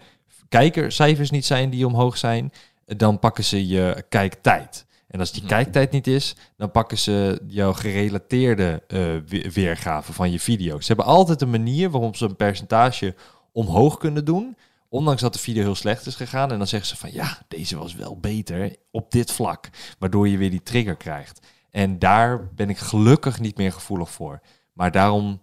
kijkercijfers 0.49 1.29
niet 1.29 1.45
zijn 1.45 1.69
die 1.69 1.87
omhoog 1.87 2.17
zijn, 2.17 2.51
dan 2.85 3.19
pakken 3.19 3.43
ze 3.43 3.67
je 3.67 4.05
kijktijd. 4.09 4.85
En 5.07 5.19
als 5.19 5.31
die 5.31 5.41
Mhm. 5.41 5.51
kijktijd 5.51 5.91
niet 5.91 6.07
is, 6.07 6.35
dan 6.57 6.71
pakken 6.71 6.97
ze 6.97 7.41
jouw 7.47 7.73
gerelateerde 7.73 8.83
we- 9.27 9.49
weergave 9.53 10.13
van 10.13 10.31
je 10.31 10.39
video. 10.39 10.79
Ze 10.79 10.87
hebben 10.87 11.05
altijd 11.05 11.41
een 11.41 11.49
manier 11.49 11.89
waarop 11.89 12.15
ze 12.15 12.25
een 12.25 12.35
percentage 12.35 13.15
omhoog 13.51 13.97
kunnen 13.97 14.25
doen. 14.25 14.57
Ondanks 14.89 15.21
dat 15.21 15.33
de 15.33 15.39
video 15.39 15.63
heel 15.63 15.75
slecht 15.75 16.05
is 16.05 16.15
gegaan. 16.15 16.51
En 16.51 16.57
dan 16.57 16.67
zeggen 16.67 16.89
ze 16.89 16.97
van 16.97 17.13
ja, 17.13 17.37
deze 17.47 17.77
was 17.77 17.95
wel 17.95 18.19
beter 18.19 18.75
op 18.91 19.11
dit 19.11 19.31
vlak. 19.31 19.69
Waardoor 19.99 20.27
je 20.27 20.37
weer 20.37 20.49
die 20.49 20.63
trigger 20.63 20.95
krijgt. 20.95 21.47
En 21.71 21.99
daar 21.99 22.47
ben 22.53 22.69
ik 22.69 22.77
gelukkig 22.77 23.39
niet 23.39 23.57
meer 23.57 23.71
gevoelig 23.71 24.11
voor. 24.11 24.39
Maar 24.73 24.91
daarom 24.91 25.41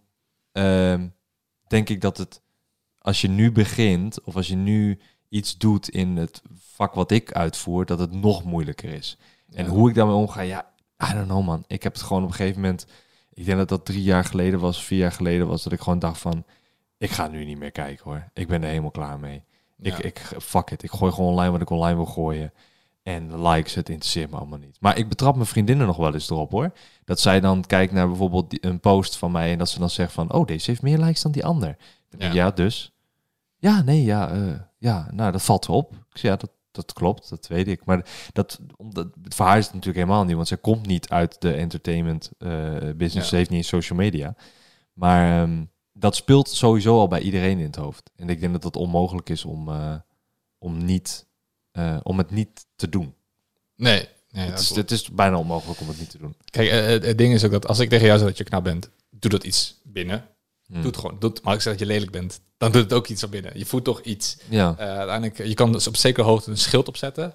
ehm, 0.53 1.09
denk 1.71 1.89
ik 1.89 2.01
dat 2.01 2.17
het, 2.17 2.41
als 2.99 3.21
je 3.21 3.29
nu 3.29 3.53
begint, 3.53 4.23
of 4.23 4.37
als 4.37 4.49
je 4.49 4.57
nu 4.57 4.99
iets 5.29 5.59
doet 5.59 5.89
in 5.89 6.17
het 6.17 6.43
vak 6.59 6.95
wat 6.95 7.11
ik 7.11 7.33
uitvoer, 7.33 7.87
dat 7.87 7.99
het 7.99 8.13
nog 8.13 8.45
moeilijker 8.45 8.93
is. 8.93 9.19
En 9.53 9.67
hoe 9.67 9.89
ik 9.89 9.95
daarmee 9.95 10.15
omga, 10.15 10.41
ja, 10.41 10.73
I 11.11 11.13
don't 11.13 11.27
know 11.27 11.45
man. 11.45 11.65
Ik 11.67 11.83
heb 11.83 11.93
het 11.93 12.03
gewoon 12.03 12.23
op 12.23 12.29
een 12.29 12.35
gegeven 12.35 12.61
moment, 12.61 12.87
ik 13.33 13.45
denk 13.45 13.59
dat 13.59 13.69
dat 13.69 13.85
drie 13.85 14.03
jaar 14.03 14.25
geleden 14.25 14.61
was, 14.61 14.85
vier 14.85 14.99
jaar 14.99 15.13
geleden 15.13 15.47
was, 15.47 15.63
dat 15.63 15.73
ik 15.73 15.81
gewoon 15.81 15.99
dacht 15.99 16.21
van, 16.21 16.45
ik 16.99 17.11
ga 17.11 17.29
nu 17.29 17.45
niet 17.45 17.59
meer 17.59 17.71
kijken 17.73 18.05
hoor. 18.05 18.31
Ik 18.35 18.49
ben 18.49 18.63
er 18.63 18.69
helemaal 18.69 18.91
klaar 18.91 19.19
mee. 19.19 19.45
Ik, 19.79 19.99
ik, 19.99 20.19
fuck 20.39 20.71
it. 20.71 20.83
Ik 20.83 20.91
gooi 20.91 21.13
gewoon 21.13 21.31
online 21.31 21.51
wat 21.51 21.61
ik 21.61 21.71
online 21.71 21.97
wil 21.97 22.07
gooien. 22.07 22.53
En 23.03 23.49
likes, 23.49 23.75
het 23.75 23.89
interesseert 23.89 24.31
me 24.31 24.37
allemaal 24.37 24.59
niet. 24.59 24.77
Maar 24.81 24.99
ik 24.99 25.09
betrap 25.09 25.35
mijn 25.35 25.47
vriendinnen 25.47 25.87
nog 25.87 25.97
wel 25.97 26.15
eens 26.15 26.31
erop 26.31 26.51
hoor. 26.51 26.73
Dat 27.05 27.21
zij 27.21 27.41
dan 27.41 27.65
kijkt 27.67 27.93
naar 27.93 28.09
bijvoorbeeld 28.09 28.51
die- 28.51 28.67
een 28.67 28.81
post 28.81 29.17
van 29.17 29.33
mij 29.33 29.53
en 29.53 29.59
dat 29.59 29.69
ze 29.69 29.79
dan 29.79 29.91
zegt 29.91 30.13
van, 30.13 30.33
oh, 30.33 30.47
deze 30.47 30.71
heeft 30.71 30.83
meer 30.83 30.99
likes 30.99 31.23
dan 31.23 31.33
die 31.33 31.45
ander. 31.45 31.77
Ja. 32.19 32.33
ja, 32.33 32.51
dus. 32.51 32.93
Ja, 33.57 33.83
nee, 33.83 34.05
ja, 34.05 34.31
eh, 34.31 34.61
ja, 34.79 35.09
nou, 35.13 35.33
dat 35.33 35.43
valt 35.43 35.69
op. 35.69 35.93
Ik 35.93 36.19
zeg, 36.19 36.31
ja, 36.31 36.37
dat, 36.37 36.51
dat 36.71 36.93
klopt, 36.93 37.29
dat 37.31 37.47
weet 37.47 37.69
ik. 37.69 37.85
Maar 37.85 38.05
dat, 38.33 38.61
omdat, 38.77 39.09
voor 39.29 39.47
haar 39.47 39.59
is 39.59 39.65
het 39.65 39.75
natuurlijk 39.75 40.05
helemaal 40.05 40.25
niet, 40.25 40.37
want 40.37 40.49
zij 40.49 40.57
komt 40.57 40.87
niet 40.87 41.09
uit 41.09 41.41
de 41.41 41.53
entertainment 41.53 42.31
eh, 42.39 42.51
business. 42.81 43.15
Ja. 43.15 43.23
Ze 43.23 43.37
heeft 43.37 43.51
niet 43.51 43.59
eens 43.59 43.69
social 43.69 43.99
media. 43.99 44.35
Maar 44.93 45.43
ehm, 45.43 45.65
dat 45.93 46.17
speelt 46.17 46.49
sowieso 46.49 46.99
al 46.99 47.09
bij 47.09 47.21
iedereen 47.21 47.59
in 47.59 47.65
het 47.67 47.77
hoofd. 47.77 48.11
En 48.17 48.29
ik 48.29 48.41
denk 48.41 48.53
dat 48.53 48.65
het 48.65 48.77
onmogelijk 48.77 49.29
is 49.29 49.45
om, 49.45 49.69
eh, 49.69 49.95
om, 50.59 50.85
niet, 50.85 51.27
eh, 51.73 51.97
om 52.03 52.19
het 52.19 52.31
niet 52.31 52.67
te 52.77 52.89
doen. 52.89 53.15
Nee. 53.77 54.09
nee 54.31 54.47
het, 54.47 54.59
is, 54.61 54.69
het 54.69 54.91
is 54.91 55.11
bijna 55.11 55.39
onmogelijk 55.39 55.81
om 55.81 55.89
het 55.89 55.99
niet 55.99 56.11
te 56.11 56.19
doen. 56.19 56.35
Kijk, 56.51 56.71
eh, 56.71 56.87
het, 56.87 57.05
het 57.05 57.19
ding 57.19 57.35
is 57.35 57.45
ook 57.45 57.51
dat 57.51 57.67
als 57.67 57.79
ik 57.79 57.89
tegen 57.89 58.07
jou 58.07 58.19
zeg 58.19 58.29
dat 58.29 58.39
je 58.39 58.45
knap 58.45 58.65
bent, 58.65 58.91
doe 59.11 59.31
dat 59.31 59.45
iets 59.45 59.81
binnen. 59.83 60.25
Hm. 60.67 60.75
Doe 60.75 60.87
het 60.87 60.97
gewoon. 60.97 61.17
Doe 61.19 61.31
het, 61.31 61.39
maar 61.43 61.55
als 61.55 61.57
ik 61.57 61.63
zeg 61.63 61.73
dat 61.73 61.89
je 61.89 61.93
lelijk 61.95 62.11
bent, 62.11 62.41
dan 62.57 62.73
doet 62.73 62.83
het 62.83 62.93
ook 62.93 63.09
iets 63.09 63.21
van 63.21 63.31
binnen. 63.31 63.59
Je 63.59 63.67
voelt 63.67 63.85
toch 63.85 64.01
iets. 64.01 64.37
Ja, 64.49 64.75
Eh, 64.79 64.87
uiteindelijk, 64.87 65.39
je 65.39 65.55
kan 65.55 65.73
dus 65.73 65.87
op 65.87 65.97
zekere 65.97 66.27
hoogte 66.27 66.51
een 66.51 66.59
schild 66.59 66.89
opzetten. 66.89 67.35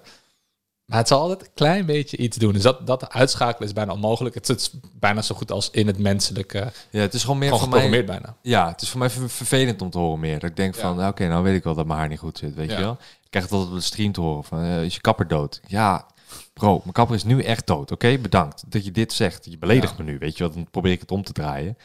Maar 0.86 0.98
het 0.98 1.08
zal 1.08 1.20
altijd 1.20 1.40
een 1.42 1.54
klein 1.54 1.86
beetje 1.86 2.16
iets 2.16 2.36
doen. 2.36 2.52
Dus 2.52 2.62
dat, 2.62 2.86
dat 2.86 3.10
uitschakelen 3.10 3.68
is 3.68 3.74
bijna 3.74 3.92
onmogelijk. 3.92 4.34
Het 4.34 4.48
is 4.48 4.70
bijna 4.92 5.22
zo 5.22 5.34
goed 5.34 5.52
als 5.52 5.70
in 5.70 5.86
het 5.86 5.98
menselijke. 5.98 6.72
ja, 6.90 7.00
het 7.00 7.14
is 7.14 7.20
gewoon 7.22 7.38
meer 7.38 7.52
Gewoon 7.52 7.80
voor 7.80 7.88
mij. 7.90 8.04
bijna. 8.04 8.36
Ja, 8.42 8.68
het 8.68 8.82
is 8.82 8.88
voor 8.88 8.98
mij 8.98 9.10
ver- 9.10 9.30
vervelend 9.30 9.82
om 9.82 9.90
te 9.90 9.98
horen 9.98 10.20
meer. 10.20 10.38
Dat 10.38 10.50
ik 10.50 10.56
denk 10.56 10.74
Ja. 10.74 10.80
van, 10.80 11.06
oké, 11.06 11.28
nou 11.28 11.42
weet 11.42 11.56
ik 11.56 11.64
wel 11.64 11.74
dat 11.74 11.86
mijn 11.86 11.98
haar 11.98 12.08
niet 12.08 12.18
goed 12.18 12.38
zit, 12.38 12.54
weet 12.54 12.70
Ja. 12.70 12.76
je 12.76 12.82
wel. 12.84 12.92
Ik 13.22 13.30
krijg 13.30 13.44
het 13.44 13.54
altijd 13.54 13.72
op 13.72 13.78
de 13.78 13.84
stream 13.84 14.12
te 14.12 14.20
horen 14.20 14.44
van, 14.44 14.62
eh, 14.62 14.82
is 14.82 14.94
je 14.94 15.00
kapper 15.00 15.28
dood? 15.28 15.60
Ja, 15.66 16.06
bro, 16.52 16.78
mijn 16.80 16.92
kapper 16.92 17.14
is 17.16 17.24
nu 17.24 17.42
echt 17.42 17.66
dood. 17.66 17.90
Oké, 17.92 18.18
bedankt 18.18 18.64
dat 18.66 18.84
je 18.84 18.90
dit 18.90 19.12
zegt. 19.12 19.44
Je 19.50 19.58
beledigt 19.58 19.96
Ja. 19.96 20.04
me 20.04 20.10
nu, 20.10 20.18
weet 20.18 20.36
je 20.36 20.44
wel. 20.44 20.52
Dan 20.52 20.70
probeer 20.70 20.92
ik 20.92 21.00
het 21.00 21.10
om 21.10 21.22
te 21.22 21.32
draaien. 21.32 21.76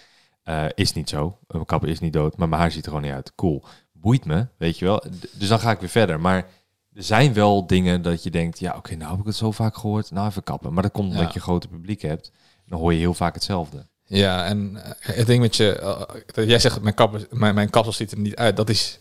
Eh, 0.44 0.66
is 0.76 0.94
niet 0.94 1.10
zo. 1.10 1.38
Mijn 1.48 1.66
kapper 1.66 1.90
is 1.90 2.00
niet 2.00 2.14
dood, 2.14 2.38
maar 2.38 2.50
mijn 2.50 2.62
haar 2.62 2.72
ziet 2.72 2.84
er 2.86 2.92
gewoon 2.92 3.06
niet 3.06 3.16
uit. 3.16 3.36
Cool. 3.36 3.64
Boeit 3.92 4.26
me, 4.26 4.48
weet 4.58 4.80
je 4.80 4.86
wel. 4.86 4.98
D- 4.98 5.28
Dus 5.40 5.48
dan 5.48 5.60
ga 5.60 5.72
ik 5.72 5.80
weer 5.80 5.90
verder. 5.90 6.20
Maar 6.20 6.48
er 6.96 7.04
zijn 7.04 7.34
wel 7.34 7.68
dingen 7.68 8.02
dat 8.02 8.24
je 8.24 8.32
denkt, 8.32 8.60
ja, 8.60 8.76
oké, 8.78 8.96
nou 8.96 9.12
heb 9.12 9.20
ik 9.20 9.26
het 9.26 9.36
zo 9.36 9.52
vaak 9.52 9.78
gehoord. 9.78 10.12
Nou, 10.12 10.28
even 10.28 10.44
kappen. 10.44 10.74
Maar 10.74 10.84
dat 10.84 10.92
komt 10.92 11.08
omdat 11.08 11.22
Ja. 11.22 11.28
je 11.30 11.36
een 11.36 11.42
grote 11.42 11.68
publiek 11.68 12.02
hebt. 12.02 12.32
Dan 12.66 12.80
hoor 12.80 12.94
je 12.94 13.00
heel 13.00 13.14
vaak 13.14 13.34
hetzelfde. 13.34 13.88
Ja, 14.06 14.46
en 14.46 14.84
eh, 14.84 14.92
het 15.16 15.28
ding 15.28 15.42
met 15.42 15.56
je... 15.56 15.80
eh, 15.80 16.02
dat 16.26 16.48
jij 16.50 16.60
zegt, 16.60 16.82
mijn, 16.82 16.96
kapper, 16.96 17.28
mijn, 17.30 17.56
mijn 17.56 17.70
kapsel 17.70 17.94
ziet 17.94 18.12
er 18.12 18.20
niet 18.20 18.36
uit. 18.36 18.56
Dat 18.58 18.70
is... 18.70 19.00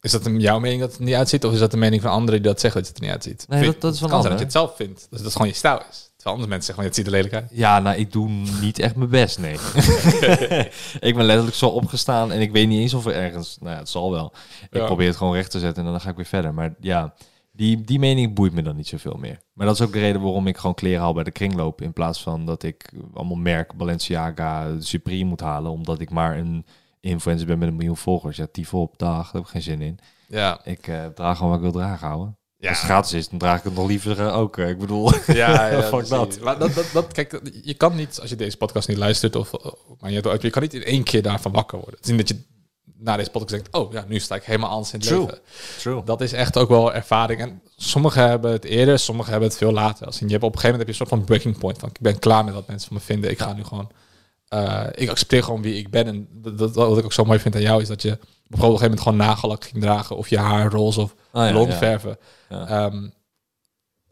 Is 0.00 0.10
dat 0.10 0.30
jouw 0.36 0.58
mening 0.58 0.80
dat 0.80 0.90
het 0.90 0.98
er 0.98 1.04
niet 1.04 1.14
uitziet? 1.14 1.44
Of 1.44 1.52
is 1.52 1.58
dat 1.58 1.70
de 1.70 1.76
mening 1.76 2.02
van 2.02 2.10
anderen 2.10 2.42
die 2.42 2.50
dat 2.50 2.60
zeggen 2.60 2.80
dat 2.80 2.88
het 2.88 2.98
er 2.98 3.04
niet 3.04 3.12
uitziet? 3.12 3.44
Nee, 3.48 3.64
dat- 3.64 3.80
dat 3.80 3.92
is 3.94 3.98
van 3.98 4.08
zijn 4.08 4.22
dat 4.22 4.30
anderen. 4.30 4.36
je 4.38 4.42
het 4.44 4.52
zelf 4.52 4.76
vindt. 4.76 4.98
Dus 5.00 5.08
dat 5.10 5.20
het 5.20 5.32
gewoon 5.32 5.48
je 5.48 5.54
stijl 5.54 5.82
is. 5.90 6.09
Terwijl 6.20 6.36
andere 6.36 6.54
mensen 6.56 6.74
zeggen, 6.74 6.74
van, 6.74 6.84
het 6.84 6.94
ziet 6.94 7.06
er 7.06 7.12
lelijk 7.12 7.34
uit. 7.34 7.58
Ja, 7.58 7.78
nou, 7.78 7.96
ik 7.96 8.12
doe 8.12 8.28
niet 8.60 8.78
echt 8.78 8.96
mijn 8.96 9.10
best, 9.10 9.38
nee. 9.38 9.52
ik 11.08 11.14
ben 11.14 11.24
letterlijk 11.24 11.56
zo 11.56 11.68
opgestaan 11.68 12.32
en 12.32 12.40
ik 12.40 12.52
weet 12.52 12.68
niet 12.68 12.80
eens 12.80 12.94
of 12.94 13.06
er 13.06 13.14
ergens... 13.14 13.56
Nou 13.60 13.72
ja, 13.72 13.78
het 13.78 13.88
zal 13.88 14.10
wel. 14.10 14.32
Ik 14.70 14.78
Ja. 14.78 14.84
probeer 14.84 15.06
het 15.06 15.16
gewoon 15.16 15.34
recht 15.34 15.50
te 15.50 15.58
zetten 15.58 15.84
en 15.84 15.90
dan 15.90 16.00
ga 16.00 16.10
ik 16.10 16.16
weer 16.16 16.24
verder. 16.24 16.54
Maar 16.54 16.74
ja, 16.80 17.14
die, 17.52 17.80
die 17.84 17.98
mening 17.98 18.34
boeit 18.34 18.52
me 18.52 18.62
dan 18.62 18.76
niet 18.76 18.86
zoveel 18.88 19.16
meer. 19.18 19.40
Maar 19.52 19.66
dat 19.66 19.74
is 19.74 19.86
ook 19.86 19.92
de 19.92 19.98
reden 19.98 20.20
waarom 20.20 20.46
ik 20.46 20.56
gewoon 20.56 20.74
kleren 20.74 21.00
haal 21.00 21.12
bij 21.14 21.24
de 21.24 21.30
kringloop... 21.30 21.80
in 21.80 21.92
plaats 21.92 22.22
van 22.22 22.46
dat 22.46 22.62
ik 22.62 22.90
allemaal 23.14 23.36
merk 23.36 23.72
Balenciaga, 23.74 24.66
Supreme 24.78 25.24
moet 25.28 25.40
halen... 25.40 25.70
omdat 25.70 26.00
ik 26.00 26.10
maar 26.10 26.38
een 26.38 26.66
influencer 27.00 27.46
ben 27.46 27.58
met 27.58 27.68
een 27.68 27.76
miljoen 27.76 27.96
volgers. 27.96 28.36
Ja, 28.36 28.46
tief 28.52 28.74
op, 28.74 28.98
dag, 28.98 29.24
daar 29.24 29.32
heb 29.32 29.42
ik 29.42 29.48
geen 29.48 29.62
zin 29.62 29.80
in. 29.82 29.98
Ja, 30.28 30.60
Ik 30.64 30.86
eh, 30.88 31.06
draag 31.06 31.36
gewoon 31.36 31.50
wat 31.52 31.60
ik 31.64 31.72
wil 31.72 31.80
dragen, 31.82 32.06
houden. 32.08 32.38
Ja. 32.60 32.68
Als 32.68 32.78
het 32.78 32.86
gratis 32.86 33.12
is, 33.12 33.28
dan 33.28 33.38
draag 33.38 33.58
ik 33.58 33.64
het 33.64 33.74
nog 33.74 33.86
liever 33.86 34.20
eh, 34.20 34.36
ook. 34.36 34.58
eh. 34.58 34.68
Ik 34.68 34.78
bedoel... 34.78 35.12
Ja, 35.26 35.66
ja 35.70 35.82
Fuck 35.82 36.08
dat. 36.08 36.40
Maar 36.40 36.58
dat, 36.58 36.74
dat, 36.74 36.86
dat, 36.92 37.12
kijk, 37.12 37.40
je 37.62 37.74
kan 37.74 37.96
niet, 37.96 38.18
als 38.20 38.30
je 38.30 38.36
deze 38.36 38.56
podcast 38.56 38.88
niet 38.88 38.96
luistert, 38.96 39.36
of, 39.36 39.52
of- 39.54 39.74
maar 40.00 40.10
je, 40.10 40.38
je 40.40 40.50
kan 40.50 40.62
niet 40.62 40.74
in 40.74 40.84
één 40.84 41.02
keer 41.02 41.22
daarvan 41.22 41.52
wakker 41.52 41.78
worden. 41.78 41.96
Het 41.96 42.04
is 42.08 42.16
niet 42.16 42.28
dat 42.28 42.36
je 42.36 42.44
na 42.98 43.16
deze 43.16 43.30
podcast 43.30 43.50
denkt, 43.62 43.74
oh 43.76 43.92
ja, 43.92 44.04
nu 44.08 44.18
sta 44.18 44.34
ik 44.34 44.42
helemaal 44.42 44.70
anders 44.70 44.92
in 44.92 44.98
het 44.98 45.08
True. 45.08 45.20
leven. 45.20 45.38
True. 45.78 46.04
Dat 46.04 46.20
is 46.20 46.32
echt 46.32 46.56
ook 46.58 46.68
wel 46.68 46.94
ervaring. 46.94 47.40
En 47.40 47.62
sommigen 47.76 48.28
hebben 48.28 48.52
het 48.52 48.64
eerder, 48.64 48.98
sommigen 48.98 49.30
hebben 49.30 49.48
het 49.48 49.58
veel 49.58 49.72
later. 49.72 50.06
Als 50.06 50.20
in, 50.20 50.26
je 50.26 50.32
hebt 50.32 50.44
op 50.44 50.52
een 50.54 50.58
gegeven 50.60 50.78
moment 50.78 50.88
heb 50.88 50.96
je 50.96 51.02
een 51.02 51.08
soort 51.08 51.20
van 51.20 51.36
breaking 51.36 51.58
point 51.58 51.78
van, 51.78 51.88
ik 51.88 52.00
ben 52.00 52.18
klaar 52.18 52.44
met 52.44 52.54
wat 52.54 52.66
mensen 52.68 52.88
van 52.88 52.96
me 52.96 53.02
vinden. 53.02 53.30
Ik 53.30 53.38
ga 53.40 53.52
nu 53.52 53.64
gewoon 53.64 53.90
eh, 54.48 54.86
ik 54.94 55.08
accepteer 55.10 55.42
gewoon 55.42 55.62
wie 55.62 55.74
ik 55.74 55.90
ben. 55.90 56.06
En 56.06 56.28
dat, 56.32 56.58
dat- 56.58 56.74
wat 56.74 56.98
ik 56.98 57.04
ook 57.04 57.12
zo 57.12 57.24
mooi 57.24 57.38
vind 57.38 57.54
aan 57.54 57.60
jou 57.60 57.82
is 57.82 57.88
dat 57.88 58.02
je 58.02 58.18
op 58.50 58.56
een 58.56 58.62
gegeven 58.62 58.82
moment 58.82 59.00
gewoon 59.00 59.18
nagelak 59.18 59.64
ging 59.64 59.82
dragen 59.82 60.16
of 60.16 60.28
je 60.28 60.38
haar 60.38 60.70
roze 60.72 61.00
of 61.00 61.14
Ah, 61.32 61.44
ja, 61.46 61.50
blond 61.52 61.72
ja. 61.72 61.78
verven. 61.78 62.18
Ja. 62.48 62.66
Ehm, 62.66 63.08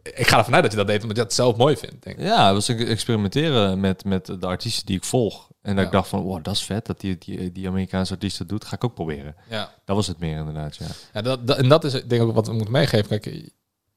ik 0.02 0.26
ga 0.28 0.38
ervan 0.38 0.54
uit 0.54 0.62
dat 0.62 0.70
je 0.72 0.78
dat 0.78 0.86
deed 0.86 1.02
omdat 1.02 1.16
je 1.16 1.22
dat 1.22 1.32
zelf 1.34 1.56
mooi 1.56 1.76
vindt. 1.76 2.02
Denk 2.04 2.18
ik. 2.18 2.24
Ja, 2.24 2.52
was 2.52 2.68
ik 2.68 2.88
experimenteren 2.88 3.80
met, 3.80 4.04
met 4.04 4.26
de 4.26 4.46
artiesten 4.46 4.86
die 4.86 4.96
ik 4.96 5.04
volg. 5.04 5.48
En 5.62 5.76
dat 5.76 5.84
ik 5.84 5.90
dacht 5.92 6.08
van, 6.08 6.22
wow, 6.22 6.44
dat 6.44 6.54
is 6.54 6.62
vet 6.62 6.86
dat 6.86 7.00
die, 7.00 7.18
die, 7.18 7.52
die 7.52 7.68
Amerikaanse 7.68 8.12
artiest 8.12 8.38
dat 8.38 8.48
doet. 8.48 8.64
Ga 8.64 8.76
ik 8.76 8.84
ook 8.84 8.94
proberen. 8.94 9.34
Ja. 9.48 9.72
Dat 9.84 9.96
was 9.96 10.06
het 10.06 10.18
meer 10.18 10.36
inderdaad, 10.38 10.76
ja. 10.76 10.86
Ja, 11.12 11.22
dat, 11.22 11.46
dat- 11.46 11.56
en 11.56 11.68
dat 11.68 11.84
is 11.84 11.92
denk 11.92 12.12
ik 12.12 12.22
ook 12.22 12.34
wat 12.34 12.46
we 12.46 12.52
moeten 12.52 12.72
meegeven. 12.72 13.20
Kijk, 13.20 13.50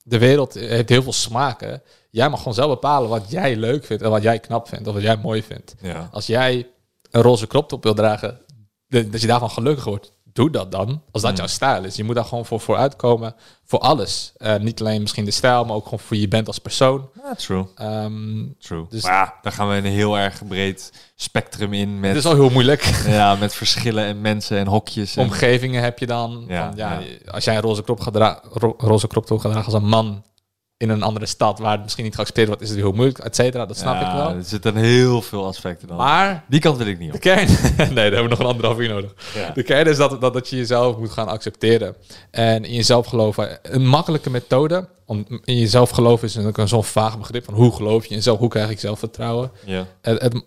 de 0.03 0.17
wereld 0.17 0.53
heeft 0.53 0.89
heel 0.89 1.03
veel 1.03 1.13
smaken. 1.13 1.81
Jij 2.09 2.29
mag 2.29 2.37
gewoon 2.39 2.53
zelf 2.53 2.69
bepalen 2.69 3.09
wat 3.09 3.31
jij 3.31 3.55
leuk 3.55 3.85
vindt 3.85 4.03
en 4.03 4.09
wat 4.09 4.21
jij 4.23 4.39
knap 4.39 4.67
vindt 4.67 4.87
of 4.87 4.93
wat 4.93 5.03
jij 5.03 5.17
mooi 5.17 5.43
vindt. 5.43 5.75
Ja, 5.81 6.09
Als 6.11 6.25
jij 6.27 6.67
een 7.11 7.21
roze 7.21 7.47
crop 7.47 7.67
top 7.69 7.83
wil 7.83 7.93
dragen, 7.93 8.39
dat 8.87 9.21
je 9.21 9.27
daarvan 9.27 9.49
gelukkig 9.51 9.83
wordt, 9.83 10.11
doe 10.33 10.49
dat 10.49 10.71
dan. 10.71 11.01
Als 11.11 11.21
dat 11.21 11.31
Mm. 11.31 11.37
jouw 11.37 11.47
stijl 11.47 11.83
is. 11.83 11.95
Je 11.95 12.03
moet 12.03 12.15
daar 12.15 12.25
gewoon 12.25 12.45
voor 12.45 12.59
vooruitkomen. 12.59 13.35
Voor 13.65 13.79
alles. 13.79 14.31
Eh, 14.37 14.55
niet 14.55 14.79
alleen 14.81 15.01
misschien 15.01 15.25
de 15.25 15.31
stijl, 15.31 15.65
maar 15.65 15.75
ook 15.75 15.83
gewoon 15.83 15.99
voor 15.99 16.17
je 16.17 16.27
bent 16.27 16.47
als 16.47 16.59
persoon. 16.59 17.09
ja 17.23 17.33
true, 17.35 17.65
Ehm 17.75 18.43
true. 18.59 18.85
Dus- 18.89 19.03
maar 19.03 19.11
ja, 19.11 19.33
daar 19.41 19.53
gaan 19.53 19.69
we 19.69 19.75
een 19.75 19.85
heel 19.85 20.17
erg 20.17 20.47
breed 20.47 20.93
spectrum 21.15 21.73
in 21.73 21.89
het 21.89 21.99
met, 21.99 22.15
is 22.15 22.25
al 22.25 22.33
heel 22.33 22.49
moeilijk. 22.49 22.81
ja, 23.07 23.35
met 23.35 23.53
verschillen 23.53 24.03
en 24.05 24.21
mensen 24.21 24.57
en 24.57 24.67
hokjes. 24.67 25.15
En, 25.15 25.23
Omgevingen 25.23 25.83
heb 25.83 25.99
je 25.99 26.05
dan. 26.07 26.45
Ja, 26.47 26.67
van, 26.67 26.77
ja, 26.77 26.99
ja. 26.99 27.31
Als 27.31 27.43
jij 27.43 27.55
een 27.55 27.61
roze 27.61 27.83
crop, 27.83 27.99
gaat 27.99 28.13
dra- 28.13 28.39
ro- 28.53 28.75
roze 28.77 29.07
crop 29.07 29.25
top 29.25 29.39
gaat 29.39 29.51
dragen 29.51 29.73
als 29.73 29.81
een 29.81 29.89
man 29.89 30.23
in 30.81 30.89
een 30.89 31.03
andere 31.03 31.25
stad 31.25 31.59
waar 31.59 31.71
het 31.71 31.81
misschien 31.83 32.03
niet 32.03 32.15
geaccepteerd 32.15 32.47
wordt, 32.47 32.61
is 32.61 32.69
het 32.69 32.77
heel 32.77 32.91
moeilijk, 32.91 33.17
et 33.19 33.35
cetera. 33.35 33.65
Dat 33.65 33.77
snap 33.77 34.01
Ja, 34.01 34.07
ik 34.09 34.15
wel. 34.15 34.29
Er 34.35 34.43
zitten 34.43 34.75
heel 34.75 35.21
veel 35.21 35.45
aspecten 35.45 35.87
dan. 35.87 35.97
Maar 35.97 36.43
Die 36.47 36.59
kant 36.59 36.77
wil 36.77 36.87
ik 36.87 36.99
niet 36.99 37.09
de 37.09 37.15
op. 37.15 37.21
kern... 37.21 37.47
nee, 37.77 37.87
daar 37.93 38.03
hebben 38.03 38.23
we 38.23 38.29
nog 38.29 38.39
een 38.39 38.45
anderhalf 38.45 38.79
uur 38.79 38.89
nodig. 38.89 39.13
Ja. 39.35 39.51
De 39.53 39.63
kern 39.63 39.87
is 39.87 39.97
dat, 39.97 40.21
dat, 40.21 40.33
dat 40.33 40.49
je 40.49 40.55
jezelf 40.55 40.97
moet 40.97 41.09
gaan 41.11 41.27
accepteren. 41.27 41.95
En 42.31 42.63
in 42.65 42.73
jezelf 42.73 43.05
geloven. 43.07 43.59
Een 43.61 43.87
makkelijke 43.87 44.29
methode 44.29 44.87
om 45.05 45.25
in 45.43 45.57
jezelf 45.57 45.89
geloven 45.89 46.27
is 46.27 46.35
een 46.35 46.67
zo'n 46.67 46.83
vaag 46.83 47.17
begrip 47.17 47.45
van 47.45 47.53
hoe 47.53 47.71
geloof 47.75 48.03
je 48.03 48.09
in 48.09 48.15
jezelf, 48.15 48.39
hoe 48.39 48.49
krijg 48.49 48.69
ik 48.69 48.79
zelfvertrouwen. 48.79 49.51
Ja. 49.65 49.85
Het, 50.01 50.21
het, 50.21 50.43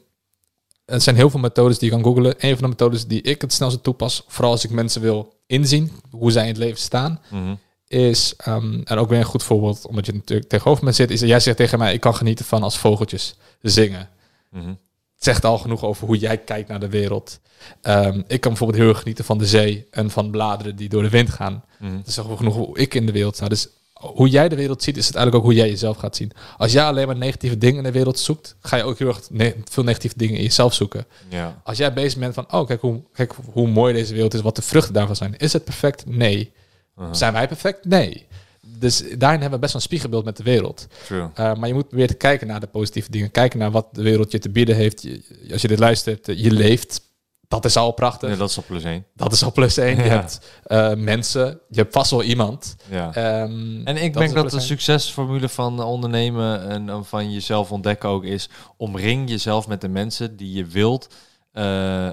het 0.84 1.02
zijn 1.02 1.16
heel 1.16 1.30
veel 1.30 1.40
methodes 1.40 1.78
die 1.78 1.88
je 1.90 1.94
kan 1.94 2.04
googlen. 2.04 2.34
Een 2.38 2.52
van 2.52 2.62
de 2.62 2.68
methodes 2.68 3.06
die 3.06 3.22
ik 3.22 3.40
het 3.40 3.52
snelste 3.52 3.80
toepas, 3.80 4.24
vooral 4.28 4.50
als 4.52 4.64
ik 4.64 4.70
mensen 4.70 5.00
wil 5.00 5.32
inzien 5.46 5.92
hoe 6.10 6.30
zij 6.30 6.42
in 6.42 6.48
het 6.48 6.56
leven 6.58 6.78
staan, 6.80 7.20
Mhm. 7.30 7.54
Is, 7.88 8.34
ehm, 8.36 8.80
en 8.84 8.98
ook 8.98 9.08
weer 9.08 9.18
een 9.18 9.24
goed 9.24 9.42
voorbeeld, 9.42 9.86
omdat 9.86 10.06
je 10.06 10.12
natuurlijk 10.12 10.48
tegenover 10.48 10.84
me 10.84 10.92
zit, 10.92 11.10
is 11.10 11.20
dat 11.20 11.28
jij 11.28 11.40
zegt 11.40 11.56
tegen 11.56 11.78
mij, 11.78 11.92
ik 11.94 12.00
kan 12.00 12.14
genieten 12.14 12.44
van 12.44 12.62
als 12.62 12.78
vogeltjes 12.78 13.36
zingen. 13.62 14.08
Mhm. 14.50 14.68
Het 15.14 15.24
zegt 15.24 15.44
al 15.44 15.58
genoeg 15.58 15.84
over 15.84 16.06
hoe 16.06 16.18
jij 16.18 16.38
kijkt 16.38 16.68
naar 16.68 16.80
de 16.80 16.88
wereld. 16.88 17.40
Ehm, 17.80 18.22
ik 18.26 18.40
kan 18.40 18.50
bijvoorbeeld 18.50 18.78
heel 18.78 18.88
erg 18.88 18.98
genieten 18.98 19.24
van 19.24 19.38
de 19.38 19.46
zee 19.46 19.86
en 19.90 20.10
van 20.10 20.30
bladeren 20.30 20.76
die 20.76 20.88
door 20.88 21.02
de 21.02 21.08
wind 21.08 21.30
gaan. 21.30 21.64
Mhm. 21.78 21.96
Dat 21.96 22.06
is 22.06 22.18
ook 22.18 22.36
genoeg 22.36 22.54
hoe 22.54 22.78
ik 22.78 22.94
in 22.94 23.06
de 23.06 23.12
wereld 23.12 23.34
sta. 23.34 23.48
Dus 23.48 23.68
hoe 23.92 24.28
jij 24.28 24.48
de 24.48 24.56
wereld 24.56 24.82
ziet, 24.82 24.96
is 24.96 25.06
het 25.06 25.14
eigenlijk 25.14 25.44
ook 25.44 25.50
hoe 25.50 25.60
jij 25.60 25.70
jezelf 25.70 25.96
gaat 25.96 26.16
zien. 26.16 26.32
Als 26.56 26.72
jij 26.72 26.84
alleen 26.84 27.06
maar 27.06 27.16
negatieve 27.16 27.58
dingen 27.58 27.76
in 27.76 27.82
de 27.82 27.92
wereld 27.92 28.18
zoekt, 28.18 28.56
ga 28.60 28.76
je 28.76 28.82
ook 28.82 28.98
heel 28.98 29.08
erg 29.08 29.20
ne- 29.30 29.54
veel 29.64 29.82
negatieve 29.82 30.18
dingen 30.18 30.36
in 30.36 30.42
jezelf 30.42 30.74
zoeken. 30.74 31.06
Ja. 31.28 31.60
Als 31.64 31.78
jij 31.78 31.92
bezig 31.92 32.18
bent 32.18 32.34
van, 32.34 32.52
oh 32.52 32.66
kijk 32.66 32.80
hoe, 32.80 33.02
kijk 33.12 33.32
hoe 33.52 33.68
mooi 33.68 33.94
deze 33.94 34.14
wereld 34.14 34.34
is, 34.34 34.40
wat 34.40 34.56
de 34.56 34.62
vruchten 34.62 34.94
daarvan 34.94 35.16
zijn. 35.16 35.36
Is 35.36 35.52
het 35.52 35.64
perfect? 35.64 36.06
Nee. 36.06 36.52
Uh-huh. 36.98 37.14
Zijn 37.14 37.32
wij 37.32 37.48
perfect? 37.48 37.84
Nee. 37.84 38.26
Dus 38.78 38.98
daarin 38.98 39.40
hebben 39.40 39.50
we 39.50 39.58
best 39.58 39.72
wel 39.72 39.74
een 39.82 39.88
spiegelbeeld 39.88 40.24
met 40.24 40.36
de 40.36 40.42
wereld. 40.42 40.86
True. 41.06 41.20
Uh, 41.20 41.54
maar 41.54 41.68
je 41.68 41.74
moet 41.74 41.86
weer 41.90 42.06
te 42.06 42.14
kijken 42.14 42.46
naar 42.46 42.60
de 42.60 42.66
positieve 42.66 43.10
dingen. 43.10 43.30
Kijken 43.30 43.58
naar 43.58 43.70
wat 43.70 43.86
de 43.92 44.02
wereld 44.02 44.32
je 44.32 44.38
te 44.38 44.50
bieden 44.50 44.76
heeft. 44.76 45.02
Je- 45.02 45.48
als 45.52 45.62
je 45.62 45.68
dit 45.68 45.78
luistert, 45.78 46.28
uh, 46.28 46.38
je 46.38 46.50
leeft. 46.50 47.00
Dat 47.48 47.64
is 47.64 47.76
al 47.76 47.92
prachtig. 47.92 48.30
Ja, 48.30 48.36
dat 48.36 48.50
is 48.50 48.56
al 48.56 48.62
plus 48.66 48.84
één. 48.84 49.04
Dat 49.14 49.32
is 49.32 49.44
al 49.44 49.52
plus 49.52 49.76
één. 49.76 49.96
Je 49.96 50.02
hebt 50.02 50.40
uh, 50.66 50.94
mensen. 50.94 51.60
Je 51.68 51.80
hebt 51.80 51.92
vast 51.92 52.10
wel 52.10 52.22
iemand. 52.22 52.76
Ja. 52.90 53.14
Ehm, 53.14 53.80
En 53.84 53.96
ik 53.96 54.14
denk 54.14 54.34
dat 54.34 54.50
de 54.50 54.60
succesformule 54.60 55.48
van 55.48 55.82
ondernemen 55.82 56.68
en 56.68 56.88
eh, 56.88 56.98
van 57.02 57.32
jezelf 57.32 57.72
ontdekken 57.72 58.08
ook 58.08 58.24
is... 58.24 58.48
omring 58.76 59.30
jezelf 59.30 59.68
met 59.68 59.80
de 59.80 59.88
mensen 59.88 60.36
die 60.36 60.52
je 60.52 60.64
wilt, 60.64 61.08
eh, 61.52 61.64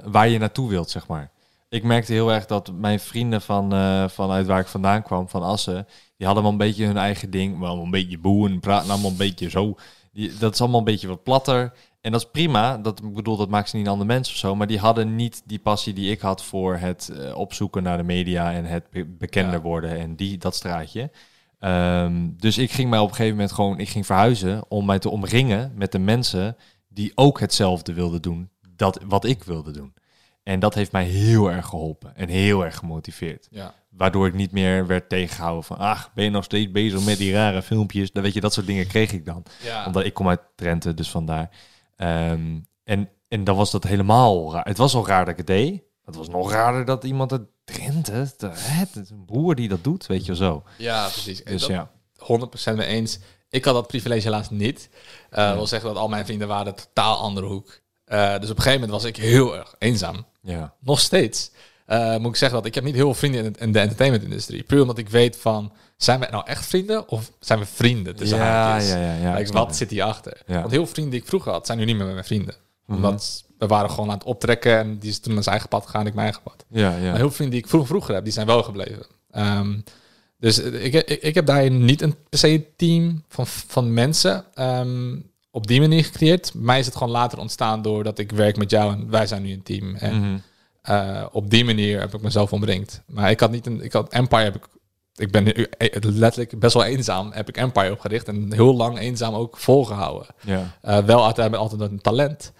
waar 0.04 0.28
je 0.28 0.38
naartoe 0.38 0.68
wilt, 0.68 0.90
zeg 0.90 1.06
maar. 1.06 1.30
Ik 1.72 1.82
merkte 1.82 2.12
heel 2.12 2.32
erg 2.32 2.46
dat 2.46 2.72
mijn 2.72 3.00
vrienden 3.00 3.42
van, 3.42 3.72
eh, 3.72 4.08
vanuit 4.08 4.46
waar 4.46 4.60
ik 4.60 4.66
vandaan 4.66 5.02
kwam, 5.02 5.28
van 5.28 5.42
Assen... 5.42 5.86
die 6.16 6.26
hadden 6.26 6.44
wel 6.44 6.52
een 6.52 6.58
beetje 6.58 6.86
hun 6.86 6.96
eigen 6.96 7.30
ding, 7.30 7.58
wel 7.58 7.82
een 7.82 7.90
beetje 7.90 8.18
boeien, 8.18 8.60
praten 8.60 8.90
allemaal 8.90 9.10
een 9.10 9.16
beetje 9.16 9.50
zo. 9.50 9.74
Die, 10.12 10.36
dat 10.38 10.52
is 10.52 10.60
allemaal 10.60 10.78
een 10.78 10.84
beetje 10.84 11.08
wat 11.08 11.22
platter. 11.22 11.72
En 12.00 12.12
dat 12.12 12.20
is 12.20 12.30
prima, 12.30 12.78
dat, 12.78 13.02
ik 13.02 13.14
bedoel, 13.14 13.36
dat 13.36 13.48
maakt 13.48 13.68
ze 13.68 13.76
niet 13.76 13.86
een 13.86 13.92
ander 13.92 14.06
mens 14.06 14.30
of 14.30 14.36
zo... 14.36 14.54
maar 14.54 14.66
die 14.66 14.78
hadden 14.78 15.16
niet 15.16 15.42
die 15.44 15.58
passie 15.58 15.92
die 15.92 16.10
ik 16.10 16.20
had 16.20 16.44
voor 16.44 16.76
het 16.76 17.08
eh, 17.08 17.36
opzoeken 17.36 17.82
naar 17.82 17.96
de 17.96 18.02
media... 18.02 18.52
en 18.52 18.64
het 18.64 18.90
be- 18.90 19.06
bekender 19.06 19.54
Ja. 19.54 19.60
worden 19.60 19.98
en 19.98 20.16
die, 20.16 20.38
dat 20.38 20.54
straatje... 20.54 21.10
Ehm, 21.58 22.28
dus 22.36 22.58
ik 22.58 22.70
ging 22.70 22.90
mij 22.90 22.98
op 22.98 23.08
een 23.08 23.14
gegeven 23.14 23.36
moment 23.36 23.52
gewoon, 23.54 23.78
ik 23.78 23.88
ging 23.88 24.06
verhuizen 24.06 24.64
om 24.68 24.84
mij 24.84 24.98
te 24.98 25.10
omringen 25.10 25.72
met 25.74 25.92
de 25.92 25.98
mensen 25.98 26.56
die 26.88 27.12
ook 27.14 27.40
hetzelfde 27.40 27.92
wilden 27.92 28.22
doen, 28.22 28.50
dat 28.76 29.00
wat 29.06 29.24
ik 29.24 29.44
wilde 29.44 29.70
doen. 29.70 29.92
En 30.42 30.60
dat 30.60 30.74
heeft 30.74 30.92
mij 30.92 31.04
heel 31.04 31.50
erg 31.50 31.66
geholpen 31.66 32.16
en 32.16 32.28
heel 32.28 32.64
erg 32.64 32.76
gemotiveerd. 32.76 33.46
Ja. 33.50 33.74
Waardoor 33.90 34.26
ik 34.26 34.34
niet 34.34 34.52
meer 34.52 34.86
werd 34.86 35.08
tegengehouden 35.08 35.64
van, 35.64 35.78
ach, 35.78 36.10
ben 36.14 36.24
je 36.24 36.30
nog 36.30 36.44
steeds 36.44 36.70
bezig 36.70 37.04
met 37.04 37.18
die 37.18 37.32
rare 37.32 37.62
filmpjes? 37.62 38.12
Dan 38.12 38.22
weet 38.22 38.34
je, 38.34 38.40
dat 38.40 38.52
soort 38.52 38.66
dingen 38.66 38.86
kreeg 38.86 39.12
ik 39.12 39.24
dan. 39.26 39.42
Ja. 39.62 39.86
Omdat 39.86 40.04
ik 40.04 40.14
kom 40.14 40.28
uit 40.28 40.40
Drenthe, 40.56 40.94
dus 40.94 41.10
vandaar. 41.10 41.50
Ehm, 41.96 42.58
en, 42.84 43.08
en 43.28 43.44
dan 43.44 43.56
was 43.56 43.70
dat 43.70 43.84
helemaal 43.84 44.52
raar. 44.52 44.64
Het 44.64 44.78
was 44.78 44.94
al 44.94 45.06
raar 45.06 45.20
dat 45.24 45.28
ik 45.32 45.36
het 45.36 45.46
deed. 45.46 45.82
Het 46.04 46.14
was 46.16 46.28
nog 46.28 46.50
raarder 46.52 46.84
dat 46.84 47.04
iemand 47.04 47.32
uit 47.32 47.42
Drenthe, 47.64 48.12
het 48.12 48.96
is 48.96 49.10
een 49.10 49.24
broer 49.24 49.54
die 49.54 49.68
dat 49.68 49.84
doet, 49.84 50.06
weet 50.06 50.26
je 50.26 50.34
zo. 50.36 50.62
ja, 50.78 51.02
precies. 51.08 51.44
Dus 51.44 51.60
Dat- 51.60 51.70
ja. 51.70 51.90
100% 52.72 52.76
mee 52.76 52.86
eens. 52.86 53.18
Ik 53.48 53.64
had 53.64 53.74
dat 53.74 53.86
privilege 53.86 54.22
helaas 54.22 54.50
niet. 54.50 54.88
Uh, 54.92 55.38
Ja. 55.38 55.54
wil 55.54 55.66
zeggen 55.66 55.88
dat 55.88 55.98
al 55.98 56.08
mijn 56.08 56.24
vrienden 56.24 56.48
waren 56.48 56.66
een 56.66 56.74
totaal 56.74 57.16
andere 57.18 57.46
hoek. 57.46 57.80
Uh, 58.12 58.38
dus 58.38 58.50
op 58.50 58.56
een 58.56 58.62
gegeven 58.62 58.80
moment 58.80 58.90
was 58.90 59.04
ik 59.04 59.16
heel 59.16 59.56
erg 59.56 59.74
eenzaam. 59.78 60.26
Ja. 60.42 60.74
Nog 60.80 61.00
steeds. 61.00 61.50
Uh, 61.86 62.16
moet 62.16 62.30
ik 62.30 62.36
zeggen 62.36 62.58
dat 62.58 62.66
ik 62.66 62.74
heb 62.74 62.84
niet 62.84 62.94
heel 62.94 63.04
veel 63.04 63.14
vrienden 63.14 63.54
in, 63.58 63.72
de 63.72 63.78
entertainment-industrie. 63.78 64.62
Puur 64.62 64.80
omdat 64.80 64.98
ik 64.98 65.08
weet 65.08 65.36
van, 65.36 65.72
zijn 65.96 66.20
we 66.20 66.26
nou 66.30 66.46
echt 66.46 66.66
vrienden 66.66 67.08
of 67.08 67.32
zijn 67.40 67.58
we 67.58 67.66
vrienden? 67.66 68.16
tussen 68.16 68.38
ja, 68.38 68.44
haakjes? 68.44 68.90
ja, 68.90 68.96
ja, 68.98 69.14
ja. 69.14 69.34
Like, 69.34 69.52
wat 69.52 69.76
zit 69.76 69.90
hierachter? 69.90 70.42
Ja. 70.46 70.60
Want 70.60 70.70
heel 70.70 70.84
veel 70.84 70.92
vrienden 70.92 71.12
die 71.12 71.22
ik 71.22 71.28
vroeger 71.28 71.52
had, 71.52 71.66
zijn 71.66 71.78
nu 71.78 71.84
niet 71.84 71.96
meer 71.96 72.04
met 72.04 72.14
mijn 72.14 72.26
vrienden. 72.26 72.54
Mhm. 72.86 72.96
Omdat 72.96 73.44
we 73.58 73.66
waren 73.66 73.90
gewoon 73.90 74.08
aan 74.08 74.18
het 74.18 74.26
optrekken 74.26 74.78
en 74.78 74.98
die 74.98 75.10
is 75.10 75.18
toen 75.18 75.34
naar 75.34 75.42
zijn 75.42 75.54
eigen 75.54 75.70
pad 75.70 75.86
gegaan, 75.86 76.06
ik 76.06 76.14
mijn 76.14 76.26
eigen 76.26 76.42
pad. 76.42 76.64
Ja, 76.68 76.90
Maar 76.90 77.00
ja. 77.00 77.10
heel 77.10 77.16
veel 77.16 77.30
vrienden 77.30 77.54
die 77.54 77.62
ik 77.64 77.68
vroeger, 77.68 77.88
vroeger 77.88 78.14
heb, 78.14 78.24
die 78.24 78.32
zijn 78.32 78.46
wel 78.46 78.62
gebleven. 78.62 79.06
Ehm, 79.30 79.78
dus 80.38 80.58
ik, 80.58 80.94
ik, 80.94 81.08
ik 81.08 81.34
heb 81.34 81.46
daarin 81.46 81.84
niet 81.84 82.02
een, 82.02 82.16
per 82.28 82.38
se 82.38 82.48
een 82.48 82.66
team 82.76 83.24
van, 83.28 83.46
van 83.46 83.94
mensen 83.94 84.44
ehm, 84.54 85.16
op 85.54 85.66
die 85.66 85.80
manier 85.80 86.04
gecreëerd. 86.04 86.54
Mij 86.54 86.78
is 86.78 86.86
het 86.86 86.96
gewoon 86.96 87.12
later 87.12 87.38
ontstaan 87.38 87.82
doordat 87.82 88.18
ik 88.18 88.32
werk 88.32 88.56
met 88.56 88.70
jou 88.70 88.92
en 88.92 89.10
wij 89.10 89.26
zijn 89.26 89.42
nu 89.42 89.52
een 89.52 89.62
team. 89.62 89.94
En 89.94 90.18
Mhm. 90.20 90.36
eh, 90.82 91.24
op 91.32 91.50
die 91.50 91.64
manier 91.64 92.00
heb 92.00 92.14
ik 92.14 92.22
mezelf 92.22 92.52
omringd. 92.52 93.02
Maar 93.06 93.30
ik 93.30 93.40
had 93.40 93.50
niet 93.50 93.66
een, 93.66 93.80
ik 93.84 93.92
had 93.92 94.12
Empire 94.12 94.42
heb 94.42 94.54
ik, 94.56 94.66
ik 95.14 95.30
ben 95.30 95.44
nu 95.44 95.52
e- 95.78 95.88
letterlijk 96.00 96.58
best 96.58 96.74
wel 96.74 96.84
eenzaam, 96.84 97.30
heb 97.32 97.48
ik 97.48 97.56
Empire 97.56 97.92
opgericht 97.92 98.28
en 98.28 98.52
heel 98.52 98.76
lang 98.76 98.98
eenzaam 98.98 99.34
ook 99.34 99.58
volgehouden. 99.58 100.26
Ja. 100.40 100.76
Eh, 100.82 100.98
wel 100.98 101.24
altijd, 101.24 101.56
altijd 101.56 101.80
een 101.80 102.00
talent. 102.00 102.52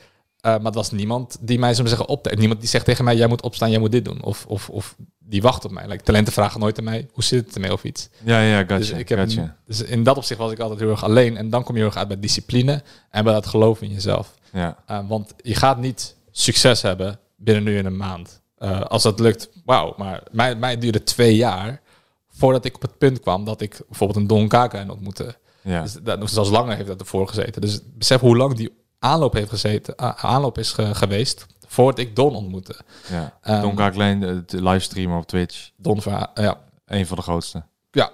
Eh, 0.43 0.53
maar 0.53 0.65
het 0.65 0.75
was 0.75 0.91
niemand 0.91 1.37
die 1.41 1.59
mij 1.59 1.75
zou 1.75 1.89
zeggen 1.89 2.09
op. 2.09 2.35
Niemand 2.35 2.61
die 2.61 2.69
zegt 2.69 2.85
tegen 2.85 3.05
mij: 3.05 3.17
jij 3.17 3.27
moet 3.27 3.43
opstaan, 3.43 3.71
jij 3.71 3.79
moet 3.79 3.93
dit 3.93 4.05
doen. 4.05 4.23
Of, 4.23 4.47
of, 4.47 4.69
of 4.69 4.97
die 5.19 5.43
wacht 5.43 5.65
op 5.65 5.71
mij. 5.71 5.89
Like, 5.89 6.03
talenten 6.03 6.33
vragen 6.33 6.61
nooit 6.61 6.79
aan 6.79 6.85
mij: 6.85 7.09
hoe 7.13 7.25
zit 7.25 7.47
het 7.47 7.55
ermee 7.55 7.73
of 7.73 7.85
iets. 7.85 8.09
Ja, 8.25 8.41
ja, 8.41 8.59
gotcha, 8.59 8.77
dus, 8.77 8.91
ik 8.91 9.09
heb, 9.09 9.19
gotcha. 9.19 9.57
dus 9.67 9.83
in 9.83 10.03
dat 10.03 10.17
opzicht 10.17 10.41
was 10.41 10.53
ik 10.53 10.59
altijd 10.59 10.81
heel 10.81 10.91
erg 10.91 11.05
alleen. 11.05 11.37
En 11.37 11.51
dan 11.51 11.63
kom 11.63 11.75
je 11.75 11.81
heel 11.81 11.91
erg 11.91 11.99
uit 11.99 12.09
bij 12.09 12.21
discipline 12.21 12.83
en 13.11 13.25
bij 13.25 13.33
dat 13.33 13.47
geloof 13.47 13.83
in 13.83 13.91
jezelf. 13.91 14.35
Ja, 14.53 14.77
Uh, 14.91 15.09
want 15.09 15.35
je 15.37 15.55
gaat 15.55 15.79
niet 15.79 16.17
succes 16.31 16.83
hebben 16.83 17.19
binnen 17.37 17.65
nu 17.65 17.79
in 17.79 17.87
een 17.87 17.97
maand. 17.97 18.41
Uh, 18.59 18.81
als 18.81 19.03
dat 19.03 19.21
lukt, 19.21 19.51
wauw. 19.65 19.95
Maar 19.97 20.23
mij, 20.31 20.57
mij 20.57 20.79
duurde 20.79 21.03
twee 21.03 21.37
jaar 21.37 21.81
voordat 22.29 22.65
ik 22.65 22.75
op 22.75 22.83
het 22.83 22.99
punt 22.99 23.21
kwam 23.21 23.45
dat 23.45 23.61
ik 23.61 23.81
bijvoorbeeld 23.89 24.19
een 24.19 24.27
Don 24.27 24.49
Kaka 24.49 24.87
ontmoette. 24.89 25.37
ja. 25.63 25.83
Dus 25.83 25.93
dat, 26.03 26.31
zelfs 26.31 26.51
langer 26.51 26.77
heeft 26.77 26.89
dat 26.89 27.01
ervoor 27.01 27.29
gezeten. 27.29 27.61
Dus 27.61 27.81
besef 27.95 28.21
hoe 28.21 28.37
lang 28.37 28.55
die 28.55 28.82
aanloop 29.03 29.33
heeft 29.33 29.49
gezeten, 29.51 29.99
aanloop 30.23 30.59
is 30.59 30.73
ge- 30.73 30.95
geweest 30.95 31.47
voordat 31.67 31.99
ik 31.99 32.17
Don 32.17 32.35
ontmoette. 32.35 32.75
ja. 33.11 33.39
Ehm, 33.43 33.61
Don 33.61 33.75
Kaaklijn, 33.75 34.21
de, 34.21 34.43
de 34.47 34.63
livestreamer 34.63 35.17
op 35.19 35.27
Twitch. 35.27 35.71
Don 35.77 36.03
Verha- 36.03 36.31
ja, 36.35 36.59
Een 36.87 37.07
van 37.07 37.17
de 37.17 37.23
grootste. 37.23 37.63
ja, 37.91 38.11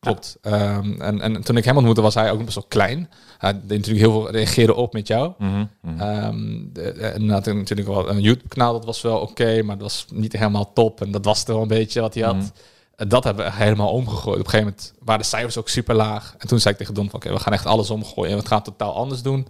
klopt. 0.00 0.38
Ehm, 0.42 1.00
en, 1.00 1.20
en 1.20 1.42
toen 1.44 1.56
ik 1.56 1.64
hem 1.64 1.76
ontmoette 1.76 2.02
was 2.02 2.14
hij 2.14 2.30
ook 2.30 2.44
best 2.44 2.54
wel 2.54 2.64
klein. 2.68 3.10
Hij 3.38 3.52
deed 3.52 3.62
natuurlijk 3.78 3.98
heel 4.06 4.10
veel 4.20 4.30
reageren 4.30 4.76
op 4.76 4.92
met 4.92 5.06
jou. 5.06 5.32
Mhm. 5.38 5.64
Ehm, 5.98 6.58
de- 6.72 6.90
en 6.92 7.30
had 7.30 7.46
natuurlijk 7.46 7.88
wel 7.88 8.08
een 8.10 8.20
YouTube-kanaal, 8.20 8.72
dat 8.72 8.84
was 8.84 9.00
wel 9.02 9.18
oké, 9.18 9.62
maar 9.62 9.74
dat 9.78 9.82
was 9.86 10.06
niet 10.12 10.32
helemaal 10.32 10.72
top. 10.72 11.00
En 11.00 11.10
dat 11.10 11.24
was 11.24 11.38
toch 11.44 11.54
wel 11.54 11.62
een 11.62 11.68
beetje 11.68 12.00
wat 12.00 12.14
hij 12.14 12.22
had. 12.22 12.34
Mhm. 12.36 13.08
Dat 13.08 13.24
hebben 13.24 13.44
we 13.44 13.52
helemaal 13.52 13.90
omgegooid. 13.90 14.38
Op 14.38 14.44
een 14.44 14.50
gegeven 14.50 14.66
moment 14.76 14.94
waren 15.04 15.20
de 15.20 15.26
cijfers 15.26 15.56
ook 15.58 15.68
super 15.68 15.94
laag. 15.94 16.34
En 16.38 16.48
toen 16.48 16.58
zei 16.60 16.72
ik 16.74 16.80
tegen 16.80 16.94
Don 16.94 17.10
van, 17.10 17.14
oké, 17.14 17.32
we 17.32 17.38
gaan 17.38 17.52
echt 17.52 17.66
alles 17.66 17.90
omgooien 17.90 18.32
en 18.32 18.38
we 18.38 18.46
gaan 18.46 18.58
het 18.58 18.66
totaal 18.66 18.94
anders 18.94 19.22
doen. 19.22 19.46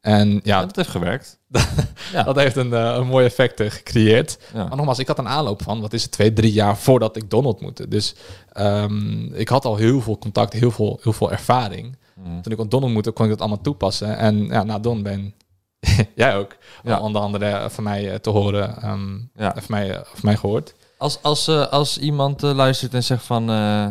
En 0.00 0.40
ja, 0.44 0.60
dat 0.60 0.76
heeft 0.76 0.88
gewerkt. 0.88 1.38
Ja. 2.12 2.22
dat 2.22 2.36
heeft 2.36 2.56
een, 2.56 2.72
eh, 2.72 2.94
een 2.96 3.06
mooi 3.06 3.26
effect 3.26 3.60
eh, 3.60 3.70
gecreëerd. 3.70 4.38
Ja. 4.54 4.64
Maar 4.66 4.76
nogmaals, 4.76 4.98
ik 4.98 5.06
had 5.06 5.18
een 5.18 5.28
aanloop 5.28 5.62
van, 5.62 5.80
wat 5.80 5.92
is 5.92 6.02
het, 6.02 6.10
twee, 6.12 6.32
drie 6.32 6.52
jaar 6.52 6.76
voordat 6.76 7.16
ik 7.16 7.30
Don 7.30 7.44
ontmoette. 7.44 7.88
Dus 7.88 8.14
ehm, 8.52 9.34
ik 9.34 9.48
had 9.48 9.64
al 9.64 9.76
heel 9.76 10.00
veel 10.00 10.18
contact, 10.18 10.52
heel 10.52 10.70
veel, 10.70 10.98
heel 11.02 11.12
veel 11.12 11.30
ervaring. 11.32 11.96
Mm. 12.14 12.42
Toen 12.42 12.52
ik 12.58 12.70
Don 12.70 12.82
ontmoette, 12.82 13.10
kon 13.10 13.24
ik 13.24 13.30
dat 13.30 13.40
allemaal 13.40 13.60
toepassen. 13.60 14.16
En 14.16 14.46
ja, 14.46 14.62
na 14.62 14.78
Don 14.78 15.02
ben 15.02 15.34
jij 16.14 16.36
ook 16.36 16.56
Ja. 16.82 17.00
onder 17.00 17.22
andere 17.22 17.66
van 17.70 17.84
mij 17.84 18.10
eh, 18.12 18.18
te 18.18 18.30
horen, 18.30 18.82
ehm 18.82 19.14
Ja. 19.34 19.52
van, 19.54 19.62
mij, 19.68 19.90
eh, 19.90 20.00
van 20.02 20.20
mij 20.22 20.36
gehoord. 20.36 20.74
Als, 20.98 21.18
als, 21.22 21.48
eh, 21.48 21.66
als 21.66 21.98
iemand 21.98 22.42
eh, 22.42 22.54
luistert 22.54 22.94
en 22.94 23.04
zegt 23.04 23.24
van... 23.24 23.50
eh, 23.50 23.86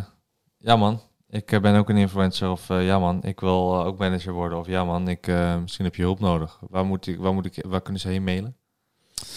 ja 0.58 0.76
man, 0.76 1.01
ik 1.30 1.51
eh, 1.51 1.59
ben 1.61 1.75
ook 1.75 1.89
een 1.89 1.97
influencer. 1.97 2.49
Of 2.49 2.69
eh, 2.69 2.86
ja 2.86 2.99
man, 2.99 3.23
ik 3.23 3.39
wil 3.39 3.80
eh, 3.80 3.86
ook 3.86 3.97
manager 3.97 4.34
worden. 4.34 4.57
Of 4.57 4.67
ja 4.67 4.86
man, 4.86 5.07
ik, 5.07 5.28
misschien 5.61 5.86
heb 5.86 5.95
je 5.95 6.01
hulp 6.01 6.19
nodig. 6.19 6.59
Waar, 6.69 6.86
moet 6.86 7.07
ik, 7.07 7.17
waar, 7.17 7.34
moet 7.34 7.45
ik, 7.45 7.63
waar 7.67 7.82
kunnen 7.82 8.01
ze 8.01 8.07
heen 8.07 8.23
mailen? 8.23 8.55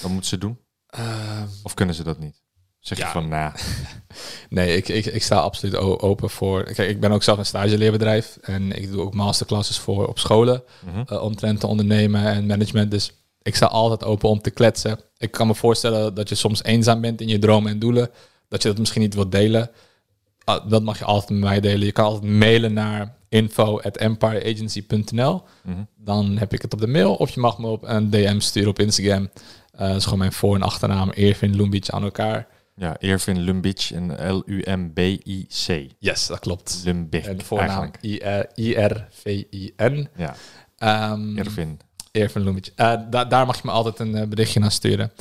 Wat 0.02 0.10
moeten 0.10 0.30
ze 0.30 0.38
doen? 0.38 0.58
Ehm, 0.86 1.46
Of 1.62 1.74
kunnen 1.74 1.94
ze 1.94 2.02
dat 2.02 2.18
niet? 2.18 2.42
Zeg 2.80 2.98
je 2.98 3.04
Ja. 3.04 3.10
van, 3.10 3.28
nou, 3.28 3.52
Nee, 4.48 4.76
ik, 4.76 4.88
ik, 4.88 5.06
ik 5.06 5.22
sta 5.22 5.36
absoluut 5.36 5.76
open 5.76 6.30
voor. 6.30 6.62
Kijk, 6.62 6.90
ik 6.90 7.00
ben 7.00 7.12
ook 7.12 7.22
zelf 7.22 7.38
een 7.38 7.46
stageleerbedrijf 7.46 8.38
en 8.40 8.72
ik 8.72 8.90
doe 8.90 9.00
ook 9.00 9.14
masterclasses 9.14 9.78
voor 9.78 10.06
op 10.06 10.18
scholen 10.18 10.62
mhm. 10.86 11.02
uh, 11.12 11.22
omtrent 11.22 11.60
te 11.60 11.66
ondernemen 11.66 12.24
en 12.24 12.46
management. 12.46 12.90
Dus 12.90 13.12
ik 13.42 13.56
sta 13.56 13.66
altijd 13.66 14.04
open 14.04 14.28
om 14.28 14.40
te 14.40 14.50
kletsen. 14.50 15.00
Ik 15.16 15.30
kan 15.30 15.46
me 15.46 15.54
voorstellen 15.54 16.14
dat 16.14 16.28
je 16.28 16.34
soms 16.34 16.62
eenzaam 16.62 17.00
bent 17.00 17.20
in 17.20 17.28
je 17.28 17.38
dromen 17.38 17.72
en 17.72 17.78
doelen, 17.78 18.10
dat 18.48 18.62
je 18.62 18.68
dat 18.68 18.78
misschien 18.78 19.02
niet 19.02 19.14
wilt 19.14 19.32
delen. 19.32 19.70
Ah, 20.58 20.70
dat 20.70 20.82
mag 20.82 20.98
je 20.98 21.04
altijd 21.04 21.30
met 21.30 21.40
mij 21.48 21.60
delen. 21.60 21.86
Je 21.86 21.92
kan 21.92 22.04
altijd 22.04 22.32
mailen 22.32 22.72
naar 22.72 23.14
info@empireagency.nl. 23.28 25.42
Mhm. 25.64 25.76
Dan 25.96 26.36
heb 26.38 26.52
ik 26.52 26.62
het 26.62 26.72
op 26.72 26.80
de 26.80 26.86
mail 26.86 27.14
of 27.14 27.30
je 27.30 27.40
mag 27.40 27.58
me 27.58 27.66
op 27.66 27.82
een 27.86 28.10
DM 28.10 28.38
sturen 28.40 28.68
op 28.70 28.78
Instagram. 28.78 29.30
Eh 29.72 29.86
dat 29.88 29.96
is 29.96 30.04
gewoon 30.04 30.18
mijn 30.18 30.32
voor- 30.32 30.54
en 30.54 30.62
achternaam, 30.62 31.10
Ervin 31.10 31.56
Lumbic 31.56 31.88
aan 31.90 32.02
elkaar. 32.02 32.46
Ja, 32.76 32.96
Ervin 32.98 33.40
Lumbic 33.40 33.90
en 33.94 34.34
L-U-M-B-I-C. 34.34 35.86
Yes, 35.98 36.26
dat 36.26 36.38
klopt. 36.38 36.80
Lumbic 36.84 37.24
En 37.26 37.36
de 37.36 37.44
voornaam. 37.44 37.90
I-R-V-I-N. 38.54 40.08
Ja, 40.16 40.34
Ehm 40.78 41.38
Ervin. 41.38 41.80
Ervin 42.12 42.42
Lumic. 42.42 42.72
Eh, 42.76 42.94
da- 43.10 43.24
daar 43.24 43.46
mag 43.46 43.56
je 43.56 43.62
me 43.64 43.70
altijd 43.70 43.98
een 43.98 44.14
eh, 44.14 44.28
berichtje 44.28 44.60
naar 44.60 44.72
sturen. 44.72 45.12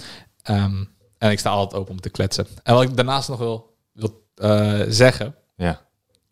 Ehm, 0.41 0.83
en 1.17 1.31
ik 1.31 1.39
sta 1.39 1.49
altijd 1.49 1.81
open 1.81 1.93
om 1.93 2.01
te 2.01 2.09
kletsen. 2.09 2.47
En 2.63 2.73
wat 2.73 2.83
ik 2.83 2.95
daarnaast 2.95 3.29
nog 3.29 3.37
wil, 3.37 3.75
wil 3.93 4.27
eh, 4.39 4.81
zeggen... 4.87 5.35
Ja. 5.55 5.81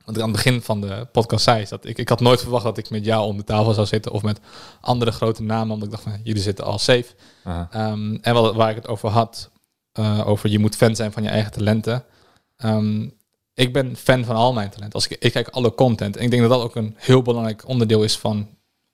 Want 0.03 0.17
ik 0.17 0.23
aan 0.23 0.33
het 0.33 0.43
begin 0.43 0.61
van 0.61 0.81
de 0.81 1.07
podcast 1.11 1.43
zei... 1.43 1.61
Is 1.61 1.69
dat 1.69 1.85
ik, 1.85 1.97
ik 1.97 2.09
had 2.09 2.19
nooit 2.19 2.41
verwacht 2.41 2.63
dat 2.63 2.77
ik 2.77 2.89
met 2.89 3.05
jou 3.05 3.25
om 3.25 3.37
de 3.37 3.43
tafel 3.43 3.73
zou 3.73 3.87
zitten... 3.87 4.11
of 4.11 4.21
met 4.21 4.39
andere 4.81 5.11
grote 5.11 5.43
namen. 5.43 5.73
Omdat 5.73 5.87
ik 5.87 5.93
dacht 5.93 6.03
van, 6.03 6.19
jullie 6.23 6.41
zitten 6.41 6.65
al 6.65 6.79
safe. 6.79 7.05
Ehm, 7.43 8.15
en 8.21 8.33
wat, 8.33 8.55
waar 8.55 8.69
ik 8.69 8.75
het 8.75 8.87
over 8.87 9.09
had... 9.09 9.51
eh, 9.91 10.27
over 10.27 10.49
je 10.49 10.59
moet 10.59 10.75
fan 10.75 10.95
zijn 10.95 11.11
van 11.11 11.23
je 11.23 11.29
eigen 11.29 11.51
talenten. 11.51 12.03
Ehm, 12.57 13.09
ik 13.53 13.73
ben 13.73 13.95
fan 13.95 14.25
van 14.25 14.35
al 14.35 14.53
mijn 14.53 14.69
talenten. 14.69 14.93
Als 14.93 15.07
ik, 15.07 15.17
ik 15.19 15.31
kijk 15.31 15.47
alle 15.47 15.73
content. 15.73 16.17
En 16.17 16.23
ik 16.23 16.29
denk 16.29 16.41
dat 16.41 16.51
dat 16.51 16.61
ook 16.61 16.75
een 16.75 16.95
heel 16.97 17.21
belangrijk 17.21 17.67
onderdeel 17.67 18.03
is 18.03 18.17
van 18.17 18.47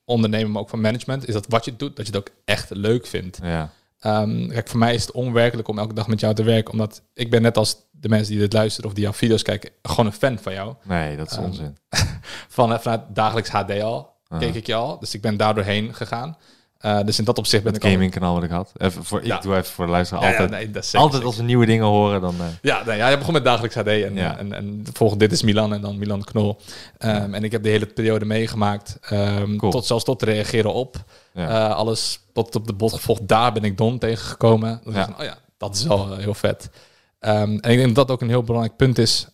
ondernemen, 0.04 0.50
maar 0.50 0.62
ook 0.62 0.68
van 0.68 0.80
management. 0.80 1.28
Is 1.28 1.34
dat 1.34 1.46
wat 1.48 1.64
je 1.64 1.76
doet, 1.76 1.96
dat 1.96 2.06
je 2.06 2.12
het 2.12 2.20
ook 2.20 2.34
echt 2.44 2.70
leuk 2.70 3.06
vindt. 3.06 3.38
Ja. 3.42 3.70
Ehm, 4.04 4.48
kijk, 4.48 4.68
voor 4.68 4.78
mij 4.78 4.94
is 4.94 5.02
het 5.02 5.10
onwerkelijk 5.12 5.68
om 5.68 5.78
elke 5.78 5.94
dag 5.94 6.06
met 6.08 6.20
jou 6.20 6.34
te 6.34 6.42
werken. 6.42 6.72
Omdat 6.72 7.02
ik 7.14 7.30
ben 7.30 7.42
net 7.42 7.56
als 7.56 7.76
de 7.90 8.08
mensen 8.08 8.30
die 8.32 8.40
dit 8.40 8.52
luisteren 8.52 8.88
of 8.88 8.94
die 8.94 9.04
jouw 9.04 9.12
video's 9.12 9.42
kijken, 9.42 9.70
gewoon 9.82 10.06
een 10.06 10.12
fan 10.12 10.38
van 10.38 10.52
jou. 10.52 10.74
Nee, 10.82 11.16
dat 11.16 11.30
is 11.30 11.36
Ehm, 11.36 11.44
onzin. 11.46 11.76
Van, 12.48 12.72
eh, 12.72 12.78
vanuit 12.78 13.00
dagelijks 13.08 13.50
HD 13.50 13.80
al 13.82 14.12
Aha. 14.28 14.40
keek 14.40 14.54
ik 14.54 14.66
je 14.66 14.74
al. 14.74 14.98
Dus 14.98 15.14
ik 15.14 15.20
ben 15.20 15.36
daardoor 15.36 15.64
heen 15.64 15.94
gegaan. 15.94 16.36
Eh, 16.84 17.00
dus 17.04 17.18
in 17.18 17.24
dat 17.24 17.38
opzicht 17.38 17.62
ben 17.62 17.72
Het 17.72 17.82
ik 17.82 17.88
al- 17.88 17.94
gamingkanaal 17.94 18.34
wat 18.34 18.42
ik 18.42 18.50
had. 18.50 18.72
Even 18.76 19.04
voor, 19.04 19.26
Ja. 19.26 19.36
Ik 19.36 19.42
doe 19.42 19.52
even 19.56 19.72
voor 19.72 19.84
de 19.84 19.90
luisteraar. 19.90 20.22
Ja, 20.22 20.28
ja, 20.30 20.34
altijd 20.38 20.50
nee, 20.50 20.60
zeker, 20.82 20.82
altijd 20.82 21.12
zeker. 21.12 21.26
als 21.26 21.36
we 21.36 21.42
nieuwe 21.42 21.66
dingen 21.66 21.84
horen, 21.86 22.20
dan... 22.20 22.34
eh, 22.40 22.46
Ja, 22.62 22.82
nee, 22.86 22.96
ja, 22.96 23.08
je 23.08 23.18
begon 23.18 23.32
met 23.32 23.44
dagelijks 23.44 23.74
HD 23.76 23.86
en, 23.86 24.14
Ja. 24.14 24.38
en, 24.38 24.52
en 24.52 24.84
volgende 24.92 25.24
dit 25.24 25.36
is 25.36 25.42
Milan 25.42 25.72
en 25.72 25.80
dan 25.80 25.98
Milan 25.98 26.24
Knol. 26.24 26.56
Ehm, 26.98 27.34
En 27.34 27.44
ik 27.44 27.52
heb 27.52 27.62
de 27.62 27.68
hele 27.68 27.86
periode 27.86 28.24
meegemaakt. 28.24 28.98
Cool. 29.56 29.70
Tot 29.70 29.86
zelfs 29.86 30.04
tot 30.04 30.22
reageren 30.22 30.72
op. 30.72 30.96
Eh, 31.34 31.70
alles 31.74 32.20
tot 32.32 32.54
op 32.54 32.66
de 32.66 32.72
bot 32.72 32.92
gevolgd. 32.92 33.28
Daar 33.28 33.52
ben 33.52 33.62
ik 33.64 33.76
Don 33.76 33.98
tegengekomen. 33.98 34.80
Dat 34.84 34.94
Ja. 34.94 35.04
Van, 35.04 35.14
oh 35.18 35.24
ja, 35.24 35.38
dat 35.58 35.74
is 35.74 35.84
wel 35.84 36.16
heel 36.16 36.34
vet. 36.34 36.70
Ehm, 37.18 37.40
en 37.60 37.70
ik 37.70 37.76
denk 37.78 37.84
dat 37.86 37.94
dat 37.94 38.10
ook 38.10 38.20
een 38.22 38.28
heel 38.28 38.42
belangrijk 38.42 38.76
punt 38.76 38.98
is 38.98 39.26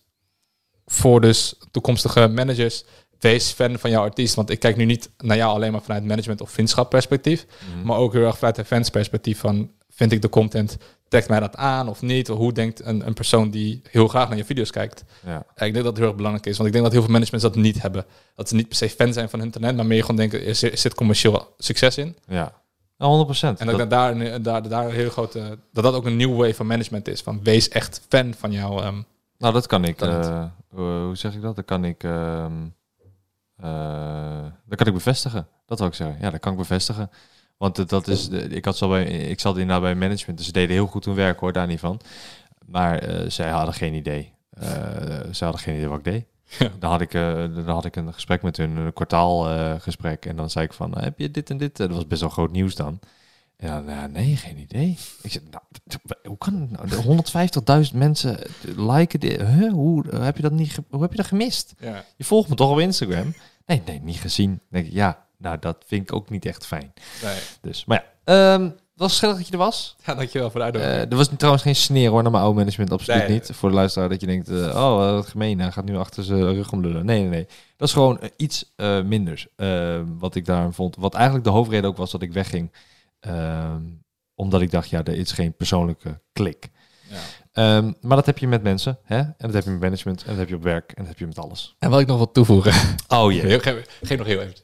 voor 0.86 1.20
dus 1.20 1.54
toekomstige 1.70 2.28
managers. 2.28 2.84
Wees 3.20 3.50
fan 3.50 3.78
van 3.78 3.90
jouw 3.90 4.02
artiest. 4.02 4.34
Want 4.34 4.50
ik 4.50 4.58
kijk 4.60 4.76
nu 4.76 4.84
niet 4.84 5.10
naar 5.18 5.36
jou 5.36 5.54
alleen 5.54 5.72
maar 5.72 5.82
vanuit 5.82 6.04
management 6.04 6.40
of 6.40 6.50
vriendschap 6.50 6.90
perspectief. 6.90 7.46
Mhm. 7.74 7.86
Maar 7.86 7.96
ook 7.96 8.12
heel 8.12 8.24
erg 8.26 8.38
vanuit 8.38 8.56
de 8.56 8.64
fans 8.64 8.90
perspectief 8.90 9.38
van... 9.40 9.70
vind 9.90 10.12
ik 10.12 10.22
de 10.22 10.28
content, 10.28 10.76
trekt 11.08 11.28
mij 11.28 11.40
dat 11.40 11.56
aan 11.56 11.88
of 11.88 12.02
niet? 12.02 12.30
Of 12.30 12.38
hoe 12.38 12.52
denkt 12.52 12.84
een, 12.84 13.06
een 13.06 13.14
persoon 13.14 13.50
die 13.50 13.82
heel 13.90 14.08
graag 14.08 14.28
naar 14.28 14.36
je 14.38 14.44
video's 14.44 14.70
kijkt? 14.70 15.04
ja. 15.26 15.38
Ik 15.38 15.44
denk 15.56 15.74
dat 15.74 15.84
het 15.84 15.96
heel 15.96 16.06
erg 16.06 16.16
belangrijk 16.16 16.46
is. 16.46 16.56
Want 16.56 16.66
ik 16.66 16.72
denk 16.72 16.84
dat 16.84 16.92
heel 16.94 17.02
veel 17.02 17.12
managements 17.12 17.44
dat 17.46 17.54
niet 17.56 17.82
hebben. 17.82 18.04
Dat 18.34 18.48
ze 18.48 18.54
niet 18.54 18.68
per 18.68 18.76
se 18.76 18.88
fan 18.90 19.12
zijn 19.12 19.28
van 19.28 19.38
hun 19.40 19.50
talent, 19.50 19.76
maar 19.76 19.86
meer 19.86 20.00
gewoon 20.00 20.16
denken, 20.16 20.46
er 20.46 20.54
zit 20.54 20.84
er 20.84 20.94
commercieel 20.94 21.54
succes 21.58 21.98
in. 21.98 22.16
Ja, 22.26 22.52
Ja, 22.98 23.06
100 23.06 23.26
procent. 23.26 23.58
En 23.60 23.66
dat, 23.66 23.80
ik 23.80 23.90
daar, 23.90 24.16
een- 24.20 24.42
daar, 24.42 24.68
daar 24.68 24.84
een 24.84 24.92
heel 24.92 25.10
grote, 25.10 25.58
dat 25.72 25.84
dat 25.84 25.94
ook 25.94 26.06
een 26.06 26.16
nieuw 26.16 26.34
way 26.36 26.54
van 26.54 26.66
management 26.66 27.08
is. 27.08 27.20
Van 27.20 27.40
wees 27.42 27.68
echt 27.68 28.00
fan 28.08 28.34
van 28.38 28.52
jou. 28.52 28.82
ehm, 28.82 29.02
Nou, 29.38 29.52
dat 29.54 29.66
kan 29.66 29.84
ik. 29.84 30.00
Eh, 30.00 30.44
hoe 30.68 30.84
hoe 31.04 31.16
zeg 31.16 31.34
ik 31.34 31.42
dat? 31.42 31.56
Dat 31.56 31.64
kan 31.64 31.84
ik. 31.84 32.04
ehm, 32.04 32.52
eh, 33.62 34.44
dat 34.66 34.78
kan 34.78 34.86
ik 34.86 34.92
bevestigen. 34.94 35.46
Dat 35.66 35.78
wil 35.78 35.88
ik 35.88 35.94
zeggen. 35.94 36.16
Ja, 36.20 36.30
dat 36.30 36.40
kan 36.40 36.52
ik 36.52 36.58
bevestigen. 36.58 37.10
Want 37.56 37.88
dat 37.88 38.08
is. 38.08 38.28
de- 38.28 38.48
Ik 38.48 38.64
had 38.64 38.76
zo 38.76 38.88
bij. 38.88 39.04
Ik 39.04 39.40
zat 39.40 39.54
inderdaad 39.58 39.80
bij 39.82 39.94
management. 39.94 40.38
Dus 40.38 40.46
ze 40.46 40.52
deden 40.52 40.70
heel 40.76 40.86
goed 40.86 41.04
hun 41.04 41.14
werk 41.14 41.40
hoor, 41.40 41.52
daar 41.52 41.66
niet 41.66 41.80
van. 41.80 42.00
Maar 42.66 42.98
eh, 42.98 43.30
zij 43.30 43.50
hadden 43.50 43.74
geen 43.74 43.94
idee. 43.94 44.32
Eh 44.50 44.68
ze 45.32 45.44
hadden 45.44 45.60
geen 45.62 45.74
idee 45.74 45.88
wat 45.88 45.98
ik 45.98 46.04
deed. 46.04 46.24
Ja. 46.58 46.68
Dan 46.78 46.90
had 46.90 47.00
ik, 47.00 47.12
dan 47.12 47.68
had 47.68 47.84
ik 47.84 47.96
een 47.96 48.12
gesprek 48.14 48.42
met 48.42 48.56
hun, 48.56 48.76
een 48.76 48.92
kwartaalgesprek. 48.92 49.82
gesprek 49.82 50.26
en 50.26 50.36
dan 50.36 50.50
zei 50.50 50.64
ik 50.64 50.72
van, 50.72 50.98
heb 50.98 51.18
je 51.18 51.30
dit 51.30 51.50
en 51.50 51.56
dit? 51.58 51.76
Dat 51.76 51.90
was 51.90 52.06
best 52.06 52.20
wel 52.20 52.30
groot 52.30 52.50
nieuws 52.52 52.74
dan. 52.74 52.98
En 53.56 53.86
dan, 53.86 54.12
nee, 54.12 54.36
geen 54.36 54.58
idee. 54.58 54.98
Ik 55.22 55.30
zei, 55.32 55.44
nou, 55.50 55.62
hoe 56.24 56.38
kan 56.38 56.54
het 56.60 56.70
nou? 56.70 56.88
De 56.88 57.86
150.000 57.92 57.96
mensen 57.98 58.38
liken 58.76 59.20
dit. 59.20 59.40
Huh? 59.40 59.72
Hoe, 59.72 60.04
heb 60.16 60.36
je 60.36 60.42
dat 60.42 60.52
niet 60.52 60.78
hoe 60.90 61.00
heb 61.02 61.10
je 61.10 61.16
dat 61.16 61.26
gemist? 61.26 61.74
ja. 61.80 62.04
Je 62.16 62.24
volgt 62.24 62.48
me 62.48 62.54
toch 62.54 62.70
op 62.70 62.78
Instagram? 62.78 63.34
Nee, 63.70 63.82
nee, 63.86 64.00
niet 64.02 64.16
gezien. 64.20 64.48
Dan 64.50 64.58
denk 64.68 64.86
ik, 64.86 64.92
ja, 64.92 65.26
nou, 65.38 65.56
dat 65.60 65.76
vind 65.86 66.02
ik 66.02 66.14
ook 66.14 66.30
niet 66.30 66.46
echt 66.46 66.66
fijn. 66.66 66.92
Nee. 67.22 67.38
Dus, 67.60 67.84
maar 67.84 68.04
ja, 68.24 68.54
ehm, 68.54 68.62
het 68.62 69.08
was 69.08 69.12
gezellig 69.12 69.36
dat 69.36 69.46
je 69.46 69.52
er 69.52 69.58
was. 69.58 69.96
ja, 70.04 70.14
dankjewel 70.14 70.50
voor 70.50 70.60
de 70.60 70.66
Eh, 70.66 70.72
uitnodiging. 70.72 71.10
er 71.10 71.16
was 71.16 71.28
trouwens 71.36 71.62
geen 71.64 71.76
sneer 71.76 72.10
hoor 72.10 72.22
naar 72.22 72.30
mijn 72.30 72.42
oude 72.42 72.58
management, 72.58 72.92
absoluut 72.92 73.20
Nee. 73.28 73.30
niet. 73.30 73.50
Voor 73.52 73.68
de 73.68 73.74
luisteraar 73.74 74.08
dat 74.08 74.20
je 74.20 74.26
denkt, 74.26 74.48
eh, 74.48 74.56
oh, 74.56 74.96
wat 74.96 75.26
gemeen, 75.26 75.60
hij 75.60 75.72
gaat 75.72 75.84
nu 75.84 75.96
achter 75.96 76.24
zijn 76.24 76.54
rug 76.54 76.72
om 76.72 76.80
lullen. 76.80 77.04
Nee, 77.06 77.20
nee, 77.20 77.28
nee. 77.28 77.46
Dat 77.76 77.88
is 77.88 77.94
gewoon 77.94 78.20
eh, 78.20 78.28
iets 78.36 78.72
eh, 78.76 79.02
minders. 79.02 79.46
eh, 79.56 80.00
wat 80.18 80.34
ik 80.34 80.44
daar 80.44 80.72
vond. 80.72 80.96
Wat 80.96 81.14
eigenlijk 81.14 81.44
de 81.44 81.50
hoofdreden 81.50 81.90
ook 81.90 81.96
was 81.96 82.10
dat 82.10 82.22
ik 82.22 82.32
wegging. 82.32 82.72
Ehm, 83.20 83.82
omdat 84.34 84.60
ik 84.60 84.70
dacht, 84.70 84.88
ja, 84.90 84.98
er 85.04 85.16
is 85.16 85.32
geen 85.32 85.56
persoonlijke 85.56 86.20
klik. 86.32 86.68
ja. 87.08 87.16
Ehm, 87.60 87.92
maar 88.00 88.16
dat 88.16 88.26
heb 88.26 88.38
je 88.38 88.48
met 88.48 88.62
mensen, 88.62 88.98
hè? 89.04 89.18
En 89.18 89.34
dat 89.38 89.52
heb 89.52 89.64
je 89.64 89.70
met 89.70 89.80
management, 89.80 90.22
en 90.22 90.28
dat 90.28 90.38
heb 90.38 90.48
je 90.48 90.54
op 90.54 90.62
werk, 90.62 90.90
en 90.90 90.94
dat 90.96 91.06
heb 91.06 91.18
je 91.18 91.26
met 91.26 91.38
alles. 91.38 91.76
En 91.78 91.90
wat 91.90 92.00
ik 92.00 92.06
nog 92.06 92.16
wil 92.16 92.30
toevoegen. 92.30 92.72
Oh 93.08 93.32
Geef, 93.32 93.62
geef, 93.62 93.98
geef 94.02 94.18
nog 94.18 94.26
heel 94.26 94.40
even. 94.40 94.54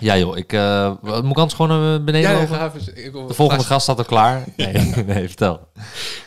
Ja 0.00 0.18
joh, 0.18 0.36
ik 0.36 0.52
uh, 0.52 1.02
moet 1.02 1.30
ik 1.30 1.36
anders 1.36 1.54
gewoon 1.54 1.80
naar 1.80 2.04
beneden 2.04 2.30
Ja, 2.30 2.68
De 2.68 3.34
volgende 3.34 3.64
gast 3.64 3.82
staat 3.82 3.98
al 3.98 4.04
klaar. 4.04 4.44
Nee, 4.56 4.72
nee 5.06 5.26
vertel. 5.26 5.68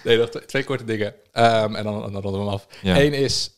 Nee, 0.04 0.18
nog 0.18 0.30
twee, 0.30 0.64
korte 0.64 0.84
dingen. 0.84 1.14
Ehm, 1.32 1.76
en 1.76 1.84
dan, 1.84 2.02
dan 2.02 2.22
ronden 2.22 2.32
we 2.32 2.38
hem 2.38 2.48
af. 2.48 2.68
Ja. 2.82 3.00
Eén 3.00 3.14
is, 3.14 3.56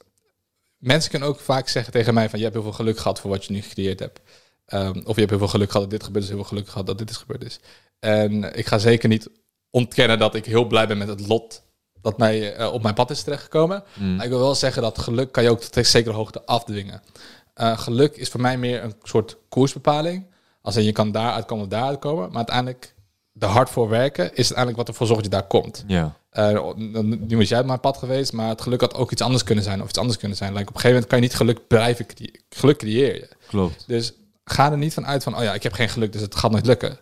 mensen 0.78 1.10
kunnen 1.10 1.30
ook 1.30 1.40
vaak 1.40 1.68
zeggen 1.68 1.94
tegen 1.94 2.14
mij 2.14 2.30
van, 2.30 2.40
je 2.40 2.46
hebt 2.46 2.56
heel 2.56 2.66
veel 2.66 2.74
geluk 2.74 2.98
gehad 2.98 3.20
voor 3.20 3.30
wat 3.30 3.46
je 3.46 3.54
nu 3.54 3.62
gecreëerd 3.62 4.00
hebt. 4.00 4.20
Ehm, 4.66 5.02
of 5.04 5.14
je 5.14 5.20
hebt 5.20 5.30
heel 5.30 5.40
veel 5.40 5.48
geluk 5.48 5.72
gehad 5.72 5.90
dat 5.90 6.00
dit 6.00 6.04
gebeurd 6.04 6.24
is, 6.24 6.30
heel 6.30 6.40
veel 6.40 6.50
geluk 6.50 6.68
gehad 6.68 6.88
dat 6.88 6.98
dit 6.98 7.10
is 7.10 7.18
gebeurd 7.18 7.44
is. 7.44 7.60
En 8.00 8.58
ik 8.58 8.68
ga 8.68 8.78
zeker 8.78 9.10
niet 9.10 9.30
ontkennen 9.70 10.20
dat 10.20 10.36
ik 10.36 10.46
heel 10.46 10.66
blij 10.66 10.88
ben 10.88 10.98
met 10.98 11.08
het 11.08 11.28
lot 11.28 11.64
dat 12.02 12.18
mij 12.18 12.54
eh, 12.56 12.74
op 12.74 12.82
mijn 12.82 12.94
pad 12.94 13.10
is 13.10 13.24
terechtgekomen. 13.24 13.84
Mm. 13.94 14.16
Maar 14.16 14.26
ik 14.26 14.32
wil 14.32 14.40
wel 14.40 14.56
zeggen 14.56 14.82
dat 14.82 15.00
geluk 15.00 15.32
kan 15.32 15.44
je 15.44 15.50
ook 15.50 15.62
tot 15.62 15.76
een 15.76 15.86
zekere 15.86 16.16
hoogte 16.16 16.46
afdwingen. 16.46 17.02
Eh, 17.54 17.78
geluk 17.80 18.16
is 18.16 18.30
voor 18.30 18.42
mij 18.42 18.58
meer 18.58 18.84
een 18.84 18.94
soort 19.04 19.38
koersbepaling. 19.50 20.26
Als 20.62 20.76
je 20.76 20.92
kan 20.92 21.12
daaruit 21.12 21.46
komen 21.46 21.64
of 21.64 21.70
daaruit 21.70 22.00
komen. 22.00 22.28
Maar 22.28 22.38
uiteindelijk, 22.38 22.94
de 23.32 23.46
hard 23.46 23.70
voor 23.70 23.90
werken 23.90 24.26
is 24.26 24.36
uiteindelijk 24.38 24.78
wat 24.78 24.88
ervoor 24.88 25.08
zorgt 25.08 25.24
dat 25.24 25.32
je 25.32 25.40
daar 25.40 25.48
komt. 25.48 25.84
Ja, 25.88 26.20
Eh, 26.30 26.74
nu 27.20 27.38
was 27.38 27.50
jij 27.50 27.60
op 27.60 27.66
mijn 27.66 27.80
pad 27.80 27.98
geweest, 27.98 28.34
maar 28.34 28.50
het 28.50 28.62
geluk 28.62 28.82
had 28.82 28.94
ook 28.94 29.12
iets 29.12 29.22
anders 29.22 29.44
kunnen 29.44 29.64
zijn. 29.64 29.82
Of 29.82 29.90
iets 29.90 29.98
anders 29.98 30.18
kunnen 30.18 30.38
zijn. 30.38 30.54
Like, 30.54 30.70
op 30.70 30.76
een 30.76 30.82
gegeven 30.82 30.94
moment 31.02 31.10
kan 31.12 31.18
je 31.22 31.24
niet 31.24 31.36
geluk 31.36 31.68
blijven 31.68 32.06
creëren. 32.06 32.42
Geluk 32.50 32.78
creëer 32.78 33.16
je. 33.16 33.30
klopt. 33.48 33.84
Dus 33.88 34.14
ga 34.44 34.72
er 34.72 34.78
niet 34.78 34.94
van 34.94 35.06
uit 35.06 35.24
van, 35.24 35.38
oh 35.38 35.44
ja, 35.44 35.54
ik 35.54 35.64
heb 35.64 35.74
geen 35.74 35.90
geluk, 35.90 36.12
dus 36.12 36.22
het 36.22 36.36
gaat 36.36 36.52
nooit 36.52 36.66
lukken. 36.66 37.00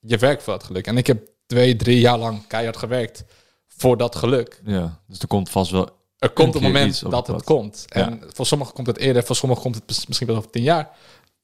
Je 0.00 0.16
werkt 0.18 0.42
voor 0.42 0.52
dat 0.52 0.64
geluk. 0.64 0.86
En 0.86 0.96
ik 0.96 1.06
heb 1.06 1.28
twee, 1.46 1.76
drie 1.76 2.00
jaar 2.00 2.18
lang 2.18 2.46
keihard 2.46 2.76
gewerkt 2.76 3.24
voor 3.76 3.96
dat 3.96 4.16
geluk. 4.16 4.60
Ja, 4.64 5.00
dus 5.06 5.18
er 5.18 5.26
komt 5.26 5.50
vast 5.50 5.70
wel... 5.70 5.88
Er 6.18 6.30
komt 6.30 6.54
een 6.54 6.62
moment 6.62 7.10
dat 7.10 7.26
het 7.26 7.44
komt. 7.44 7.84
En 7.88 8.22
voor 8.28 8.46
sommigen 8.46 8.74
komt 8.74 8.86
het 8.86 8.98
eerder, 8.98 9.22
voor 9.22 9.36
sommigen 9.36 9.62
komt 9.62 9.74
het 9.74 10.04
misschien 10.06 10.26
wel 10.26 10.36
over 10.36 10.50
tien 10.50 10.62
jaar. 10.62 10.90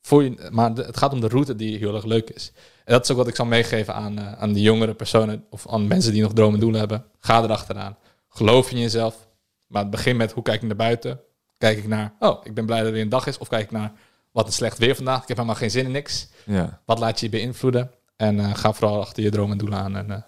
Voor 0.01 0.25
je, 0.25 0.49
maar 0.51 0.71
het 0.71 0.97
gaat 0.97 1.13
om 1.13 1.21
de 1.21 1.29
route 1.29 1.57
die 1.57 1.79
heel 1.79 1.95
erg 1.95 2.05
leuk 2.05 2.31
is. 2.31 2.53
En 2.85 2.93
dat 2.93 3.05
is 3.05 3.11
ook 3.11 3.17
wat 3.17 3.29
ik 3.29 3.37
zal 3.37 3.47
meegeven 3.47 3.95
aan, 3.95 4.19
eh, 4.19 4.33
aan 4.33 4.53
de 4.53 4.61
jongere 4.61 4.95
personen 4.95 5.45
of 5.51 5.69
aan 5.69 5.87
mensen 5.87 6.13
die 6.13 6.23
nog 6.23 6.33
dromen 6.33 6.55
en 6.55 6.61
doelen 6.61 6.81
hebben. 6.81 7.05
Ga 7.19 7.43
erachteraan. 7.43 7.97
Geloof 8.29 8.71
in 8.71 8.79
jezelf. 8.79 9.29
Maar 9.67 9.83
het 9.83 9.91
begin 9.91 10.17
met 10.17 10.33
hoe 10.33 10.43
kijk 10.43 10.63
ik 10.63 10.67
naar 10.67 10.77
buiten? 10.77 11.21
Kijk 11.59 11.79
ik 11.79 11.87
naar, 11.89 12.15
oh, 12.19 12.41
ik 12.45 12.55
ben 12.55 12.67
blij 12.67 12.79
dat 12.79 12.87
er 12.87 12.93
weer 12.93 13.03
een 13.03 13.09
dag 13.09 13.27
is. 13.27 13.39
Of 13.39 13.49
kijk 13.49 13.63
ik 13.63 13.71
naar, 13.71 13.93
wat 14.31 14.47
een 14.47 14.53
slecht 14.53 14.79
weer 14.79 14.95
vandaag. 14.95 15.23
Ik 15.23 15.29
heb 15.29 15.37
helemaal 15.37 15.59
geen 15.59 15.71
zin 15.71 15.85
in 15.85 15.91
niks. 15.91 16.29
Ja. 16.47 16.81
Wat 16.85 16.99
laat 16.99 17.21
je 17.21 17.27
je 17.27 17.33
beïnvloeden? 17.33 17.91
En 18.17 18.41
eh, 18.41 18.55
ga 18.55 18.73
vooral 18.73 19.01
achter 19.01 19.23
je 19.23 19.31
dromen 19.31 19.53
en 19.53 19.59
doelen 19.59 19.79
aan. 19.79 19.97
En 19.97 20.11
eh, 20.11 20.23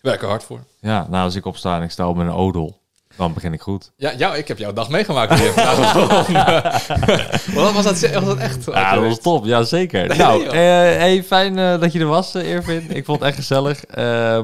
werk 0.00 0.22
er 0.22 0.28
hard 0.28 0.44
voor. 0.44 0.60
ja, 0.80 1.06
nou 1.10 1.24
als 1.24 1.34
ik 1.34 1.44
opsta 1.44 1.76
en 1.76 1.82
ik 1.82 1.90
sta 1.90 2.08
op 2.08 2.16
met 2.16 2.26
een 2.26 2.32
odel, 2.32 2.80
dan 3.16 3.34
begin 3.34 3.52
ik 3.52 3.60
goed. 3.60 3.92
Ja, 3.96 4.14
jou, 4.14 4.36
ik 4.36 4.48
heb 4.48 4.58
jouw 4.58 4.72
dag 4.72 4.88
meegemaakt 4.88 5.38
hier. 5.38 5.54
Wat 7.54 7.72
was 7.74 7.84
dat, 7.84 8.00
was 8.00 8.24
dat 8.24 8.38
echt? 8.38 8.64
Ja, 8.64 8.94
dat 8.94 9.04
was 9.04 9.20
top. 9.20 9.44
Ja, 9.44 9.62
zeker. 9.62 10.08
Nee, 10.08 10.18
nou, 10.18 10.44
eh, 10.44 10.52
hey, 10.52 11.24
fijn 11.24 11.58
eh, 11.58 11.80
dat 11.80 11.92
je 11.92 12.00
er 12.00 12.06
was, 12.06 12.34
eh, 12.34 12.50
Irvin. 12.50 12.96
Ik 12.96 13.04
vond 13.04 13.18
het 13.18 13.28
echt 13.28 13.36
gezellig. 13.36 13.84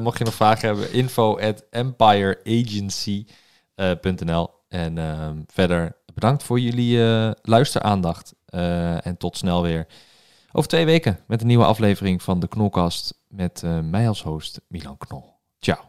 Mocht 0.01 0.17
je 0.17 0.23
nog 0.23 0.33
vragen 0.33 0.67
hebben, 0.67 0.93
info 0.93 1.39
at 1.39 1.63
empireagency.nl. 1.69 4.49
En 4.69 4.97
ehm, 4.97 5.35
verder 5.47 5.95
bedankt 6.13 6.43
voor 6.43 6.59
jullie 6.59 6.99
luisteraandacht. 7.41 8.33
En 9.03 9.17
tot 9.17 9.37
snel 9.37 9.61
weer 9.61 9.87
over 10.51 10.69
twee 10.69 10.85
weken 10.85 11.19
met 11.27 11.41
een 11.41 11.47
nieuwe 11.47 11.65
aflevering 11.65 12.21
van 12.21 12.39
de 12.39 12.47
Knolkast 12.47 13.13
met 13.27 13.63
mij 13.81 14.07
als 14.07 14.23
host 14.23 14.61
Milan 14.67 14.97
Knol. 14.97 15.36
Tchau. 15.61 15.86